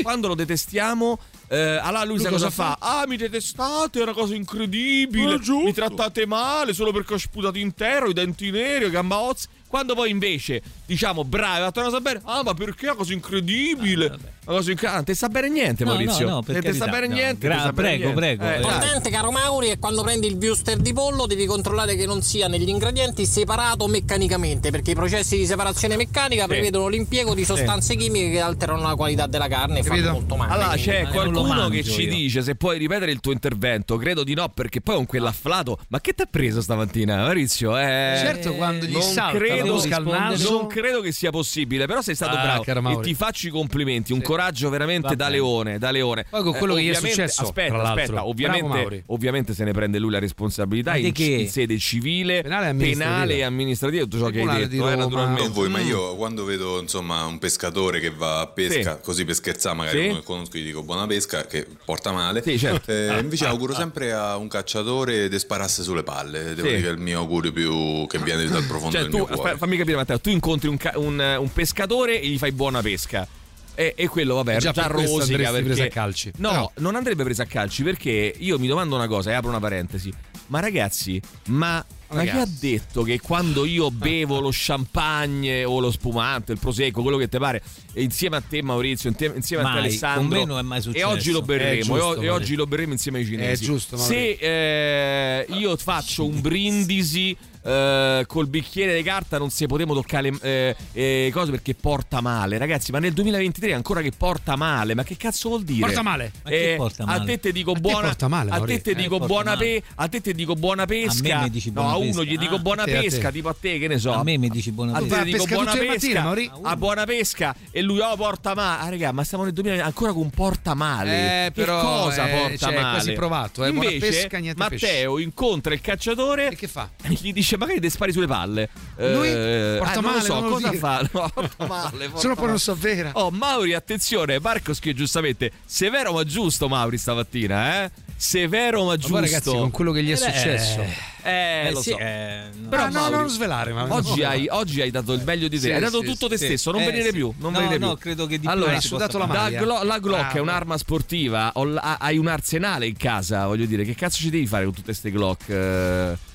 Quando 0.02 0.28
lo 0.28 0.34
detestiamo 0.34 1.18
eh, 1.52 1.78
allora 1.82 2.04
lui, 2.04 2.14
Lui 2.14 2.24
sa 2.24 2.30
cosa 2.30 2.44
cosa 2.46 2.50
fa? 2.50 2.76
Ah, 2.80 3.06
mi 3.06 3.18
detestate, 3.18 3.98
è 3.98 4.02
una 4.02 4.14
cosa 4.14 4.34
incredibile. 4.34 5.38
Mi 5.62 5.74
trattate 5.74 6.24
male 6.24 6.72
solo 6.72 6.92
perché 6.92 7.12
ho 7.12 7.18
sputato 7.18 7.58
intero, 7.58 8.08
i 8.08 8.14
denti 8.14 8.50
neri, 8.50 8.84
le 8.86 8.90
gamba 8.90 9.18
ozze. 9.18 9.48
Quando 9.72 9.94
poi 9.94 10.10
invece 10.10 10.60
diciamo 10.84 11.24
bravo, 11.24 11.54
hai 11.54 11.60
fatto 11.62 11.80
una 11.80 11.88
cosa 11.88 12.00
bene. 12.02 12.20
Ah, 12.24 12.42
ma 12.44 12.52
perché 12.52 12.82
è 12.84 12.88
una 12.90 12.98
cosa 12.98 13.14
incredibile? 13.14 14.04
una 14.06 14.18
cosa 14.58 14.70
incredibile. 14.70 14.88
Ah, 14.88 14.94
non 14.96 15.04
ti 15.04 15.14
sa 15.14 15.28
bene 15.28 15.48
niente, 15.48 15.84
No, 15.84 15.90
Maurizio. 15.92 16.26
no, 16.28 16.34
no, 16.34 16.42
per 16.42 16.62
non 16.62 16.72
ti 16.72 16.76
sa 16.78 16.86
bene 16.88 17.06
no. 17.06 17.14
niente. 17.14 17.46
Gra- 17.48 17.60
sa 17.62 17.72
prego, 17.72 18.02
niente. 18.04 18.14
prego. 18.20 18.44
Eh. 18.44 18.52
L'importante, 18.58 19.08
caro 19.10 19.30
Mauri, 19.30 19.68
è 19.68 19.78
quando 19.78 20.02
prendi 20.02 20.26
il 20.26 20.34
wuster 20.38 20.76
di 20.76 20.92
pollo 20.92 21.24
devi 21.24 21.46
controllare 21.46 21.96
che 21.96 22.04
non 22.04 22.20
sia 22.20 22.48
negli 22.48 22.68
ingredienti 22.68 23.24
separato 23.24 23.86
meccanicamente, 23.86 24.70
perché 24.70 24.90
i 24.90 24.94
processi 24.94 25.38
di 25.38 25.46
separazione 25.46 25.96
meccanica 25.96 26.46
prevedono 26.46 26.88
l'impiego 26.88 27.32
di 27.34 27.46
sostanze 27.46 27.96
chimiche 27.96 28.30
che 28.32 28.40
alterano 28.40 28.82
la 28.82 28.94
qualità 28.94 29.26
della 29.26 29.48
carne 29.48 29.78
e 29.78 29.82
fanno 29.84 30.12
molto 30.12 30.36
male. 30.36 30.52
Allora 30.52 30.76
c'è 30.76 31.00
Eh, 31.02 31.08
qualcuno 31.08 31.68
che 31.70 31.82
ci 31.82 32.02
io. 32.02 32.10
dice 32.10 32.42
se 32.42 32.56
puoi 32.56 32.76
ripetere 32.76 33.10
il 33.10 33.20
tuo 33.20 33.32
intervento. 33.32 33.96
Credo 33.96 34.22
di 34.22 34.34
no, 34.34 34.50
perché 34.50 34.82
poi 34.82 34.96
con 34.96 35.06
quell'afflato. 35.06 35.78
Ma 35.88 36.00
che 36.02 36.12
ti 36.12 36.20
ha 36.22 36.28
preso 36.30 36.60
stamattina, 36.60 37.16
Maurizio? 37.16 37.78
Eh, 37.78 38.16
Certo, 38.18 38.52
quando 38.54 38.84
gli 38.84 38.92
non 38.92 39.00
salta 39.02 39.38
la 39.38 39.61
credo, 39.62 40.50
non 40.50 40.66
credo 40.66 41.00
che 41.00 41.12
sia 41.12 41.30
possibile. 41.30 41.86
Però 41.86 42.00
sei 42.02 42.14
stato 42.14 42.36
Ah, 42.36 42.42
bravo 42.42 42.62
caro 42.62 42.88
e 42.90 43.00
ti 43.02 43.14
faccio 43.14 43.46
i 43.46 43.50
complimenti. 43.50 44.12
Un 44.12 44.22
coraggio 44.22 44.68
veramente 44.70 45.08
Va 45.08 45.14
da 45.14 45.24
bene. 45.26 45.36
leone, 45.36 45.78
da 45.78 45.90
leone. 45.90 46.26
Poi 46.28 46.42
con 46.42 46.52
quello 46.54 46.74
che 46.74 46.82
gli 46.82 46.90
è 46.90 46.94
successo, 46.94 47.42
Aspetta, 47.42 47.82
aspetta. 47.82 48.26
Ovviamente, 48.26 49.04
ovviamente 49.06 49.54
se 49.54 49.64
ne 49.64 49.72
prende 49.72 49.98
lui 49.98 50.10
la 50.10 50.18
responsabilità 50.18 50.96
in, 50.96 51.12
che? 51.12 51.24
in 51.24 51.48
sede 51.48 51.78
civile, 51.78 52.42
Penale 52.42 53.36
e 53.36 53.42
amministrativa. 53.42 54.02
Tutto 54.04 54.18
ciò 54.18 54.28
che 54.28 54.40
hai 54.42 54.66
detto, 54.68 54.88
eh, 54.90 54.96
naturalmente. 54.96 55.42
Non 55.42 55.52
voi, 55.52 55.68
ma 55.68 55.78
Mm. 55.80 55.86
io 55.86 56.14
quando 56.16 56.44
vedo 56.44 56.80
insomma 56.80 57.24
un 57.24 57.38
pescatore 57.38 58.00
che 58.00 58.10
va 58.10 58.40
a 58.40 58.46
pesca, 58.46 58.96
Sì. 58.96 59.00
così 59.02 59.24
per 59.24 59.34
scherzare, 59.34 59.76
magari 59.76 60.14
Sì. 60.14 60.20
conosco, 60.22 60.58
gli 60.58 60.64
dico 60.64 60.82
buona 60.82 61.06
pesca, 61.06 61.46
che 61.46 61.66
porta 61.84 62.12
male. 62.12 62.42
Sì, 62.42 62.58
certo. 62.58 62.90
Eh, 62.90 63.18
invece 63.20 63.46
auguro 63.46 63.74
sempre 63.74 64.12
a 64.12 64.36
un 64.36 64.48
cacciatore 64.48 65.28
di 65.28 65.38
sparasse 65.38 65.82
sulle 65.82 66.02
palle. 66.02 66.54
Devo 66.54 66.62
Sì. 66.68 66.74
dire 66.74 66.80
che 66.80 66.88
è 66.88 66.92
il 66.92 66.98
mio 66.98 67.18
augurio 67.20 67.52
più 67.52 68.06
che 68.06 68.18
viene 68.18 68.44
dal 68.46 68.64
profondo 68.64 68.92
Cioè, 68.96 69.02
del 69.02 69.10
tu, 69.10 69.16
mio 69.18 69.26
cuore. 69.26 69.51
Fammi 69.56 69.76
capire, 69.76 69.96
Matteo, 69.96 70.20
tu 70.20 70.30
incontri 70.30 70.68
un, 70.68 70.76
ca- 70.76 70.94
un, 70.96 71.36
un 71.40 71.52
pescatore 71.52 72.20
e 72.20 72.28
gli 72.28 72.38
fai 72.38 72.52
buona 72.52 72.80
pesca. 72.82 73.26
E, 73.74 73.94
e 73.96 74.06
quello, 74.06 74.34
vabbè, 74.34 74.58
già 74.58 74.70
già, 74.72 74.86
rosica 74.86 75.50
perché... 75.50 75.62
preso 75.62 75.82
a 75.82 75.86
calci. 75.86 76.32
No, 76.36 76.50
Però- 76.50 76.72
non 76.76 76.94
andrebbe 76.94 77.24
presa 77.24 77.44
a 77.44 77.46
calci 77.46 77.82
perché 77.82 78.34
io 78.36 78.58
mi 78.58 78.66
domando 78.66 78.94
una 78.96 79.06
cosa 79.06 79.30
e 79.30 79.34
apro 79.34 79.48
una 79.48 79.60
parentesi. 79.60 80.12
Ma 80.48 80.60
ragazzi, 80.60 81.18
ma, 81.46 81.76
ma 82.08 82.22
chi 82.22 82.28
ha 82.28 82.32
Ragazzi. 82.34 82.58
detto 82.68 83.02
che 83.02 83.18
quando 83.20 83.64
io 83.64 83.88
bevo 83.92 84.40
lo 84.40 84.50
champagne 84.52 85.64
o 85.64 85.80
lo 85.80 85.90
spumante, 85.90 86.52
il 86.52 86.58
prosecco, 86.58 87.00
quello 87.00 87.16
che 87.16 87.28
ti 87.28 87.38
pare, 87.38 87.62
insieme 87.94 88.36
a 88.36 88.42
te 88.46 88.62
Maurizio, 88.62 89.08
insieme 89.08 89.38
a 89.38 89.40
te 89.40 89.62
Mai, 89.62 89.78
Alessandro, 89.78 90.62
mai 90.62 90.82
e 90.92 91.04
oggi 91.04 91.30
lo 91.30 91.40
berremo, 91.40 91.80
giusto, 91.80 91.94
e, 91.94 91.98
Maurizio. 92.00 92.32
oggi 92.34 92.54
lo 92.54 92.66
berremo 92.66 92.92
insieme 92.92 93.18
ai 93.20 93.24
cinesi. 93.24 93.64
È 93.64 93.66
giusto, 93.66 93.96
Se 93.96 94.36
eh, 94.38 95.46
io 95.48 95.74
faccio 95.78 96.26
un 96.26 96.42
brindisi 96.42 97.34
eh, 97.62 98.24
col 98.26 98.46
bicchiere 98.48 98.94
di 98.96 99.02
carta 99.02 99.38
non 99.38 99.50
si 99.50 99.66
potremo 99.66 99.94
toccare 99.94 100.30
le 100.30 100.38
eh, 100.42 100.76
eh, 100.92 101.30
cose 101.32 101.50
perché 101.50 101.74
porta 101.74 102.20
male. 102.20 102.58
Ragazzi 102.58 102.90
ma 102.92 102.98
nel 102.98 103.12
2023 103.12 103.70
è 103.70 103.72
ancora 103.72 104.00
che 104.00 104.12
porta 104.16 104.56
male 104.56 104.94
ma 104.94 105.04
che 105.04 105.16
cazzo 105.16 105.48
vuol 105.50 105.62
dire? 105.64 105.86
Porta 105.86 106.02
male. 106.02 106.32
Ma 106.42 106.50
che 106.50 106.74
Eh, 106.74 106.90
a 106.98 107.20
te 107.20 107.38
te 107.40 107.52
dico 107.52 107.70
A 107.72 107.74
te 107.74 107.80
buona 107.80 108.06
porta 108.08 108.28
male, 108.28 108.50
a 108.50 108.60
te 108.60 108.80
te 108.80 108.94
dico 108.94 109.18
buona 109.18 109.56
pe- 109.56 109.82
a 109.96 110.08
te 110.08 110.20
te 110.20 110.32
dico 110.32 110.54
buona 110.54 110.86
pesca 110.86 111.36
me 111.38 111.42
mi 111.44 111.50
dici 111.50 111.68
no 111.70 111.80
buona 111.82 111.90
a 111.92 111.96
uno 111.96 112.06
pesca. 112.08 112.22
gli 112.22 112.38
dico 112.38 112.54
Ah, 112.54 112.58
buona 112.58 112.82
a 112.82 112.84
te, 112.84 112.96
a 112.96 113.00
te. 113.00 113.08
pesca 113.08 113.30
tipo 113.30 113.48
a 113.48 113.56
te 113.58 113.78
che 113.78 113.88
ne 113.88 113.98
so. 113.98 114.12
A 114.12 114.22
me 114.22 114.36
mi 114.38 114.48
dici 114.48 114.70
buona 114.72 114.92
a 114.92 114.98
te 115.00 115.04
pesca. 115.06 115.14
te 115.16 115.20
a 115.20 115.24
dico 115.24 115.44
pesca 115.44 115.54
buona 115.54 115.72
pesca 115.76 116.34
a 116.62 116.76
buona 116.76 117.04
pesca 117.04 117.54
e 117.70 117.82
lui 117.82 118.00
oh 118.00 118.16
porta 118.16 118.54
male 118.54 118.82
ah 118.82 118.88
raga 118.90 119.12
ma 119.12 119.24
stiamo 119.24 119.44
nel 119.44 119.52
2000 119.52 119.84
ancora 119.84 120.12
con 120.12 120.30
porta 120.30 120.74
male. 120.74 121.46
Eh, 121.46 121.50
però, 121.52 121.80
che 121.80 121.86
cosa 121.86 122.28
eh, 122.28 122.32
porta 122.40 122.56
cioè, 122.56 122.70
è 122.70 122.80
male? 122.80 122.94
quasi 122.94 123.12
provato, 123.12 123.64
eh, 123.64 123.72
buona 123.72 123.90
invece 123.90 124.28
pesca, 124.28 124.54
Matteo 124.56 125.18
incontra 125.18 125.74
il 125.74 125.80
cacciatore 125.80 126.48
E 126.50 126.56
che 126.56 126.68
fa? 126.68 126.88
e 127.02 127.08
gli 127.20 127.32
dice 127.32 127.51
magari 127.56 127.80
ti 127.80 127.90
spari 127.90 128.12
sulle 128.12 128.26
palle 128.26 128.68
Lui 128.96 129.28
Eh, 129.28 129.76
porta 129.78 129.92
ah, 129.92 130.00
non 130.00 130.04
lo 130.04 130.10
male, 130.16 130.22
so 130.24 130.34
non 130.34 130.42
lo 130.48 130.54
cosa 130.54 130.68
dire. 130.68 130.78
fa 130.80 131.00
no, 131.12 131.30
porta 131.34 131.66
male 131.66 132.04
porta 132.06 132.18
Se 132.20 132.28
no 132.28 132.34
poi 132.34 132.46
non 132.48 132.58
so 132.58 132.74
vera. 132.74 133.10
Oh 133.14 133.30
Mauri 133.30 133.74
attenzione 133.74 134.38
Marco 134.40 134.74
scrive 134.74 134.96
giustamente 134.96 135.50
severo 135.64 136.12
ma 136.12 136.24
giusto 136.24 136.68
Mauri 136.68 136.98
stamattina 136.98 137.84
eh 137.84 137.90
severo 138.16 138.80
ma 138.84 138.86
Ma 138.90 138.96
giusto 138.96 139.12
poi 139.12 139.20
ragazzi, 139.22 139.50
con 139.50 139.70
quello 139.72 139.90
che 139.92 140.02
gli 140.04 140.10
è 140.10 140.12
Eh, 140.12 140.16
successo. 140.16 140.80
eh, 141.24 141.66
Eh, 141.68 141.70
lo 141.72 141.80
sì, 141.82 141.90
so 141.90 141.98
eh, 141.98 142.42
no. 142.56 142.68
Però 142.68 142.82
Ah, 142.84 142.88
no, 142.88 143.00
Mauri, 143.00 143.16
non 143.16 143.28
svelare, 143.28 143.72
ma 143.72 143.86
Oggi 143.92 144.20
no. 144.20 144.28
hai, 144.28 144.46
oggi 144.50 144.80
hai 144.80 144.90
dato 144.92 145.12
il 145.12 145.22
meglio 145.24 145.48
di 145.48 145.56
te, 145.58 145.66
Sì, 145.66 145.72
hai 145.72 145.80
dato 145.80 146.00
sì, 146.00 146.06
tutto 146.06 146.28
te 146.28 146.36
sì. 146.38 146.44
stesso, 146.46 146.70
non 146.70 146.82
Eh, 146.82 146.86
venire 146.86 147.06
sì. 147.06 147.12
più, 147.12 147.32
non 147.38 147.52
No, 147.52 147.58
venire 147.58 147.78
no, 147.78 147.88
più. 147.94 147.98
credo 147.98 148.26
che 148.26 148.34
di 148.34 148.40
più 148.40 148.50
allora, 148.50 148.72
non 148.72 148.80
si 148.80 148.86
sudato 148.88 149.18
la 149.18 149.26
maglia. 149.26 149.60
Glo- 149.62 149.82
la 149.82 149.98
Glock 149.98 150.20
Bravo. 150.22 150.36
è 150.36 150.40
un'arma 150.40 150.78
sportiva, 150.78 151.50
ho 151.54 151.64
l- 151.64 151.78
ha- 151.80 151.96
hai 152.00 152.16
un 152.18 152.26
arsenale 152.28 152.86
in 152.86 152.96
casa, 152.96 153.46
voglio 153.46 153.66
dire, 153.66 153.84
che 153.84 153.94
cazzo 153.96 154.18
ci 154.18 154.30
devi 154.30 154.46
fare 154.46 154.64
con 154.64 154.72
tutte 154.72 154.86
queste 154.86 155.10
Glock? 155.10 155.50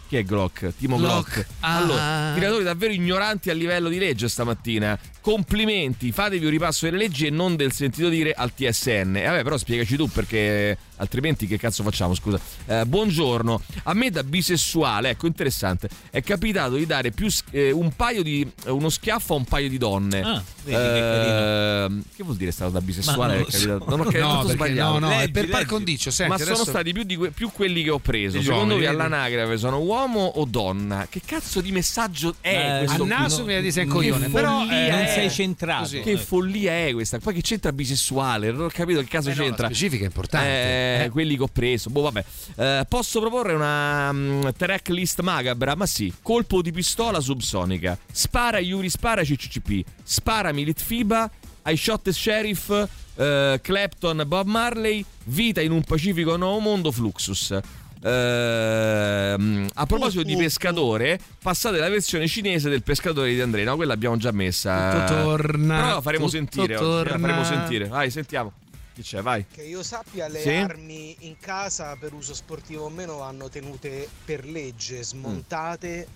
Chi 0.08 0.16
è 0.16 0.24
Glock? 0.24 0.74
Timo 0.78 0.98
Glock. 0.98 1.34
Glock. 1.34 1.48
Ah. 1.60 1.78
Allora, 1.78 2.32
tiratori 2.34 2.64
davvero 2.64 2.94
ignoranti 2.94 3.50
a 3.50 3.54
livello 3.54 3.90
di 3.90 4.00
legge 4.00 4.30
stamattina. 4.30 4.98
Complimenti, 5.32 6.14
fatevi 6.14 6.46
un 6.46 6.52
ripasso 6.52 6.86
delle 6.86 7.00
leggi 7.00 7.26
e 7.26 7.30
non 7.32 7.58
del 7.58 7.74
sentito 7.74 8.08
dire 8.08 8.32
al 8.32 8.54
TSN. 8.54 9.18
E 9.18 9.26
vabbè, 9.26 9.44
però 9.44 9.58
spiegaci 9.58 9.98
tu 9.98 10.08
perché 10.08 10.78
altrimenti 11.00 11.48
che 11.48 11.58
cazzo 11.58 11.84
facciamo, 11.84 12.16
scusa. 12.16 12.40
Eh, 12.66 12.86
buongiorno. 12.86 13.62
A 13.84 13.94
me 13.94 14.10
da 14.10 14.24
bisessuale, 14.24 15.10
ecco, 15.10 15.28
interessante, 15.28 15.90
è 16.12 16.24
capitato 16.24 16.76
di 16.76 16.86
dare 16.86 17.12
più 17.12 17.28
eh, 17.52 17.72
un 17.72 17.94
paio 17.94 18.24
di 18.24 18.50
uno 18.68 18.88
schiaffo 18.88 19.34
a 19.34 19.38
un 19.38 19.44
paio 19.44 19.68
di 19.68 19.78
donne. 19.78 20.22
Ah, 20.22 20.42
vedi 20.64 20.78
che. 20.78 21.84
Ehm, 21.84 22.04
che 22.16 22.24
vuol 22.24 22.38
dire 22.38 22.52
stato 22.52 22.72
da 22.72 22.80
bisessuale? 22.80 23.34
Non 23.36 23.46
È 23.50 23.52
so. 23.52 23.84
Non 23.86 24.00
ho 24.00 24.04
capito, 24.10 24.20
No, 24.28 24.44
sbagliato. 24.48 24.94
no, 25.00 25.08
no, 25.08 25.12
è 25.12 25.18
Leggi, 25.18 25.32
per 25.34 25.50
par 25.50 25.66
condicio. 25.66 26.10
Senti, 26.10 26.32
Ma 26.32 26.38
sono 26.38 26.52
adesso- 26.52 26.70
stati 26.70 26.94
più, 26.94 27.04
di 27.04 27.18
que- 27.18 27.32
più 27.32 27.52
quelli 27.52 27.84
che 27.84 27.90
ho 27.90 28.00
preso. 28.00 28.38
Degli 28.38 28.46
Secondo 28.46 28.76
voi 28.76 28.86
all'anagrafe 28.86 29.58
sono 29.58 29.80
uomo 29.82 30.22
o 30.22 30.46
donna? 30.46 31.06
Che 31.10 31.22
cazzo 31.26 31.60
di 31.60 31.74
messaggio 31.74 32.36
è 32.40 32.78
Eh, 32.82 32.86
questo? 32.86 33.02
al 33.04 33.08
naso 33.10 33.36
qui? 33.36 33.42
mi 33.44 33.48
viene 33.50 33.62
di 33.64 33.72
sei 33.74 33.84
Che 33.86 33.92
coglione, 33.92 34.30
però 34.30 34.64
eh, 34.64 34.90
non 34.90 35.00
è? 35.02 35.16
Sei 35.20 35.30
centrato. 35.32 35.82
Così. 35.84 36.00
Che 36.02 36.18
follia 36.18 36.72
è 36.88 36.94
questa? 36.94 37.20
Poi 37.20 37.34
che 37.34 37.42
c'entra 37.42 37.72
bisessuale? 37.72 38.52
Non 38.52 38.66
ho 38.66 38.70
capito 38.70 39.00
che 39.00 39.08
caso 39.08 39.30
Eh 39.30 39.34
no, 39.34 39.38
la 39.40 39.44
c'entra. 39.46 39.66
specifica 39.68 40.04
è 40.04 40.08
importante. 40.08 40.48
Eh, 40.48 41.04
Eh. 41.06 41.10
quelli 41.10 41.36
che 41.36 41.44
ho 41.44 41.48
preso. 41.48 41.90
Boh, 41.90 42.02
vabbè. 42.02 42.24
Eh, 42.56 42.86
posso 42.88 43.20
proporre 43.20 43.54
una 43.54 44.12
mm, 44.12 44.48
track 44.58 44.90
list 44.90 45.22
macabra? 45.22 45.76
Ma 45.76 45.86
sì. 45.86 46.14
Colpo 46.22 46.62
di 46.62 46.72
pistola 46.72 47.20
subsonica. 47.20 47.98
Spara 48.12 48.60
Yuri 48.60 48.90
Spara 48.90 49.24
CCCP. 49.24 49.84
Spara 50.04 50.52
Milit 50.52 50.82
Fiba. 50.82 51.30
I 51.66 51.76
Shot 51.76 52.10
Sheriff. 52.12 52.70
eh, 53.16 53.60
Clapton 53.62 54.24
Bob 54.26 54.48
Marley. 54.48 55.04
Vita 55.26 55.60
in 55.62 55.72
un 55.72 55.84
pacifico 55.84 56.36
nuovo 56.38 56.60
mondo 56.60 56.92
Fluxus. 56.92 57.58
Ehm, 58.02 59.68
a 59.74 59.86
proposito 59.86 60.24
di 60.24 60.36
pescatore, 60.36 61.20
passate 61.42 61.78
la 61.78 61.90
versione 61.90 62.28
cinese 62.28 62.70
del 62.70 62.84
pescatore 62.84 63.34
di 63.34 63.42
Andrea. 63.42 63.66
No, 63.66 63.76
quella 63.76 63.94
l'abbiamo 63.94 64.18
già 64.18 64.32
messa. 64.32 65.06
Tutto 65.08 65.22
torna, 65.24 65.76
Però 65.76 65.94
la 65.96 66.02
faremo 66.02 66.26
tutto 66.26 66.38
sentire. 66.38 66.76
oggi, 66.76 66.84
La 66.84 66.90
torna. 66.90 67.20
faremo 67.20 67.44
sentire. 67.44 67.88
Vai, 67.88 68.10
sentiamo. 68.12 68.52
Chi 68.94 69.02
c'è? 69.04 69.22
Vai. 69.22 69.46
Che 69.52 69.62
io 69.64 69.84
sappia, 69.84 70.28
le 70.28 70.40
Sì? 70.42 70.50
armi 70.50 71.16
in 71.20 71.36
casa 71.40 71.96
per 72.00 72.14
uso 72.14 72.34
sportivo 72.34 72.86
o 72.86 72.90
meno 72.90 73.18
vanno 73.18 73.48
tenute 73.50 74.08
per 74.26 74.46
legge, 74.46 75.04
smontate. 75.04 76.08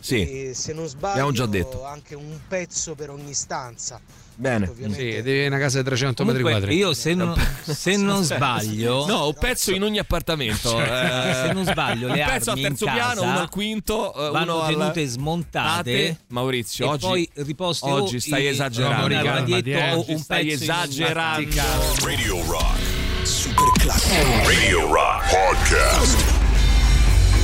Sì. 0.00 0.48
E 0.48 0.54
se 0.54 0.72
non 0.72 0.86
sbaglio, 0.86 1.12
Abbiamo 1.12 1.32
già 1.32 1.46
detto. 1.46 1.84
anche 1.84 2.14
un 2.14 2.38
pezzo 2.48 2.94
per 2.94 3.10
ogni 3.10 3.32
stanza. 3.34 4.00
Bene. 4.36 4.68
Ovviamente. 4.68 5.10
Sì, 5.12 5.16
avere 5.16 5.46
una 5.46 5.58
casa 5.58 5.78
di 5.78 5.84
300 5.84 6.24
metri 6.24 6.42
Comunque, 6.42 6.66
quadri. 6.66 6.80
io 6.80 6.92
se 6.94 7.14
non, 7.14 7.34
se 7.62 7.96
non 7.96 8.22
sbaglio 8.24 9.06
No, 9.08 9.26
un 9.28 9.34
pezzo 9.38 9.72
in 9.72 9.82
ogni 9.82 9.98
appartamento. 9.98 10.80
eh. 10.80 11.32
se 11.46 11.52
non 11.52 11.64
sbaglio 11.64 12.08
le 12.08 12.20
un 12.20 12.26
pezzo 12.28 12.50
al 12.50 12.60
terzo 12.60 12.84
piano, 12.86 13.22
uno 13.22 13.38
al 13.38 13.48
quinto, 13.50 14.12
eh, 14.14 14.30
vanno 14.30 14.54
uno 14.56 14.62
al... 14.64 14.74
tenute 14.74 15.06
smontate 15.06 15.72
Tate. 15.74 16.18
Maurizio, 16.28 16.86
e 16.86 16.88
oggi, 16.88 17.06
poi 17.06 17.30
riposte 17.34 17.88
oggi 17.90 18.20
stai 18.20 18.46
esagerando. 18.48 19.12
in 19.14 19.20
un 19.20 19.26
armadietto 19.26 19.96
o 19.96 20.00
Oggi 20.00 20.12
un 20.12 20.18
stai 20.18 20.50
esagerando. 20.50 21.48
Radio 22.04 22.44
Rock. 22.46 22.78
Super 23.22 23.70
classico. 23.78 24.48
Radio 24.48 24.92
Rock 24.92 25.30
Podcast. 25.30 26.43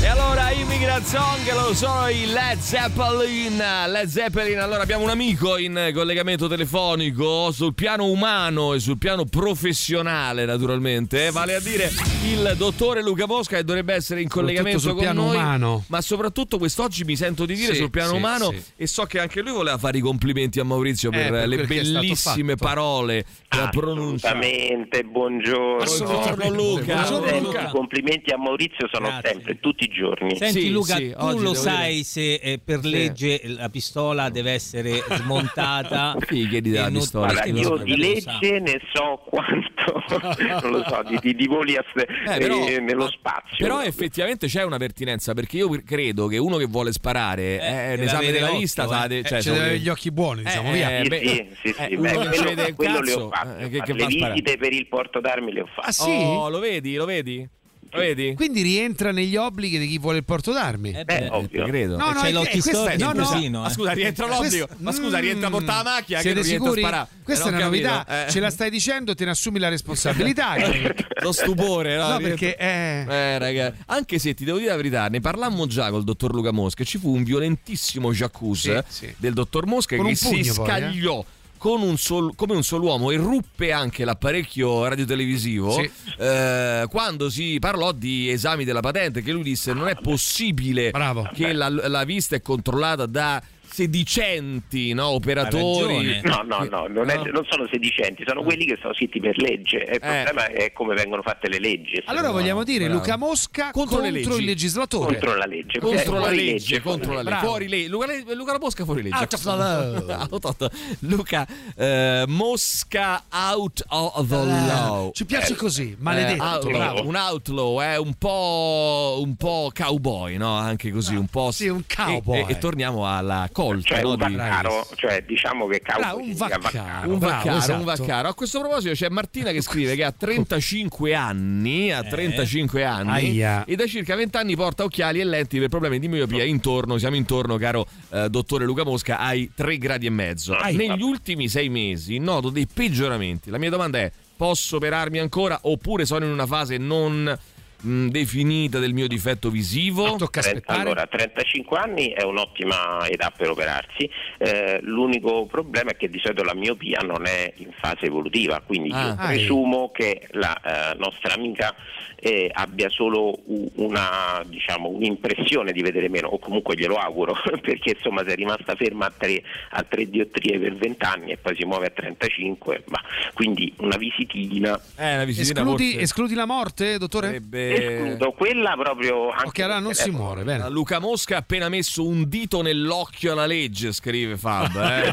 E 0.03 0.07
allora 0.07 0.51
Immigrant 0.51 1.05
Song 1.05 1.53
lo 1.53 1.75
sono 1.75 2.09
i 2.09 2.25
Led 2.25 2.59
Zeppelin. 2.59 3.63
Led 3.87 4.09
Zeppelin, 4.09 4.59
allora 4.59 4.83
abbiamo 4.83 5.05
un 5.05 5.11
amico 5.11 5.59
in 5.59 5.91
collegamento 5.93 6.49
telefonico 6.49 7.53
sul 7.53 7.75
piano 7.75 8.07
umano 8.07 8.73
e 8.73 8.81
sul 8.81 8.97
piano 8.97 9.27
professionale 9.27 10.47
naturalmente, 10.47 11.27
eh, 11.27 11.31
vale 11.31 11.55
a 11.55 11.61
dire 11.61 11.91
il 12.25 12.55
dottore 12.57 13.03
Luca 13.03 13.27
Mosca 13.27 13.57
che 13.57 13.65
dovrebbe 13.65 13.93
essere 13.93 14.23
in 14.23 14.29
collegamento 14.29 14.79
sul 14.79 14.93
con 14.93 15.01
piano 15.01 15.25
noi, 15.27 15.37
umano. 15.37 15.85
ma 15.89 16.01
soprattutto 16.01 16.57
quest'oggi 16.57 17.05
mi 17.05 17.15
sento 17.17 17.45
di 17.45 17.55
dire 17.55 17.73
Sì, 17.75 17.81
sul 17.81 17.91
piano 17.91 18.11
sì, 18.13 18.17
umano 18.17 18.51
sì. 18.53 18.63
e 18.77 18.87
so 18.87 19.05
che 19.05 19.21
anche 19.21 19.43
lui 19.43 19.53
voleva 19.53 19.77
fare 19.77 19.99
i 19.99 20.01
complimenti 20.01 20.61
a 20.61 20.65
Maurizio 20.65 21.11
per, 21.11 21.27
Eh, 21.27 21.31
per 21.31 21.49
le 21.49 21.57
che 21.59 21.67
bellissime 21.67 22.55
parole 22.57 23.25
che 23.49 23.59
ha 23.59 23.69
pronunciato. 23.69 24.39
Assolutamente, 24.39 25.03
buongiorno. 25.05 25.85
Buongiorno, 25.85 26.49
Luca. 26.49 26.85
Buongiorno, 26.85 27.19
Buongiorno, 27.19 27.41
Luca. 27.41 27.67
I 27.67 27.71
complimenti 27.71 28.31
a 28.33 28.39
Maurizio 28.39 28.89
sono 28.91 29.21
sempre, 29.23 29.59
tutti 29.61 29.89
giorni. 29.91 30.37
Senti 30.37 30.61
Sì, 30.63 30.71
Luca, 30.71 30.95
sì, 30.97 31.15
tu 31.19 31.39
lo 31.41 31.55
sai 31.55 32.03
se 32.05 32.35
eh, 32.35 32.59
per 32.65 32.81
Sì. 32.83 32.91
legge 32.91 33.41
la 33.45 33.69
pistola 33.69 34.31
deve 34.31 34.53
essere 34.53 35.03
smontata? 35.21 36.17
Chiedi 36.27 36.71
della 36.71 36.89
pistola? 36.91 37.27
Perché 37.27 37.51
io 37.51 37.77
di 37.79 37.97
legge 37.97 38.61
ne 38.61 38.81
so 38.93 39.21
quanto, 39.27 40.03
non 40.63 40.71
lo 40.73 40.85
so, 40.89 41.03
di, 41.09 41.19
di, 41.21 41.35
di 41.35 41.47
voli 41.47 41.77
a- 41.77 41.85
Eh, 41.95 42.39
però- 42.39 42.67
eh, 42.67 42.81
nello 42.81 43.09
spazio. 43.11 43.57
Però 43.59 43.83
effettivamente 43.83 44.47
c'è 44.47 44.63
una 44.63 44.79
pertinenza 44.79 45.35
perché 45.35 45.57
io 45.59 45.69
credo 45.85 46.27
che 46.29 46.39
uno 46.39 46.57
che 46.57 46.67
vuole 46.67 46.93
sparare 46.93 47.61
eh, 47.61 47.71
deve 47.91 47.97
l'esame 47.97 48.29
avere 48.29 48.33
della 48.45 48.51
vista 48.59 48.85
eh. 48.85 48.89
sa 48.89 49.07
de- 49.07 49.19
Eh, 49.19 49.25
cioè, 49.25 49.43
ci 49.43 49.49
so 49.49 49.53
deve 49.55 49.59
che- 49.65 49.69
avere 49.71 49.83
gli 49.83 49.89
occhi 49.89 50.11
buoni, 50.11 50.43
diciamo, 50.45 50.69
Eh, 50.71 50.73
via. 50.73 50.99
eh, 50.99 51.05
Sì, 51.11 51.57
sì, 51.63 51.73
sì, 51.75 51.83
eh, 51.83 51.97
beh, 51.97 52.73
quello, 52.75 53.01
le 53.01 53.13
ho 53.13 53.29
fatte. 53.31 53.65
eh, 53.65 53.95
le 53.95 54.07
visite 54.07 54.57
per 54.57 54.73
il 54.73 54.87
porto 54.87 55.21
d'armi 55.21 55.53
le 55.53 55.61
ho 55.63 55.67
fatte. 55.67 55.89
Ah 55.89 55.93
sì? 55.93 56.11
Oh, 56.11 56.49
lo 56.49 56.59
vedi? 56.61 56.95
Lo 56.95 57.05
vedi? 57.05 57.49
Vedi? 57.93 58.35
Quindi 58.35 58.63
rientra 58.63 59.11
negli 59.13 59.37
obblighi 59.37 59.79
di 59.79 59.89
chi 59.89 59.99
vuole 59.99 60.19
il 60.19 60.25
porto 60.25 60.53
d'armi. 60.53 60.91
Eh, 60.93 61.05
Beh, 61.05 61.19
beh, 61.21 61.29
ovvio. 61.31 61.65
credo. 61.67 61.97
No, 61.97 62.13
no, 62.13 62.21
c'hai 62.21 62.31
è- 62.31 62.33
l'occhio 62.33 62.87
è 62.87 62.97
no, 62.97 63.13
no. 63.13 63.61
Ma 63.61 63.67
eh. 63.69 63.71
scusa, 63.73 63.93
rientra 63.93 64.27
l'obbligo. 64.27 64.69
Ma 64.79 64.93
scusa, 64.93 65.19
rientra 65.19 65.49
a 65.49 65.51
portare 65.51 65.85
la 65.85 65.91
macchina. 65.91 66.21
Siete 66.21 66.41
che 66.41 66.47
non 66.57 66.59
rientra 66.59 66.69
a 66.69 66.73
sicuri? 66.73 66.81
sparare. 66.81 67.09
Questa 67.25 67.45
Eh, 67.45 67.47
è 67.47 67.51
una 67.51 67.59
non 67.61 67.71
novità. 67.71 68.05
capito, 68.05 68.27
eh. 68.29 68.31
Ce 68.31 68.41
la 68.41 68.51
stai 68.51 68.71
dicendo, 68.71 69.15
te 69.15 69.25
ne 69.25 69.31
assumi 69.33 69.59
la 69.59 69.69
responsabilità. 69.69 70.55
Lo 71.23 71.33
stupore, 71.33 71.97
no? 71.97 72.09
No, 72.11 72.17
perché 72.19 72.57
eh, 72.57 73.05
Eh, 73.09 73.39
raga, 73.39 73.75
anche 73.87 74.19
se 74.19 74.35
ti 74.35 74.45
devo 74.45 74.59
dire 74.59 74.71
la 74.71 74.77
verità, 74.77 75.09
ne 75.09 75.21
parlammo 75.21 75.67
già 75.67 75.91
col 75.91 76.05
dottor 76.05 76.33
Luca 76.35 76.53
Mosca. 76.53 76.83
e 76.83 76.87
Ci 76.87 76.99
fu 76.99 77.13
un 77.15 77.25
violentissimo 77.25 78.13
jacuzzi 78.13 78.73
Sì, 78.89 79.07
sì. 79.07 79.15
del 79.17 79.33
dottor 79.35 79.67
Mosca 79.67 79.97
Con 79.97 80.07
che 80.07 80.15
si 80.15 80.29
poi, 80.29 80.41
eh. 80.41 80.45
scagliò. 80.45 81.15
Con 81.15 81.25
un 81.69 81.97
sol- 81.99 82.35
come 82.35 82.55
un 82.55 82.63
solo 82.63 82.85
uomo 82.87 83.11
e 83.11 83.17
ruppe 83.17 83.73
anche 83.73 84.05
l'apparecchio 84.05 84.87
radiotelevisivo 84.89 85.71
Sì. 85.73 85.91
eh, 86.19 86.87
quando 86.89 87.29
si 87.31 87.59
parlò 87.61 87.93
di 87.93 88.31
esami 88.31 88.65
della 88.65 88.81
patente 88.81 89.23
che 89.23 89.33
lui 89.33 89.43
disse 89.43 89.73
non 89.73 89.89
è 89.89 89.95
possibile 89.97 90.91
Bravo. 90.91 91.29
che 91.35 91.53
la, 91.53 91.69
la 91.69 92.05
vista 92.05 92.35
è 92.37 92.41
controllata 92.43 93.07
da 93.07 93.43
sedicenti 93.71 94.93
no, 94.93 95.09
operatori. 95.09 96.21
No, 96.23 96.43
no, 96.47 96.65
no, 96.65 96.87
non, 96.89 97.09
è- 97.11 97.17
No. 97.17 97.25
non 97.33 97.47
sono 97.49 97.67
sedicenti, 97.71 98.25
sono 98.27 98.43
quelli 98.43 98.65
che 98.65 98.79
sono 98.81 98.95
scritti 98.95 99.21
per 99.21 99.37
legge. 99.39 99.79
Il 99.79 99.99
problema 100.01 100.47
è 100.49 100.73
come 100.73 100.95
vengono 100.95 101.23
fatte 101.23 101.49
le 101.49 101.59
leggi. 101.59 102.03
allora 102.07 102.31
vogliamo 102.31 102.63
dire 102.65 102.85
bravo. 102.87 102.99
Luca 103.01 103.17
Mosca 103.17 103.71
Contro 103.73 103.99
contro, 104.01 104.37
il 104.37 104.45
legislatore. 104.45 105.13
contro 105.13 105.35
la 105.37 105.47
legge. 105.47 105.79
contro 105.81 106.15
la 106.15 106.21
Fuori 106.21 106.37
legge, 106.45 106.81
contro 106.81 107.13
la 107.15 107.23
legge. 107.23 107.37
Fuori 107.39 107.69
legge. 107.69 107.89
Luca, 107.89 108.07
Le- 108.07 108.35
Luca 108.35 108.53
La 108.53 108.59
Mosca 108.59 108.85
fuori 108.85 109.03
legge. 109.03 109.17
Out 109.17 109.33
of 109.35 109.43
the 109.43 109.57
law. 109.57 110.29
Out 110.31 110.57
the- 110.57 110.71
Luca 111.01 111.47
eh, 111.77 112.25
Mosca 112.27 113.25
out 113.31 113.85
of 113.89 114.29
the 114.29 114.35
law. 114.45 115.11
Ci 115.13 115.25
piace 115.25 115.55
così, 115.55 115.91
Eh, 115.93 115.97
maledetto. 115.99 116.43
out- 116.43 116.71
bravo. 116.71 117.07
un 117.07 117.15
outlaw 117.17 117.81
è 117.81 117.97
un 117.99 118.15
po' 118.15 119.21
un 119.23 119.37
po' 119.37 119.71
cowboy, 119.75 120.37
no? 120.37 120.55
Anche 120.57 120.91
così, 120.91 121.15
un 121.15 121.27
po'. 121.27 121.51
Sì, 121.51 121.69
un 121.69 121.83
cowboy. 121.87 122.41
E, 122.41 122.45
e- 122.49 122.53
e 122.53 122.59
torniamo 122.59 123.07
alla 123.07 123.49
colta, 123.61 123.95
Cioè 123.95 124.03
no? 124.03 124.11
un 124.11 124.17
di- 124.17 124.35
vaccaro, 124.37 124.87
cioè 124.97 125.23
diciamo 125.27 125.67
che 125.67 125.81
cavolo 125.81 126.05
Bravo, 126.05 126.19
un 126.19 126.25
significa 126.25 126.59
vaccaro. 126.59 127.11
un 127.13 127.19
Bravo, 127.19 127.35
vaccaro, 127.37 127.59
esatto. 127.59 127.79
un 127.79 127.85
vaccaro. 127.85 128.29
A 128.29 128.35
questo 128.35 128.61
proposito 128.61 128.95
c'è 128.95 129.09
Martina 129.09 129.51
che 129.53 129.61
scrive 129.63 129.95
che 129.97 130.05
ha 130.05 130.13
35 130.13 131.15
anni, 131.15 131.93
ha 131.93 132.03
35 132.03 132.85
anni 132.85 133.11
Aia. 133.11 133.65
e 133.65 133.77
da 133.77 133.87
circa 133.87 134.15
20 134.17 134.37
anni 134.37 134.57
porta 134.57 134.85
occhiali 134.85 135.21
e 135.21 135.25
lenti 135.25 135.59
per 135.59 135.69
problemi 135.69 135.99
di 135.99 136.09
miopia 136.09 136.45
intorno, 136.45 136.99
siamo 136.99 137.17
intorno, 137.17 137.57
caro 137.59 137.87
eh, 138.11 138.29
dottore 138.29 138.65
Luca 138.65 138.85
Mosca, 138.85 139.19
ai 139.19 139.51
3 139.55 139.79
gradi 139.79 140.07
e 140.07 140.11
mezzo. 140.11 140.55
Aia. 140.55 140.77
Negli 140.77 141.03
ultimi 141.03 141.49
6 141.49 141.69
mesi 141.69 142.19
noto 142.19 142.51
dei 142.51 142.67
peggioramenti. 142.67 143.51
La 143.51 143.59
mia 143.59 143.71
domanda 143.71 143.99
è, 143.99 144.11
posso 144.37 144.77
operarmi 144.77 145.19
ancora 145.19 145.59
oppure 145.63 146.05
sono 146.07 146.25
in 146.25 146.31
una 146.31 146.47
fase 146.47 146.79
non 146.79 147.39
mh, 147.81 148.09
definita 148.09 148.79
del 148.79 148.93
mio 148.95 149.07
difetto 149.09 149.51
visivo? 149.51 150.05
Aspettare. 150.51 150.81
Allora, 150.81 151.07
35 151.07 151.79
anni 151.79 152.09
è 152.11 152.23
un'ottima 152.23 153.07
età 153.09 153.33
per 153.37 153.51
operarsi, 153.51 154.09
eh, 154.39 154.79
l'unico 154.83 155.47
problema 155.47 155.91
è 155.91 155.97
che 155.97 156.09
di 156.09 156.19
solito 156.23 156.43
la 156.43 156.55
miopia 156.55 157.01
non 157.01 157.27
è 157.27 157.53
in 157.57 157.71
fase 157.79 158.07
evolutiva, 158.07 158.61
quindi 158.65 158.91
Ah. 158.93 159.07
io 159.09 159.15
presumo 159.17 159.91
che 159.93 160.27
la 160.33 160.93
eh, 160.93 160.97
nostra 160.99 161.35
amica 161.35 161.75
eh, 162.21 162.51
abbia 162.53 162.89
solo 162.91 163.39
una, 163.77 164.43
diciamo, 164.47 164.89
un'impressione 164.89 165.73
di 165.73 165.83
vedere 165.83 166.09
meno, 166.09 166.29
o 166.29 166.39
comunque 166.39 166.77
glielo 166.77 166.97
auguro, 166.97 167.35
perché 167.61 167.95
insomma 167.97 168.23
se 168.27 168.33
è 168.33 168.37
rimasta 168.37 168.75
ferma 168.75 169.07
a 169.07 169.13
tre, 169.17 169.43
a 169.71 169.83
tre 169.83 170.09
diottrie 170.09 170.59
per 170.59 170.77
20 170.77 171.05
anni 171.05 171.33
e 171.33 171.37
poi 171.39 171.57
si 171.57 171.65
muove 171.65 171.87
a 171.87 171.91
35, 171.91 172.85
ma 172.89 173.01
quindi 173.35 173.73
una 173.79 173.97
visitina. 173.97 174.79
Eh, 174.97 175.15
una 175.15 175.25
visitina 175.25 175.61
Escludi, 175.61 175.97
escludi 175.99 176.35
la 176.35 176.47
morte, 176.47 176.99
dottore? 176.99 177.27
sarebbe- 177.27 177.97
Escludo 177.97 178.33
quella 178.33 178.75
proprio 178.77 179.31
anche 179.31 179.47
Ok, 179.47 179.59
allora 179.61 179.79
non 179.79 179.95
si 179.95 180.11
muore, 180.11 180.45
bene. 180.45 180.69
Luca 180.69 180.99
Mosca 180.99 181.37
ha 181.37 181.39
appena 181.39 181.69
messo 181.69 182.07
un 182.07 182.29
dito 182.29 182.61
nell'occhio 182.63 183.33
alla 183.33 183.47
legge, 183.47 183.93
scrive 183.93 184.37
Fab. 184.37 184.77
Eh, 184.77 185.13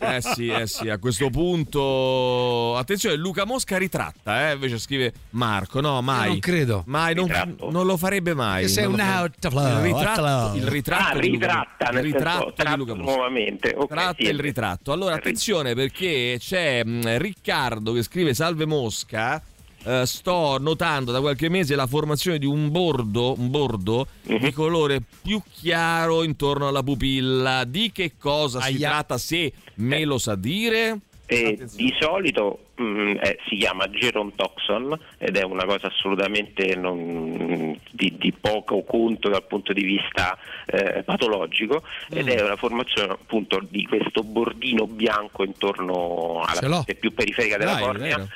eh 0.16 0.20
sì, 0.20 0.48
eh 0.48 0.66
sì, 0.66 0.88
a 0.88 0.98
questo 0.98 1.30
punto. 1.30 2.76
Attenzione, 2.76 3.16
Luca 3.16 3.44
Mosca 3.44 3.78
ritratta, 3.78 4.50
eh? 4.50 4.54
invece 4.54 4.78
scrive 4.78 5.12
Marco. 5.30 5.80
No, 5.80 6.02
mai. 6.02 6.39
Non 6.40 6.56
credo. 6.56 6.82
Mai, 6.86 7.14
non, 7.14 7.26
Ritratto? 7.26 7.70
non 7.70 7.86
lo 7.86 7.96
farebbe 7.96 8.34
mai. 8.34 8.68
Sei 8.68 8.86
un 8.86 8.96
farebbe. 8.96 9.18
out 9.18 9.44
of 9.44 9.52
love, 9.52 9.88
Il 9.88 9.94
ritratto, 9.94 10.56
il 10.56 10.66
ritratto 10.66 11.16
Ah, 11.16 11.20
di 11.20 11.28
Luca- 11.28 11.46
ritratta, 11.46 11.88
il 11.88 11.94
nel 11.94 12.02
senso, 12.02 12.16
ritratto 12.18 12.62
di 12.70 12.76
Luca 12.76 12.94
Mosca. 12.94 13.10
nuovamente. 13.12 13.74
Ok, 13.76 13.88
Tratta 13.88 14.14
sì, 14.18 14.22
il 14.24 14.38
ritratto. 14.40 14.92
Allora, 14.92 15.14
attenzione 15.14 15.74
perché 15.74 16.36
c'è 16.38 16.84
mh, 16.84 17.18
Riccardo 17.18 17.92
che 17.92 18.02
scrive 18.02 18.34
Salve 18.34 18.66
Mosca. 18.66 19.42
Eh, 19.82 20.02
sto 20.04 20.58
notando 20.60 21.10
da 21.10 21.20
qualche 21.20 21.48
mese 21.48 21.74
la 21.74 21.86
formazione 21.86 22.36
di 22.38 22.44
un 22.44 22.70
bordo, 22.70 23.34
un 23.38 23.48
bordo 23.50 24.06
Mhm. 24.24 24.38
di 24.38 24.52
colore 24.52 25.00
più 25.22 25.40
chiaro 25.50 26.22
intorno 26.22 26.68
alla 26.68 26.82
pupilla. 26.82 27.64
Di 27.64 27.90
che 27.90 28.12
cosa 28.18 28.60
si 28.60 28.74
Aia. 28.74 28.90
tratta? 28.90 29.16
Se 29.16 29.50
me 29.76 30.04
lo 30.04 30.18
sa 30.18 30.34
dire? 30.34 30.98
E 31.32 31.58
di 31.74 31.94
solito 32.00 32.66
mm, 32.80 33.16
eh, 33.22 33.38
si 33.48 33.56
chiama 33.56 33.88
gerontoxon 33.88 34.98
ed 35.18 35.36
è 35.36 35.42
una 35.44 35.64
cosa 35.64 35.86
assolutamente 35.86 36.74
non- 36.74 37.78
di, 37.92 38.16
di 38.18 38.32
poco 38.32 38.82
conto 38.82 39.28
dal 39.28 39.44
punto 39.46 39.72
di 39.72 39.82
vista 39.84 40.36
eh, 40.66 41.02
patologico 41.04 41.82
ed 42.10 42.24
Mm. 42.26 42.28
è 42.28 42.42
una 42.42 42.56
formazione 42.56 43.12
appunto 43.12 43.60
di 43.68 43.84
questo 43.86 44.22
bordino 44.24 44.86
bianco 44.86 45.44
intorno 45.44 46.42
alla 46.44 46.68
parte 46.68 46.94
più 46.96 47.12
periferica 47.14 47.56
della 47.56 47.74
Dai, 47.74 47.82
cornea. 47.82 48.16
vero? 48.16 48.28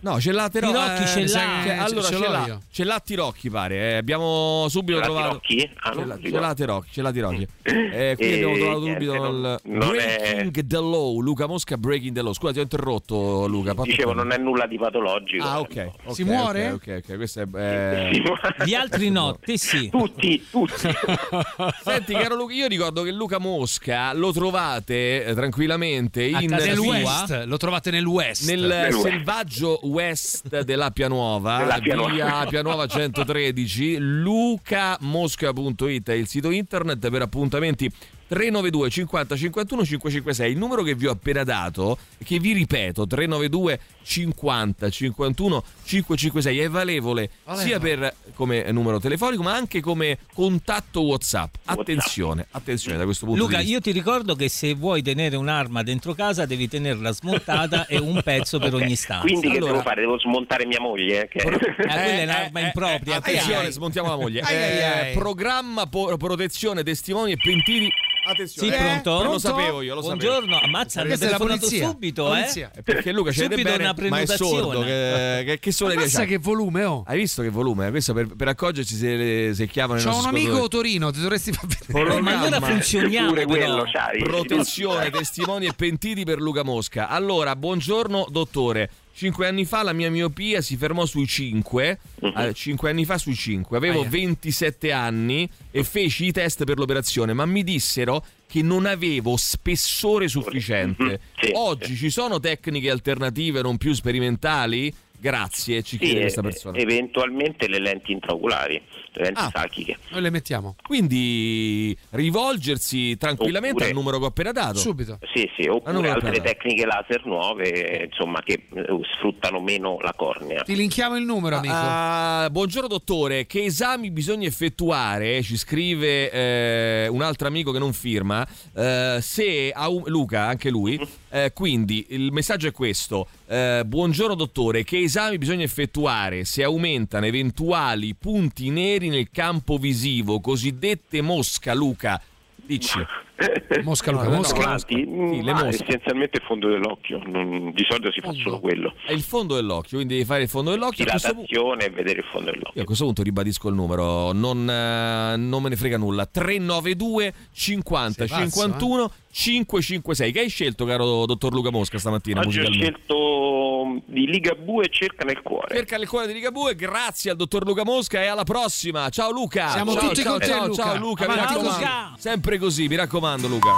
Ce? 0.00 0.08
No, 0.08 0.20
ce 0.20 0.32
l'ha 0.32 0.48
Tirocchi. 0.48 0.72
Tirocchi 0.74 1.06
ce 1.06 1.20
mi 1.20 1.28
sa 1.28 1.38
l'ha. 1.44 1.62
che- 1.64 1.72
allora 1.72 2.02
ce 2.02 2.12
ce, 2.14 2.18
l'ho 2.18 2.30
l'ha. 2.30 2.46
io. 2.46 2.60
Ce 2.70 2.84
l'ha 2.84 3.00
Tirocchi, 3.00 3.50
pare. 3.50 3.76
eh, 3.76 3.94
abbiamo 3.96 4.66
subito 4.68 4.98
Ce 4.98 4.98
l'ha 4.98 5.04
trovato. 5.12 5.40
Tirocchi? 5.46 5.70
Ah, 5.80 5.92
ce 5.92 6.04
l'ha, 6.04 6.18
ce 6.22 6.30
l'ha 6.30 6.54
Tirocchi, 6.54 6.88
ce 6.92 7.02
l'ha 7.02 7.12
Tirocchi. 7.12 7.46
Eh, 7.62 8.14
qui 8.16 8.24
E 8.26 8.34
abbiamo 8.34 8.56
trovato 8.56 8.80
subito 8.84 9.14
il 9.14 9.60
non 9.64 9.94
è- 9.98 10.16
Breaking 10.20 10.66
the 10.66 10.76
Law. 10.76 11.20
Luca 11.20 11.46
Mosca 11.46 11.76
Breaking 11.76 12.14
the 12.14 12.22
Law. 12.22 12.32
Scusa, 12.32 12.52
ti 12.52 12.58
ho 12.60 12.62
interrotto, 12.62 13.46
Luca. 13.46 13.74
Dicevo, 13.82 14.10
tu. 14.12 14.16
non 14.16 14.32
è 14.32 14.38
nulla 14.38 14.66
di 14.66 14.78
patologico. 14.78 15.44
Ah, 15.44 15.60
ok. 15.60 15.90
ok, 16.04 16.14
Si 16.14 16.24
muore? 16.24 16.70
Ok, 16.70 16.82
ok, 16.86 17.02
ok, 17.10 17.16
questo 17.16 17.40
è. 17.40 17.46
eh, 17.54 18.22
Gli 18.64 18.74
altri 18.74 19.10
no, 19.10 19.36
te 19.44 19.58
sì. 19.58 19.88
Tutti, 19.90 20.46
tutti. 20.50 20.72
Senti, 21.82 22.12
caro 22.12 22.34
Luca, 22.36 22.54
io 22.54 22.66
ricordo 22.66 23.02
che 23.02 23.10
Luca 23.12 23.38
Mosca 23.38 24.12
lo 24.12 24.32
trovate 24.32 25.24
eh, 25.24 25.34
tranquillamente 25.34 26.30
A 26.32 26.40
in 26.40 26.50
Nel? 26.50 26.78
West, 26.78 27.44
lo 27.46 27.56
trovate 27.56 27.90
nel 27.90 28.06
West. 28.06 28.46
nel 28.48 28.60
Nel 28.60 28.92
West. 28.94 29.02
selvaggio 29.08 29.80
west 29.88 30.62
dell'Appia 30.62 31.08
Nuova, 31.08 31.58
Dell'Appia 31.58 31.94
Nuova. 31.94 32.12
via 32.12 32.36
Appia 32.36 32.62
Nuova 32.62 32.86
113, 32.86 33.96
lucamosca.it 33.98 36.10
è 36.10 36.14
il 36.14 36.26
sito 36.26 36.50
internet 36.50 37.10
per 37.10 37.22
appuntamenti 37.22 37.90
392 38.28 38.90
50 38.90 39.36
51 39.36 39.84
556 39.84 40.52
il 40.52 40.58
numero 40.58 40.82
che 40.82 40.94
vi 40.94 41.06
ho 41.06 41.12
appena 41.12 41.44
dato 41.44 41.98
che 42.22 42.38
vi 42.38 42.52
ripeto 42.52 43.06
392 43.06 43.80
50 44.04 44.90
51 44.90 45.64
556 45.84 46.58
è 46.58 46.68
valevole 46.68 47.30
sia 47.54 47.78
per 47.78 48.14
come 48.34 48.70
numero 48.72 49.00
telefonico 49.00 49.42
ma 49.42 49.54
anche 49.54 49.80
come 49.80 50.18
contatto 50.34 51.02
whatsapp 51.02 51.54
attenzione 51.64 52.46
attenzione 52.50 52.96
da 52.98 53.04
questo 53.04 53.26
punto 53.26 53.40
Luca, 53.42 53.56
di 53.58 53.62
vista 53.64 53.76
io 53.76 53.80
ti 53.82 53.92
ricordo 53.92 54.34
che 54.34 54.48
se 54.48 54.74
vuoi 54.74 55.02
tenere 55.02 55.36
un'arma 55.36 55.82
dentro 55.82 56.14
casa 56.14 56.44
devi 56.46 56.68
tenerla 56.68 57.10
smontata 57.12 57.86
e 57.86 57.98
un 57.98 58.20
pezzo 58.22 58.58
per 58.58 58.66
Ok, 58.78 58.82
ogni 58.82 58.94
stanza. 58.96 59.26
Quindi 59.26 59.48
che 59.48 59.56
Allora- 59.56 59.72
devo 59.72 59.82
fare? 59.82 60.00
Devo 60.02 60.18
smontare 60.18 60.66
mia 60.66 60.80
moglie? 60.80 61.26
Che... 61.28 61.38
Eh, 61.38 61.42
quella 61.48 61.94
è 61.94 62.22
un'arma 62.24 62.60
impropria. 62.60 63.16
attenzione 63.16 63.54
Ai, 63.60 63.66
ai. 63.66 63.72
smontiamo 63.72 64.08
la 64.08 64.16
moglie 64.16 64.40
Ai, 64.40 64.56
ai, 64.56 64.78
Eh, 64.78 64.82
ai. 65.08 65.12
programma 65.14 65.86
po- 65.86 66.16
protezione 66.16 66.82
testimoni 66.82 67.32
e 67.32 67.36
pentiti 67.36 67.88
attenzione 68.30 68.68
Sì, 68.68 68.74
Eh, 68.74 69.00
pronto? 69.02 69.22
lo 69.32 69.38
sapevo 69.38 69.80
io 69.82 69.94
lo 69.94 70.00
Buongiorno, 70.00 70.52
sapevo 70.54 70.66
ammazza, 70.66 71.00
hanno 71.00 71.16
telefonato 71.16 71.58
polizia. 71.60 71.88
subito, 71.88 72.26
eh? 72.34 72.40
Polizia. 72.40 72.70
perché 72.84 73.12
Luca 73.12 73.32
Subito 73.32 73.62
bene 73.70 73.84
una 73.84 73.94
ma 74.08 74.20
è 74.20 74.26
sordo 74.26 74.68
prenotazione. 74.68 74.84
che, 74.84 75.44
che, 75.44 75.58
che 75.58 75.70
Ammazza 75.98 76.18
c'ha? 76.20 76.24
che 76.26 76.38
volume, 76.38 76.84
oh. 76.84 77.04
hai 77.06 77.18
visto 77.18 77.42
che 77.42 77.48
volume 77.50 77.90
questo 77.90 78.12
per, 78.12 78.34
per 78.36 78.48
accorgerci 78.48 78.94
se, 78.94 79.50
se 79.54 79.66
chiamano 79.66 80.00
i 80.00 80.02
C'ho 80.02 80.16
un 80.18 80.26
amico. 80.26 80.68
Torino, 80.68 81.10
ti 81.10 81.20
dovresti 81.20 81.52
far 81.52 81.66
vedere. 81.66 82.20
Ma 82.20 82.40
allora 82.40 82.60
funzioniamo 82.60 83.28
Pure 83.28 83.44
quello, 83.46 83.86
sai. 83.92 84.22
protezione 84.22 85.10
testimoni 85.10 85.66
e 85.66 85.72
pentiti 85.74 86.24
per 86.24 86.40
Luca 86.40 86.62
Mosca 86.62 87.08
allora 87.08 87.56
buongiorno 87.56 88.26
dottore 88.30 88.90
Cinque 89.18 89.48
anni 89.48 89.64
fa 89.64 89.82
la 89.82 89.92
mia 89.92 90.12
miopia 90.12 90.60
si 90.60 90.76
fermò 90.76 91.04
sui 91.04 91.26
5, 91.26 91.98
Mhm. 92.20 92.52
cinque 92.52 92.88
anni 92.90 93.04
fa 93.04 93.18
sui 93.18 93.34
5, 93.34 93.76
avevo 93.76 94.02
Aia. 94.02 94.08
27 94.10 94.92
anni 94.92 95.50
e 95.72 95.82
feci 95.82 96.26
i 96.26 96.30
test 96.30 96.62
per 96.62 96.78
l'operazione, 96.78 97.32
ma 97.32 97.44
mi 97.44 97.64
dissero 97.64 98.24
che 98.46 98.62
non 98.62 98.86
avevo 98.86 99.36
spessore 99.36 100.28
sufficiente. 100.28 101.02
Mhm, 101.02 101.18
sì, 101.40 101.50
Oggi 101.52 101.96
ci 101.96 102.10
sono 102.10 102.38
tecniche 102.38 102.90
alternative 102.90 103.60
non 103.60 103.76
più 103.76 103.92
sperimentali? 103.92 104.94
Grazie, 105.20 105.82
ci 105.82 105.96
Sì, 105.96 106.04
chiede 106.04 106.18
e- 106.18 106.20
questa 106.20 106.42
persona. 106.42 106.78
eventualmente 106.78 107.66
le 107.66 107.80
lenti 107.80 108.12
intraoculari, 108.12 108.80
le 109.18 109.24
lenti 109.24 109.40
Ah. 109.40 109.50
sachiche. 109.52 109.98
Noi 110.10 110.22
le 110.22 110.30
mettiamo. 110.30 110.76
Quindi 110.86 111.96
rivolgersi 112.10 113.16
tranquillamente 113.16 113.76
Oppure- 113.84 113.88
al 113.90 113.94
numero 113.94 114.18
che 114.18 114.24
ho 114.24 114.28
appena 114.28 114.52
dato. 114.52 114.78
Subito. 114.78 115.18
Sì, 115.34 115.48
sì, 115.56 115.66
Ah, 115.68 115.72
oppure 115.74 116.08
altre 116.10 116.40
tecniche 116.40 116.86
laser 116.86 117.26
nuove, 117.26 118.08
insomma, 118.10 118.40
che 118.42 118.66
eh, 118.74 118.84
sfruttano 119.16 119.60
meno 119.60 119.98
la 120.00 120.12
cornea. 120.16 120.62
Ti 120.62 120.74
linkiamo 120.76 121.16
il 121.16 121.24
numero, 121.24 121.56
amico. 121.56 121.74
Ah, 121.76 122.48
buongiorno 122.50 122.88
dottore, 122.88 123.46
che 123.46 123.64
esami 123.64 124.10
bisogna 124.10 124.46
effettuare? 124.46 125.42
Ci 125.42 125.56
scrive 125.56 126.30
eh, 126.30 127.08
un 127.08 127.22
altro 127.22 127.46
amico 127.48 127.72
che 127.72 127.78
non 127.78 127.92
firma. 127.92 128.46
eh, 128.74 129.18
se 129.20 129.70
au- 129.74 130.04
Luca, 130.06 130.46
anche 130.46 130.70
lui. 130.70 130.98
eh, 131.30 131.52
quindi 131.52 132.06
il 132.10 132.30
messaggio 132.32 132.68
è 132.68 132.72
questo: 132.72 133.28
eh, 133.46 133.82
Buongiorno 133.84 134.34
dottore, 134.34 134.84
che 134.84 134.98
esami 135.00 135.38
bisogna 135.38 135.64
effettuare 135.64 136.44
se 136.44 136.62
aumentano 136.62 137.26
eventuali 137.26 138.14
punti 138.14 138.70
neri 138.70 139.07
nel 139.08 139.30
campo 139.30 139.78
visivo, 139.78 140.40
cosiddette 140.40 141.20
mosca, 141.22 141.74
Luca? 141.74 142.20
Dici. 142.54 142.98
Mosca, 143.84 144.10
Luca, 144.10 144.24
No, 144.28 144.36
Mosca. 144.36 144.54
no, 144.56 144.60
Volanti? 144.62 144.94
Sì, 144.94 145.42
le 145.42 145.52
mosche. 145.52 145.84
essenzialmente 145.84 146.38
il 146.38 146.42
fondo 146.44 146.68
dell'occhio, 146.68 147.20
non- 147.24 147.70
di 147.72 147.84
solito 147.88 148.10
si 148.10 148.20
fa 148.20 148.32
solo 148.32 148.58
quello. 148.58 148.94
È 149.06 149.12
il 149.12 149.22
fondo 149.22 149.54
dell'occhio, 149.54 149.96
quindi 149.96 150.14
devi 150.14 150.26
fare 150.26 150.42
il 150.42 150.48
fondo 150.48 150.70
dell'occhio. 150.70 151.04
Dilatazione 151.04 151.84
e 151.84 151.90
vedere 151.90 152.18
il 152.18 152.24
fondo 152.30 152.50
dell'occhio. 152.50 152.72
io 152.74 152.82
a 152.82 152.84
questo 152.84 153.04
punto 153.04 153.22
ribadisco 153.22 153.68
il 153.68 153.74
numero, 153.76 154.32
non, 154.32 154.68
eh, 154.68 155.36
non 155.36 155.62
me 155.62 155.68
ne 155.68 155.76
frega 155.76 155.96
nulla. 155.98 156.26
392 156.26 157.32
50 157.52 158.26
Sei 158.26 158.28
pazzo, 158.28 158.60
51 158.60 159.10
556. 159.30 160.32
Che 160.32 160.40
hai 160.40 160.48
scelto, 160.48 160.84
caro 160.84 161.24
dottor 161.24 161.52
Luca 161.52 161.70
Mosca, 161.70 161.98
stamattina? 161.98 162.40
Oggi 162.40 162.58
ho 162.60 162.70
scelto 162.72 163.84
mm, 163.86 163.98
di 164.06 164.26
Ligabue 164.26 164.88
cerca 164.90 165.24
nel 165.24 165.42
cuore. 165.42 165.76
Cerca 165.76 165.96
il 165.96 166.08
cuore 166.08 166.26
di 166.26 166.32
Ligabue, 166.32 166.74
grazie 166.74 167.30
al 167.30 167.36
dottor 167.36 167.64
Luca 167.64 167.84
Mosca 167.84 168.20
e 168.20 168.26
alla 168.26 168.42
prossima. 168.44 169.08
Ciao 169.10 169.30
Luca. 169.30 169.68
Siamo 169.68 169.92
ciao, 169.92 170.08
tutti 170.08 170.22
ciao, 170.22 170.30
con 170.32 170.40
te, 170.40 170.46
ciao, 170.46 170.66
Luca. 170.66 170.82
ciao 170.82 170.96
Luca, 170.96 171.28
mi 171.28 171.34
raccomando. 171.36 171.68
così. 171.68 171.86
Sempre 172.18 172.58
così, 172.58 172.88
mi 172.88 172.96
raccomando 172.96 173.26
Luca. 173.36 173.76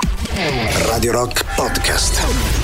Radio 0.87 1.13
Rock 1.13 1.45
Podcast. 1.57 2.60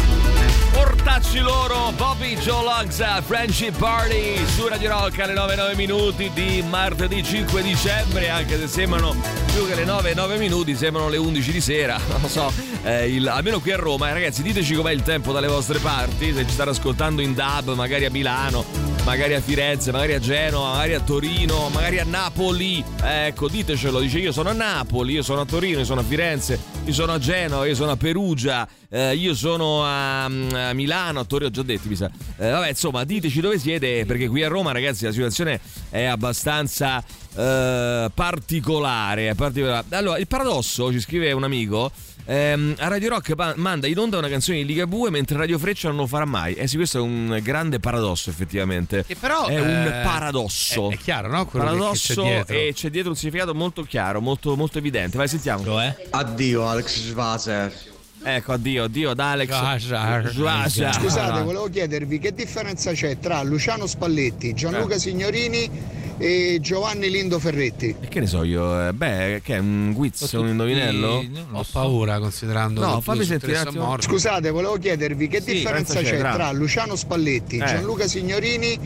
Portacci 0.80 1.38
loro, 1.38 1.90
Bobby 1.96 2.36
Joe 2.36 2.62
Logs, 2.62 3.02
Friendship 3.24 3.78
Party 3.78 4.36
su 4.46 4.68
Radio 4.68 4.90
Rock 4.90 5.18
alle 5.20 5.32
9 5.32 5.74
minuti 5.74 6.30
di 6.34 6.62
martedì 6.68 7.22
5 7.24 7.62
dicembre, 7.62 8.28
anche 8.28 8.58
se 8.58 8.66
sembrano 8.68 9.16
più 9.54 9.66
che 9.66 9.74
le 9.74 9.84
9 9.86 10.12
9 10.12 10.36
minuti, 10.36 10.76
sembrano 10.76 11.08
le 11.08 11.16
11 11.16 11.50
di 11.50 11.60
sera, 11.62 11.98
non 12.10 12.20
lo 12.20 12.28
so, 12.28 12.52
eh, 12.82 13.08
il- 13.10 13.26
almeno 13.26 13.58
qui 13.60 13.72
a 13.72 13.76
Roma, 13.76 14.10
eh, 14.10 14.12
ragazzi 14.12 14.42
diteci 14.42 14.74
com'è 14.74 14.92
il 14.92 15.02
tempo 15.02 15.32
dalle 15.32 15.46
vostre 15.48 15.78
parti, 15.78 16.34
se 16.34 16.44
ci 16.44 16.52
state 16.52 16.68
ascoltando 16.68 17.22
in 17.22 17.32
DAB, 17.34 17.70
magari 17.74 18.04
a 18.04 18.10
Milano, 18.10 18.62
magari 19.04 19.32
a 19.32 19.40
Firenze, 19.40 19.92
magari 19.92 20.12
a 20.12 20.18
Genova, 20.18 20.72
magari 20.72 20.92
a 20.92 21.00
Torino, 21.00 21.70
magari 21.70 21.98
a 22.00 22.04
Napoli, 22.04 22.84
Eh, 23.02 23.26
ecco 23.28 23.48
ditecelo, 23.48 23.98
dice 24.00 24.18
io 24.18 24.30
sono 24.32 24.50
a 24.50 24.52
Napoli, 24.52 25.14
io 25.14 25.22
sono 25.22 25.40
a 25.40 25.46
Torino, 25.46 25.78
io 25.78 25.84
sono 25.86 26.00
a 26.00 26.04
Firenze, 26.04 26.60
io 26.84 26.92
sono 26.92 27.12
a 27.14 27.18
Genova, 27.18 27.64
io 27.66 27.74
sono 27.74 27.92
a 27.92 27.96
Perugia, 27.96 28.68
eh, 28.88 29.14
io 29.14 29.34
sono 29.34 29.84
a, 29.84 30.24
a 30.24 30.72
Milano, 30.72 31.20
a 31.20 31.24
Torino, 31.24 31.48
ho 31.48 31.52
già 31.52 31.62
detto, 31.62 31.88
mi 31.88 31.96
sa. 31.96 32.10
Eh, 32.38 32.50
vabbè, 32.50 32.68
insomma, 32.68 33.04
diteci 33.04 33.40
dove 33.40 33.58
siete, 33.58 34.04
perché 34.06 34.28
qui 34.28 34.42
a 34.42 34.48
Roma, 34.48 34.72
ragazzi, 34.72 35.04
la 35.04 35.12
situazione 35.12 35.60
è 35.90 36.04
abbastanza 36.04 37.02
eh, 37.34 38.10
particolare, 38.12 39.34
particolare. 39.34 39.84
Allora, 39.90 40.18
il 40.18 40.26
paradosso, 40.26 40.92
ci 40.92 41.00
scrive 41.00 41.32
un 41.32 41.44
amico. 41.44 41.90
ehm, 42.26 42.74
a 42.78 42.88
Radio 42.88 43.08
Rock 43.10 43.54
manda 43.56 43.86
in 43.86 43.98
onda 43.98 44.18
una 44.18 44.28
canzone 44.28 44.58
di 44.58 44.66
Ligabue 44.66 45.10
mentre 45.10 45.36
Radio 45.36 45.58
Freccia 45.58 45.88
non 45.88 45.98
lo 45.98 46.06
farà 46.06 46.24
mai. 46.24 46.54
Eh 46.54 46.66
sì, 46.66 46.76
questo 46.76 46.98
è 46.98 47.00
un 47.00 47.38
grande 47.42 47.78
paradosso, 47.80 48.30
effettivamente. 48.30 49.04
Che 49.06 49.16
però 49.16 49.46
è 49.46 49.60
un 49.60 49.68
eh, 49.68 50.00
paradosso. 50.02 50.90
È, 50.90 50.94
è 50.94 50.98
chiaro, 50.98 51.28
no? 51.28 51.46
Quello 51.46 51.66
paradosso 51.66 52.22
c'è 52.22 52.44
e 52.46 52.72
c'è 52.74 52.90
dietro 52.90 53.10
un 53.10 53.16
significato 53.16 53.54
molto 53.54 53.82
chiaro, 53.82 54.20
molto, 54.20 54.56
molto 54.56 54.78
evidente. 54.78 55.16
Vai, 55.16 55.28
sentiamo. 55.28 55.64
Addio 56.10 56.68
Alex 56.68 57.08
Schwazer. 57.08 57.94
Ecco, 58.28 58.54
addio, 58.54 58.82
addio 58.82 59.10
ad 59.10 59.20
Alex. 59.20 59.50
Schwarzer. 59.50 60.32
Schwarzer. 60.32 60.94
Scusate, 60.94 61.42
volevo 61.42 61.68
chiedervi 61.70 62.18
che 62.18 62.34
differenza 62.34 62.90
c'è 62.90 63.20
tra 63.20 63.40
Luciano 63.44 63.86
Spalletti, 63.86 64.52
Gianluca 64.52 64.96
Eh. 64.96 64.98
Signorini 64.98 65.70
e 66.18 66.58
Giovanni 66.60 67.10
Lindo 67.10 67.38
Ferretti. 67.38 67.94
E 68.00 68.08
che 68.08 68.20
ne 68.20 68.26
so 68.26 68.42
io? 68.42 68.88
eh, 68.88 68.92
Beh, 68.92 69.40
che 69.44 69.56
è 69.56 69.58
un 69.58 69.92
guizzo, 69.92 70.40
un 70.40 70.48
indovinello? 70.48 71.24
Ho 71.52 71.64
paura 71.70 72.18
considerando 72.18 72.80
No, 72.80 73.00
fammi 73.00 73.24
sentire 73.24 73.52
un 73.60 73.66
attimo. 73.66 73.96
Scusate, 74.00 74.50
volevo 74.50 74.76
chiedervi 74.78 75.28
che 75.28 75.40
Sì, 75.40 75.52
differenza 75.54 75.94
c'è 76.00 76.04
c'è 76.10 76.18
tra- 76.18 76.32
tra 76.34 76.52
Luciano 76.52 76.96
Spalletti, 76.96 77.56
Eh. 77.58 77.66
Gianluca 77.66 78.06
Signorini 78.06 78.78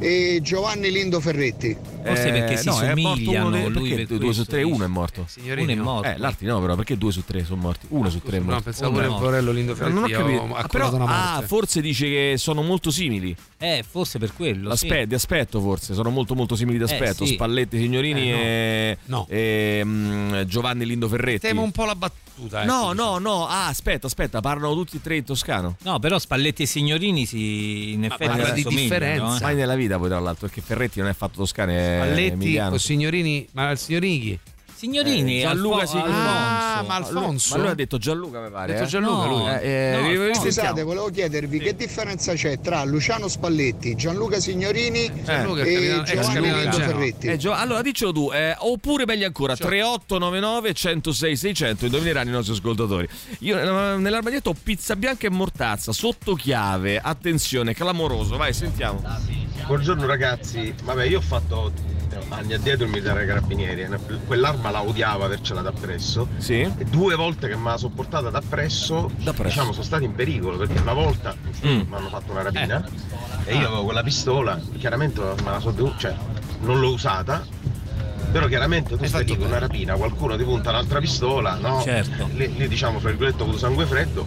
e 0.00 0.38
Giovanni 0.42 0.90
Lindo 0.92 1.20
Ferretti. 1.20 1.76
Forse 2.00 2.30
perché 2.30 2.56
si 2.56 2.68
Eh, 2.68 2.70
no, 2.70 2.80
è 2.80 2.94
morto 2.94 3.18
somigliano, 3.24 3.46
uno 3.48 3.80
dei- 3.80 4.06
due 4.06 4.32
su 4.32 4.44
tre, 4.44 4.62
uno 4.62 4.84
è 4.84 4.86
morto. 4.86 5.24
Signorini 5.28 5.72
Uno 5.72 5.82
è 5.82 5.84
no. 5.84 5.92
morto. 5.92 6.08
Eh, 6.08 6.16
l'altri 6.16 6.46
no, 6.46 6.60
però 6.60 6.74
perché 6.76 6.96
due 6.96 7.12
su 7.12 7.22
tre 7.24 7.44
sono 7.44 7.60
morti? 7.60 7.86
Uno 7.90 8.08
su 8.08 8.20
tre 8.22 8.36
è 8.36 8.40
No, 8.40 8.46
morto. 8.46 8.62
pensavo 8.62 8.90
Uno 8.92 8.96
pure 9.00 9.08
no. 9.10 9.14
il 9.16 9.20
Porello 9.22 9.50
Lindo 9.52 9.74
Non 9.74 9.82
ho 9.96 10.06
Ferretti. 10.06 10.12
capito. 10.12 10.40
ho 10.40 10.54
Ah, 10.54 10.66
però, 10.68 10.94
una 10.94 11.34
ah, 11.34 11.42
forse 11.42 11.80
dice 11.82 12.06
che 12.06 12.34
sono 12.38 12.62
molto 12.62 12.90
simili. 12.90 13.36
Eh, 13.58 13.84
forse 13.86 14.18
per 14.18 14.32
quello. 14.32 14.74
sì. 14.74 14.84
Aspetta, 14.86 15.04
di 15.06 15.14
aspetto 15.14 15.60
forse, 15.60 15.92
sono 15.92 16.08
molto 16.10 16.34
molto 16.36 16.54
simili 16.54 16.77
d'aspetto. 16.78 17.24
Eh, 17.24 17.26
sì. 17.28 17.32
Spalletti 17.34 17.78
Signorini 17.78 18.30
Eh, 18.32 18.36
e, 18.36 18.98
no. 19.06 19.16
No. 19.18 19.26
e, 19.28 19.80
mm, 19.84 20.40
Giovanni 20.42 20.86
Lindo 20.86 21.08
Ferretti. 21.08 21.40
Temo 21.46 21.62
un 21.62 21.72
po' 21.72 21.84
la 21.84 21.94
battuta. 21.94 22.64
No, 22.64 22.92
ecco, 22.92 22.94
no, 22.94 23.18
no. 23.18 23.46
Ah, 23.48 23.66
aspetta, 23.66 24.06
aspetta, 24.06 24.40
parlano 24.40 24.72
tutti 24.74 24.96
e 24.96 25.00
tre 25.02 25.16
in 25.16 25.24
toscano. 25.24 25.76
No, 25.82 25.98
però 25.98 26.18
Spalletti 26.18 26.62
e 26.62 26.66
Signorini 26.66 27.26
si 27.26 27.92
in 27.92 28.04
effetti 28.04 28.26
parla 28.26 28.50
di 28.50 28.60
assomigliano, 28.60 28.80
differenza. 28.80 29.36
eh. 29.36 29.40
Mai 29.42 29.54
nella 29.56 29.74
vita 29.74 29.98
poi 29.98 30.08
tra 30.08 30.20
l'altro, 30.20 30.46
perché 30.46 30.60
Ferretti 30.62 31.00
non 31.00 31.08
è 31.08 31.14
fatto 31.14 31.38
toscano, 31.38 31.72
è 31.72 31.98
Spalletti 32.02 32.58
o 32.58 32.78
signorini, 32.78 33.46
ma 33.52 33.70
il 33.70 33.78
signorini 33.78 34.20
chi? 34.20 34.38
Signorini, 34.78 35.38
Eh, 35.38 35.42
Gianluca 35.42 35.80
Alfo- 35.80 35.86
Signorini. 35.90 36.14
Ah, 36.16 36.84
ma 36.86 36.94
Alfonso? 36.94 37.56
Ma 37.56 37.62
lui 37.62 37.70
ha 37.70 37.74
detto 37.74 37.98
Gianluca, 37.98 38.40
mi 38.40 38.50
pare. 38.50 38.70
Ha 38.70 38.74
detto 38.74 38.84
eh? 38.84 38.86
Gianluca, 38.86 39.26
No, 39.26 39.36
lui. 39.36 39.48
eh, 39.48 39.68
eh, 39.68 39.90
No, 39.90 40.06
Alfonso. 40.06 40.22
sentiamo. 40.34 40.50
Scusate, 40.52 40.82
volevo 40.84 41.10
chiedervi 41.10 41.58
che 41.58 41.74
differenza 41.74 42.32
c'è 42.34 42.60
tra 42.60 42.84
Luciano 42.84 43.26
Spalletti, 43.26 43.96
Gianluca 43.96 44.38
Signorini 44.38 45.10
Gianluca, 45.24 45.62
e 45.62 46.02
Giovanni 46.06 46.40
Genova. 46.48 46.70
Ferretti. 46.72 47.26
Eh, 47.26 47.36
Gio- 47.38 47.52
allora 47.54 47.82
diccelo 47.82 48.12
tu, 48.12 48.30
eh, 48.32 48.54
oppure 48.56 49.04
meglio 49.04 49.26
ancora, 49.26 49.56
3899 49.56 50.72
106 50.74 51.36
600, 51.36 51.84
indovineranno 51.86 52.28
i 52.28 52.32
nostri 52.32 52.54
ascoltatori. 52.54 53.08
Io 53.40 53.58
eh, 53.58 53.96
nell'armadietto 53.96 54.50
ho 54.50 54.54
pizza 54.62 54.94
bianca 54.94 55.26
e 55.26 55.30
mortazza, 55.30 55.92
sotto 55.92 56.34
chiave, 56.34 56.98
attenzione, 57.02 57.74
clamoroso, 57.74 58.36
vai 58.36 58.52
sentiamo. 58.52 59.02
Buongiorno 59.66 60.06
ragazzi, 60.06 60.72
vabbè 60.84 61.04
io 61.06 61.18
ho 61.18 61.22
fatto 61.22 61.72
eh, 61.74 61.97
anni 62.28 62.54
addietro 62.54 62.84
il 62.84 62.90
militare 62.90 63.18
dei 63.20 63.28
carabinieri, 63.28 63.82
eh, 63.82 63.88
quell'arma 64.26 64.70
la 64.70 64.82
odiavo 64.82 65.24
avercela 65.24 65.60
da 65.60 65.72
presso 65.72 66.28
Sì. 66.38 66.60
e 66.60 66.84
due 66.84 67.14
volte 67.14 67.48
che 67.48 67.56
me 67.56 67.70
la 67.70 67.76
sono 67.76 67.92
portata 67.94 68.30
da 68.30 68.40
presso, 68.46 69.10
Da 69.18 69.32
presso. 69.32 69.42
diciamo 69.48 69.72
sono 69.72 69.84
stati 69.84 70.04
in 70.04 70.14
pericolo 70.14 70.56
perché 70.56 70.80
una 70.80 70.92
volta 70.92 71.34
Mm. 71.64 71.80
mi 71.80 71.94
hanno 71.94 72.08
fatto 72.08 72.32
una 72.32 72.42
rapina 72.42 72.86
e 73.44 73.54
io 73.56 73.66
avevo 73.66 73.84
quella 73.84 74.02
pistola, 74.02 74.60
chiaramente 74.78 75.20
me 75.20 75.50
la 75.50 75.60
so 75.60 75.70
dovuta, 75.70 75.96
cioè 75.98 76.14
non 76.60 76.78
l'ho 76.80 76.90
usata, 76.92 77.44
però 78.30 78.46
chiaramente 78.46 78.96
tu 78.96 79.04
stai 79.06 79.24
lì 79.24 79.36
con 79.36 79.46
una 79.46 79.58
rapina, 79.58 79.94
qualcuno 79.94 80.36
ti 80.36 80.44
punta 80.44 80.70
un'altra 80.70 81.00
pistola, 81.00 81.54
no? 81.54 81.80
Certo. 81.82 82.28
Lì, 82.34 82.52
lì, 82.56 82.68
diciamo 82.68 82.98
fra 82.98 83.08
virgolette 83.10 83.42
avuto 83.42 83.58
sangue 83.58 83.86
freddo 83.86 84.26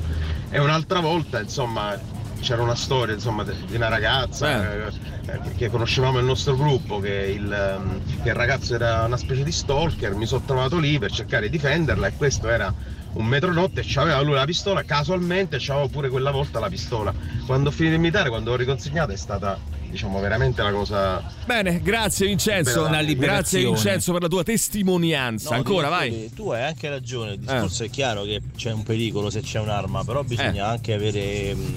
e 0.50 0.60
un'altra 0.60 1.00
volta 1.00 1.40
insomma 1.40 1.96
c'era 2.42 2.62
una 2.62 2.76
storia 2.76 3.14
insomma 3.14 3.44
di 3.44 3.76
una 3.76 3.88
ragazza 3.88 4.88
eh, 4.88 4.92
eh, 5.28 5.40
che 5.56 5.70
conoscevamo 5.70 6.20
il 6.20 6.26
nostro 6.26 6.56
gruppo 6.58 7.00
che 7.00 7.34
il, 7.36 7.52
ehm, 7.52 8.22
che 8.22 8.30
il 8.30 8.36
ragazzo 8.36 8.76
era 8.76 9.04
una 9.06 9.18
specie 9.18 9.44
di 9.44 9.52
stalker, 9.52 10.16
mi 10.16 10.26
sono 10.26 10.44
trovato 10.46 10.78
lì 10.78 11.00
per 11.00 11.12
cercare 11.12 11.44
di 11.44 11.52
difenderla 11.52 12.08
e 12.08 12.14
questo 12.18 12.50
era 12.50 12.74
un 13.14 13.26
metro 13.26 13.52
notte 13.52 13.82
e 13.82 13.84
c'aveva 13.86 14.22
lui 14.22 14.34
la 14.34 14.46
pistola, 14.46 14.84
casualmente 14.84 15.58
c'aveva 15.60 15.88
pure 15.88 16.10
quella 16.10 16.32
volta 16.32 16.60
la 16.60 16.70
pistola. 16.70 17.14
Quando 17.46 17.70
ho 17.70 17.72
finito 17.72 17.96
il 17.96 18.02
militare, 18.02 18.30
quando 18.30 18.52
ho 18.52 18.56
riconsegnato 18.56 19.12
è 19.12 19.18
stata 19.18 19.60
diciamo 19.92 20.20
veramente 20.20 20.64
la 20.64 20.72
cosa 20.72 21.24
Bene, 21.46 21.82
grazie 21.82 22.26
Vincenzo. 22.28 22.86
Una 22.86 23.04
Grazie. 23.04 23.64
Vincenzo 23.66 24.14
per 24.14 24.22
la 24.22 24.28
tua 24.28 24.44
testimonianza. 24.44 25.50
No, 25.50 25.56
Ancora, 25.58 25.90
vai. 25.90 26.32
Tu 26.34 26.50
hai 26.50 26.64
anche 26.64 26.90
ragione, 26.90 27.34
il 27.34 27.40
discorso 27.40 27.84
è 27.84 27.90
chiaro 27.90 28.24
che 28.24 28.42
c'è 28.56 28.72
un 28.72 28.84
pericolo 28.84 29.30
se 29.30 29.42
c'è 29.42 29.60
un'arma, 29.60 30.04
però 30.04 30.24
bisogna 30.24 30.68
anche 30.68 30.94
avere, 30.94 31.54
mh, 31.54 31.76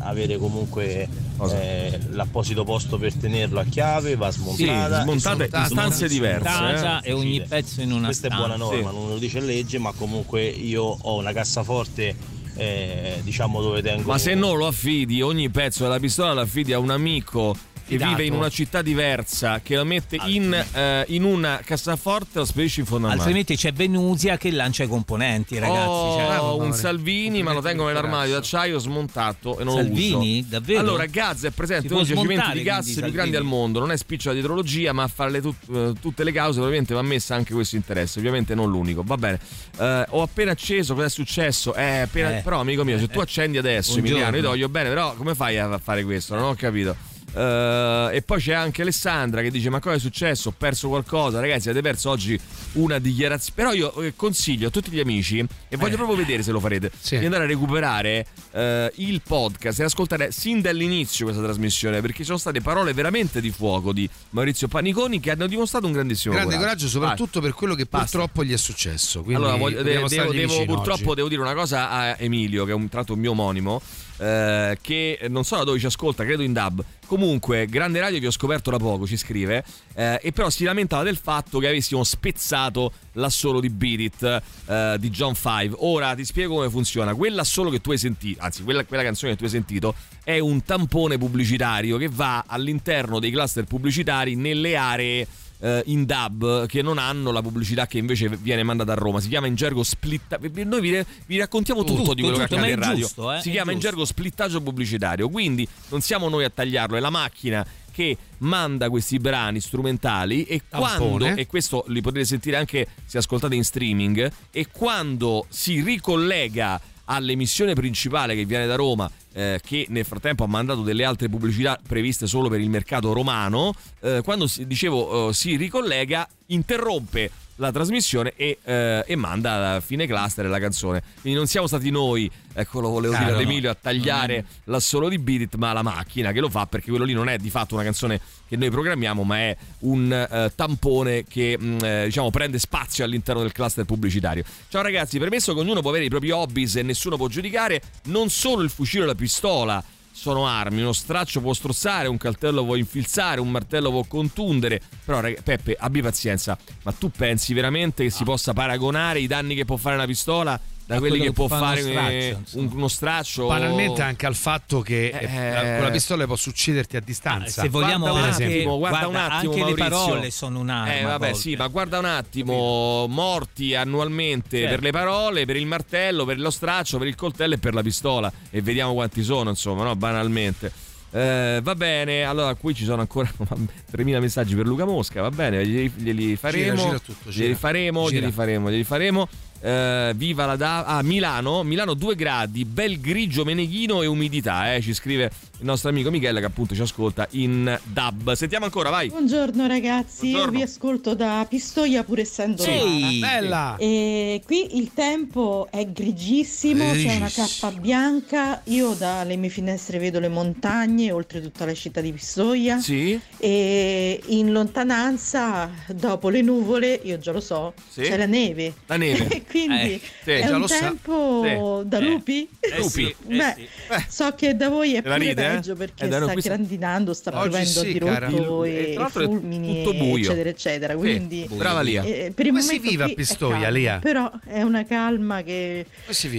avere 0.00 0.38
comunque 0.38 1.08
eh, 1.50 1.98
l'apposito 2.10 2.64
posto 2.64 2.98
per 2.98 3.14
tenerlo 3.14 3.60
a 3.60 3.64
chiave, 3.64 4.16
va 4.16 4.30
smontata. 4.30 4.96
Sì, 4.96 5.02
smontata 5.02 5.58
in 5.58 5.64
stanze 5.66 6.08
diverse, 6.08 7.00
eh. 7.04 7.10
e 7.10 7.12
ogni 7.12 7.42
pezzo 7.42 7.80
in 7.82 7.92
una 7.92 8.06
Questa 8.06 8.28
è 8.28 8.30
stanza. 8.30 8.46
buona 8.46 8.56
norma, 8.64 8.90
Sì. 8.90 8.96
non 8.96 9.08
lo 9.08 9.18
dice 9.18 9.40
legge, 9.40 9.78
ma 9.78 9.92
comunque 9.92 10.44
io 10.44 10.82
ho 11.00 11.16
una 11.18 11.32
cassaforte 11.32 12.38
eh, 12.60 13.20
diciamo 13.22 13.62
dove 13.62 13.80
tengo 13.80 14.10
Ma 14.10 14.18
se 14.18 14.34
non 14.34 14.58
lo 14.58 14.66
affidi, 14.66 15.22
ogni 15.22 15.48
pezzo 15.48 15.84
della 15.84 15.98
pistola 15.98 16.34
lo 16.34 16.40
affidi 16.42 16.74
a 16.74 16.78
un 16.78 16.90
amico 16.90 17.56
che 17.98 18.04
vive 18.04 18.24
in 18.24 18.32
una 18.32 18.48
città 18.48 18.82
diversa, 18.82 19.60
che 19.62 19.76
lo 19.76 19.84
mette 19.84 20.18
in, 20.26 20.52
eh, 20.72 21.04
in 21.08 21.24
una 21.24 21.60
cassaforte 21.64 22.38
lo 22.38 22.44
spedisce 22.44 22.80
in 22.80 22.86
fondo 22.86 23.06
al 23.06 23.16
mare. 23.16 23.20
Altrimenti 23.22 23.56
c'è 23.56 23.72
Venuzia 23.72 24.36
che 24.36 24.50
lancia 24.50 24.84
i 24.84 24.88
componenti, 24.88 25.58
ragazzi. 25.58 25.78
Ho 25.88 26.16
cioè, 26.16 26.38
un 26.38 26.56
poveri. 26.58 26.72
Salvini, 26.74 27.42
ma 27.42 27.52
lo 27.52 27.60
tengo 27.60 27.86
nell'armadio 27.86 28.34
d'acciaio 28.34 28.78
smontato 28.78 29.58
e 29.58 29.64
non 29.64 29.74
Salvini? 29.76 30.10
lo 30.10 30.18
uso. 30.18 30.48
Davvero? 30.48 30.78
Allora, 30.80 31.06
Gazza 31.06 31.48
è 31.48 31.50
presente 31.50 31.92
uno 31.92 32.02
dei 32.02 32.14
giacimenti 32.14 32.52
di 32.52 32.62
gas 32.62 32.84
più 32.86 32.94
grandi 33.00 33.18
al 33.36 33.42
Salvini? 33.42 33.44
mondo. 33.48 33.78
Non 33.80 33.90
è 33.92 33.96
spiccia 33.96 34.32
di 34.32 34.38
idrologia, 34.38 34.92
ma 34.92 35.02
a 35.02 35.08
fare 35.08 35.30
le 35.30 35.40
tut- 35.40 35.68
eh, 35.74 35.92
tutte 36.00 36.24
le 36.24 36.32
cause, 36.32 36.60
ovviamente 36.60 36.94
va 36.94 37.02
messa 37.02 37.34
anche 37.34 37.52
questo 37.52 37.76
interesse. 37.76 38.18
Ovviamente 38.18 38.54
non 38.54 38.70
l'unico. 38.70 39.02
Va 39.04 39.16
bene. 39.16 39.38
Eh, 39.78 40.06
ho 40.08 40.22
appena 40.22 40.52
acceso, 40.52 40.94
cosa 40.94 41.06
è 41.06 41.10
successo? 41.10 41.74
Eh, 41.74 42.00
appena- 42.00 42.38
Eh. 42.38 42.42
Però, 42.42 42.60
amico 42.60 42.84
mio, 42.84 42.98
se 42.98 43.08
tu 43.08 43.20
accendi 43.20 43.58
adesso. 43.58 43.98
Emiliano, 43.98 44.36
io 44.36 44.42
ti 44.42 44.48
voglio 44.48 44.68
bene, 44.68 44.88
però 44.88 45.14
come 45.14 45.34
fai 45.34 45.58
a 45.58 45.78
fare 45.78 46.04
questo? 46.04 46.34
Non 46.34 46.44
ho 46.44 46.54
capito. 46.54 46.96
Eh, 47.32 48.08
e 48.16 48.22
poi 48.22 48.40
c'è 48.40 48.52
anche 48.54 48.82
Alessandra 48.82 49.40
che 49.42 49.50
dice: 49.50 49.70
Ma 49.70 49.80
cosa 49.80 49.96
è 49.96 49.98
successo? 49.98 50.48
Ho 50.48 50.54
perso 50.56 50.88
qualcosa. 50.88 51.40
Ragazzi, 51.40 51.68
avete 51.68 51.82
perso 51.86 52.10
oggi 52.10 52.38
una 52.72 52.98
dichiarazione. 52.98 53.54
Però 53.54 53.72
io 53.72 53.92
eh, 54.02 54.14
consiglio 54.16 54.68
a 54.68 54.70
tutti 54.70 54.90
gli 54.90 55.00
amici, 55.00 55.38
e 55.68 55.76
voglio 55.76 55.94
Eh. 55.94 55.96
proprio 55.96 56.16
vedere 56.16 56.42
se 56.42 56.50
lo 56.52 56.60
farete, 56.60 56.90
Sì. 56.98 57.18
di 57.18 57.24
andare 57.24 57.44
a 57.44 57.46
recuperare 57.46 58.26
eh, 58.52 58.92
il 58.96 59.20
podcast 59.26 59.80
e 59.80 59.84
ascoltare 59.84 60.32
sin 60.32 60.60
dall'inizio 60.60 61.24
questa 61.26 61.42
trasmissione, 61.42 62.00
perché 62.00 62.18
ci 62.18 62.24
sono 62.24 62.38
state 62.38 62.60
parole 62.60 62.92
veramente 62.92 63.40
di 63.40 63.50
fuoco 63.50 63.92
di 63.92 64.08
Maurizio 64.30 64.68
Paniconi 64.68 65.20
che 65.20 65.30
hanno 65.30 65.46
dimostrato 65.46 65.86
un 65.86 65.92
grandissimo 65.92 66.34
Grande 66.34 66.56
coraggio, 66.56 66.82
Vai. 66.84 66.90
soprattutto 66.90 67.40
per 67.40 67.52
quello 67.52 67.74
che 67.74 67.86
Basta. 67.88 68.18
purtroppo 68.18 68.44
gli 68.44 68.52
è 68.52 68.56
successo. 68.56 69.22
Quindi 69.22 69.42
Allora, 69.42 69.56
voglio- 69.56 69.82
devo, 69.82 70.08
devo- 70.08 70.64
purtroppo 70.64 71.06
oggi. 71.10 71.14
devo 71.14 71.28
dire 71.28 71.40
una 71.40 71.54
cosa 71.54 71.90
a 71.90 72.16
Emilio, 72.18 72.64
che 72.64 72.72
è 72.72 72.74
un 72.74 72.88
tratto 72.88 73.14
mio 73.16 73.30
omonimo, 73.30 73.80
eh, 74.20 74.76
che 74.82 75.18
non 75.28 75.44
so 75.44 75.56
da 75.56 75.64
dove 75.64 75.78
ci 75.78 75.86
ascolta, 75.86 76.24
credo 76.24 76.42
in 76.42 76.52
dub. 76.52 76.84
Comunque, 77.06 77.66
Grande 77.66 77.98
Radio 78.00 78.20
vi 78.20 78.26
ho 78.26 78.30
scoperto 78.30 78.70
da 78.70 78.76
poco, 78.76 79.06
ci 79.06 79.16
scrive, 79.16 79.64
eh, 79.94 80.20
e 80.22 80.30
però 80.32 80.50
si 80.50 80.64
lamentava 80.64 81.02
del 81.02 81.16
fatto 81.16 81.58
che 81.58 81.68
avessimo 81.68 82.04
spezzato 82.04 82.92
l'assolo 83.14 83.60
di 83.60 83.70
Beat 83.70 84.00
It 84.00 84.42
eh, 84.66 84.96
di 84.98 85.10
John 85.10 85.34
Five. 85.34 85.74
Ora 85.78 86.14
ti 86.14 86.24
spiego 86.24 86.56
come 86.56 86.70
funziona. 86.70 87.14
Quell'assolo 87.14 87.70
che 87.70 87.80
tu 87.80 87.90
hai 87.90 87.98
sentito, 87.98 88.42
anzi, 88.42 88.62
quella, 88.62 88.84
quella 88.84 89.02
canzone 89.02 89.32
che 89.32 89.38
tu 89.38 89.44
hai 89.44 89.50
sentito, 89.50 89.94
è 90.22 90.38
un 90.38 90.62
tampone 90.62 91.18
pubblicitario 91.18 91.96
che 91.96 92.08
va 92.08 92.44
all'interno 92.46 93.18
dei 93.18 93.30
cluster 93.30 93.64
pubblicitari 93.64 94.36
nelle 94.36 94.76
aree 94.76 95.26
eh, 95.60 95.82
in 95.86 96.04
dub 96.04 96.66
che 96.66 96.82
non 96.82 96.98
hanno 96.98 97.30
la 97.30 97.42
pubblicità 97.42 97.86
che 97.86 97.98
invece 97.98 98.28
viene 98.28 98.62
mandata 98.62 98.92
a 98.92 98.94
Roma. 98.96 99.20
Si 99.20 99.28
chiama 99.28 99.46
in 99.46 99.54
gergo 99.54 99.82
split. 99.82 100.38
Noi 100.64 100.80
vi, 100.80 101.04
vi 101.26 101.38
raccontiamo 101.38 101.84
tutto, 101.84 101.98
Tutto, 102.00 102.14
di 102.14 102.22
quello 102.22 102.36
tutto, 102.38 102.48
che 102.48 102.54
accade 102.56 102.72
in 102.72 102.78
radio. 102.80 103.04
giusto, 103.04 103.32
eh, 103.32 103.40
si 103.40 103.48
è 103.48 103.52
chiama 103.52 103.72
in 103.72 103.78
giusto. 103.78 103.90
gergo 103.90 104.04
splittaggio 104.06 104.60
pubblicitario. 104.60 105.28
Quindi 105.28 105.66
non 105.90 106.00
siamo 106.00 106.28
noi 106.28 106.44
a 106.44 106.50
tagliarlo, 106.50 106.96
è 106.96 107.00
la 107.00 107.10
macchina 107.10 107.64
che 107.92 108.16
manda 108.38 108.88
questi 108.88 109.18
brani 109.18 109.60
strumentali 109.60 110.44
e 110.44 110.62
Tampone. 110.68 110.96
quando 111.18 111.40
e 111.40 111.46
questo 111.46 111.84
li 111.88 112.00
potete 112.00 112.24
sentire 112.24 112.56
anche 112.56 112.86
se 113.04 113.18
ascoltate 113.18 113.54
in 113.56 113.64
streaming 113.64 114.30
e 114.52 114.68
quando 114.70 115.44
si 115.48 115.82
ricollega 115.82 116.80
all'emissione 117.10 117.74
principale 117.74 118.34
che 118.34 118.44
viene 118.44 118.66
da 118.66 118.76
Roma, 118.76 119.10
eh, 119.32 119.60
che 119.64 119.86
nel 119.90 120.04
frattempo 120.04 120.44
ha 120.44 120.46
mandato 120.46 120.82
delle 120.82 121.04
altre 121.04 121.28
pubblicità 121.28 121.78
previste 121.86 122.26
solo 122.26 122.48
per 122.48 122.60
il 122.60 122.70
mercato 122.70 123.12
romano, 123.12 123.72
eh, 124.00 124.20
quando 124.24 124.46
si, 124.46 124.66
dicevo 124.66 125.28
eh, 125.28 125.32
si 125.32 125.56
ricollega, 125.56 126.26
interrompe 126.46 127.30
la 127.60 127.70
trasmissione 127.70 128.32
e, 128.36 128.58
eh, 128.64 129.04
e 129.06 129.16
manda 129.16 129.74
a 129.74 129.80
fine 129.80 130.06
cluster 130.06 130.46
la 130.46 130.58
canzone. 130.58 131.02
Quindi 131.20 131.38
non 131.38 131.46
siamo 131.46 131.66
stati 131.66 131.90
noi, 131.90 132.30
ecco 132.52 132.80
lo 132.80 132.88
volevo 132.88 133.14
dire 133.14 133.30
ad 133.30 133.36
no. 133.36 133.40
Emilio, 133.40 133.70
a 133.70 133.74
tagliare 133.74 134.44
l'assolo 134.64 135.08
di 135.08 135.18
Beat 135.18 135.40
It, 135.42 135.54
ma 135.56 135.72
la 135.72 135.82
macchina 135.82 136.32
che 136.32 136.40
lo 136.40 136.48
fa 136.48 136.66
perché 136.66 136.88
quello 136.88 137.04
lì 137.04 137.12
non 137.12 137.28
è 137.28 137.36
di 137.36 137.50
fatto 137.50 137.74
una 137.74 137.84
canzone 137.84 138.20
che 138.48 138.56
noi 138.56 138.70
programmiamo, 138.70 139.22
ma 139.22 139.38
è 139.38 139.56
un 139.80 140.10
eh, 140.10 140.52
tampone 140.54 141.24
che 141.24 141.56
mh, 141.58 141.84
eh, 141.84 142.04
diciamo 142.06 142.30
prende 142.30 142.58
spazio 142.58 143.04
all'interno 143.04 143.42
del 143.42 143.52
cluster 143.52 143.84
pubblicitario. 143.84 144.42
Ciao 144.68 144.82
ragazzi, 144.82 145.18
premesso 145.18 145.52
che 145.52 145.60
ognuno 145.60 145.82
può 145.82 145.90
avere 145.90 146.06
i 146.06 146.08
propri 146.08 146.30
hobbies 146.30 146.76
e 146.76 146.82
nessuno 146.82 147.16
può 147.16 147.28
giudicare, 147.28 147.82
non 148.04 148.30
solo 148.30 148.62
il 148.62 148.70
fucile 148.70 149.04
o 149.04 149.06
la 149.06 149.14
pistola 149.14 149.84
sono 150.20 150.46
armi, 150.46 150.82
uno 150.82 150.92
straccio 150.92 151.40
può 151.40 151.54
strozzare, 151.54 152.06
un 152.06 152.18
caltello 152.18 152.62
può 152.62 152.76
infilzare, 152.76 153.40
un 153.40 153.50
martello 153.50 153.88
può 153.88 154.04
contundere. 154.06 154.78
Però, 155.02 155.18
rag- 155.18 155.42
Peppe, 155.42 155.76
abbi 155.78 156.02
pazienza. 156.02 156.58
Ma 156.82 156.92
tu 156.92 157.10
pensi 157.10 157.54
veramente 157.54 158.04
che 158.04 158.10
si 158.10 158.22
possa 158.22 158.52
paragonare 158.52 159.20
i 159.20 159.26
danni 159.26 159.54
che 159.54 159.64
può 159.64 159.76
fare 159.76 159.94
una 159.94 160.04
pistola 160.04 160.60
da 160.94 160.98
quelli 160.98 161.18
quello 161.18 161.22
che 161.22 161.28
che 161.28 161.32
può 161.32 161.48
fare 161.48 161.80
straccio, 161.82 162.10
eh, 162.10 162.36
un- 162.52 162.70
uno 162.74 162.88
straccio? 162.88 163.46
Banalmente 163.46 164.02
anche 164.02 164.26
al 164.26 164.34
fatto 164.34 164.80
che 164.80 165.08
eh, 165.08 165.24
Eh. 165.24 165.74
con 165.76 165.84
la 165.84 165.90
pistola 165.90 166.26
possa 166.26 166.48
ucciderti 166.50 166.96
a 166.96 167.00
distanza. 167.00 167.62
Se 167.62 167.68
vogliamo 167.68 168.08
Guarda 168.08 168.26
un 168.26 168.32
anche, 168.32 168.44
attimo, 168.44 168.78
guarda 168.78 169.06
un 169.06 169.12
guarda, 169.12 169.34
attimo, 169.36 169.52
anche 169.52 169.64
le 169.64 169.76
Maurizio. 169.76 170.04
parole 170.06 170.30
sono 170.30 170.58
un'arma. 170.60 170.98
Eh 170.98 171.02
vabbè 171.02 171.32
sì, 171.34 171.56
ma 171.56 171.66
guarda 171.68 171.98
un 171.98 172.04
attimo, 172.06 173.06
morti 173.08 173.74
annualmente 173.74 174.58
Certo. 174.58 174.74
per 174.74 174.82
le 174.82 174.90
parole, 174.90 175.44
per 175.44 175.56
il 175.56 175.66
martello, 175.66 176.24
per 176.24 176.38
lo 176.40 176.50
straccio, 176.50 176.98
per 176.98 177.06
il 177.06 177.14
coltello 177.14 177.54
e 177.54 177.58
per 177.58 177.74
la 177.74 177.82
pistola 177.82 178.32
e 178.50 178.60
vediamo 178.62 178.92
quanti 178.94 179.22
sono, 179.22 179.50
insomma, 179.50 179.84
no, 179.84 179.94
banalmente. 179.96 180.72
Eh, 181.12 181.58
va 181.60 181.74
bene, 181.74 182.22
allora 182.22 182.54
qui 182.54 182.72
ci 182.72 182.84
sono 182.84 183.00
ancora 183.00 183.28
3.000 183.90 184.20
messaggi 184.20 184.54
per 184.54 184.64
Luca 184.66 184.84
Mosca, 184.84 185.20
va 185.22 185.30
bene, 185.30 185.66
glieli, 185.66 185.92
glieli 185.96 186.36
faremo, 186.36 186.76
gira 186.84 186.98
tutto, 187.00 187.30
gira. 187.30 187.44
glieli 187.46 187.54
faremo, 187.58 188.06
Gira. 188.08 188.20
glieli 188.20 188.32
faremo, 188.32 188.70
glieli 188.70 188.84
faremo. 188.84 189.28
Eh, 189.60 190.12
viva 190.16 190.46
la 190.46 190.56
da- 190.56 190.84
ah, 190.84 191.02
Milano, 191.02 191.62
Milano 191.62 191.94
2 191.94 192.14
gradi, 192.14 192.64
bel 192.64 193.00
grigio 193.00 193.44
meneghino 193.44 194.02
e 194.02 194.06
umidità, 194.06 194.74
eh, 194.74 194.80
ci 194.80 194.94
scrive 194.94 195.30
il 195.60 195.66
nostro 195.66 195.90
amico 195.90 196.10
Michele 196.10 196.40
che 196.40 196.46
appunto 196.46 196.74
ci 196.74 196.80
ascolta 196.80 197.26
in 197.32 197.78
dub. 197.84 198.32
Sentiamo 198.32 198.64
ancora, 198.64 198.88
vai. 198.90 199.08
Buongiorno 199.08 199.66
ragazzi, 199.66 200.30
Buongiorno. 200.30 200.52
io 200.52 200.58
vi 200.58 200.62
ascolto 200.62 201.14
da 201.14 201.44
Pistoia 201.48 202.02
pur 202.04 202.18
essendo 202.20 202.62
Sì, 202.62 203.18
bella. 203.20 203.76
E 203.78 204.40
qui 204.46 204.78
il 204.78 204.92
tempo 204.94 205.68
è 205.70 205.86
grigissimo, 205.86 206.90
c'è 206.92 207.16
una 207.16 207.28
cappa 207.30 207.70
bianca, 207.72 208.62
io 208.64 208.94
dalle 208.94 209.36
mie 209.36 209.50
finestre 209.50 209.98
vedo 209.98 210.18
le 210.18 210.28
montagne, 210.28 211.12
oltre 211.12 211.40
tutta 211.42 211.66
la 211.66 211.74
città 211.74 212.00
di 212.00 212.12
Pistoia. 212.12 212.78
Sì. 212.80 213.20
E 213.36 214.20
in 214.28 214.52
lontananza, 214.52 215.70
dopo 215.88 216.28
le 216.30 216.40
nuvole, 216.42 216.98
io 217.02 217.18
già 217.18 217.32
lo 217.32 217.40
so, 217.40 217.74
Sì. 217.88 218.02
c'è 218.02 218.16
la 218.16 218.26
neve. 218.26 218.72
La 218.86 218.96
neve. 218.96 219.44
Quindi 219.50 219.94
Eh, 219.94 220.00
sì, 220.22 220.30
è 220.30 220.46
già 220.46 220.56
un 220.56 220.66
tempo 220.66 221.42
Sì. 221.82 221.88
da 221.88 221.98
Eh. 221.98 222.00
lupi? 222.02 222.48
Eh, 222.60 222.76
Lupi. 222.78 222.88
sì, 222.90 223.14
eh, 223.28 223.36
Beh, 223.36 223.54
sì. 223.56 223.68
so 224.08 224.32
che 224.36 224.54
da 224.54 224.68
voi 224.68 224.94
è 224.94 225.02
pure 225.02 225.18
ride, 225.18 225.30
eh? 225.30 225.34
peggio 225.54 225.74
perché 225.74 226.04
Eh, 226.06 226.12
sta 226.12 226.34
grandinando, 226.34 227.12
sta 227.14 227.30
piovendo 227.32 227.66
sì, 227.80 227.92
di 227.92 227.98
rotto 227.98 228.64
e 228.64 228.94
e 228.94 229.06
fulmini, 229.10 229.82
tutto 229.82 229.96
buio. 229.96 230.24
eccetera, 230.30 230.48
eccetera. 230.48 230.92
Sì, 230.92 230.98
Quindi. 230.98 231.48
Brava 231.50 231.80
Lia. 231.80 232.02
eh, 232.04 232.32
per 232.34 232.46
il 232.46 232.52
Come 232.52 232.62
si 232.62 232.78
vive 232.78 233.04
a 233.04 233.08
Pistoia, 233.08 233.52
calma, 233.54 233.68
Lia? 233.70 233.98
Però 234.00 234.30
è 234.46 234.62
una 234.62 234.84
calma 234.84 235.42
che 235.42 235.84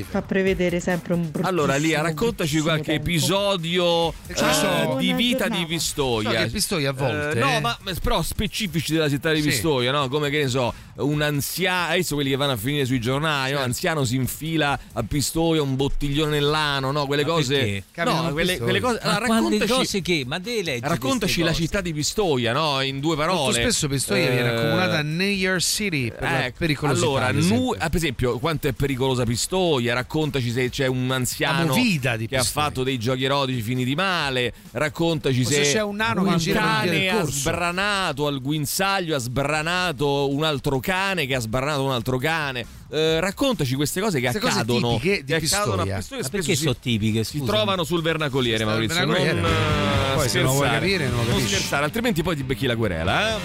fa 0.09 0.21
prevedere 0.21 0.79
sempre 0.79 1.13
un 1.13 1.21
bruttissimo 1.23 1.47
Allora, 1.49 1.75
Lia, 1.75 2.01
raccontaci 2.01 2.59
qualche 2.61 2.93
episodio 2.93 4.13
ne 4.27 4.35
sono. 4.35 4.97
eh, 4.99 5.01
di 5.01 5.13
vita 5.13 5.47
di. 5.47 5.65
Pistoia. 5.67 6.45
So 6.45 6.51
Pistoia 6.51 6.89
a 6.89 6.93
volte, 6.93 7.37
Eh, 7.37 7.41
no, 7.41 7.49
eh. 7.57 7.59
ma 7.59 7.77
però 8.01 8.21
specifici 8.21 8.93
della 8.93 9.09
città 9.09 9.31
di 9.31 9.41
Sì. 9.41 9.47
Pistoia, 9.49 9.91
no? 9.91 10.07
Come 10.09 10.29
che 10.29 10.43
ne 10.43 10.47
so, 10.47 10.73
un 10.95 11.21
anziano, 11.21 11.93
visto 11.95 12.15
quelli 12.15 12.29
che 12.31 12.35
vanno 12.35 12.53
a 12.53 12.57
finire 12.57 12.85
sui 12.85 12.99
giornali, 13.01 13.47
Certo. 13.49 13.59
no? 13.59 13.65
anziano 13.65 14.03
si 14.05 14.15
infila 14.15 14.79
a 14.93 15.03
Pistoia 15.03 15.61
un 15.61 15.75
bottiglione 15.75 16.31
nell'ano, 16.31 16.91
no? 16.91 17.05
Quelle 17.05 17.23
Ma 17.25 17.29
cose 17.33 17.83
No, 17.95 18.27
a 18.27 18.31
quelle, 18.31 18.57
quelle 18.59 18.79
cose 18.79 18.99
Ma 19.03 19.09
allora, 19.11 19.25
quante 19.25 19.57
raccontaci 19.57 19.71
cose 19.73 20.01
che? 20.01 20.23
Ma 20.25 20.39
Raccontaci 20.79 21.41
la 21.41 21.53
città 21.53 21.81
di 21.81 21.93
Pistoia, 21.93 22.53
no? 22.53 22.79
In 22.81 22.99
due 22.99 23.15
parole. 23.17 23.39
Molto 23.39 23.59
spesso 23.59 23.87
Pistoia 23.89 24.29
viene 24.29 24.51
Eh, 24.51 24.55
accomunata 24.55 25.01
New 25.01 25.27
York 25.27 25.59
City 25.61 26.09
per 26.11 26.23
Ecco, 26.23 26.55
pericolosità. 26.59 27.05
Allora, 27.07 27.25
ad 27.27 27.35
nu- 27.35 27.41
esempio. 27.41 27.75
ah, 27.79 27.87
per 27.89 27.95
esempio, 27.95 28.39
quanto 28.39 28.67
è 28.67 28.73
pericolosa 28.73 29.23
Pistoia? 29.23 29.93
Raccontaci 29.93 30.51
se 30.51 30.69
c'è 30.69 30.85
un 30.87 31.09
anziano 31.11 31.73
che 31.73 31.99
ha 32.03 32.15
Pistoia. 32.17 32.43
fatto 32.43 32.83
dei 32.83 32.97
giochi 32.99 33.23
erotici 33.23 33.61
finiti 33.61 33.95
male. 33.95 34.53
Raccontaci 34.71 35.43
se 35.43 35.63
se, 35.65 35.71
c'è 35.73 35.81
un 35.81 35.95
nano 35.95 36.23
che 36.23 36.29
un 36.29 36.35
per 36.35 36.43
via 36.43 36.53
cane 36.61 37.09
ha 37.09 37.23
sbranato 37.25 38.27
al 38.27 38.41
guinzaglio, 38.41 39.15
ha 39.15 39.19
sbranato 39.19 40.29
un 40.29 40.43
altro 40.43 40.79
cane 40.79 41.25
che 41.25 41.35
ha 41.35 41.39
sbranato 41.39 41.83
un 41.83 41.91
altro 41.91 42.17
cane. 42.17 42.65
Eh, 42.93 43.19
raccontaci 43.21 43.75
queste 43.75 44.01
cose 44.01 44.17
che 44.19 44.23
Queste 44.29 44.39
cose 44.41 44.53
accadono, 44.59 44.95
tipiche 44.97 45.23
di 45.23 45.33
che 45.39 45.45
accadono 45.45 45.81
a 45.81 45.85
Pistoia. 45.85 45.95
Ma 45.95 46.01
spesso 46.01 46.29
perché 46.29 46.55
si- 46.55 46.61
sono 46.63 46.75
tipiche? 46.75 47.23
Si 47.23 47.37
scusa? 47.37 47.51
trovano 47.53 47.83
sul 47.85 48.01
vernacoliere, 48.01 48.65
Maurizio. 48.65 48.95
vernacoliere. 48.97 49.39
Non, 49.39 49.49
eh, 49.49 50.15
Poi 50.15 50.27
se 50.29 50.41
non 50.41 50.51
vuoi 50.51 50.67
scherzare. 50.67 50.79
capire, 50.91 51.07
non 51.07 51.25
lo 51.25 51.31
capisci. 51.31 51.47
scherzare, 51.55 51.83
altrimenti 51.85 52.21
poi 52.23 52.35
ti 52.35 52.43
becchi 52.43 52.65
la 52.65 52.75
querela. 52.75 53.29
Eh? 53.29 53.39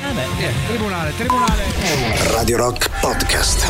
Eh, 0.45 0.53
tribunale, 0.67 1.13
tribunale. 1.17 1.63
Radio 2.33 2.57
Rock 2.57 2.91
Podcast. 3.01 3.67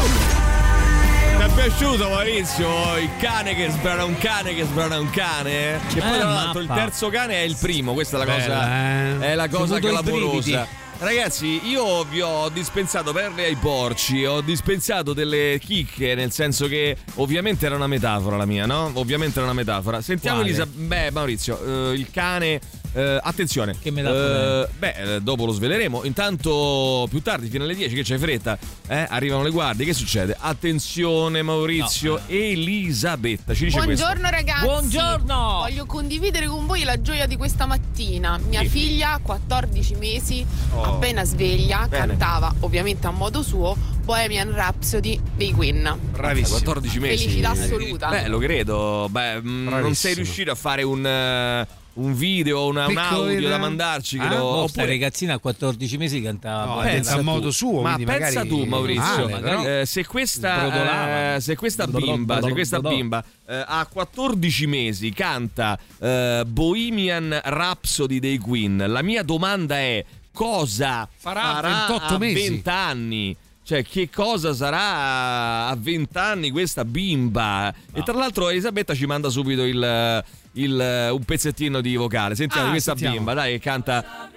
Ti 1.36 1.42
è 1.42 1.48
piaciuto 1.54 2.08
Maurizio? 2.08 2.96
Il 2.96 3.10
cane 3.20 3.54
che 3.54 3.68
sbrana 3.70 4.04
un 4.04 4.16
cane 4.16 4.54
che 4.54 4.64
sbrana 4.64 4.98
un 4.98 5.10
cane? 5.10 5.78
Che 5.92 6.00
poi 6.00 6.14
Eh, 6.14 6.18
tra 6.20 6.28
l'altro 6.28 6.60
il 6.62 6.68
terzo 6.68 7.08
cane 7.10 7.34
è 7.34 7.40
il 7.40 7.56
primo, 7.60 7.92
questa 7.92 8.16
è 8.16 8.24
la 8.24 8.32
cosa, 8.32 8.46
Bella, 8.46 9.20
eh. 9.26 9.32
è 9.32 9.34
la 9.34 9.48
cosa 9.48 9.78
clamorosa. 9.78 10.66
Ragazzi, 10.98 11.60
io 11.68 12.04
vi 12.04 12.22
ho 12.22 12.48
dispensato 12.48 13.12
perle 13.12 13.44
ai 13.44 13.56
porci, 13.56 14.24
ho 14.24 14.40
dispensato 14.40 15.12
delle 15.12 15.60
chicche, 15.62 16.14
nel 16.14 16.32
senso 16.32 16.68
che 16.68 16.96
ovviamente 17.16 17.66
era 17.66 17.76
una 17.76 17.86
metafora 17.86 18.38
la 18.38 18.46
mia, 18.46 18.64
no? 18.64 18.90
Ovviamente 18.94 19.36
era 19.36 19.44
una 19.44 19.54
metafora. 19.54 20.00
Sentiamo 20.00 20.38
Quale? 20.38 20.50
Elisa. 20.50 20.66
Beh, 20.66 21.10
Maurizio, 21.10 21.90
eh, 21.90 21.94
il 21.94 22.10
cane. 22.10 22.60
Eh, 22.96 23.20
attenzione, 23.22 23.76
Che 23.80 23.90
metafora 23.90 24.62
Eh, 24.64 24.68
beh, 24.78 24.94
eh, 25.16 25.20
dopo 25.20 25.44
lo 25.44 25.52
sveleremo. 25.52 26.04
Intanto, 26.04 27.06
più 27.10 27.20
tardi, 27.20 27.48
fino 27.48 27.64
alle 27.64 27.74
10, 27.74 27.94
che 27.94 28.02
c'hai 28.02 28.18
fretta, 28.18 28.58
eh, 28.88 29.06
arrivano 29.10 29.42
le 29.42 29.50
guardie. 29.50 29.84
Che 29.84 29.92
succede? 29.92 30.34
Attenzione, 30.38 31.42
Maurizio, 31.42 32.20
Elisabetta 32.26 33.54
ci 33.54 33.64
dice 33.66 33.78
questo. 33.82 34.04
Buongiorno 34.04 34.30
ragazzi. 34.30 34.64
Buongiorno. 34.64 35.34
Voglio 35.58 35.86
condividere 35.86 36.46
con 36.46 36.66
voi 36.66 36.84
la 36.84 37.00
gioia 37.02 37.26
di 37.26 37.36
questa 37.36 37.66
mattina. 37.66 38.38
Mia 38.48 38.60
Sì. 38.60 38.68
figlia, 38.68 39.18
14 39.22 39.94
mesi, 39.96 40.44
Oh. 40.72 40.82
appena 40.82 41.24
sveglia, 41.24 41.86
Bene. 41.88 42.06
cantava 42.08 42.54
ovviamente 42.60 43.06
a 43.06 43.10
modo 43.10 43.42
suo 43.42 43.76
Bohemian 44.04 44.52
Rhapsody 44.52 45.20
dei 45.36 45.52
Queen. 45.52 45.98
Bravissimo. 46.12 46.56
14 46.56 46.98
mesi. 46.98 47.24
Felicità 47.24 47.50
assoluta. 47.50 48.08
Beh, 48.08 48.28
lo 48.28 48.38
credo. 48.38 49.08
Beh, 49.10 49.40
mm, 49.42 49.44
non 49.44 49.64
Bravissimo. 49.64 49.94
sei 49.94 50.14
riuscito 50.14 50.50
a 50.50 50.54
fare 50.54 50.82
un, 50.82 51.04
eh, 51.04 51.66
un 51.96 52.14
video, 52.14 52.66
una- 52.66 52.86
un 52.86 52.96
audio 52.96 53.48
da 53.48 53.58
mandarci. 53.58 54.18
Che 54.18 54.24
Ah, 54.24 54.36
lo, 54.36 54.42
Oh, 54.44 54.66
sta 54.68 54.80
oppure- 54.82 54.86
ragazzina 54.98 55.34
a 55.34 55.38
14 55.38 55.96
mesi 55.96 56.20
cantava. 56.22 56.74
No, 56.76 56.80
pensa 56.82 57.14
a 57.14 57.16
tu. 57.16 57.22
modo 57.22 57.50
suo, 57.50 57.82
ma 57.82 57.96
pensa 57.96 58.12
magari 58.12 58.48
tu 58.48 58.64
Maurizio 58.64 59.28
male, 59.28 59.40
però. 59.40 59.64
eh, 59.80 59.86
se 59.86 60.06
questa 60.06 61.34
eh, 61.36 61.40
se 61.40 61.56
questa 61.56 61.86
bimba 61.86 62.40
se 62.42 62.50
questa 62.52 62.80
bimba 62.80 63.24
eh, 63.46 63.64
a 63.66 63.86
14 63.90 64.66
mesi 64.66 65.10
canta 65.12 65.78
eh, 66.00 66.42
Bohemian 66.46 67.40
Rhapsody 67.44 68.18
dei 68.18 68.38
Queen 68.38 68.84
la 68.86 69.02
mia 69.02 69.22
domanda 69.22 69.76
è 69.76 70.04
cosa 70.32 71.08
Farà 71.16 71.56
a 71.56 71.60
28 71.62 72.14
a 72.14 72.18
mesi? 72.18 72.34
20 72.48 72.68
anni 72.68 73.36
cioè, 73.66 73.82
che 73.84 74.08
cosa 74.14 74.54
sarà 74.54 75.66
a 75.66 75.76
20 75.76 76.16
anni 76.18 76.50
questa 76.52 76.84
bimba? 76.84 77.74
E 77.92 78.02
tra 78.04 78.14
l'altro, 78.14 78.48
Elisabetta 78.48 78.94
ci 78.94 79.06
manda 79.06 79.28
subito 79.28 79.64
il, 79.64 80.24
il- 80.52 81.08
un 81.10 81.24
pezzettino 81.24 81.80
di 81.80 81.96
vocale. 81.96 82.36
Sentiamo 82.36 82.68
Ah, 82.68 82.70
questa 82.70 82.92
sentiamo. 82.92 83.16
bimba, 83.16 83.34
dai, 83.34 83.52
che 83.54 83.58
canta. 83.58 84.30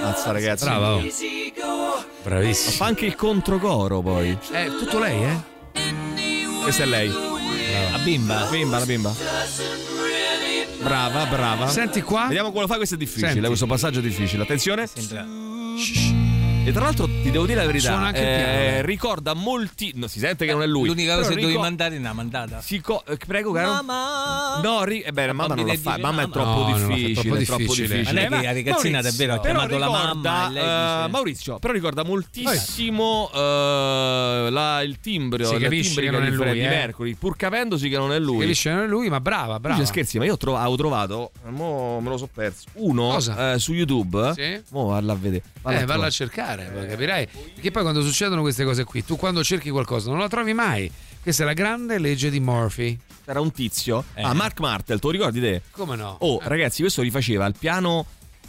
Mazza, 0.00 0.32
ragazzi. 0.32 0.64
Brava. 0.64 0.94
oh. 0.94 1.00
Ma 1.00 2.04
Bravissimo. 2.24 2.72
fa 2.72 2.86
anche 2.86 3.06
il 3.06 3.14
controcoro 3.14 4.00
poi. 4.00 4.36
È 4.50 4.66
tutto 4.76 4.98
lei, 4.98 5.22
eh? 5.22 5.40
Questa 6.62 6.82
è 6.82 6.86
lei. 6.86 7.08
La 7.92 7.98
bimba. 7.98 8.46
Bimba, 8.50 8.78
la 8.78 8.86
bimba. 8.86 9.14
Brava, 10.82 11.26
brava. 11.26 11.68
Senti 11.68 12.02
qua. 12.02 12.24
Vediamo 12.26 12.48
come 12.50 12.62
lo 12.62 12.66
fa, 12.66 12.76
questo 12.76 12.96
è 12.96 12.98
difficile, 12.98 13.32
Senti. 13.32 13.46
questo 13.46 13.66
passaggio 13.66 14.00
è 14.00 14.02
difficile. 14.02 14.42
Attenzione. 14.42 14.86
Sembra- 14.88 16.21
E 16.64 16.70
tra 16.70 16.82
l'altro 16.84 17.06
ti 17.06 17.28
devo 17.32 17.44
dire 17.44 17.58
la 17.60 17.66
verità, 17.66 17.88
Suona 17.90 18.06
anche 18.06 18.20
il 18.20 18.24
eh, 18.26 18.36
piano, 18.36 18.52
eh. 18.52 18.82
ricorda 18.86 19.34
molti 19.34 19.90
no, 19.96 20.06
si 20.06 20.20
sente 20.20 20.46
che 20.46 20.52
non 20.52 20.62
è 20.62 20.66
lui. 20.66 20.86
L'unica 20.86 21.14
però 21.16 21.22
cosa 21.22 21.28
che 21.30 21.34
dovevi 21.34 21.52
ricor- 21.54 21.66
mandare 21.68 21.96
è 21.96 21.98
una 21.98 22.12
mandata. 22.12 22.60
si 22.60 22.80
co- 22.80 23.02
eh, 23.04 23.16
prego, 23.26 23.50
caro. 23.50 23.72
Mamma. 23.72 24.60
No, 24.62 24.84
ri- 24.84 25.00
eh 25.00 25.10
beh, 25.10 25.32
mamma 25.32 25.54
non 25.56 25.66
lo 25.66 25.74
fa, 25.74 25.98
mamma 25.98 26.22
è 26.22 26.28
troppo 26.28 26.50
No, 26.50 26.68
no, 26.68 26.78
no, 26.78 26.94
è 26.94 26.94
difficile, 26.94 27.12
troppo 27.14 27.34
è 27.36 27.44
troppo 27.44 27.62
difficile. 27.62 27.86
difficile. 27.96 28.12
Ma 28.12 28.12
lei 28.12 28.40
che 28.40 28.46
la 28.46 28.52
ragazzina 28.52 29.00
Maurizio, 29.00 29.10
davvero 29.10 29.32
ha 29.34 29.40
però 29.40 29.66
chiamato 29.66 29.78
la 29.78 29.90
mamma 29.90 30.48
e 30.48 30.52
lei 30.52 30.62
eh, 30.62 30.96
dice- 30.98 31.08
Maurizio, 31.10 31.58
però 31.58 31.72
ricorda 31.72 32.04
moltissimo 32.04 33.30
eh, 33.34 34.48
la- 34.50 34.82
il 34.82 35.00
timbro, 35.00 35.44
Si 35.44 35.52
la 35.54 35.58
capisce 35.58 35.82
timbrica 35.94 36.10
che 36.12 36.16
non 36.16 36.26
di 36.28 36.32
è 36.32 36.36
lui, 36.36 36.44
Freddie 36.46 36.64
eh. 36.64 36.68
Mercury, 36.68 37.14
pur 37.14 37.36
capendosi 37.36 37.88
che 37.88 37.96
non 37.96 38.12
è 38.12 38.18
lui. 38.20 38.38
Capisce 38.38 38.70
non 38.70 38.84
è 38.84 38.86
lui, 38.86 39.08
ma 39.08 39.20
brava, 39.20 39.58
brava. 39.58 39.74
Dice, 39.74 39.88
scherzi, 39.88 40.18
ma 40.18 40.26
io 40.26 40.36
tro- 40.36 40.56
avevo 40.56 40.76
trovato, 40.76 41.32
mo 41.48 41.98
me 42.00 42.08
lo 42.08 42.16
so 42.16 42.28
perso, 42.32 42.66
uno 42.74 43.08
Cosa? 43.08 43.54
eh, 43.54 43.58
su 43.58 43.72
YouTube. 43.72 44.32
Sì? 44.36 44.60
Mo 44.70 44.86
valla 44.86 45.12
a 45.12 45.16
vedere. 45.16 45.42
Valla 45.60 45.78
eh, 45.78 45.82
a 45.82 45.86
valla 45.86 46.06
a 46.06 46.08
trovare. 46.08 46.10
cercare, 46.12 46.51
poi 46.56 46.86
capirai. 46.86 47.26
Perché 47.54 47.70
poi 47.70 47.82
quando 47.82 48.02
succedono 48.02 48.40
queste 48.42 48.64
cose 48.64 48.84
qui, 48.84 49.04
tu 49.04 49.16
quando 49.16 49.42
cerchi 49.42 49.70
qualcosa 49.70 50.10
non 50.10 50.18
la 50.18 50.28
trovi 50.28 50.52
mai. 50.52 50.90
Questa 51.22 51.42
è 51.44 51.46
la 51.46 51.52
grande 51.52 51.98
legge 51.98 52.30
di 52.30 52.40
Murphy. 52.40 52.98
Era 53.24 53.40
un 53.40 53.52
tizio. 53.52 54.04
Eh. 54.14 54.22
Ah, 54.22 54.34
Mark 54.34 54.58
Martel, 54.60 54.98
te 54.98 55.06
lo 55.06 55.12
ricordi 55.12 55.40
te? 55.40 55.62
Come 55.70 55.94
no? 55.96 56.16
Oh, 56.20 56.40
ragazzi, 56.42 56.80
questo 56.82 57.02
rifaceva 57.02 57.46
il 57.46 57.54
piano. 57.58 58.04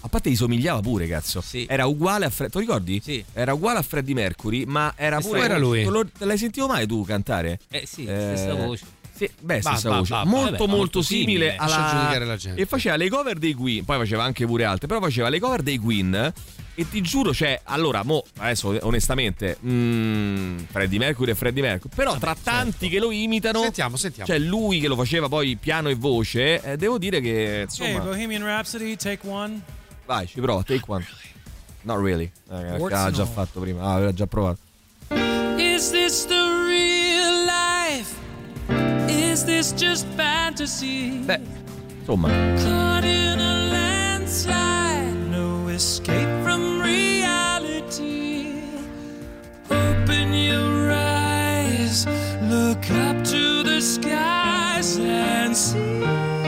A 0.05 0.09
parte 0.09 0.30
gli 0.30 0.35
somigliava 0.35 0.81
pure, 0.81 1.07
cazzo. 1.07 1.39
Sì. 1.39 1.65
Era 1.69 1.85
uguale 1.85 2.25
a 2.25 2.30
Fred. 2.30 2.51
Ti 2.51 2.59
ricordi? 2.59 2.99
Sì. 3.01 3.23
Era 3.31 3.53
uguale 3.53 3.80
a 3.80 3.81
Freddie 3.84 4.13
Mercury, 4.13 4.65
ma 4.65 4.93
era 4.97 5.19
pure. 5.19 5.41
era 5.41 5.57
lui. 5.57 5.84
Lo- 5.85 6.05
l'hai 6.17 6.38
sentito 6.38 6.67
mai 6.67 6.85
tu 6.88 7.05
cantare? 7.05 7.59
Eh 7.69 7.85
sì, 7.85 8.03
Eh, 8.05 8.34
stessa 8.35 8.53
voce. 8.53 8.84
Sì, 9.15 9.30
beh, 9.39 9.61
stessa 9.61 9.89
bah, 9.89 9.97
voce. 9.99 10.11
bah, 10.11 10.23
bah. 10.23 10.30
molto, 10.30 10.45
Vabbè, 10.49 10.57
molto 10.57 10.75
molto 10.75 11.01
simile 11.03 11.51
simile. 11.51 11.55
Alla. 11.55 12.25
la 12.25 12.35
gente. 12.35 12.59
E 12.61 12.65
faceva 12.65 12.95
le 12.97 13.07
cover 13.09 13.38
dei 13.38 13.53
Queen. 13.53 13.85
Poi 13.85 13.97
faceva 13.97 14.23
anche 14.23 14.45
pure 14.45 14.65
altre. 14.65 14.88
Però 14.88 14.99
faceva 14.99 15.30
le 15.30 15.39
cover 15.39 15.61
dei 15.61 15.77
Queen. 15.77 16.34
E 16.75 16.89
ti 16.89 17.01
giuro, 17.01 17.33
cioè, 17.33 17.59
allora, 17.65 18.03
mo, 18.03 18.23
adesso 18.37 18.77
onestamente, 18.81 19.57
mm, 19.63 20.57
Freddie 20.71 20.97
Mercury 20.97 21.31
e 21.31 21.35
Freddie 21.35 21.61
Mercury. 21.61 21.93
Però 21.95 22.17
tra 22.17 22.35
tanti 22.41 22.89
che 22.89 22.99
lo 22.99 23.11
imitano. 23.11 23.61
Sentiamo, 23.61 23.95
sentiamo. 23.95 24.27
Cioè, 24.27 24.39
lui 24.39 24.79
che 24.79 24.87
lo 24.87 24.95
faceva 24.95 25.27
poi 25.27 25.55
piano 25.55 25.89
e 25.89 25.95
voce. 25.95 26.61
eh, 26.61 26.77
devo 26.77 26.97
dire 26.97 27.21
che. 27.21 27.61
Insomma. 27.63 27.89
Okay, 27.89 28.05
Bohemian 28.05 28.43
Rhapsody, 28.43 28.95
take 28.95 29.27
one. 29.27 29.61
Vai, 30.05 30.27
ci 30.27 30.41
prova, 30.41 30.63
take 30.63 30.83
one. 30.87 31.05
Not 31.83 31.99
really. 32.01 32.31
Eh, 32.49 32.55
and 32.55 33.11
già 33.11 33.25
fatto 33.25 33.59
prima. 33.59 33.83
Ah, 33.83 33.93
aveva 33.95 34.13
già 34.13 34.25
provato. 34.25 34.57
Is 35.57 35.91
this 35.91 36.25
the 36.25 36.41
real 36.65 37.45
life? 37.45 38.15
Is 39.07 39.43
this 39.43 39.73
just 39.73 40.05
fantasy? 40.15 41.19
Beh, 41.19 41.39
insomma. 41.99 42.29
Caught 42.29 43.03
in 43.03 43.39
a 43.39 43.67
landslide, 43.69 44.82
escape 45.73 46.29
from 46.43 46.79
reality. 46.79 48.61
Open 49.71 50.31
your 50.31 50.91
eyes, 50.91 52.05
look 52.43 52.91
up 52.91 53.23
to 53.25 53.63
the 53.63 53.81
skies 53.81 54.99
and 54.99 55.57
see. 55.57 56.42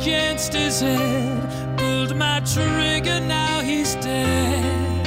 Against 0.00 0.54
his 0.54 0.80
head, 0.80 1.76
pulled 1.76 2.16
my 2.16 2.40
trigger, 2.40 3.20
now 3.20 3.60
he's 3.60 3.94
dead. 3.96 5.04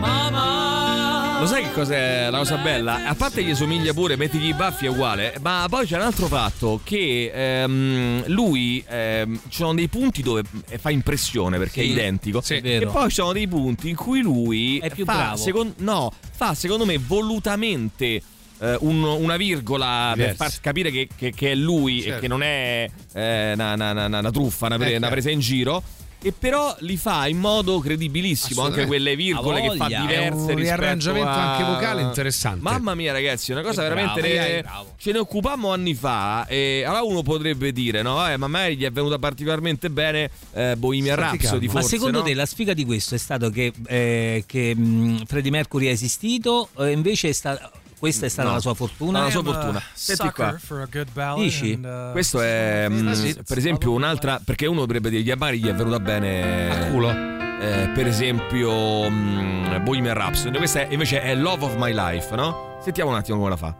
Mama. 0.00 1.38
Lo 1.40 1.46
sai 1.46 1.64
che 1.64 1.72
cos'è 1.72 2.30
la 2.30 2.38
cosa 2.38 2.56
bella? 2.56 3.06
A 3.06 3.14
parte 3.14 3.42
gli 3.42 3.54
somiglia 3.54 3.92
pure, 3.92 4.16
mettigli 4.16 4.46
i 4.48 4.54
baffi 4.54 4.86
è 4.86 4.88
uguale, 4.88 5.36
ma 5.42 5.66
poi 5.68 5.84
c'è 5.86 5.96
un 5.96 6.02
altro 6.02 6.26
fatto 6.28 6.80
che 6.82 7.30
ehm, 7.34 8.24
lui 8.28 8.82
ehm, 8.88 9.38
ci 9.48 9.58
sono 9.58 9.74
dei 9.74 9.88
punti 9.88 10.22
dove 10.22 10.42
fa 10.78 10.88
impressione 10.88 11.58
perché 11.58 11.82
Sì, 11.82 11.88
è 11.88 11.90
identico 11.90 12.40
sì, 12.40 12.54
è 12.54 12.80
e 12.80 12.86
poi 12.86 13.08
ci 13.10 13.16
sono 13.16 13.32
dei 13.32 13.46
punti 13.46 13.90
in 13.90 13.96
cui 13.96 14.22
lui 14.22 14.78
È 14.78 14.88
più 14.90 15.04
fa, 15.04 15.12
bravo. 15.14 15.36
secon- 15.36 15.74
no, 15.78 16.10
fa 16.34 16.54
secondo 16.54 16.86
me 16.86 16.96
volutamente 16.96 18.22
eh, 18.60 18.76
un- 18.80 19.02
una 19.02 19.36
virgola 19.36 20.12
per 20.16 20.30
Diversi. 20.32 20.36
far 20.36 20.60
capire 20.60 20.90
che, 20.90 21.08
che- 21.16 21.32
che 21.32 21.52
è 21.52 21.54
lui 21.54 21.98
e 22.00 22.02
Certo. 22.02 22.20
che 22.20 22.28
non 22.28 22.42
è 22.42 22.88
eh, 23.14 23.52
una, 23.54 23.74
una- 23.74 23.90
una- 24.06 24.18
una 24.18 24.30
truffa, 24.30 24.66
una, 24.66 24.76
pre- 24.76 24.86
Eh, 24.86 24.90
una 24.90 24.98
chiaro. 24.98 25.12
presa 25.14 25.30
in 25.30 25.40
giro. 25.40 25.82
E 26.22 26.32
però 26.32 26.74
li 26.80 26.96
fa 26.96 27.28
in 27.28 27.38
modo 27.38 27.78
credibilissimo, 27.78 28.62
anche 28.62 28.86
quelle 28.86 29.14
virgole 29.14 29.60
che 29.60 29.76
fa 29.76 29.86
diverse 29.86 30.14
È 30.14 30.28
un 30.30 30.36
rispetto 30.38 30.58
riarrangiamento 30.58 31.28
a- 31.28 31.52
anche 31.52 31.64
vocale 31.70 32.02
interessante. 32.02 32.60
Mamma 32.62 32.94
mia, 32.96 33.12
ragazzi, 33.12 33.52
una 33.52 33.60
cosa 33.60 33.82
Che 33.82 33.88
veramente. 33.88 34.20
bravo, 34.22 34.48
ne- 34.48 34.60
bravo. 34.62 34.92
ce 34.98 35.12
ne 35.12 35.18
occupammo 35.18 35.72
anni 35.72 35.94
fa. 35.94 36.46
E 36.48 36.82
allora 36.84 37.02
uno 37.02 37.22
potrebbe 37.22 37.70
dire, 37.70 38.02
no? 38.02 38.28
Eh, 38.28 38.36
ma 38.38 38.48
magari 38.48 38.76
gli 38.76 38.84
è 38.84 38.90
venuta 38.90 39.18
particolarmente 39.20 39.88
bene 39.90 40.30
eh, 40.54 40.74
Bohemian 40.76 41.14
Rhapsody. 41.16 41.42
calmo. 41.46 41.64
Ma 41.66 41.70
Forse, 41.80 41.88
secondo 41.96 42.18
no? 42.18 42.24
te 42.24 42.34
la 42.34 42.46
sfiga 42.46 42.72
di 42.72 42.84
questo 42.84 43.14
è 43.14 43.18
stato 43.18 43.50
che, 43.50 43.72
eh, 43.86 44.42
che 44.46 44.74
mh, 44.74 45.26
Freddie 45.26 45.50
Mercury 45.52 45.86
è 45.86 45.90
esistito 45.90 46.70
e 46.78 46.90
invece 46.90 47.28
è 47.28 47.32
sta- 47.32 47.70
questa 47.98 48.26
è 48.26 48.28
stata 48.28 48.48
No. 48.48 48.54
la 48.54 48.60
sua 48.60 48.74
fortuna? 48.74 49.22
la 49.22 49.30
sua 49.30 49.42
fortuna. 49.42 49.82
Senti 49.92 50.28
qua. 50.30 50.46
sucker 50.50 50.60
for 50.60 50.80
a 50.80 50.86
good 50.90 51.08
ballad 51.12 51.42
Dici? 51.42 51.72
and, 51.72 51.84
uh, 51.84 52.12
Questo 52.12 52.40
è, 52.40 52.86
mm, 52.88 53.12
per 53.46 53.58
esempio, 53.58 53.92
un'altra. 53.92 54.40
Perché 54.44 54.66
uno 54.66 54.80
dovrebbe 54.80 55.10
dire, 55.10 55.22
gli 55.22 55.30
magari 55.36 55.58
gli 55.60 55.68
è 55.68 55.74
venuta 55.74 56.00
bene. 56.00 56.86
A 56.86 56.90
culo. 56.90 57.10
eh, 57.58 57.88
per 57.94 58.06
esempio, 58.06 59.08
mm, 59.10 59.82
Bohemian 59.82 60.14
Rhapsody. 60.14 60.56
Questa 60.58 60.80
è- 60.80 60.88
invece 60.90 61.22
è 61.22 61.34
Love 61.34 61.64
of 61.64 61.76
My 61.78 61.92
Life, 61.94 62.34
no? 62.36 62.76
Sentiamo 62.82 63.10
un 63.10 63.16
attimo 63.16 63.38
come 63.38 63.48
la 63.48 63.56
fa. 63.56 63.74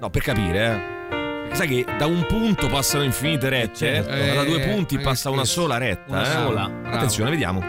No, 0.00 0.10
per 0.10 0.20
capire, 0.22 0.90
eh. 1.50 1.54
Sai 1.56 1.66
che 1.68 1.86
da 1.98 2.06
un 2.06 2.24
punto 2.26 2.68
passano 2.68 3.04
infinite 3.04 3.48
rette, 3.48 3.74
Certo. 3.76 4.10
eh? 4.10 4.28
ma 4.28 4.34
da 4.34 4.44
due 4.44 4.62
Eh, 4.62 4.68
punti 4.74 4.96
ma 4.96 5.02
passa 5.02 5.30
una 5.30 5.44
sola 5.44 5.78
retta. 5.78 6.12
Una 6.12 6.22
eh. 6.22 6.30
sola. 6.30 6.70
Attenzione, 6.84 7.30
vediamo. 7.30 7.60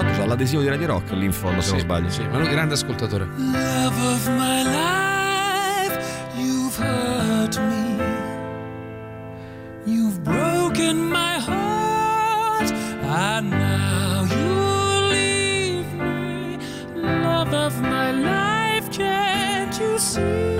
Tra 0.00 0.08
l'altro 0.08 0.22
c'ha 0.24 0.28
l'adesivo 0.30 0.62
di 0.62 0.68
Radio 0.68 0.86
Rock 0.86 1.10
lì 1.12 1.26
in 1.26 1.32
fondo, 1.32 1.60
se 1.60 1.70
non 1.72 1.78
Sì, 1.80 1.84
sbaglio. 1.84 2.08
sì, 2.08 2.22
ma 2.22 2.36
lui 2.36 2.44
è 2.44 2.48
un 2.48 2.50
grande 2.54 2.72
ascoltatore. 2.74 3.26
Love 3.36 4.06
of 4.06 4.28
my 4.28 4.62
life, 4.62 5.98
you've 6.36 6.78
hurt 6.82 7.58
me. 7.58 7.98
You've 9.84 10.20
broken 10.22 10.96
my 11.06 11.38
heart, 11.38 12.72
and 13.02 13.50
now 13.50 14.24
you 14.24 15.08
leave 15.10 15.92
me. 15.92 16.56
Love 16.94 17.52
of 17.52 17.78
my 17.80 18.10
life, 18.12 18.88
can't 18.90 19.78
you 19.78 19.98
see? 19.98 20.59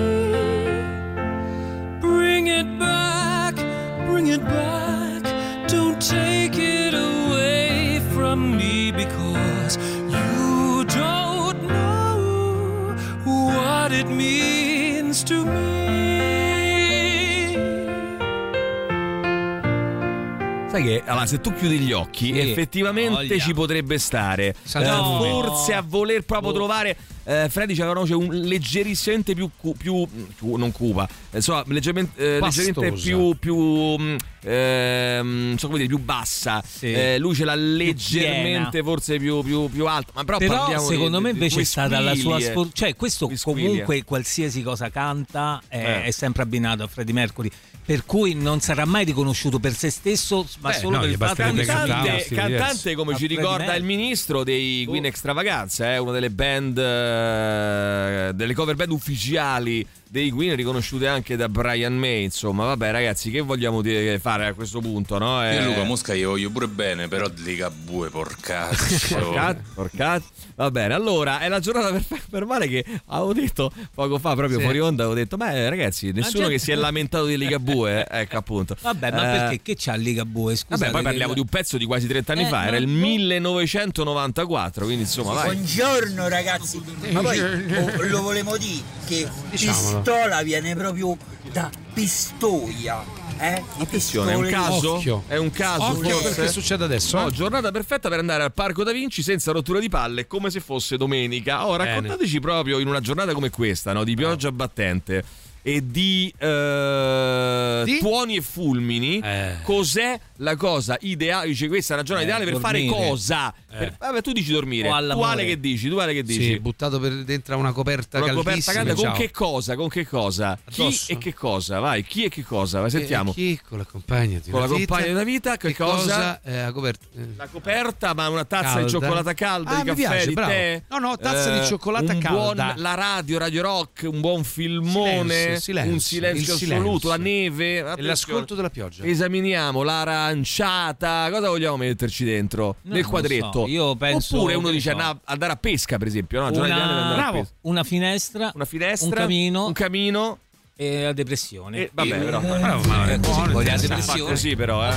Sai 20.71 20.83
che 20.83 21.03
allora, 21.05 21.25
se 21.25 21.41
tu 21.41 21.53
chiudi 21.53 21.79
gli 21.79 21.91
occhi, 21.91 22.27
Sì, 22.31 22.39
effettivamente 22.39 23.09
voglia. 23.27 23.37
ci 23.39 23.53
potrebbe 23.53 23.97
stare. 23.97 24.55
Eh, 24.73 24.79
nome. 24.79 25.29
forse 25.29 25.73
a 25.73 25.83
voler 25.85 26.21
proprio 26.23 26.51
Oh. 26.51 26.53
trovare. 26.53 26.95
Eh, 27.23 27.47
Freddy 27.49 27.73
c'aveva 27.75 27.91
una 27.91 27.99
voce 27.99 28.13
un, 28.15 28.33
leggerissimamente 28.33 29.35
più, 29.35 29.49
cu- 29.55 29.75
più, 29.77 30.07
più- 30.35 30.55
non 30.55 30.71
cupa, 30.71 31.07
eh, 31.31 31.35
insomma, 31.37 31.63
leggermente, 31.67 32.19
eh, 32.19 32.39
leggermente 32.39 32.89
Pastosa. 32.89 33.03
più, 33.09 33.35
più 33.37 33.55
mm, 33.99 34.15
ehm, 34.43 35.27
non 35.49 35.57
so 35.59 35.67
come 35.67 35.79
dire, 35.79 35.89
più 35.89 35.99
bassa. 35.99 36.63
Sì. 36.65 36.91
Eh, 36.91 37.19
lui 37.19 37.35
ce 37.35 37.43
l'ha 37.45 37.53
leggermente, 37.53 38.81
forse 38.81 39.17
più, 39.19 39.43
più, 39.43 39.69
più 39.69 39.85
alta. 39.85 40.11
Ma 40.15 40.23
però, 40.23 40.37
Però 40.37 40.79
secondo 40.79 41.17
di- 41.17 41.23
me 41.23 41.29
di 41.31 41.37
invece 41.37 41.55
due 41.55 41.63
è 41.63 41.65
stata 41.65 41.99
la 41.99 42.15
sua 42.15 42.37
eh. 42.37 42.41
sfortuna. 42.41 42.69
Cioè, 42.73 42.95
questo 42.95 43.29
comunque 43.43 44.03
qualsiasi 44.03 44.63
cosa 44.63 44.89
canta 44.89 45.61
è, 45.67 45.77
Eh. 45.77 46.03
è 46.05 46.11
sempre 46.11 46.41
abbinato 46.43 46.81
a 46.83 46.87
Freddie 46.87 47.13
Mercury. 47.13 47.49
Per 47.83 48.05
cui 48.05 48.35
non 48.35 48.61
sarà 48.61 48.85
mai 48.85 49.03
riconosciuto 49.03 49.59
per 49.59 49.73
se 49.73 49.89
stesso, 49.89 50.47
ma 50.59 50.69
Beh, 50.69 50.75
solo 50.75 50.95
no, 50.97 51.01
per 51.01 51.09
il 51.09 51.17
fatto. 51.17 51.35
Cantante, 51.35 51.65
cantante 51.65 52.45
diversi. 52.45 52.93
come 52.93 53.15
ci 53.17 53.25
ricorda 53.27 53.75
il 53.75 53.83
ministro 53.83 54.43
dei 54.43 54.85
Queen 54.85 55.03
Oh. 55.03 55.07
Extravaganza, 55.07 55.91
eh, 55.93 55.97
una 55.97 56.11
delle 56.11 56.29
band, 56.29 56.77
eh, 56.77 58.31
delle 58.33 58.53
cover 58.53 58.75
band 58.75 58.91
ufficiali 58.91 59.85
dei 60.07 60.29
Queen, 60.29 60.55
riconosciute 60.55 61.07
anche 61.07 61.35
da 61.35 61.47
Brian 61.49 61.97
May. 61.97 62.23
Insomma, 62.23 62.65
vabbè, 62.65 62.91
ragazzi, 62.91 63.31
che 63.31 63.41
vogliamo 63.41 63.81
dire- 63.81 64.19
fare 64.19 64.45
a 64.47 64.53
questo 64.53 64.79
punto? 64.79 65.17
No? 65.17 65.43
Eh, 65.45 65.55
Io 65.55 65.65
Luca 65.65 65.83
Mosca 65.83 66.13
io 66.13 66.29
voglio 66.29 66.49
pure 66.49 66.67
bene, 66.67 67.07
però 67.07 67.27
Ligabue, 67.33 68.09
porcaccio. 68.09 69.17
Porcat, 69.19 69.59
porcat. 69.73 70.23
Va 70.61 70.69
bene, 70.69 70.93
allora 70.93 71.39
è 71.39 71.47
la 71.49 71.59
giornata 71.59 71.91
per, 71.91 72.03
per 72.29 72.45
male 72.45 72.67
che 72.67 72.85
avevo 73.07 73.33
detto 73.33 73.71
poco 73.95 74.19
fa, 74.19 74.35
proprio 74.35 74.57
Sì. 74.59 74.63
fuori 74.63 74.79
onda, 74.79 75.03
avevo 75.05 75.17
detto, 75.17 75.35
beh 75.37 75.69
ragazzi, 75.69 76.11
nessuno 76.11 76.43
gente- 76.43 76.49
che 76.51 76.59
si 76.59 76.71
è 76.71 76.75
lamentato 76.81 77.25
di 77.25 77.35
Ligabue, 77.37 78.05
eh, 78.07 78.19
ecco 78.21 78.37
appunto. 78.37 78.75
Vabbè, 78.79 79.11
ma 79.11 79.17
Eh, 79.33 79.37
perché 79.39 79.61
che 79.63 79.75
c'ha 79.77 79.95
Ligabue? 79.95 80.55
Scusa. 80.55 80.77
Vabbè, 80.77 80.91
poi 80.91 81.01
parliamo 81.01 81.33
di 81.33 81.39
un 81.39 81.47
pezzo 81.47 81.77
di 81.77 81.85
quasi 81.85 82.05
30 82.07 82.33
anni 82.33 82.43
Eh, 82.43 82.47
fa, 82.47 82.67
era 82.67 82.77
il 82.77 82.87
no. 82.87 82.99
1994, 82.99 84.85
quindi 84.85 85.03
insomma, 85.03 85.33
vai. 85.33 85.55
Buongiorno 85.55 86.27
ragazzi, 86.27 86.81
ma 87.11 87.21
poi 87.21 87.39
oh, 87.39 88.03
lo 88.07 88.21
volevo 88.21 88.57
dire 88.57 88.81
che 89.07 89.27
Diciamolo. 89.49 90.01
pistola 90.01 90.41
viene 90.43 90.75
proprio 90.75 91.17
da 91.51 91.69
pistoia, 91.93 93.03
eh? 93.41 93.63
Attenzione, 93.79 94.31
è 94.31 94.35
un 94.35 94.47
caso? 94.47 94.93
Occhio. 94.95 95.23
È 95.27 95.35
un 95.37 95.49
caso 95.51 95.83
Occhio, 95.83 96.09
forse? 96.17 96.35
perché 96.35 96.51
succede 96.51 96.83
adesso, 96.83 97.17
No, 97.19 97.27
eh? 97.27 97.31
giornata 97.31 97.71
perfetta 97.71 98.07
per 98.09 98.19
andare 98.19 98.43
al 98.43 98.53
Parco 98.53 98.83
da 98.83 98.91
Vinci 98.91 99.21
senza 99.23 99.51
rottura 99.51 99.79
di 99.79 99.89
palle, 99.89 100.27
come 100.27 100.49
se 100.51 100.59
fosse 100.59 100.95
domenica. 100.97 101.65
Oh, 101.67 101.75
Bene. 101.75 101.85
raccontateci 101.89 102.39
proprio 102.39 102.79
in 102.79 102.87
una 102.87 102.99
giornata 102.99 103.33
come 103.33 103.49
questa, 103.49 103.93
no? 103.93 104.03
di 104.03 104.15
pioggia 104.15 104.51
battente 104.51 105.23
e 105.63 105.85
di, 105.85 106.33
eh, 106.39 107.81
Di? 107.85 107.99
tuoni 107.99 108.35
e 108.37 108.41
fulmini, 108.41 109.19
Eh. 109.23 109.57
cos'è 109.63 110.19
la 110.37 110.55
cosa 110.55 110.97
ideale? 111.01 111.47
Dice 111.47 111.67
questa 111.67 111.93
è 111.93 111.97
una 111.97 112.05
giornata 112.05 112.27
Eh, 112.27 112.31
ideale 112.35 112.51
per 112.51 112.59
dormire. 112.61 112.89
fare 112.89 113.07
cosa? 113.09 113.53
Eh. 113.73 113.77
Per- 113.77 113.95
vabbè, 113.99 114.21
tu 114.21 114.31
dici 114.33 114.51
dormire. 114.51 114.87
O 114.87 114.91
Tu 114.91 114.97
all'amore. 114.97 115.31
Ale 115.31 115.45
che 115.45 115.59
dici? 115.59 115.87
Tu 115.89 115.97
Ale 115.97 116.13
che 116.13 116.23
dici? 116.23 116.43
Sì, 116.43 116.59
buttato 116.59 116.99
per 116.99 117.23
dentro 117.23 117.55
a 117.55 117.57
una 117.57 117.71
coperta 117.71 118.21
Una 118.21 118.33
coperta 118.33 118.71
calda 118.73 118.93
con 118.93 119.03
ciao. 119.03 119.13
che 119.13 119.31
cosa? 119.31 119.75
Con 119.75 119.87
che 119.89 120.05
cosa? 120.07 120.59
Chi 120.69 120.81
Addosso. 120.81 121.11
e 121.11 121.17
che 121.17 121.33
cosa? 121.33 121.79
Vai, 121.79 122.03
chi 122.03 122.25
e 122.25 122.29
che 122.29 122.43
cosa? 122.43 122.81
Vai, 122.81 122.89
sentiamo. 122.89 123.31
Eh, 123.31 123.33
chi 123.33 123.59
con 123.67 123.77
la 123.77 123.85
compagna 123.85 124.39
di 124.43 124.51
Con 124.51 124.59
la 124.61 124.67
compagna 124.67 125.05
di 125.05 125.11
una 125.11 125.23
vita, 125.23 125.57
che 125.57 125.75
cosa? 125.75 126.41
Eh, 126.43 126.61
la 126.63 126.71
coperta. 126.71 127.05
eh. 127.15 127.27
La 127.37 127.47
coperta, 127.47 128.13
ma 128.13 128.27
una 128.29 128.45
tazza 128.45 128.63
Calda. 128.63 128.81
di 128.83 128.89
cioccolata 128.89 129.33
calda, 129.33 129.69
Ah, 129.69 129.75
di 129.75 129.79
mi 129.81 129.87
caffè, 129.95 130.01
piace, 130.09 130.27
di 130.27 130.33
bravo. 130.33 130.49
tè. 130.51 130.83
No, 130.89 130.97
no, 130.99 131.17
tazza 131.17 131.59
di 131.59 131.65
cioccolata 131.65 132.13
un 132.13 132.19
calda. 132.19 132.63
Buon, 132.65 132.73
la 132.81 132.93
radio, 132.93 133.37
Radio 133.37 133.61
Rock, 133.61 134.07
un 134.11 134.19
buon 134.19 134.43
filmone, 134.43 135.59
Silenzio, 135.59 135.59
silenzio, 135.59 135.93
un 135.93 135.99
silenzio 135.99 136.53
il 136.53 136.59
silenzio. 136.59 136.75
assoluto, 136.75 137.07
la 137.07 137.17
neve. 137.17 137.77
E 137.95 138.01
l'ascolto 138.01 138.55
della 138.55 138.69
pioggia. 138.69 139.03
Esaminiamo 139.05 139.83
l'aranciata. 139.83 141.29
Cosa 141.31 141.49
vogliamo 141.49 141.77
metterci 141.77 142.23
dentro? 142.25 142.75
No, 142.83 142.93
Nel 142.93 143.05
quadretto. 143.05 143.51
so. 143.60 143.60
Io 143.67 143.95
penso- 143.95 144.37
Oppure 144.37 144.53
uno 144.55 144.69
dice 144.69 144.91
so. 144.91 144.97
"Na- 144.97 145.17
andare 145.25 145.53
a 145.53 145.55
pesca, 145.55 145.97
per 145.97 146.07
esempio. 146.07 146.39
No? 146.41 146.47
Una, 146.57 147.29
pesca. 147.31 147.53
una 147.61 147.83
finestra, 147.83 148.51
Una 148.55 148.65
finestra, 148.65 149.07
un 149.07 149.13
camino, 149.15 149.65
un 149.67 149.73
camino. 149.73 150.37
e 150.75 151.03
la 151.03 151.13
depressione. 151.13 151.77
E 151.77 151.91
vabbè, 151.93 152.17
però. 152.17 152.39
Bravo, 152.39 152.83
ma 152.87 153.11
Eh, 153.11 153.19
così, 153.19 153.31
buono, 153.31 153.51
con 153.53 153.63
la 153.63 153.75
depressione. 153.77 154.29
così, 154.31 154.55
però, 154.55 154.83
eh. 154.89 154.95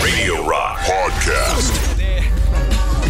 Radio 0.00 0.48
Rock 0.48 0.86
Podcast. 0.86 1.96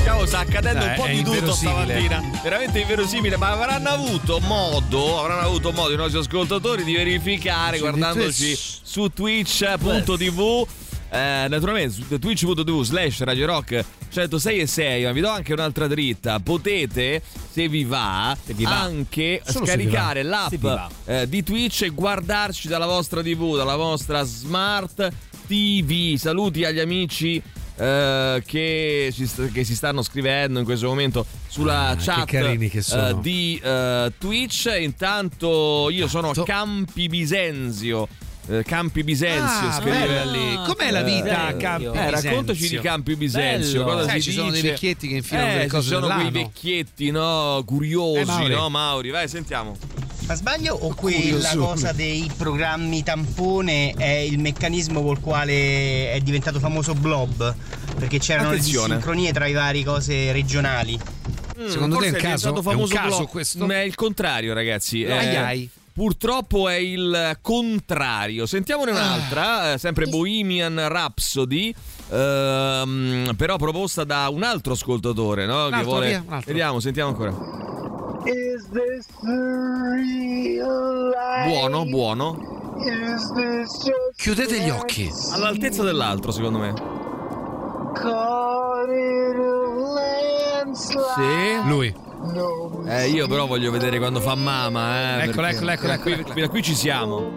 Siamo 0.02 0.24
sta 0.27 0.39
accadendo 0.39 0.85
Eh, 0.85 0.89
un 0.89 0.94
po' 0.97 1.05
è 1.05 1.12
di 1.15 1.23
tutto 1.23 1.52
stamattina. 1.52 2.23
Veramente 2.43 2.81
inverosimile, 2.81 3.36
ma 3.36 3.51
avranno 3.51 3.89
avuto 3.90 4.39
modo, 4.40 5.20
avranno 5.20 5.40
avuto 5.43 5.73
modo 5.73 5.93
i 5.93 5.97
nostri 5.97 6.19
ascoltatori 6.20 6.82
di 6.85 6.94
verificare 6.94 7.77
Su 7.77 7.82
guardandoci 7.82 8.44
Twitch. 8.44 8.78
su 8.82 9.09
twitch.tv. 9.12 10.66
Eh, 11.10 11.47
naturalmente 11.48 11.94
su 11.94 12.18
twitch.tv 12.18 12.82
slash 12.82 13.20
Radio 13.22 13.47
Rock 13.47 13.82
106 14.10 14.59
e 14.60 14.66
6 14.66 15.05
ma 15.05 15.12
vi 15.12 15.20
do 15.22 15.28
anche 15.30 15.55
un'altra 15.55 15.86
dritta 15.86 16.39
potete 16.40 17.22
se 17.51 17.66
vi 17.66 17.85
va, 17.85 18.36
vi 18.44 18.64
va. 18.64 18.80
anche 18.82 19.40
Solo 19.43 19.64
se 19.64 19.70
scaricare 19.72 20.20
Se 20.22 20.28
l'app 20.28 20.55
va. 20.56 20.90
eh, 21.06 21.26
di 21.26 21.43
Twitch 21.43 21.82
e 21.85 21.89
guardarci 21.89 22.68
dalla 22.68 22.85
vostra 22.85 23.22
tv 23.22 23.56
dalla 23.56 23.76
vostra 23.76 24.22
smart 24.22 25.10
tv 25.47 26.16
saluti 26.16 26.64
agli 26.66 26.78
amici 26.80 27.43
eh, 27.80 28.43
che, 28.44 29.10
st- 29.10 29.51
che 29.51 29.64
si 29.64 29.74
stanno 29.74 30.02
scrivendo 30.02 30.59
in 30.59 30.64
questo 30.66 30.89
momento 30.89 31.24
sulla 31.47 31.89
Ah, 31.90 31.97
che 31.97 32.39
chat 32.39 32.68
che 32.68 32.82
sono. 32.82 33.09
eh, 33.09 33.20
di 33.20 33.59
eh, 33.62 34.12
Twitch 34.18 34.70
intanto 34.78 35.89
io 35.90 36.06
sono. 36.06 36.32
Campi 36.44 37.09
Bisenzio 37.09 38.09
eh, 38.49 38.62
Campi 38.65 39.03
Bisenzio 39.05 39.69
Ah, 39.69 39.73
scrive 39.73 40.07
bello. 40.07 40.31
lì 40.33 40.59
Com'è 40.66 40.91
la 40.91 41.03
vita 41.03 41.47
a 41.47 41.55
Campi 41.55 41.85
eh, 41.87 41.91
Bisenzio? 41.91 42.11
raccontaci 42.31 42.69
di 42.69 42.79
Campi 42.81 43.16
Bisenzio 43.16 43.85
Bello. 43.85 43.97
cosa 43.97 44.09
Sai, 44.09 44.20
si 44.20 44.31
ci 44.31 44.37
sono 44.37 44.51
dei 44.51 44.61
dice? 44.61 44.73
vecchietti 44.73 45.09
che 45.09 45.15
infilano 45.16 45.47
eh, 45.49 45.53
delle 45.53 45.65
ci 45.65 45.69
cose 45.70 45.89
sono 45.89 46.07
quei 46.09 46.31
vecchietti 46.31 47.11
no 47.11 47.62
curiosi 47.66 48.20
Eh, 48.20 48.25
Mauri. 48.25 48.55
no 48.55 48.69
Mauri 48.70 49.11
vai 49.11 49.29
sentiamo 49.29 49.77
Ma 50.27 50.35
sbaglio 50.35 50.75
o 50.75 50.95
quella 50.95 51.19
Curioso. 51.49 51.59
cosa 51.59 51.93
dei 51.93 52.31
programmi 52.37 53.03
tampone 53.03 53.93
è 53.97 54.09
il 54.09 54.39
meccanismo 54.39 55.03
col 55.03 55.20
quale 55.20 56.12
è 56.12 56.20
diventato 56.23 56.59
famoso 56.59 56.93
Blob? 56.95 57.55
Perché 57.99 58.19
c'erano 58.19 58.51
le 58.51 58.57
Attenzione. 58.57 58.95
sincronie 58.95 59.33
tra 59.33 59.47
i 59.47 59.53
vari 59.55 59.83
cose 59.83 60.31
regionali. 60.33 60.97
Secondo 61.66 61.97
te 61.97 62.05
è 62.05 62.09
un 62.09 62.12
Forse 62.12 62.27
caso? 62.29 62.51
diventato 62.51 62.55
È 62.55 62.59
un 62.59 62.62
famoso 62.62 62.95
caso 62.95 63.16
blog. 63.16 63.29
questo? 63.29 63.66
Ma 63.66 63.75
è 63.75 63.81
il 63.81 63.95
contrario, 63.97 64.53
ragazzi. 64.55 65.05
Ai 65.05 65.27
Eh, 65.29 65.37
ai. 65.37 65.70
Purtroppo 65.99 66.69
è 66.69 66.77
il 66.77 67.39
contrario. 67.43 68.47
Sentiamone 68.47 68.93
un'altra, 68.93 69.73
eh, 69.73 69.79
sempre 69.79 70.07
Bohemian 70.07 70.87
Rhapsody. 70.87 71.75
ehm, 72.11 73.35
però 73.37 73.57
proposta 73.57 74.05
da 74.05 74.29
un 74.29 74.45
altro 74.45 74.75
ascoltatore, 74.75 75.45
no? 75.45 75.66
Che 75.66 75.75
altro, 75.75 75.91
vuole. 75.91 76.07
via. 76.07 76.43
Vediamo, 76.47 76.79
sentiamo 76.79 77.09
ancora. 77.09 77.31
Is 78.27 78.69
this 78.70 79.07
the 79.23 79.41
real 79.97 81.09
life? 81.09 81.49
Buono, 81.49 81.85
buono. 81.85 82.77
Is 82.79 83.33
this 83.33 83.83
just 83.83 84.15
Chiudete 84.19 84.61
gli 84.61 84.70
occhi. 84.70 85.11
All'altezza 85.33 85.83
dell'altro, 85.83 86.31
secondo 86.31 86.59
me. 86.59 86.75
Sì. 91.15 91.69
Lui. 91.69 91.95
Eh, 92.87 93.09
io 93.09 93.27
però 93.29 93.47
voglio 93.47 93.70
vedere 93.70 93.99
quando 93.99 94.20
fa 94.20 94.35
mamma. 94.35 95.20
Eh, 95.20 95.29
Eccola, 95.29 95.49
perché- 95.49 95.57
eccola, 95.57 95.73
eccola, 95.73 95.97
da 95.97 96.03
qui-. 96.03 96.41
Da 96.43 96.49
qui 96.49 96.62
ci 96.62 96.75
siamo. 96.75 97.31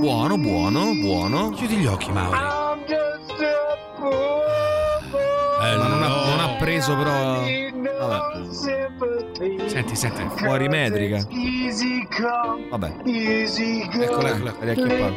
Buono, 0.00 0.36
buono, 0.38 0.92
buono. 1.00 1.50
Chiudi 1.50 1.76
gli 1.76 1.86
occhi, 1.86 2.10
Mauri. 2.12 2.36
I'm 2.36 2.80
just 2.86 3.40
a 3.40 4.00
poor 4.00 5.02
boy. 5.10 5.76
Ma 5.76 5.88
non 5.88 6.02
ha, 6.02 6.08
non 6.08 6.40
ha 6.40 6.56
preso 6.58 6.96
però. 6.96 7.40
Vabbè. 8.00 8.46
Senti, 9.78 9.94
senti. 9.94 10.22
Fuori 10.34 10.66
metrica. 10.66 11.24
Easy 11.30 12.04
come, 12.08 12.66
Vabbè. 12.68 12.94
easy 13.04 13.86
go. 13.88 14.02
Eccola, 14.02 14.30
eccola, 14.30 14.72
a. 14.74 15.12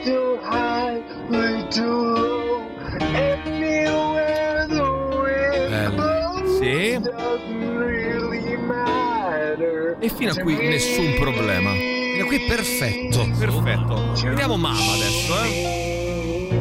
Anywhere 2.99 4.67
the 4.67 4.81
wind 4.83 5.67
Bello. 5.67 5.95
blows 5.95 6.59
Sì. 6.59 6.99
doesn't 6.99 7.75
really 7.75 8.55
matter. 8.57 9.97
E 9.99 10.09
fino 10.09 10.29
a 10.29 10.35
qui 10.35 10.55
nessun 10.57 11.15
problema. 11.19 11.71
Da 12.19 12.25
qui 12.25 12.39
perfetto. 12.41 13.27
Perfetto. 13.39 14.11
Vediamo 14.21 14.57
mamma 14.57 14.91
adesso, 14.93 15.41
eh. 15.43 16.59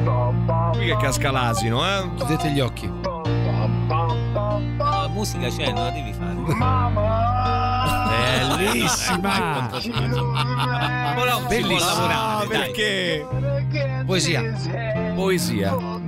Qui 0.72 0.86
che 0.86 0.96
casca 0.96 1.30
l'asino, 1.30 1.84
eh. 1.84 2.08
Chiudete 2.16 2.50
gli 2.50 2.60
occhi. 2.60 2.90
La 4.78 5.08
musica 5.08 5.48
c'è, 5.48 5.66
non 5.70 5.84
la 5.84 5.90
devi 5.90 6.14
fare. 6.14 7.39
Bellissima. 8.64 9.68
Però 9.70 11.38
si 11.38 11.46
Bellissima. 11.48 12.06
dai. 12.06 12.48
Perché? 12.48 13.26
Poesia. 14.06 14.42
Poesia. 15.14 15.70
No, 15.70 16.00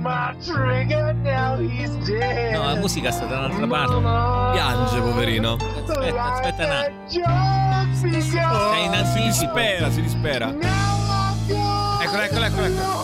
la 2.63 2.75
musica 2.75 3.11
sta 3.11 3.25
da 3.25 3.37
un'altra 3.39 3.67
parte. 3.67 4.51
Piange, 4.53 4.99
poverino. 4.99 5.53
Aspetta, 5.87 6.33
aspetta 6.33 6.65
un 6.65 6.71
attimo. 6.71 7.25
Sei 7.99 8.85
in 8.85 8.91
Si 8.91 8.97
anticipo. 8.97 9.53
dispera, 9.53 9.89
si 9.91 10.01
dispera. 10.01 10.47
I've 10.49 10.59
gone 11.47 12.03
Eccola, 12.03 12.23
eccola, 12.25 12.45
eccola, 12.47 12.67
eccola. 12.67 13.01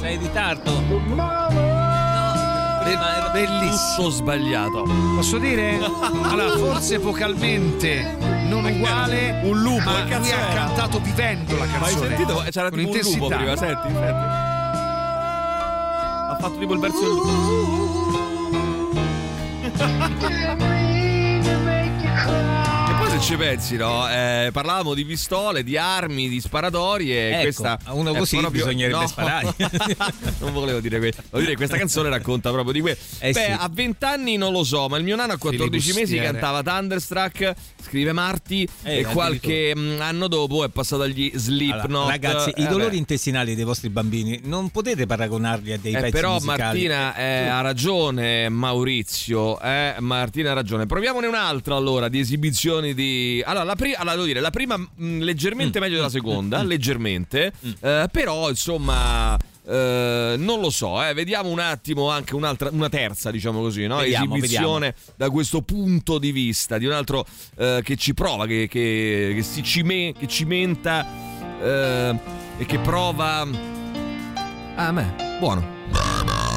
Sei 0.00 0.14
in 0.14 0.20
ritardo. 0.20 0.80
Mama. 1.06 2.80
Prima 2.84 3.23
Bellissimo. 3.34 3.96
Tutto 3.96 4.10
sbagliato. 4.10 4.82
Posso 5.16 5.38
dire? 5.38 5.78
Allora, 6.22 6.56
forse 6.56 6.98
vocalmente 6.98 8.16
non 8.46 8.64
uguale. 8.64 9.40
Un 9.42 9.60
lupo, 9.60 9.82
ma 9.90 10.04
lui 10.04 10.12
ha 10.12 10.36
era? 10.38 10.52
cantato 10.54 11.00
vivendo 11.00 11.56
la 11.56 11.64
Ma 11.66 11.72
hai 11.72 11.80
canzone. 11.80 12.08
sentito? 12.16 12.44
C'era 12.50 12.70
Con 12.70 12.78
tipo 12.78 12.90
un 12.92 13.00
lupo 13.02 13.26
prima, 13.26 13.56
senti, 13.56 13.88
senti. 13.88 14.02
Ha 16.26 16.36
fatto 16.40 16.58
tipo 16.58 16.74
il 16.74 16.80
verso 16.80 17.00
del 17.00 17.08
lupo. 17.08 17.32
Ci 23.24 23.36
pensi, 23.36 23.76
no? 23.76 24.06
Eh, 24.06 24.50
parlavamo 24.52 24.92
di 24.92 25.02
pistole, 25.06 25.64
di 25.64 25.78
armi, 25.78 26.28
di 26.28 26.40
sparatorie. 26.42 27.30
Ecco, 27.30 27.42
questa 27.42 27.78
uno 27.92 28.12
così 28.12 28.36
proprio- 28.36 28.64
bisognerebbe 28.66 28.98
no. 28.98 29.06
sparare. 29.06 29.54
non 30.40 30.52
volevo 30.52 30.80
dire 30.80 30.98
questo. 30.98 31.22
Volevo 31.30 31.46
dire 31.48 31.56
questa 31.56 31.78
canzone 31.78 32.10
racconta 32.10 32.50
proprio 32.50 32.74
di 32.74 32.82
questo. 32.82 33.24
Eh 33.24 33.32
Beh, 33.32 33.44
sì. 33.44 33.50
a 33.50 33.70
20 33.72 34.04
anni 34.04 34.36
non 34.36 34.52
lo 34.52 34.62
so, 34.62 34.88
ma 34.88 34.98
il 34.98 35.04
mio 35.04 35.16
nano 35.16 35.32
a 35.32 35.38
14 35.38 35.92
mesi 35.94 36.18
cantava 36.18 36.62
Thunderstruck, 36.62 37.54
scrive 37.82 38.12
Marti 38.12 38.68
Eh, 38.82 38.98
e 38.98 39.04
qualche 39.04 39.72
mm, 39.74 40.00
anno 40.02 40.28
dopo 40.28 40.62
è 40.62 40.68
passato 40.68 41.02
agli 41.02 41.32
Slipknot. 41.34 41.84
Allora, 41.86 42.10
ragazzi, 42.10 42.50
Eh, 42.50 42.62
i 42.62 42.66
dolori 42.66 42.90
beh. 42.90 42.96
intestinali 42.96 43.54
dei 43.54 43.64
vostri 43.64 43.88
bambini 43.88 44.40
non 44.44 44.68
potete 44.68 45.06
paragonarli 45.06 45.72
a 45.72 45.78
dei 45.78 45.94
Eh, 45.94 45.98
pezzi 46.00 46.10
però 46.12 46.34
musicali. 46.34 46.60
Martina 46.60 47.16
eh, 47.16 47.46
ha 47.46 47.60
ragione 47.62 48.50
Maurizio 48.50 49.58
eh, 49.60 49.94
Martina 50.00 50.50
ha 50.50 50.54
ragione 50.54 50.84
proviamone 50.84 51.26
un'altra 51.26 51.74
allora 51.74 52.08
di 52.08 52.18
esibizioni 52.18 52.92
di 52.92 53.12
allora 53.44 53.64
la, 53.64 53.74
pri- 53.76 53.94
allora, 53.94 54.14
devo 54.14 54.26
dire, 54.26 54.40
la 54.40 54.50
prima 54.50 54.76
mh, 54.76 55.18
leggermente 55.20 55.78
Mm. 55.78 55.82
meglio 55.82 55.96
della 55.96 56.08
seconda 56.08 56.62
leggermente 56.62 57.52
eh, 57.80 58.06
però 58.10 58.48
insomma 58.50 59.36
eh, 59.66 60.34
non 60.36 60.60
lo 60.60 60.68
so, 60.68 61.02
eh, 61.02 61.14
vediamo 61.14 61.48
un 61.48 61.58
attimo 61.58 62.10
anche 62.10 62.34
un'altra, 62.34 62.68
una 62.70 62.90
terza, 62.90 63.30
diciamo 63.30 63.60
così, 63.60 63.86
no? 63.86 63.96
Vediamo, 63.96 64.36
esibizione 64.36 64.94
da 65.16 65.30
questo 65.30 65.62
punto 65.62 66.18
di 66.18 66.32
vista, 66.32 66.76
di 66.76 66.84
un 66.84 66.92
altro 66.92 67.24
eh, 67.56 67.80
che 67.82 67.96
ci 67.96 68.12
prova, 68.12 68.44
che, 68.46 68.68
che- 68.68 69.32
che 69.34 69.42
si 69.42 69.62
cime- 69.62 70.12
che 70.18 70.26
cimenta 70.28 71.06
eh, 71.62 72.18
e 72.58 72.66
che 72.66 72.78
prova. 72.78 73.46
Ah, 74.76 74.92
me, 74.92 75.14
buono. 75.40 76.53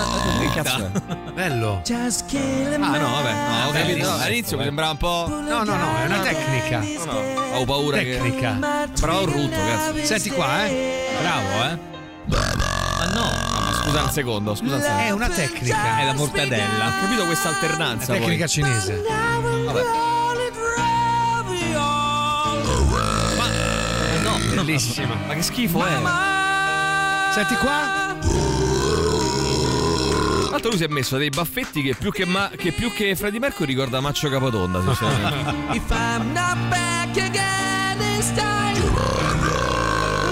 Ah, 0.00 0.38
che 0.40 0.50
cazzo 0.62 0.90
è? 0.92 1.14
Bello. 1.32 1.82
Ah, 1.84 2.96
no, 2.98 3.10
vabbè, 3.10 3.32
no, 3.32 3.66
ho 3.68 3.72
capito. 3.72 4.10
All'inizio 4.12 4.56
mi 4.56 4.64
sembrava 4.64 4.90
un 4.92 4.96
po'. 4.96 5.26
No, 5.28 5.62
no, 5.64 5.76
no, 5.76 5.96
è 5.98 6.04
una 6.06 6.20
tecnica. 6.20 6.78
No, 6.78 7.12
no, 7.12 7.56
ho 7.58 7.64
paura 7.64 7.96
Tecnica. 7.98 8.58
che. 8.58 8.88
Sembrava 8.94 9.18
un 9.20 9.26
rutto, 9.26 9.56
cazzo. 9.56 10.04
Senti 10.04 10.30
qua, 10.30 10.64
eh. 10.66 11.06
Bravo, 11.20 11.48
eh? 11.64 11.78
Ma 12.98 13.06
no, 13.12 13.30
Ma 13.60 13.72
scusa 13.82 14.02
un 14.02 14.10
secondo, 14.10 14.54
scusa 14.54 14.74
un 14.76 14.80
secondo. 14.82 15.02
È 15.02 15.10
una 15.10 15.28
tecnica. 15.28 15.98
è 16.00 16.04
la 16.04 16.14
mortadella. 16.14 16.86
Ho 16.86 17.00
capito 17.00 17.24
questa 17.26 17.48
alternanza. 17.48 18.12
Una 18.12 18.20
tecnica 18.20 18.44
poi. 18.44 18.48
cinese. 18.48 19.02
Vabbè. 19.64 19.82
No, 24.22 24.38
Bellissima. 24.64 25.14
Ma 25.26 25.34
che 25.34 25.42
schifo 25.42 25.84
è? 25.84 25.96
Senti 27.32 27.54
qua. 27.56 28.07
Tra 30.48 30.56
l'altro 30.56 30.70
lui 30.70 30.78
si 30.78 30.84
è 30.84 30.88
messo 30.88 31.18
dei 31.18 31.28
baffetti 31.28 31.82
che 31.82 31.94
più 31.94 32.10
che, 32.10 32.24
ma- 32.24 32.50
che 32.56 32.72
più 32.72 32.90
che 32.90 33.14
Freddie 33.14 33.38
Mercury 33.38 33.66
ricorda 33.66 34.00
Maccio 34.00 34.30
Capatonda, 34.30 34.80
sinceramente. 34.82 35.76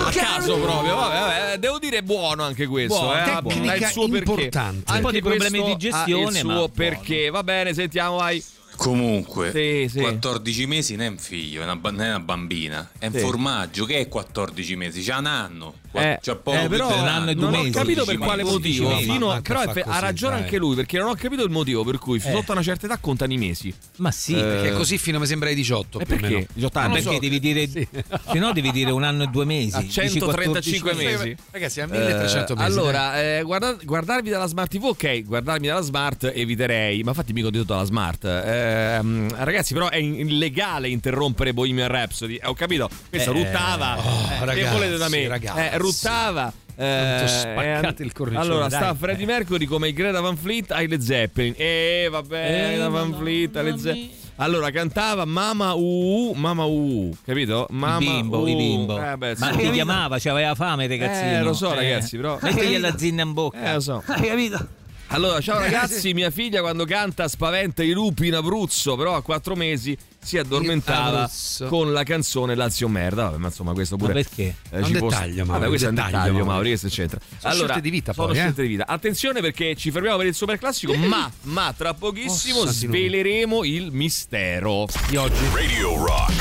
A 0.07 0.11
caso 0.11 0.59
proprio, 0.59 0.95
vabbè, 0.97 1.19
vabbè, 1.19 1.59
devo 1.59 1.79
dire 1.79 2.03
buono 2.03 2.43
anche 2.45 2.67
questo, 2.67 2.99
Buono, 2.99 3.19
eh, 3.19 3.43
tecnica 3.47 3.73
ha 3.73 3.77
il 3.77 3.87
suo 3.87 4.09
perché. 4.09 4.31
importante. 4.31 4.83
Anche 4.87 4.93
Un 4.95 5.01
po' 5.03 5.11
di 5.11 5.21
problemi 5.21 5.65
di 5.65 5.77
gestione, 5.77 6.25
ha 6.39 6.41
il 6.41 6.47
ma 6.47 6.53
suo 6.55 6.69
buono. 6.69 6.69
perché. 6.69 7.31
Va 7.31 7.43
bene, 7.43 7.75
sentiamo, 7.75 8.17
vai. 8.17 8.43
Comunque, 8.77 9.51
Sì, 9.53 9.89
sì. 9.91 10.01
14 10.01 10.67
mesi 10.67 10.97
non 10.97 11.07
è 11.07 11.09
un 11.09 11.17
figlio, 11.19 11.61
è 11.63 11.65
una, 11.65 11.79
non 11.83 12.01
è 12.03 12.09
una 12.09 12.21
bambina, 12.21 12.91
è 12.99 13.07
un 13.07 13.13
Sì. 13.15 13.19
formaggio 13.21 13.85
che 13.87 13.99
è 14.01 14.09
14 14.09 14.77
mesi, 14.77 15.03
c'ha 15.03 15.19
un 15.19 15.27
anno. 15.27 15.75
Eh, 16.01 16.19
c'ha 16.23 16.37
poco 16.37 16.59
eh, 16.59 16.69
però 16.69 16.89
di 16.89 16.99
un 17.01 17.07
anno 17.09 17.31
e 17.31 17.35
due 17.35 17.45
non 17.45 17.55
ho 17.55 17.59
mesi. 17.63 17.71
capito 17.71 18.05
per 18.05 18.17
12 18.17 18.19
quale 18.19 18.43
motivo. 18.43 18.59
12 18.89 18.95
mesi. 18.97 19.11
Fino- 19.11 19.27
manca 19.29 19.41
però 19.55 19.61
è 19.71 19.73
fe- 19.73 19.81
ha 19.81 19.85
così, 19.85 20.01
ragione 20.01 20.35
dai. 20.35 20.43
anche 20.43 20.57
lui 20.59 20.75
perché 20.77 20.99
non 20.99 21.09
ho 21.09 21.15
capito 21.15 21.43
il 21.45 21.51
motivo 21.51 21.85
per 21.85 21.99
cui 21.99 22.19
Eh. 22.19 22.21
sotto 22.33 22.53
una 22.53 22.63
certa 22.63 22.87
età 22.87 22.99
contano 22.99 23.33
i 23.33 23.39
mesi. 23.39 23.73
Ma 23.97 24.11
sì, 24.11 24.35
Eh, 24.37 24.43
Perché 24.43 24.73
così 24.73 24.99
fino 24.99 25.19
mi 25.19 25.27
sembra 25.27 25.49
ai 25.49 25.55
18. 25.55 25.99
E 26.01 26.05
più 26.05 26.15
o 26.15 26.19
perché? 26.19 26.35
meno. 26.35 26.47
18 26.53 26.79
anni? 26.79 26.89
Non 26.89 26.97
lo 26.97 27.03
so. 27.03 27.11
perché 27.11 27.29
devi 27.29 27.41
dire 27.41 27.69
se 28.33 28.39
no 28.39 28.53
devi 28.53 28.71
dire 28.73 28.91
un 28.91 29.03
anno 29.03 29.25
e 29.25 29.27
due 29.29 29.45
mesi 29.45 29.77
a 29.77 29.81
Dici 29.81 29.93
135 29.93 30.91
14 30.93 31.17
mesi. 31.23 31.37
Ragazzi, 31.51 31.81
a 31.81 31.87
1300 31.87 32.53
Eh, 32.53 32.57
mesi. 32.57 32.67
Allora, 32.69 33.21
eh, 33.23 33.43
guarda- 33.43 33.77
guardarvi 33.83 34.31
dalla 34.31 34.47
smart 34.47 34.71
TV, 34.71 34.85
ok, 34.85 35.23
guardarmi 35.25 35.67
dalla 35.67 35.81
smart 35.81 36.33
eviterei, 36.35 37.03
ma 37.03 37.11
infatti 37.11 37.33
mica 37.33 37.47
ho 37.47 37.51
detto 37.51 37.65
dalla 37.65 37.85
smart. 37.85 38.25
Ehm, 38.25 39.29
ragazzi, 39.45 39.73
però 39.75 39.89
è 39.89 39.97
illegale 39.97 40.89
interrompere 40.89 41.53
Bohemian 41.53 41.89
Rhapsody. 41.89 42.37
Eh, 42.37 42.47
ho 42.47 42.55
capito, 42.55 42.89
questa 43.09 43.31
Eh, 43.31 43.35
ruttava. 43.35 43.99
oh, 43.99 44.25
Eh, 44.33 44.39
che 44.39 44.45
ragazzi, 44.45 44.73
volete 44.73 44.97
da 44.97 45.09
me? 45.09 45.29
ragazzi. 45.29 45.59
Eh, 45.87 45.91
ruttava. 45.93 46.53
Quanto 46.77 47.25
Eh, 47.25 47.29
spaccate 47.29 48.03
eh, 48.03 48.07
il 48.07 48.13
cornicione, 48.13 48.45
Allora, 48.47 48.69
dai. 48.69 48.81
sta 48.81 48.95
Freddie 48.95 49.25
Mercury 49.27 49.65
come 49.65 49.89
il 49.89 49.95
Greta 49.95 50.21
Van 50.21 50.37
Fleet 50.37 50.71
ai 50.73 50.89
Led 50.89 51.01
Zeppelin. 51.01 51.55
Eh, 51.57 52.09
vabbè, 52.11 52.75
Eh, 52.83 52.89
Van 52.89 53.15
Fleet, 53.15 53.63
mia. 53.63 53.77
Zeppelin. 53.79 54.11
Allora, 54.39 54.71
cantava 54.71 55.25
Mama 55.25 55.73
UU, 55.73 56.33
Mama 56.35 56.65
UU, 56.65 57.17
capito? 57.25 57.67
Mama 57.71 57.99
il 58.01 58.05
bimbo, 58.05 58.39
UU. 58.41 58.47
il 58.49 58.57
bimbo. 58.57 59.03
Eh, 59.03 59.17
beh, 59.17 59.35
ma 59.39 59.49
ti 59.53 59.71
chiamava, 59.71 60.19
c'aveva 60.19 60.55
fame 60.55 60.87
ragazzino 60.87 61.39
Eh, 61.39 61.41
lo 61.43 61.55
so, 61.55 61.73
ragazzi, 61.73 62.17
però- 62.17 62.39
mettegli 62.43 62.79
la 62.79 62.95
zinna 62.99 63.23
in 63.23 63.33
bocca 63.33 63.71
Eh, 63.71 63.73
lo 63.73 63.81
so. 63.81 64.03
hai 64.07 64.27
capito? 64.29 64.69
Allora, 65.11 65.41
ciao 65.41 65.59
ragazzi, 65.61 66.13
mia 66.13 66.31
figlia 66.31 66.61
quando 66.61 66.85
canta 66.85 67.29
spaventa 67.29 67.83
i 67.83 67.93
lupi 67.93 68.27
in 68.27 68.35
Abruzzo, 68.35 68.97
però 68.97 69.15
a 69.15 69.23
quattro 69.23 69.55
mesi 69.55 69.97
si 70.27 70.39
addormentava 70.39 71.23
Abruzzo. 71.23 71.67
con 71.67 71.93
la 71.93 72.03
canzone 72.03 72.55
Lazio 72.55 72.89
Merda. 72.89 73.25
Vabbè, 73.25 73.37
ma 73.39 73.47
insomma, 73.47 73.73
questo 73.73 73.97
pure 73.97 74.13
Ma 74.13 74.21
perché? 74.21 74.43
eh, 74.43 74.55
È 74.71 74.79
un 74.79 74.85
ci 74.85 74.93
può- 74.95 75.09
dettaglio, 75.09 75.45
Mauro, 75.45 75.53
Vabbè, 75.53 75.67
questo 75.69 75.87
è 75.87 75.89
un 75.91 75.95
dettaglio, 75.95 76.33
Mauro. 76.33 76.45
Mauri, 76.45 76.69
questo 76.69 76.89
c'entra. 76.89 77.19
Sono 77.39 77.55
scelte 77.55 77.81
di 77.81 77.91
vita, 77.91 78.13
sono 78.13 78.27
poi, 78.27 78.37
eh. 78.37 78.41
scelte 78.41 78.63
di 78.63 78.69
vita. 78.69 78.87
Attenzione 78.87 79.41
perché 79.41 79.75
ci 79.77 79.91
fermiamo 79.91 80.17
per 80.17 80.27
il 80.27 80.35
super 80.35 80.59
classico, 80.59 80.95
ma, 80.95 81.31
ma 81.43 81.73
tra 81.77 81.95
pochissimo 81.95 82.61
Oh, 82.61 82.67
sveleremo 82.67 83.65
il 83.65 83.91
mistero. 83.93 84.87
Di 85.09 85.17
oggi. 85.17 85.45
Radio 85.55 86.05
Rock. 86.05 86.33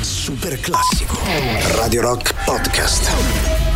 Super 0.00 0.58
classico. 0.60 1.18
Radio 1.76 2.00
Rock 2.02 2.34
Podcast. 2.44 3.71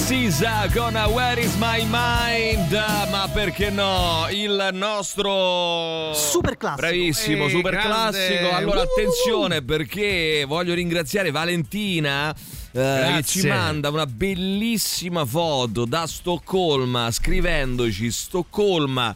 Pixies 0.00 0.40
con 0.72 0.94
Where 0.94 1.40
is 1.40 1.54
my 1.56 1.82
mind? 1.84 2.70
Ma 3.10 3.28
perché 3.32 3.70
no? 3.70 4.26
Il 4.30 4.68
nostro 4.72 6.12
Super 6.14 6.56
classico. 6.56 6.86
Bravissimo, 6.86 7.46
Eh, 7.46 7.50
super 7.50 7.72
grande. 7.72 7.88
classico. 7.88 8.50
Allora 8.54 8.80
Uh. 8.80 8.84
attenzione 8.84 9.62
perché 9.62 10.44
voglio 10.46 10.74
ringraziare 10.74 11.30
Valentina. 11.32 12.32
eh, 12.72 13.14
che 13.16 13.22
ci 13.24 13.48
manda 13.48 13.88
una 13.88 14.06
bellissima 14.06 15.24
foto 15.24 15.84
da 15.84 16.06
Stoccolma 16.06 17.10
scrivendoci 17.10 18.12
Stoccolma 18.12 19.12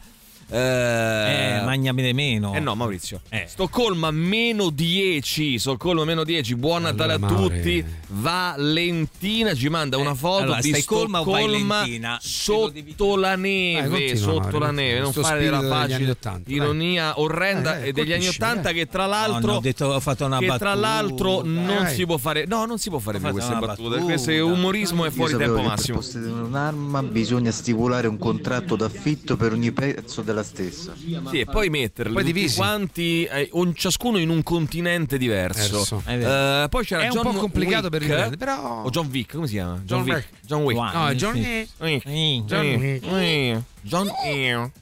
eh, 0.47 0.57
eh 1.59 1.61
magnami 1.63 2.13
meno. 2.13 2.53
Eh 2.53 2.59
no 2.59 2.75
Maurizio. 2.75 3.21
Eh. 3.29 3.45
Stoccolma 3.47 4.11
meno 4.11 4.69
10 4.69 5.57
Stoccolma 5.59 6.03
meno 6.05 6.23
10 6.23 6.55
buon 6.55 6.83
Natale 6.83 7.13
Allora, 7.13 7.33
a 7.33 7.37
tutti. 7.37 7.83
Valentina 8.09 9.53
ci 9.53 9.69
manda 9.69 9.97
una 9.97 10.11
Eh, 10.11 10.15
foto 10.15 10.43
allora, 10.43 10.59
di 10.61 10.73
Stoccolma 10.73 11.21
Valentina? 11.21 12.17
sotto 12.21 13.15
la 13.15 13.35
neve 13.35 13.89
continua, 13.89 14.15
sotto 14.17 14.39
Maure, 14.39 14.59
la 14.59 14.71
neve. 14.71 14.99
Non 14.99 15.11
Sto 15.11 15.21
fare 15.23 15.39
della 15.43 15.61
facile. 15.61 15.95
anni 15.95 16.09
80, 16.09 16.41
dai. 16.45 16.55
ironia 16.55 17.19
orrenda 17.19 17.71
Dai, 17.71 17.79
dai, 17.79 17.89
e 17.89 17.91
degli 17.91 18.11
anni 18.13 18.21
colpisci, 18.25 18.41
80 18.41 18.61
dai. 18.61 18.73
che 18.73 18.87
tra 18.87 19.03
No, 19.05 19.11
no, 19.11 19.17
l'altro 19.17 19.53
ho 19.53 19.59
detto 19.59 19.85
ho 19.85 19.99
fatto 19.99 20.25
una 20.25 20.39
che 20.39 20.45
battuta. 20.47 20.71
tra 20.71 20.79
l'altro 20.79 21.41
non 21.43 21.85
si 21.87 22.05
può 22.05 22.17
fare 22.17 22.45
no 22.45 22.65
non 22.65 22.77
si 22.77 22.89
può 22.89 22.99
fare 22.99 23.17
Ho 23.17 23.21
più 23.21 23.31
queste 23.31 23.51
una 23.51 23.59
battute. 23.61 23.89
battuta. 23.89 24.03
questo 24.05 24.31
è 24.31 24.39
umorismo 24.41 25.05
è 25.05 25.09
fuori 25.11 25.35
tempo 25.37 25.61
massimo. 25.61 25.97
Per 25.99 26.05
possedere 26.07 26.31
un'arma 26.41 27.03
bisogna 27.03 27.51
stipulare 27.51 28.07
un 28.07 28.17
contratto 28.17 28.75
d'affitto 28.75 29.35
per 29.37 29.51
ogni 29.53 29.71
pezzo 29.71 30.21
della 30.21 30.34
stessa. 30.43 30.93
Sì, 30.95 31.39
e 31.39 31.45
poi 31.45 31.69
metterli 31.69 32.13
Poi 32.13 32.23
divisi. 32.23 32.55
quanti, 32.57 33.23
eh, 33.25 33.49
un- 33.53 33.73
ciascuno 33.75 34.17
in 34.17 34.29
un 34.29 34.43
continente 34.43 35.17
diverso. 35.17 36.01
Eh, 36.05 36.67
poi 36.69 36.85
c'era 36.85 37.03
È 37.03 37.07
un 37.07 37.13
John 37.13 37.33
po' 37.33 37.39
complicato 37.39 37.89
per 37.89 38.01
Wick, 38.01 38.11
riprendere, 38.13 38.37
però- 38.37 38.83
O 38.83 38.89
John 38.89 39.07
Wick, 39.11 39.33
come 39.33 39.47
si 39.47 39.53
chiama? 39.53 39.79
John, 39.83 40.03
John 40.03 40.15
Wick. 40.15 40.29
John 40.45 40.61
Wick. 40.63 40.79
No, 40.79 41.13
Johnny. 41.13 41.67
John 41.77 41.87
Wick. 41.87 42.05
Wick. 42.05 42.45
John 42.45 42.65
Wick. 42.65 43.61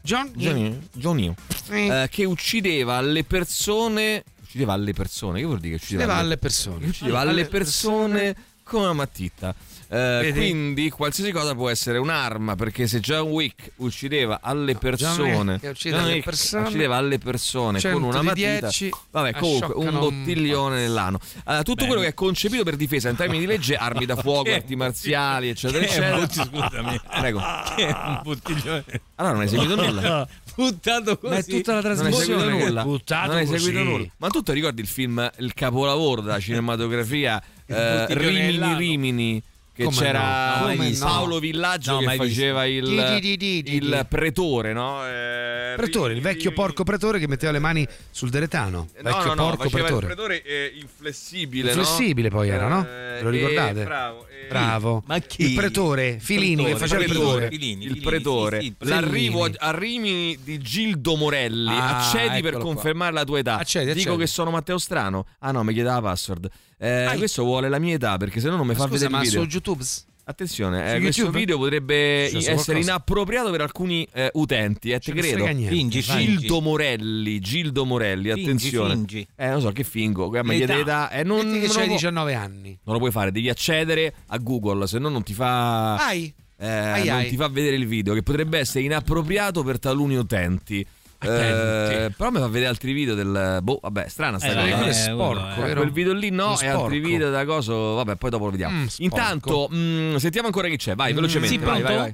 John. 0.02 0.32
Johnny, 0.34 0.80
Johnny, 0.94 1.34
eh, 1.72 2.08
che 2.10 2.26
uccideva 2.26 2.96
alle 2.96 3.24
persone. 3.24 4.24
Uccideva 4.44 4.74
alle 4.74 4.94
persone, 4.94 5.40
che 5.40 5.46
vuol 5.46 5.60
dire 5.60 5.78
che 5.78 5.84
uccideva? 5.84 6.14
Alle- 6.14 6.22
alle 6.22 6.38
persone. 6.38 6.86
uccideva 6.88 7.20
alle 7.22 7.46
persone 7.46 8.36
con 8.74 8.82
una 8.82 8.94
matita. 8.94 9.54
Eh, 9.90 10.32
quindi 10.34 10.90
qualsiasi 10.90 11.32
cosa 11.32 11.54
può 11.54 11.70
essere 11.70 12.00
un'arma 12.00 12.56
perché 12.56 12.88
se 12.88 13.00
John 13.00 13.28
Wick 13.30 13.74
uccideva 13.76 14.40
alle 14.42 14.74
persone, 14.74 15.60
Wick 15.62 15.72
John 15.74 16.00
alle 16.00 16.14
Wick 16.14 16.24
persone, 16.24 16.64
uccideva 16.68 16.96
alle 16.96 17.18
persone 17.20 17.72
con 17.80 17.92
100 17.92 18.06
una 18.08 18.22
matita, 18.24 18.60
10 18.60 18.90
vabbè, 19.12 19.34
comunque 19.34 19.74
un 19.76 19.92
bottiglione 19.92 20.78
nell'anno. 20.78 21.20
Eh, 21.48 21.58
tutto 21.58 21.74
Bene. 21.76 21.88
quello 21.88 22.02
che 22.02 22.08
è 22.08 22.14
concepito 22.16 22.64
per 22.64 22.76
difesa 22.76 23.10
in 23.10 23.16
termini 23.16 23.42
di 23.42 23.46
legge, 23.46 23.76
armi 23.76 24.06
da 24.08 24.16
fuoco, 24.20 24.52
arti 24.52 24.76
marziali, 24.76 25.50
eccetera, 25.50 25.84
eccetera. 25.86 26.16
molto- 26.16 26.44
scusami. 26.44 27.00
Prego. 27.20 27.42
che 27.76 27.88
è 27.88 27.92
un 27.94 28.20
bottiglione 28.24 28.84
Allora 29.16 29.34
non 29.36 29.44
hai 29.44 29.50
seguito 29.50 29.76
nulla. 29.76 30.28
buttato 30.56 31.18
così 31.20 31.34
Ma 31.34 31.40
è 31.40 31.44
tutta 31.46 31.74
la 31.76 31.82
Non 31.82 31.92
hai 31.92 31.96
trasmissione 31.98 32.42
seguito 32.42 32.66
nulla. 32.66 32.84
buttato 32.84 33.28
non 33.28 33.38
hai 33.38 33.46
seguito 33.48 33.84
nulla. 33.84 34.06
Ma 34.18 34.28
tu 34.30 34.42
ti 34.42 34.54
ricordi 34.54 34.82
il 34.82 34.88
film 34.88 35.32
Il 35.38 35.54
capolavoro 35.54 36.22
della 36.22 36.40
cinematografia 36.40 37.40
eh, 37.68 38.06
Rimini? 38.10 38.76
Rimini 38.78 39.44
che 39.76 39.86
Come 39.86 39.98
c'era 39.98 40.60
no? 40.60 40.74
No? 40.76 40.98
Paolo 41.00 41.40
Villaggio 41.40 41.94
No, 41.94 41.98
che 42.08 42.16
faceva 42.16 42.66
il, 42.68 42.86
Di, 42.86 43.20
di, 43.22 43.38
di, 43.38 43.64
di, 43.64 43.76
il 43.78 44.06
pretore, 44.08 44.72
no? 44.72 45.04
Eh, 45.08 45.74
Pretore, 45.76 46.14
il 46.14 46.22
vecchio 46.22 46.52
Rimini- 46.52 46.56
porco 46.56 46.84
pretore 46.84 47.18
che 47.18 47.28
metteva 47.28 47.52
le 47.52 47.58
mani 47.58 47.88
sul 48.12 48.30
deretano. 48.30 48.88
No, 49.02 49.02
Vecchio 49.02 49.34
no, 49.34 49.34
no, 49.34 49.56
porco 49.56 49.70
pretore. 49.70 49.96
il 50.08 50.14
pretore 50.14 50.44
eh, 50.44 50.74
inflessibile, 50.80 51.74
no? 51.74 51.80
Inflessibile 51.80 52.30
poi 52.30 52.50
era, 52.50 52.68
no? 52.68 52.82
Eh, 52.84 52.86
Ve 52.86 53.22
lo 53.24 53.30
eh, 53.30 53.32
ricordate? 53.32 53.84
bravo. 53.84 54.28
eh, 54.28 54.48
Bravo. 54.48 55.04
Ma 55.08 55.18
chi? 55.20 55.44
Il 55.46 55.56
pretore, 55.56 56.18
Filini 56.20 56.66
che 56.66 56.76
Pretore, 56.76 56.78
faceva 56.78 57.02
il 57.04 57.10
pretore. 57.10 57.48
Filini, 57.50 57.84
il 57.86 57.88
Filini, 57.94 58.06
pretore. 58.06 58.60
sì, 58.62 58.76
sì, 58.80 58.88
L'arrivo 58.90 59.46
a, 59.46 59.52
a 59.58 59.72
Rimini 59.76 60.38
di 60.44 60.60
Gildo 60.60 61.16
Morelli. 61.16 61.70
Ah, 61.76 61.98
accedi 61.98 62.42
per 62.42 62.50
eccolo 62.54 62.64
qua. 62.66 62.74
confermare 62.76 63.14
la 63.14 63.24
tua 63.24 63.40
età. 63.40 63.58
Accedi, 63.58 63.86
Dico 63.94 64.00
accedi. 64.00 64.18
che 64.20 64.28
sono 64.28 64.52
Matteo 64.52 64.78
Strano. 64.78 65.26
Ah 65.40 65.52
no, 65.52 65.64
mi 65.64 65.74
chiede 65.74 65.90
la 65.90 66.02
password. 66.02 66.48
Eh, 66.86 67.06
Ai. 67.06 67.18
questo 67.18 67.44
vuole 67.44 67.70
la 67.70 67.80
mia 67.80 67.94
età 67.96 68.18
perché 68.18 68.42
se 68.42 68.50
no 68.50 68.58
non 68.58 68.68
mi 68.68 68.74
fa 68.76 68.82
Scusa, 68.88 68.92
vedere 68.94 69.10
ma 69.10 69.22
il 69.22 69.28
su 69.28 69.40
video. 69.40 69.50
YouTube? 69.54 69.84
Attenzione, 70.26 70.78
su 70.90 70.96
eh, 70.96 71.00
questo 71.02 71.22
YouTube? 71.22 71.40
video 71.40 71.58
potrebbe 71.58 72.28
Successo 72.30 72.38
essere 72.38 72.64
qualcosa? 72.64 72.90
inappropriato 72.92 73.52
per 73.52 73.62
alcuni 73.62 74.08
eh, 74.14 74.30
utenti, 74.34 74.90
eh, 74.92 74.94
te 75.00 75.02
Ce 75.02 75.14
ne 75.14 75.22
credo. 75.22 75.46
Fingi. 75.68 76.02
Gildo 76.02 76.62
Morelli, 76.62 77.40
Gildo 77.40 77.86
Morelli, 77.86 78.28
Fingi, 78.32 78.42
attenzione. 78.42 78.94
fingi. 78.96 79.28
Eh, 79.36 79.48
non 79.50 79.60
so 79.62 79.72
che 79.72 79.84
fingo, 79.84 80.30
ma 80.30 80.42
L'età. 80.42 80.54
chiede 80.66 80.80
età. 80.80 81.10
Eh, 81.12 81.24
non, 81.24 81.46
Metti 81.46 81.60
che 81.60 81.66
non 81.68 81.76
c'hai 81.76 81.76
lo 81.82 81.86
può- 81.86 81.94
19 81.96 82.34
anni. 82.36 82.78
non 82.84 82.94
lo 82.94 83.00
puoi 83.00 83.12
fare, 83.12 83.32
devi 83.32 83.50
accedere 83.50 84.14
a 84.28 84.38
Google, 84.38 84.88
se 84.88 85.00
no 85.00 85.10
non 85.10 85.24
ti 85.24 85.34
fa 85.34 85.96
Ai. 86.06 86.34
eh, 86.58 86.68
Ai, 86.68 87.08
non 87.08 87.18
ai. 87.18 87.30
ti 87.30 87.36
fa 87.36 87.48
vedere 87.50 87.76
il 87.76 87.86
video, 87.88 88.14
che 88.14 88.24
potrebbe 88.24 88.60
essere 88.60 88.86
inappropriato 88.86 89.62
per 89.64 89.78
taluni 89.80 90.16
utenti. 90.16 90.86
Eh, 91.24 92.12
però 92.16 92.30
mi 92.32 92.40
fa 92.40 92.48
vedere 92.48 92.68
altri 92.68 92.92
video 92.94 93.16
del 93.16 93.60
boh, 93.62 93.80
vabbè, 93.82 94.08
strana 94.08 94.40
sta 94.40 94.52
Eh, 94.52 94.72
cosa. 94.72 94.86
eh, 94.88 94.94
sporco, 94.94 95.66
eh. 95.66 95.74
Quel 95.74 95.92
video 95.92 96.14
lì 96.14 96.30
no, 96.30 96.60
e 96.60 96.68
altri 96.68 97.00
video 97.00 97.30
da 97.30 97.46
coso, 97.46 97.94
vabbè, 97.96 98.16
poi 98.16 98.30
dopo 98.30 98.46
lo 98.46 98.52
vediamo. 98.52 98.78
Mm. 98.82 98.86
Intanto, 98.98 99.70
mm, 99.74 100.16
sentiamo 100.16 100.48
ancora 100.48 100.68
chi 100.68 100.78
c'è, 100.78 100.96
vai, 100.96 101.14
velocemente. 101.14 101.56
sì, 101.58 101.62
vai, 101.64 101.82
pronto? 101.82 101.98
vai, 102.00 102.14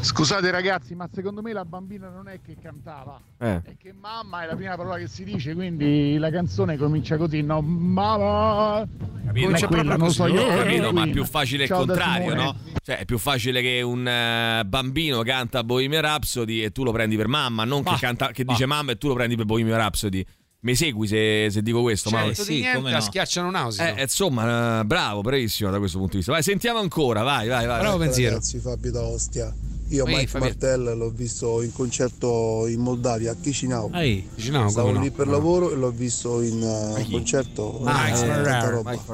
Scusate 0.00 0.50
ragazzi, 0.50 0.94
ma 0.94 1.08
secondo 1.12 1.42
me 1.42 1.52
la 1.52 1.64
bambina 1.64 2.08
non 2.08 2.28
è 2.28 2.40
che 2.40 2.56
cantava. 2.60 3.20
Eh. 3.38 3.60
è 3.62 3.76
che 3.76 3.92
mamma 3.92 4.44
è 4.44 4.46
la 4.46 4.54
prima 4.54 4.76
parola 4.76 4.96
che 4.96 5.08
si 5.08 5.24
dice, 5.24 5.54
quindi 5.54 6.16
la 6.18 6.30
canzone 6.30 6.76
comincia 6.76 7.16
così, 7.16 7.42
no? 7.42 7.60
Mamma! 7.60 8.86
Capito? 9.26 9.46
Comincia 9.46 9.66
proprio 9.66 9.96
non 9.96 10.10
so 10.10 10.26
io. 10.26 10.42
Ho 10.42 10.56
capito, 10.56 10.82
ma 10.84 10.88
è 10.88 10.92
Queen. 10.92 11.10
più 11.10 11.24
facile 11.24 11.62
il 11.64 11.68
Ciao 11.68 11.84
da 11.84 11.94
contrario, 11.94 12.34
no? 12.34 12.56
Cioè, 12.82 12.98
è 12.98 13.04
più 13.04 13.18
facile 13.18 13.60
che 13.60 13.82
un 13.82 14.06
eh, 14.06 14.64
bambino 14.64 15.22
canta 15.22 15.62
Bohemian 15.64 16.02
Rhapsody 16.02 16.62
e 16.62 16.70
tu 16.70 16.84
lo 16.84 16.92
prendi 16.92 17.16
per 17.16 17.28
mamma, 17.28 17.64
non 17.64 17.82
che, 17.82 17.90
Bah, 17.90 17.96
canta, 17.98 18.28
che 18.28 18.44
bah. 18.44 18.52
dice 18.52 18.66
mamma 18.66 18.92
e 18.92 18.96
tu 18.96 19.08
lo 19.08 19.14
prendi 19.14 19.36
per 19.36 19.44
Bohemian 19.44 19.76
Rhapsody. 19.76 20.24
Mi 20.60 20.74
segui 20.74 21.06
se, 21.06 21.48
se 21.50 21.62
dico 21.62 21.82
questo? 21.82 22.08
Certo 22.08 22.42
sì, 22.42 22.54
di 22.54 22.60
niente, 22.60 22.90
no. 22.90 23.00
schiacciano 23.00 23.46
un 23.46 23.54
ausito. 23.54 23.84
Eh, 23.84 24.02
insomma, 24.02 24.80
eh, 24.80 24.84
bravo, 24.84 25.20
bravissimo 25.20 25.70
da 25.70 25.78
questo 25.78 25.98
punto 25.98 26.12
di 26.12 26.18
vista. 26.18 26.32
Vai, 26.32 26.42
sentiamo 26.42 26.80
ancora, 26.80 27.22
vai, 27.22 27.46
vai, 27.46 27.66
vai. 27.66 27.78
Bravo 27.78 27.98
vai. 27.98 28.06
pensiero. 28.06 28.34
Ragazzi, 28.34 28.58
Fabio 28.58 28.90
da 28.90 29.02
Ostia. 29.02 29.54
Io 29.90 30.04
Ehi, 30.04 30.14
Mike 30.14 30.26
Fabietto. 30.26 30.66
Martell 30.66 30.96
l'ho 30.98 31.08
visto 31.10 31.62
in 31.62 31.72
concerto 31.72 32.66
in 32.66 32.80
Moldavia 32.80 33.32
a 33.32 33.36
Chisinau. 33.40 33.90
Ehi, 33.94 34.28
Chisinau, 34.34 34.68
Stavo 34.68 34.90
no, 34.92 35.00
lì 35.00 35.10
per 35.10 35.26
no. 35.26 35.32
lavoro 35.32 35.72
e 35.72 35.76
l'ho 35.76 35.90
visto 35.90 36.42
in 36.42 36.60
uh, 36.60 37.10
concerto. 37.10 37.78
Mike 37.82 38.10
Eh, 38.10 38.14
Farrell, 38.14 38.44
tanta 38.44 38.68
roba. 38.70 38.90
Mike 38.90 39.04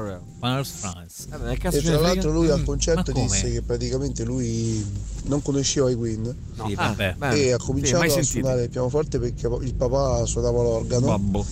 che 1.57 1.67
E 1.77 1.81
tra 1.81 1.99
l'altro 1.99 2.31
lui 2.31 2.49
al 2.49 2.59
Mm, 2.59 2.63
concerto 2.65 3.11
disse 3.11 3.51
che 3.51 3.61
praticamente 3.61 4.23
lui 4.23 4.85
non 5.23 5.41
conosceva 5.41 5.89
i 5.89 5.95
Queen 5.95 6.23
Sì, 6.55 6.73
Ah, 6.75 6.93
vabbè. 6.93 7.15
e 7.35 7.51
ha 7.51 7.59
Sì, 7.59 7.65
cominciato 7.65 7.99
mai 8.05 8.17
a 8.17 8.23
suonare 8.23 8.63
il 8.63 8.69
pianoforte 8.69 9.19
perché 9.19 9.47
il 9.61 9.73
papà 9.73 10.25
suonava 10.25 10.61
l'organo 10.61 11.05
Babbo. 11.07 11.45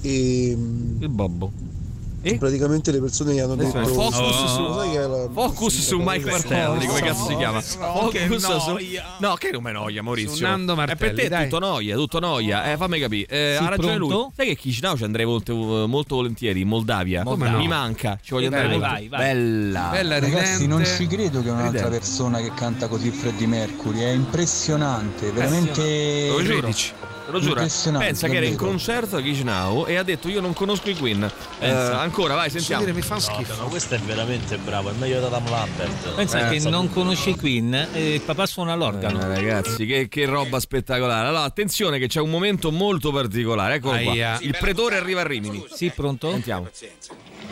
e 0.00 0.54
mm, 0.56 1.02
Il 1.02 1.08
babbo. 1.10 1.52
Praticamente 2.38 2.90
le 2.92 3.00
persone 3.00 3.32
gli 3.34 3.38
hanno 3.38 3.54
detto 3.54 3.84
Focus 3.86 4.16
"Oh, 4.18 4.46
su- 4.46 4.62
la- 4.92 5.28
Focus 5.32 5.80
su 5.80 5.98
Mike 5.98 6.30
Martelli, 6.30 6.86
come 6.86 7.00
cazzo 7.00 7.26
si 7.26 7.36
chiama? 7.36 7.60
che 8.10 8.26
Focus 8.26 8.56
su... 8.58 8.70
noia. 8.70 9.04
No, 9.18 9.34
che 9.34 9.50
non 9.52 9.62
me 9.62 9.72
noia, 9.72 10.02
Maurizio. 10.02 10.34
Su 10.36 10.42
Nando 10.42 10.72
È 10.72 10.76
per 10.76 10.86
Martelli, 10.86 11.14
te 11.14 11.22
è 11.22 11.28
dai. 11.28 11.48
tutto 11.48 11.58
noia, 11.58 11.96
tutto 11.96 12.18
noia. 12.20 12.72
Eh, 12.72 12.76
fammi 12.76 12.98
capire. 12.98 13.26
Eh, 13.28 13.54
Sì, 13.58 13.64
ha 13.64 13.68
ragione 13.68 13.96
lui. 13.96 14.08
pronto? 14.08 14.32
Sai 14.36 14.46
che 14.46 14.56
Chisinau 14.56 14.96
ci 14.96 15.04
andrei 15.04 15.24
molto, 15.26 15.54
molto 15.86 16.14
volentieri 16.16 16.60
in 16.60 16.68
Moldavia? 16.68 17.22
No? 17.22 17.36
Mi 17.36 17.68
manca, 17.68 18.18
ci 18.22 18.32
voglio 18.32 18.50
Vai, 18.50 18.60
andare 18.60 18.78
molto. 18.78 18.94
vai, 18.94 19.08
vai. 19.08 19.20
Bella. 19.20 19.88
Bella 19.90 20.18
Ragazzi, 20.18 20.66
non 20.66 20.84
ci 20.84 21.06
credo 21.06 21.42
che 21.42 21.48
un'altra 21.48 21.70
Ridente. 21.84 21.98
persona 21.98 22.38
che 22.40 22.52
canta 22.54 22.86
così 22.88 23.10
Freddie 23.10 23.46
Mercury, 23.46 24.00
è 24.00 24.10
impressionante, 24.10 25.30
veramente 25.32 25.82
Te 25.82 26.28
lo 26.28 26.42
giuro. 26.42 26.68
Te 27.30 27.36
lo 27.36 27.40
giuro. 27.40 27.98
Pensa 27.98 28.28
che 28.28 28.36
era 28.36 28.46
in 28.46 28.56
concerto 28.56 29.16
a 29.16 29.20
Chisinau 29.20 29.86
e 29.86 29.96
ha 29.96 30.02
detto 30.02 30.28
io 30.28 30.40
non 30.40 30.52
conosco 30.52 30.90
i 30.90 30.96
Queen. 30.96 31.30
Eh, 31.60 31.70
ancora, 31.70 32.34
vai, 32.34 32.50
sentiamo. 32.50 32.82
dire, 32.82 32.92
mi 32.94 33.02
fa 33.02 33.14
No, 33.14 33.20
schifo. 33.20 33.62
ma 33.62 33.68
questo 33.68 33.94
è 33.94 33.98
veramente 33.98 34.56
bravo, 34.58 34.90
è 34.90 34.92
meglio 34.94 35.20
di 35.20 35.24
Adam 35.26 35.48
Lambert. 35.48 36.14
Pensa 36.14 36.50
Eh, 36.50 36.58
che 36.58 36.68
non 36.68 36.90
conosce 36.90 37.30
i 37.30 37.36
Queen 37.36 37.88
e 37.92 38.14
il 38.14 38.20
papà 38.22 38.46
suona 38.46 38.74
l'organo. 38.74 39.20
Eh, 39.20 39.26
ragazzi, 39.34 39.86
che, 39.86 40.08
che 40.08 40.24
roba 40.26 40.58
spettacolare. 40.58 41.28
Allora, 41.28 41.44
attenzione 41.44 41.98
che 41.98 42.08
c'è 42.08 42.20
un 42.20 42.30
momento 42.30 42.70
molto 42.72 43.12
particolare. 43.12 43.74
Eccolo 43.74 43.94
Aia. 43.94 44.36
qua. 44.36 44.46
Il 44.46 44.56
pretore 44.58 44.96
arriva 44.96 45.20
a 45.20 45.26
Rimini. 45.26 45.64
Sì, 45.72 45.90
pronto? 45.90 46.30
Sentiamo. 46.32 46.68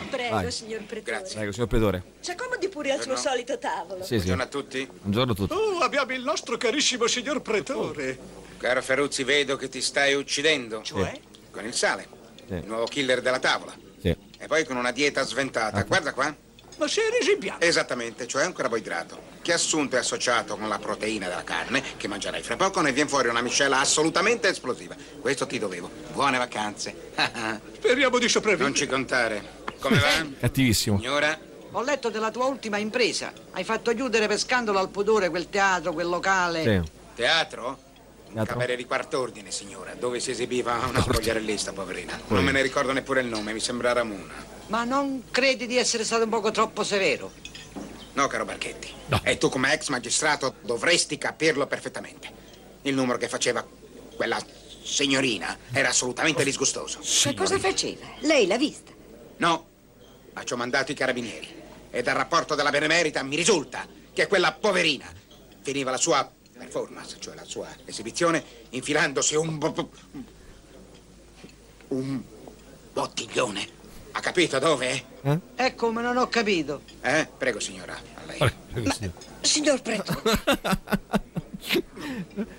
Prego, 0.09 0.35
Vai. 0.35 0.51
signor 0.51 0.81
Pretore. 0.87 1.21
Prego, 1.33 1.51
signor 1.51 1.67
pretore. 1.67 2.03
Ci 2.21 2.31
accomodi 2.31 2.67
pure 2.67 2.91
al 2.91 3.01
suo 3.01 3.15
solito 3.15 3.57
tavolo. 3.59 4.03
Sì, 4.03 4.19
sì. 4.19 4.31
a 4.31 4.45
tutti. 4.47 4.87
Buongiorno 5.01 5.31
a 5.31 5.35
tutti. 5.35 5.53
Oh, 5.53 5.79
abbiamo 5.79 6.11
il 6.13 6.23
nostro 6.23 6.57
carissimo 6.57 7.05
signor 7.07 7.41
Pretore. 7.41 8.17
Caro 8.59 8.81
Ferruzzi, 8.81 9.23
vedo 9.23 9.55
che 9.55 9.69
ti 9.69 9.81
stai 9.81 10.13
uccidendo. 10.13 10.81
Cioè? 10.83 11.19
Con 11.49 11.65
il 11.65 11.73
sale. 11.73 12.07
Sì. 12.45 12.55
Il 12.55 12.65
nuovo 12.65 12.85
killer 12.85 13.21
della 13.21 13.39
tavola. 13.39 13.73
Sì. 14.01 14.15
E 14.37 14.47
poi 14.47 14.65
con 14.65 14.75
una 14.75 14.91
dieta 14.91 15.23
sventata. 15.23 15.81
Guarda 15.83 16.13
qua. 16.13 16.35
Ma 16.77 16.87
sei 16.87 17.09
risipiato. 17.17 17.63
Esattamente, 17.63 18.27
cioè 18.27 18.45
un 18.45 18.53
carboidrato 18.53 19.27
che 19.41 19.53
assunto 19.53 19.95
e 19.95 19.99
associato 19.99 20.57
con 20.57 20.67
la 20.67 20.77
proteina 20.77 21.27
della 21.27 21.43
carne 21.43 21.83
che 21.97 22.07
mangerai 22.07 22.41
fra 22.41 22.55
poco 22.55 22.81
ne 22.81 22.91
viene 22.91 23.09
fuori 23.09 23.29
una 23.29 23.41
miscela 23.41 23.79
assolutamente 23.79 24.49
esplosiva. 24.49 24.95
Questo 25.19 25.47
ti 25.47 25.57
dovevo. 25.57 25.89
Buone 26.13 26.37
vacanze. 26.37 27.11
Speriamo 27.75 28.17
di 28.17 28.29
sopravvivere. 28.29 28.69
non 28.69 28.77
ci 28.77 28.87
contare. 28.87 29.57
Come 29.79 29.99
va? 29.99 30.25
Cattivissimo. 30.39 30.97
Signora? 30.97 31.37
Ho 31.71 31.81
letto 31.83 32.09
della 32.09 32.31
tua 32.31 32.45
ultima 32.45 32.77
impresa. 32.77 33.31
Hai 33.51 33.63
fatto 33.63 33.93
chiudere 33.93 34.27
per 34.27 34.37
scandalo 34.37 34.79
al 34.79 34.89
pudore 34.89 35.29
quel 35.29 35.49
teatro, 35.49 35.93
quel 35.93 36.07
locale. 36.07 36.63
Sì. 36.63 36.91
Teatro? 37.15 37.87
Camere 38.45 38.75
di 38.75 38.85
quarto 38.85 39.19
ordine, 39.19 39.51
signora, 39.51 39.95
dove 39.95 40.19
si 40.19 40.31
esibiva 40.31 40.75
una 40.87 41.01
spogliarellista, 41.01 41.73
poverina. 41.73 42.19
Non 42.27 42.43
me 42.43 42.51
ne 42.51 42.61
ricordo 42.61 42.91
neppure 42.91 43.21
il 43.21 43.27
nome, 43.27 43.53
mi 43.53 43.59
sembra 43.59 43.91
Ramona. 43.91 44.33
Ma 44.67 44.83
non 44.83 45.23
credi 45.31 45.65
di 45.65 45.77
essere 45.77 46.03
stato 46.03 46.23
un 46.23 46.29
poco 46.29 46.51
troppo 46.51 46.83
severo? 46.83 47.31
No, 48.13 48.27
caro 48.27 48.45
Barchetti. 48.45 48.93
E 49.23 49.37
tu 49.37 49.49
come 49.49 49.73
ex 49.73 49.89
magistrato 49.89 50.55
dovresti 50.61 51.17
capirlo 51.17 51.65
perfettamente. 51.65 52.29
Il 52.83 52.93
numero 52.93 53.17
che 53.17 53.27
faceva 53.27 53.65
quella 54.15 54.39
signorina 54.83 55.57
era 55.71 55.89
assolutamente 55.89 56.43
disgustoso. 56.43 56.99
Che 57.01 57.33
cosa 57.33 57.57
faceva? 57.57 58.05
Lei 58.19 58.45
l'ha 58.45 58.57
vista? 58.57 58.91
No, 59.37 59.67
ma 60.33 60.43
ci 60.43 60.53
ho 60.53 60.57
mandato 60.57 60.91
i 60.91 60.95
carabinieri. 60.95 61.47
E 61.89 62.03
dal 62.03 62.15
rapporto 62.15 62.53
della 62.53 62.69
Benemerita 62.69 63.23
mi 63.23 63.35
risulta 63.35 63.87
che 64.13 64.27
quella 64.27 64.51
poverina 64.53 65.11
finiva 65.61 65.91
la 65.91 65.97
sua 65.97 66.29
performance, 66.59 67.15
cioè 67.19 67.35
la 67.35 67.45
sua 67.45 67.67
esibizione, 67.85 68.43
infilandosi 68.69 69.35
un... 69.35 69.57
bo- 69.57 69.89
un 71.89 72.21
bottiglione. 72.93 73.77
Ha 74.11 74.19
capito 74.19 74.59
dove? 74.59 75.03
È 75.55 75.73
come 75.75 76.01
non 76.01 76.17
ho 76.17 76.27
capito. 76.27 76.81
Eh? 77.01 77.27
Prego, 77.37 77.59
signora. 77.59 77.95
A 77.95 78.25
lei. 78.25 78.53
Signor 79.41 79.81
Pretore. 79.81 80.39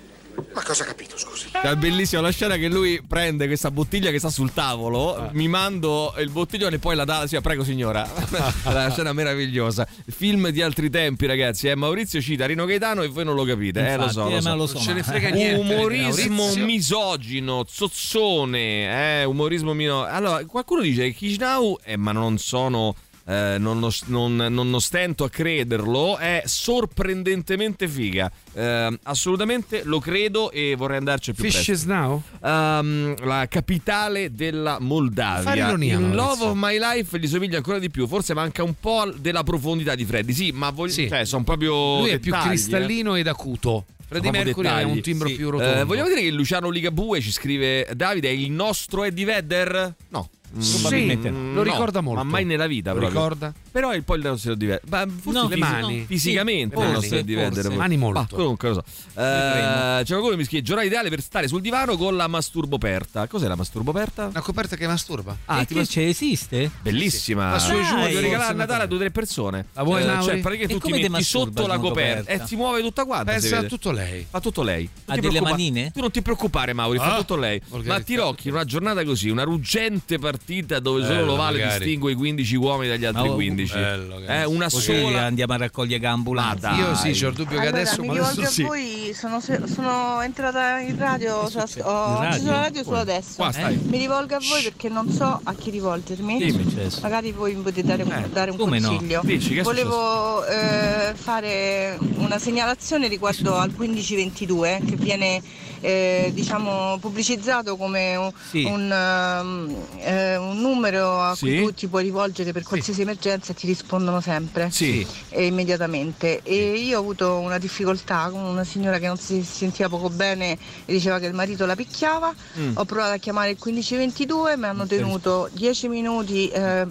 Ma 0.53 0.63
cosa 0.63 0.83
ha 0.83 0.85
capito, 0.87 1.17
scusi? 1.17 1.47
È 1.51 1.75
bellissima 1.75 2.21
la 2.21 2.31
scena 2.31 2.55
che 2.55 2.67
lui 2.67 3.01
prende 3.07 3.47
questa 3.47 3.71
bottiglia 3.71 4.11
che 4.11 4.19
sta 4.19 4.29
sul 4.29 4.51
tavolo, 4.53 5.15
Ah. 5.15 5.29
mi 5.33 5.47
mando 5.47 6.13
il 6.19 6.29
bottiglione 6.29 6.75
e 6.75 6.79
poi 6.79 6.95
la 6.95 7.05
dà. 7.05 7.25
Sì, 7.27 7.39
prego 7.41 7.63
signora. 7.63 8.07
la 8.65 8.89
scena 8.91 9.13
meravigliosa. 9.13 9.87
Film 10.09 10.49
di 10.49 10.61
altri 10.61 10.89
tempi, 10.89 11.25
ragazzi. 11.25 11.67
Eh, 11.67 11.75
Maurizio 11.75 12.21
cita 12.21 12.45
Rino 12.45 12.65
Gaetano 12.65 13.01
e 13.03 13.07
voi 13.07 13.23
non 13.25 13.35
lo 13.35 13.43
capite. 13.43 13.85
eh, 13.87 13.97
lo 13.97 14.09
so. 14.09 14.27
Infatti, 14.27 14.31
Lo 14.31 14.37
eh, 14.37 14.41
so. 14.41 14.49
ma 14.49 14.55
lo 14.55 14.67
so, 14.67 14.73
Non 14.75 14.83
ce 14.83 14.93
ne 14.93 15.03
frega 15.03 15.29
niente. 15.29 15.59
Umorismo 15.73 16.55
misogino, 16.55 17.65
zozzone, 17.67 19.21
eh, 19.21 19.23
umorismo 19.25 19.73
mino. 19.73 20.03
Allora, 20.03 20.43
qualcuno 20.45 20.81
dice 20.81 21.03
che 21.03 21.13
Kishnau, 21.13 21.77
eh, 21.83 21.97
ma 21.97 22.11
non 22.11 22.37
sono. 22.37 22.95
Eh, 23.25 23.55
non, 23.59 23.87
non- 24.05 24.35
non- 24.35 24.81
stento 24.81 25.23
a 25.23 25.29
crederlo, 25.29 26.17
è 26.17 26.43
sorprendentemente 26.45 27.87
figa. 27.87 28.31
Eh, 28.53 28.99
assolutamente 29.03 29.81
lo 29.85 29.99
credo 29.99 30.51
e 30.51 30.75
vorrei 30.75 30.97
andarci 30.97 31.31
più 31.33 31.43
presto. 31.43 31.59
Fishes 31.59 31.83
Now? 31.85 32.21
Ehm, 32.43 33.15
la 33.25 33.47
capitale 33.47 34.33
della 34.33 34.71
Fare 34.73 34.83
Moldavia. 34.83 35.67
ironia, 35.67 35.99
Il. 35.99 36.09
Love 36.13 36.43
of 36.45 36.53
My 36.55 36.77
Life 36.77 37.17
gli 37.19 37.27
somiglia 37.27 37.57
ancora 37.57 37.79
di 37.79 37.89
più. 37.89 38.07
Forse 38.07 38.33
manca 38.33 38.63
un 38.63 38.73
po' 38.79 39.11
della 39.15 39.43
profondità 39.43 39.95
di 39.95 40.05
Freddy. 40.05 40.33
Sì, 40.33 40.51
ma 40.51 40.69
voglio, 40.71 40.91
Sì. 40.91 41.07
cioè, 41.07 41.25
sono 41.25 41.43
proprio. 41.43 41.99
Lui 41.99 42.09
è 42.09 42.19
più 42.19 42.31
dettagli, 42.31 42.45
eh. 42.45 42.49
cristallino 42.49 43.15
ed 43.15 43.27
acuto. 43.27 43.85
Proprio 44.07 44.31
Mercury 44.31 44.67
ha 44.67 44.75
dettagli. 44.75 44.91
un 44.91 45.01
timbro 45.01 45.27
Sì. 45.29 45.35
più 45.35 45.49
rotondo. 45.51 45.79
Eh, 45.79 45.83
vogliamo 45.85 46.09
dire 46.09 46.19
che 46.21 46.31
Luciano 46.31 46.69
Ligabue 46.69 47.21
ci 47.21 47.31
scrive: 47.31 47.87
Davide, 47.93 48.27
è 48.27 48.31
il 48.33 48.51
nostro 48.51 49.05
Eddie 49.05 49.23
Vedder? 49.25 49.95
No. 50.09 50.29
Sì, 50.57 51.21
lo 51.21 51.29
no, 51.29 51.63
ricorda 51.63 52.01
molto. 52.01 52.23
Ma 52.23 52.29
mai 52.29 52.45
nella 52.45 52.67
vita, 52.67 52.93
Lo 52.93 53.07
ricorda? 53.07 53.53
Però 53.71 53.93
il 53.93 54.03
poi 54.03 54.17
il 54.17 54.25
nostro 54.25 54.51
Vedder. 54.55 54.81
Ma 54.89 55.05
forse 55.07 55.39
No, 55.39 55.47
le 55.47 55.55
mani. 55.55 56.05
Fisicamente 56.05 56.75
Sì, 56.75 56.81
il 56.81 56.87
le 56.87 56.93
nostro 56.93 57.17
forse. 57.17 57.33
Vedder. 57.35 57.71
Mani 57.71 57.97
molto. 57.97 58.19
Ma 58.19 58.27
comunque 58.29 58.67
lo 58.69 58.73
so. 58.75 58.83
Eh, 59.21 60.01
c'è 60.03 60.05
qualcuno 60.07 60.31
che 60.31 60.37
mi 60.37 60.43
scrive: 60.43 60.61
giornata 60.63 60.87
ideale 60.87 61.09
per 61.09 61.21
stare 61.21 61.47
sul 61.47 61.61
divano 61.61 61.95
con 61.95 62.15
la 62.17 62.27
masturboperta. 62.27 63.27
Cos'è 63.27 63.47
la 63.47 63.55
masturboperta? 63.55 64.27
Una 64.27 64.41
coperta 64.41 64.75
che 64.75 64.87
masturba. 64.87 65.37
Ah, 65.45 65.59
ti 65.59 65.73
che 65.73 65.79
mas- 65.79 65.89
c'è? 65.89 66.01
Esiste? 66.01 66.69
Bellissima. 66.81 67.51
Ma 67.51 67.59
su 67.59 67.71
e 67.71 67.75
giù, 67.83 67.95
Voglio 67.95 68.03
forse 68.03 68.19
regalare 68.21 68.51
a 68.53 68.55
Natale 68.55 68.83
a 68.83 68.85
due 68.87 68.97
o 68.97 68.99
tre 68.99 69.11
persone. 69.11 69.67
La 69.73 69.83
vuoi, 69.83 70.01
Eh, 70.01 70.05
Mauri? 70.05 70.23
Cioè, 70.25 70.39
praticamente 70.39 70.73
E 70.73 70.79
tu 70.79 70.85
ti 70.85 70.91
come 70.91 71.01
ti 71.03 71.09
metti 71.09 71.23
sotto 71.23 71.65
la 71.67 71.77
coperta 71.79 72.29
e 72.31 72.41
si 72.45 72.55
muove 72.57 72.81
tutta 72.81 73.05
quanta. 73.05 73.31
Pensa 73.31 73.59
a 73.59 73.63
tutto 73.63 73.91
lei. 73.91 74.25
Fa 74.29 74.39
tutto 74.41 74.63
lei. 74.63 74.89
Ha 75.05 75.13
ti 75.13 75.19
delle 75.21 75.39
manine? 75.41 75.91
Tu 75.91 76.01
non 76.01 76.11
ti 76.11 76.21
preoccupare, 76.21 76.73
Mauri, 76.73 76.97
fa 76.97 77.15
Ah, 77.15 77.17
tutto 77.19 77.37
lei. 77.37 77.61
Ma 77.85 78.01
Tirocchi, 78.01 78.49
in 78.49 78.55
una 78.55 78.65
giornata 78.65 79.03
così, 79.05 79.29
una 79.29 79.43
ruggente 79.43 80.19
partita 80.19 80.39
dove 80.45 81.01
solo 81.03 81.13
Bello, 81.15 81.25
l'ovale 81.25 81.59
magari. 81.59 81.77
distingue 81.85 82.11
i 82.11 82.15
15 82.15 82.55
uomini 82.55 82.89
dagli 82.89 83.05
altri 83.05 83.27
Oh, 83.29 83.33
15. 83.35 83.73
bello, 83.73 84.19
Eh, 84.27 84.43
una 84.45 84.69
Così 84.69 84.81
sola. 85.01 85.21
andiamo 85.23 85.53
a 85.53 85.57
raccogliere 85.57 85.99
gambulanze. 85.99 86.67
Ma 86.67 86.73
dai. 86.75 86.79
Io 86.79 86.95
sì, 86.95 87.11
c'ho 87.11 87.27
il 87.29 87.33
dubbio 87.35 87.57
che 87.59 87.67
Allora, 87.67 87.81
adesso 87.81 88.01
mi 88.01 88.07
ma 88.07 88.13
rivolgo 88.13 88.41
adesso 88.41 88.49
a 88.49 88.53
sì. 88.53 88.63
voi, 88.63 89.13
sono, 89.13 89.39
sono 89.39 90.21
entrata 90.21 90.79
in 90.79 90.97
radio, 90.97 91.49
cioè, 91.49 91.63
ho 91.83 92.17
acceso 92.19 92.45
la 92.51 92.59
radio 92.61 92.83
solo 92.83 92.97
adesso. 92.97 93.33
Qua 93.35 93.51
stai. 93.51 93.77
Mi 93.77 93.97
rivolgo 93.97 94.35
a 94.35 94.39
voi 94.49 94.63
perché 94.63 94.89
non 94.89 95.09
so 95.09 95.39
a 95.43 95.53
chi 95.53 95.69
rivolgermi. 95.69 96.37
Dimmi. 96.37 96.89
Magari 97.01 97.31
voi 97.31 97.55
mi 97.55 97.61
potete 97.61 97.87
dare, 97.87 98.03
un- 98.03 98.11
Eh, 98.11 98.29
dare 98.31 98.51
un 98.51 98.57
come 98.57 98.79
no? 98.79 98.89
consiglio. 98.89 99.21
Dici, 99.23 99.53
che 99.53 99.61
Volevo 99.61 100.45
eh, 100.45 101.13
fare 101.15 101.97
una 102.17 102.37
segnalazione 102.39 103.07
riguardo 103.07 103.55
al 103.55 103.71
1522 103.75 104.81
che 104.87 104.95
viene 104.95 105.41
eh, 105.81 106.31
diciamo 106.33 106.97
pubblicizzato 106.99 107.75
come 107.75 108.15
un, 108.15 108.31
Sì. 108.49 108.63
un, 108.63 108.91
ehm, 108.91 109.75
eh, 109.99 110.37
un 110.37 110.59
numero 110.61 111.19
a 111.19 111.35
Sì. 111.35 111.45
cui 111.45 111.57
tu 111.57 111.73
ti 111.73 111.87
puoi 111.87 112.03
rivolgere 112.03 112.51
per 112.51 112.63
qualsiasi 112.63 113.01
emergenza 113.01 113.51
e 113.51 113.55
ti 113.55 113.65
rispondono 113.67 114.21
sempre 114.21 114.69
Sì. 114.71 115.05
e 115.29 115.45
immediatamente 115.45 116.41
e 116.43 116.73
io 116.73 116.97
ho 116.97 117.01
avuto 117.01 117.37
una 117.39 117.57
difficoltà 117.57 118.29
con 118.31 118.41
una 118.41 118.63
signora 118.63 118.99
che 118.99 119.07
non 119.07 119.17
si 119.17 119.43
sentiva 119.43 119.89
poco 119.89 120.09
bene 120.09 120.51
e 120.85 120.93
diceva 120.93 121.19
che 121.19 121.25
il 121.25 121.33
marito 121.33 121.65
la 121.65 121.75
picchiava 121.75 122.33
Mm. 122.57 122.77
ho 122.77 122.85
provato 122.85 123.13
a 123.13 123.17
chiamare 123.17 123.49
il 123.51 123.57
1522 123.61 124.57
mi 124.57 124.65
hanno 124.65 124.85
tenuto 124.85 125.49
10 125.53 125.87
minuti 125.87 126.47
eh, 126.49 126.85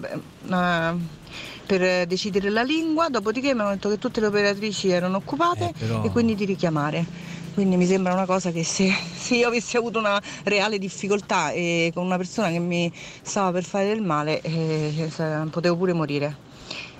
eh, 0.49 0.93
per 1.65 2.05
decidere 2.07 2.49
la 2.49 2.63
lingua 2.63 3.07
dopodiché 3.09 3.53
mi 3.53 3.61
hanno 3.61 3.71
detto 3.71 3.89
che 3.89 3.97
tutte 3.97 4.19
le 4.19 4.27
operatrici 4.27 4.89
erano 4.89 5.17
occupate 5.17 5.69
Eh, 5.69 5.73
però- 5.77 6.03
e 6.03 6.09
quindi 6.09 6.35
di 6.35 6.45
richiamare 6.45 7.05
quindi 7.53 7.75
mi 7.77 7.85
sembra 7.85 8.13
una 8.13 8.25
cosa 8.25 8.51
che 8.51 8.63
se, 8.63 8.93
se 9.15 9.35
io 9.35 9.47
avessi 9.47 9.77
avuto 9.77 9.99
una 9.99 10.21
reale 10.43 10.77
difficoltà 10.79 11.51
e 11.51 11.91
con 11.93 12.05
una 12.05 12.17
persona 12.17 12.49
che 12.49 12.59
mi 12.59 12.91
stava 13.21 13.51
per 13.51 13.63
fare 13.63 13.87
del 13.87 14.01
male 14.01 14.41
eh, 14.41 15.09
potevo 15.49 15.75
pure 15.77 15.93
morire 15.93 16.49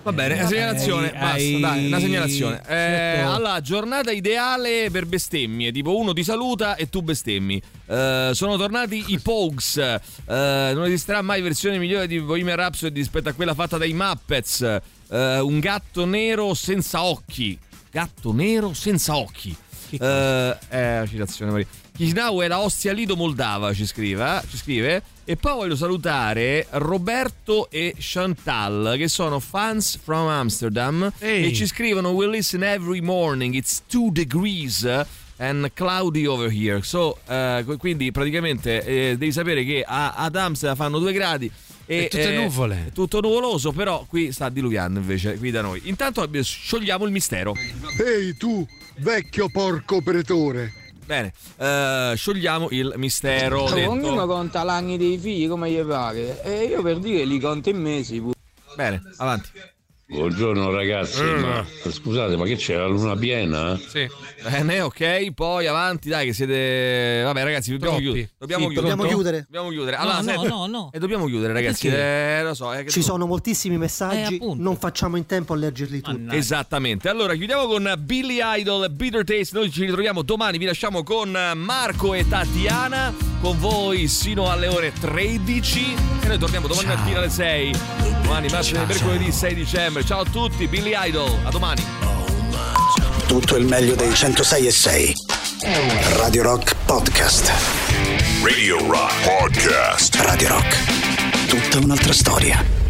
Va 0.04 0.14
bene, 0.14 0.34
una 0.34 0.48
segnalazione, 0.48 1.12
Hai- 1.12 1.20
basta, 1.20 1.36
hai- 1.36 1.60
dai, 1.62 1.86
una 1.86 2.00
segnalazione. 2.00 2.60
Eh, 2.62 2.66
Certo. 2.66 3.32
allora, 3.34 3.62
giornata 3.62 4.12
ideale 4.12 4.90
per 4.90 5.06
bestemmie, 5.06 5.72
tipo 5.72 5.96
uno 5.96 6.12
ti 6.12 6.24
saluta 6.24 6.74
e 6.76 6.90
tu 6.90 7.04
bestemmi. 7.04 7.62
Eh, 7.86 8.32
sono 8.34 8.58
tornati 8.58 9.04
i 9.10 9.20
Pogues, 9.20 9.78
Eh, 9.78 10.00
non 10.26 10.86
esisterà 10.86 11.22
mai 11.22 11.44
versione 11.44 11.78
migliore 11.78 12.08
di 12.08 12.20
Bohemian 12.20 12.56
Rhapsody 12.58 12.96
rispetto 13.00 13.30
a 13.30 13.34
quella 13.34 13.54
fatta 13.54 13.78
dai 13.78 13.94
Muppets. 13.94 14.62
Eh, 15.08 15.40
un 15.40 15.60
gatto 15.60 16.04
nero 16.06 16.56
senza 16.56 17.04
occhi. 17.04 17.56
Gatto 17.92 18.34
nero 18.34 18.74
senza 18.74 19.16
occhi. 19.18 19.56
Eh, 20.00 20.58
una 20.70 21.06
citazione 21.08 21.52
Maria. 21.52 21.68
Chisinau 21.96 22.40
è 22.42 22.48
la 22.48 22.60
Ostia 22.60 22.94
Lido 22.94 23.16
Moldava, 23.16 23.74
ci 23.74 23.86
scrive, 23.86 24.38
eh, 24.38 24.42
ci 24.50 24.58
scrive. 24.58 25.02
E 25.26 25.36
poi 25.36 25.54
voglio 25.54 25.76
salutare 25.76 26.66
Roberto 26.72 27.70
e 27.70 27.94
Chantal, 27.98 28.96
che 28.98 29.08
sono 29.08 29.40
fans 29.40 29.98
from 30.02 30.28
Amsterdam. 30.28 31.12
E 31.20 31.52
ci 31.54 31.66
scrivono: 31.68 32.10
We 32.12 32.28
listen 32.28 32.64
every 32.64 33.02
morning, 33.02 33.54
it's 33.54 33.82
two 33.88 34.10
degrees. 34.12 34.88
And 35.38 35.72
cloudy 35.74 36.28
over 36.28 36.52
here. 36.54 36.84
So, 36.84 37.18
eh, 37.28 37.64
qu- 37.66 37.78
quindi 37.78 38.12
praticamente 38.12 38.84
eh, 38.86 39.16
devi 39.18 39.32
sapere 39.32 39.64
che 39.66 39.84
a- 39.84 40.14
ad 40.14 40.36
Amsterdam 40.36 40.78
fanno 40.78 41.00
due 41.00 41.14
gradi. 41.14 41.50
E, 41.88 42.04
E 42.04 42.08
tutte 42.10 42.32
eh, 42.36 42.38
nuvole. 42.38 42.86
è 42.88 42.92
tutto 42.92 43.22
nuvoloso, 43.22 43.72
però 43.72 44.06
qui 44.08 44.32
sta 44.32 44.50
diluviando 44.50 45.00
invece, 45.00 45.38
qui 45.40 45.50
da 45.50 45.62
noi. 45.62 45.82
Intanto 45.86 46.30
eh, 46.32 46.44
sciogliamo 46.44 47.06
il 47.06 47.12
mistero. 47.12 47.56
Ehi 48.06 48.38
tu, 48.38 48.68
vecchio 49.02 49.50
porco 49.50 50.02
pretore. 50.02 50.74
Bene, 51.06 51.34
eh, 51.58 52.14
sciogliamo 52.16 52.68
il 52.70 52.94
mistero. 52.98 53.70
Detto. 53.70 53.90
ognuno 53.90 54.26
conta 54.28 54.64
l'anni 54.64 54.98
dei 54.98 55.18
figli 55.18 55.48
come 55.48 55.70
gli 55.72 55.82
pare. 55.84 56.42
E 56.44 56.66
io 56.66 56.82
per 56.82 57.00
dire 57.00 57.26
li 57.26 57.40
conto 57.40 57.70
in 57.70 57.82
mesi. 57.82 58.24
Bene, 58.76 59.02
avanti. 59.18 59.50
Buongiorno 60.12 60.72
ragazzi, 60.72 61.24
Mm. 61.24 61.40
ma 61.40 61.66
scusate, 61.90 62.36
ma 62.36 62.44
che 62.44 62.58
c'è 62.58 62.76
la 62.76 62.86
luna 62.88 63.16
piena? 63.16 63.78
Sì. 63.78 64.06
Bene, 64.44 64.82
ok, 64.82 65.32
poi 65.34 65.68
avanti, 65.68 66.10
dai, 66.10 66.26
che 66.26 66.34
siete. 66.34 67.22
Vabbè, 67.24 67.44
ragazzi, 67.46 67.72
dobbiamo 67.72 67.98
chiudere. 67.98 68.30
Dobbiamo 68.38 68.68
Sì, 68.68 68.72
chiudere. 68.74 68.90
dobbiamo 68.96 69.10
chiudere. 69.14 69.38
Dobbiamo 69.46 69.70
chiudere. 69.70 69.96
No, 69.96 70.02
Allora, 70.02 70.18
no, 70.18 70.24
senti- 70.24 70.48
no, 70.48 70.66
no. 70.68 70.90
E 70.92 71.00
dobbiamo 71.00 71.26
chiudere, 71.28 71.54
ragazzi. 71.54 71.88
Perché? 71.88 72.40
Eh, 72.40 72.44
lo 72.44 72.54
so. 72.54 72.70
che 72.72 72.90
Ci 72.90 73.00
tu- 73.00 73.06
sono 73.06 73.26
moltissimi 73.26 73.78
messaggi, 73.78 74.36
Eh, 74.38 74.54
non 74.56 74.76
facciamo 74.76 75.16
in 75.16 75.26
tempo 75.26 75.54
a 75.54 75.56
leggerli 75.56 76.02
tutti. 76.02 76.36
Esattamente. 76.36 77.08
Allora, 77.08 77.34
chiudiamo 77.34 77.66
con 77.68 77.94
Billy 78.00 78.40
Idol, 78.42 78.90
Bitter 78.92 79.24
Taste. 79.24 79.58
Noi 79.58 79.72
ci 79.72 79.86
ritroviamo 79.86 80.24
domani. 80.24 80.58
Vi 80.58 80.66
lasciamo 80.66 81.04
con 81.04 81.32
Marco 81.56 82.14
e 82.14 82.28
Tatiana. 82.28 83.14
Con 83.42 83.58
voi 83.60 84.08
sino 84.10 84.50
alle 84.52 84.68
ore 84.68 84.92
13. 85.00 85.94
E 86.22 86.28
noi 86.28 86.38
torniamo 86.38 86.68
domani 86.68 86.88
mattina 86.88 87.20
alle 87.20 87.30
6. 87.30 87.72
Domani, 88.24 88.48
martedì, 88.50 88.86
mercoledì 88.86 89.32
6 89.32 89.54
dicembre. 89.56 90.01
Ciao 90.04 90.22
a 90.22 90.26
tutti, 90.26 90.68
Billy 90.68 90.94
Idol. 90.96 91.30
A 91.44 91.50
domani. 91.50 91.84
Tutto 93.28 93.56
il 93.56 93.66
meglio 93.66 93.96
dei 93.96 94.14
106 94.14 94.68
e 94.68 94.72
6. 94.72 95.14
Radio 96.18 96.44
Rock 96.44 96.76
Podcast. 96.86 97.52
Radio 98.44 98.86
Rock 98.88 99.24
Podcast. 99.24 100.16
Radio 100.16 100.48
Rock. 100.50 101.48
Tutta 101.48 101.78
un'altra 101.78 102.14
storia. 102.14 102.81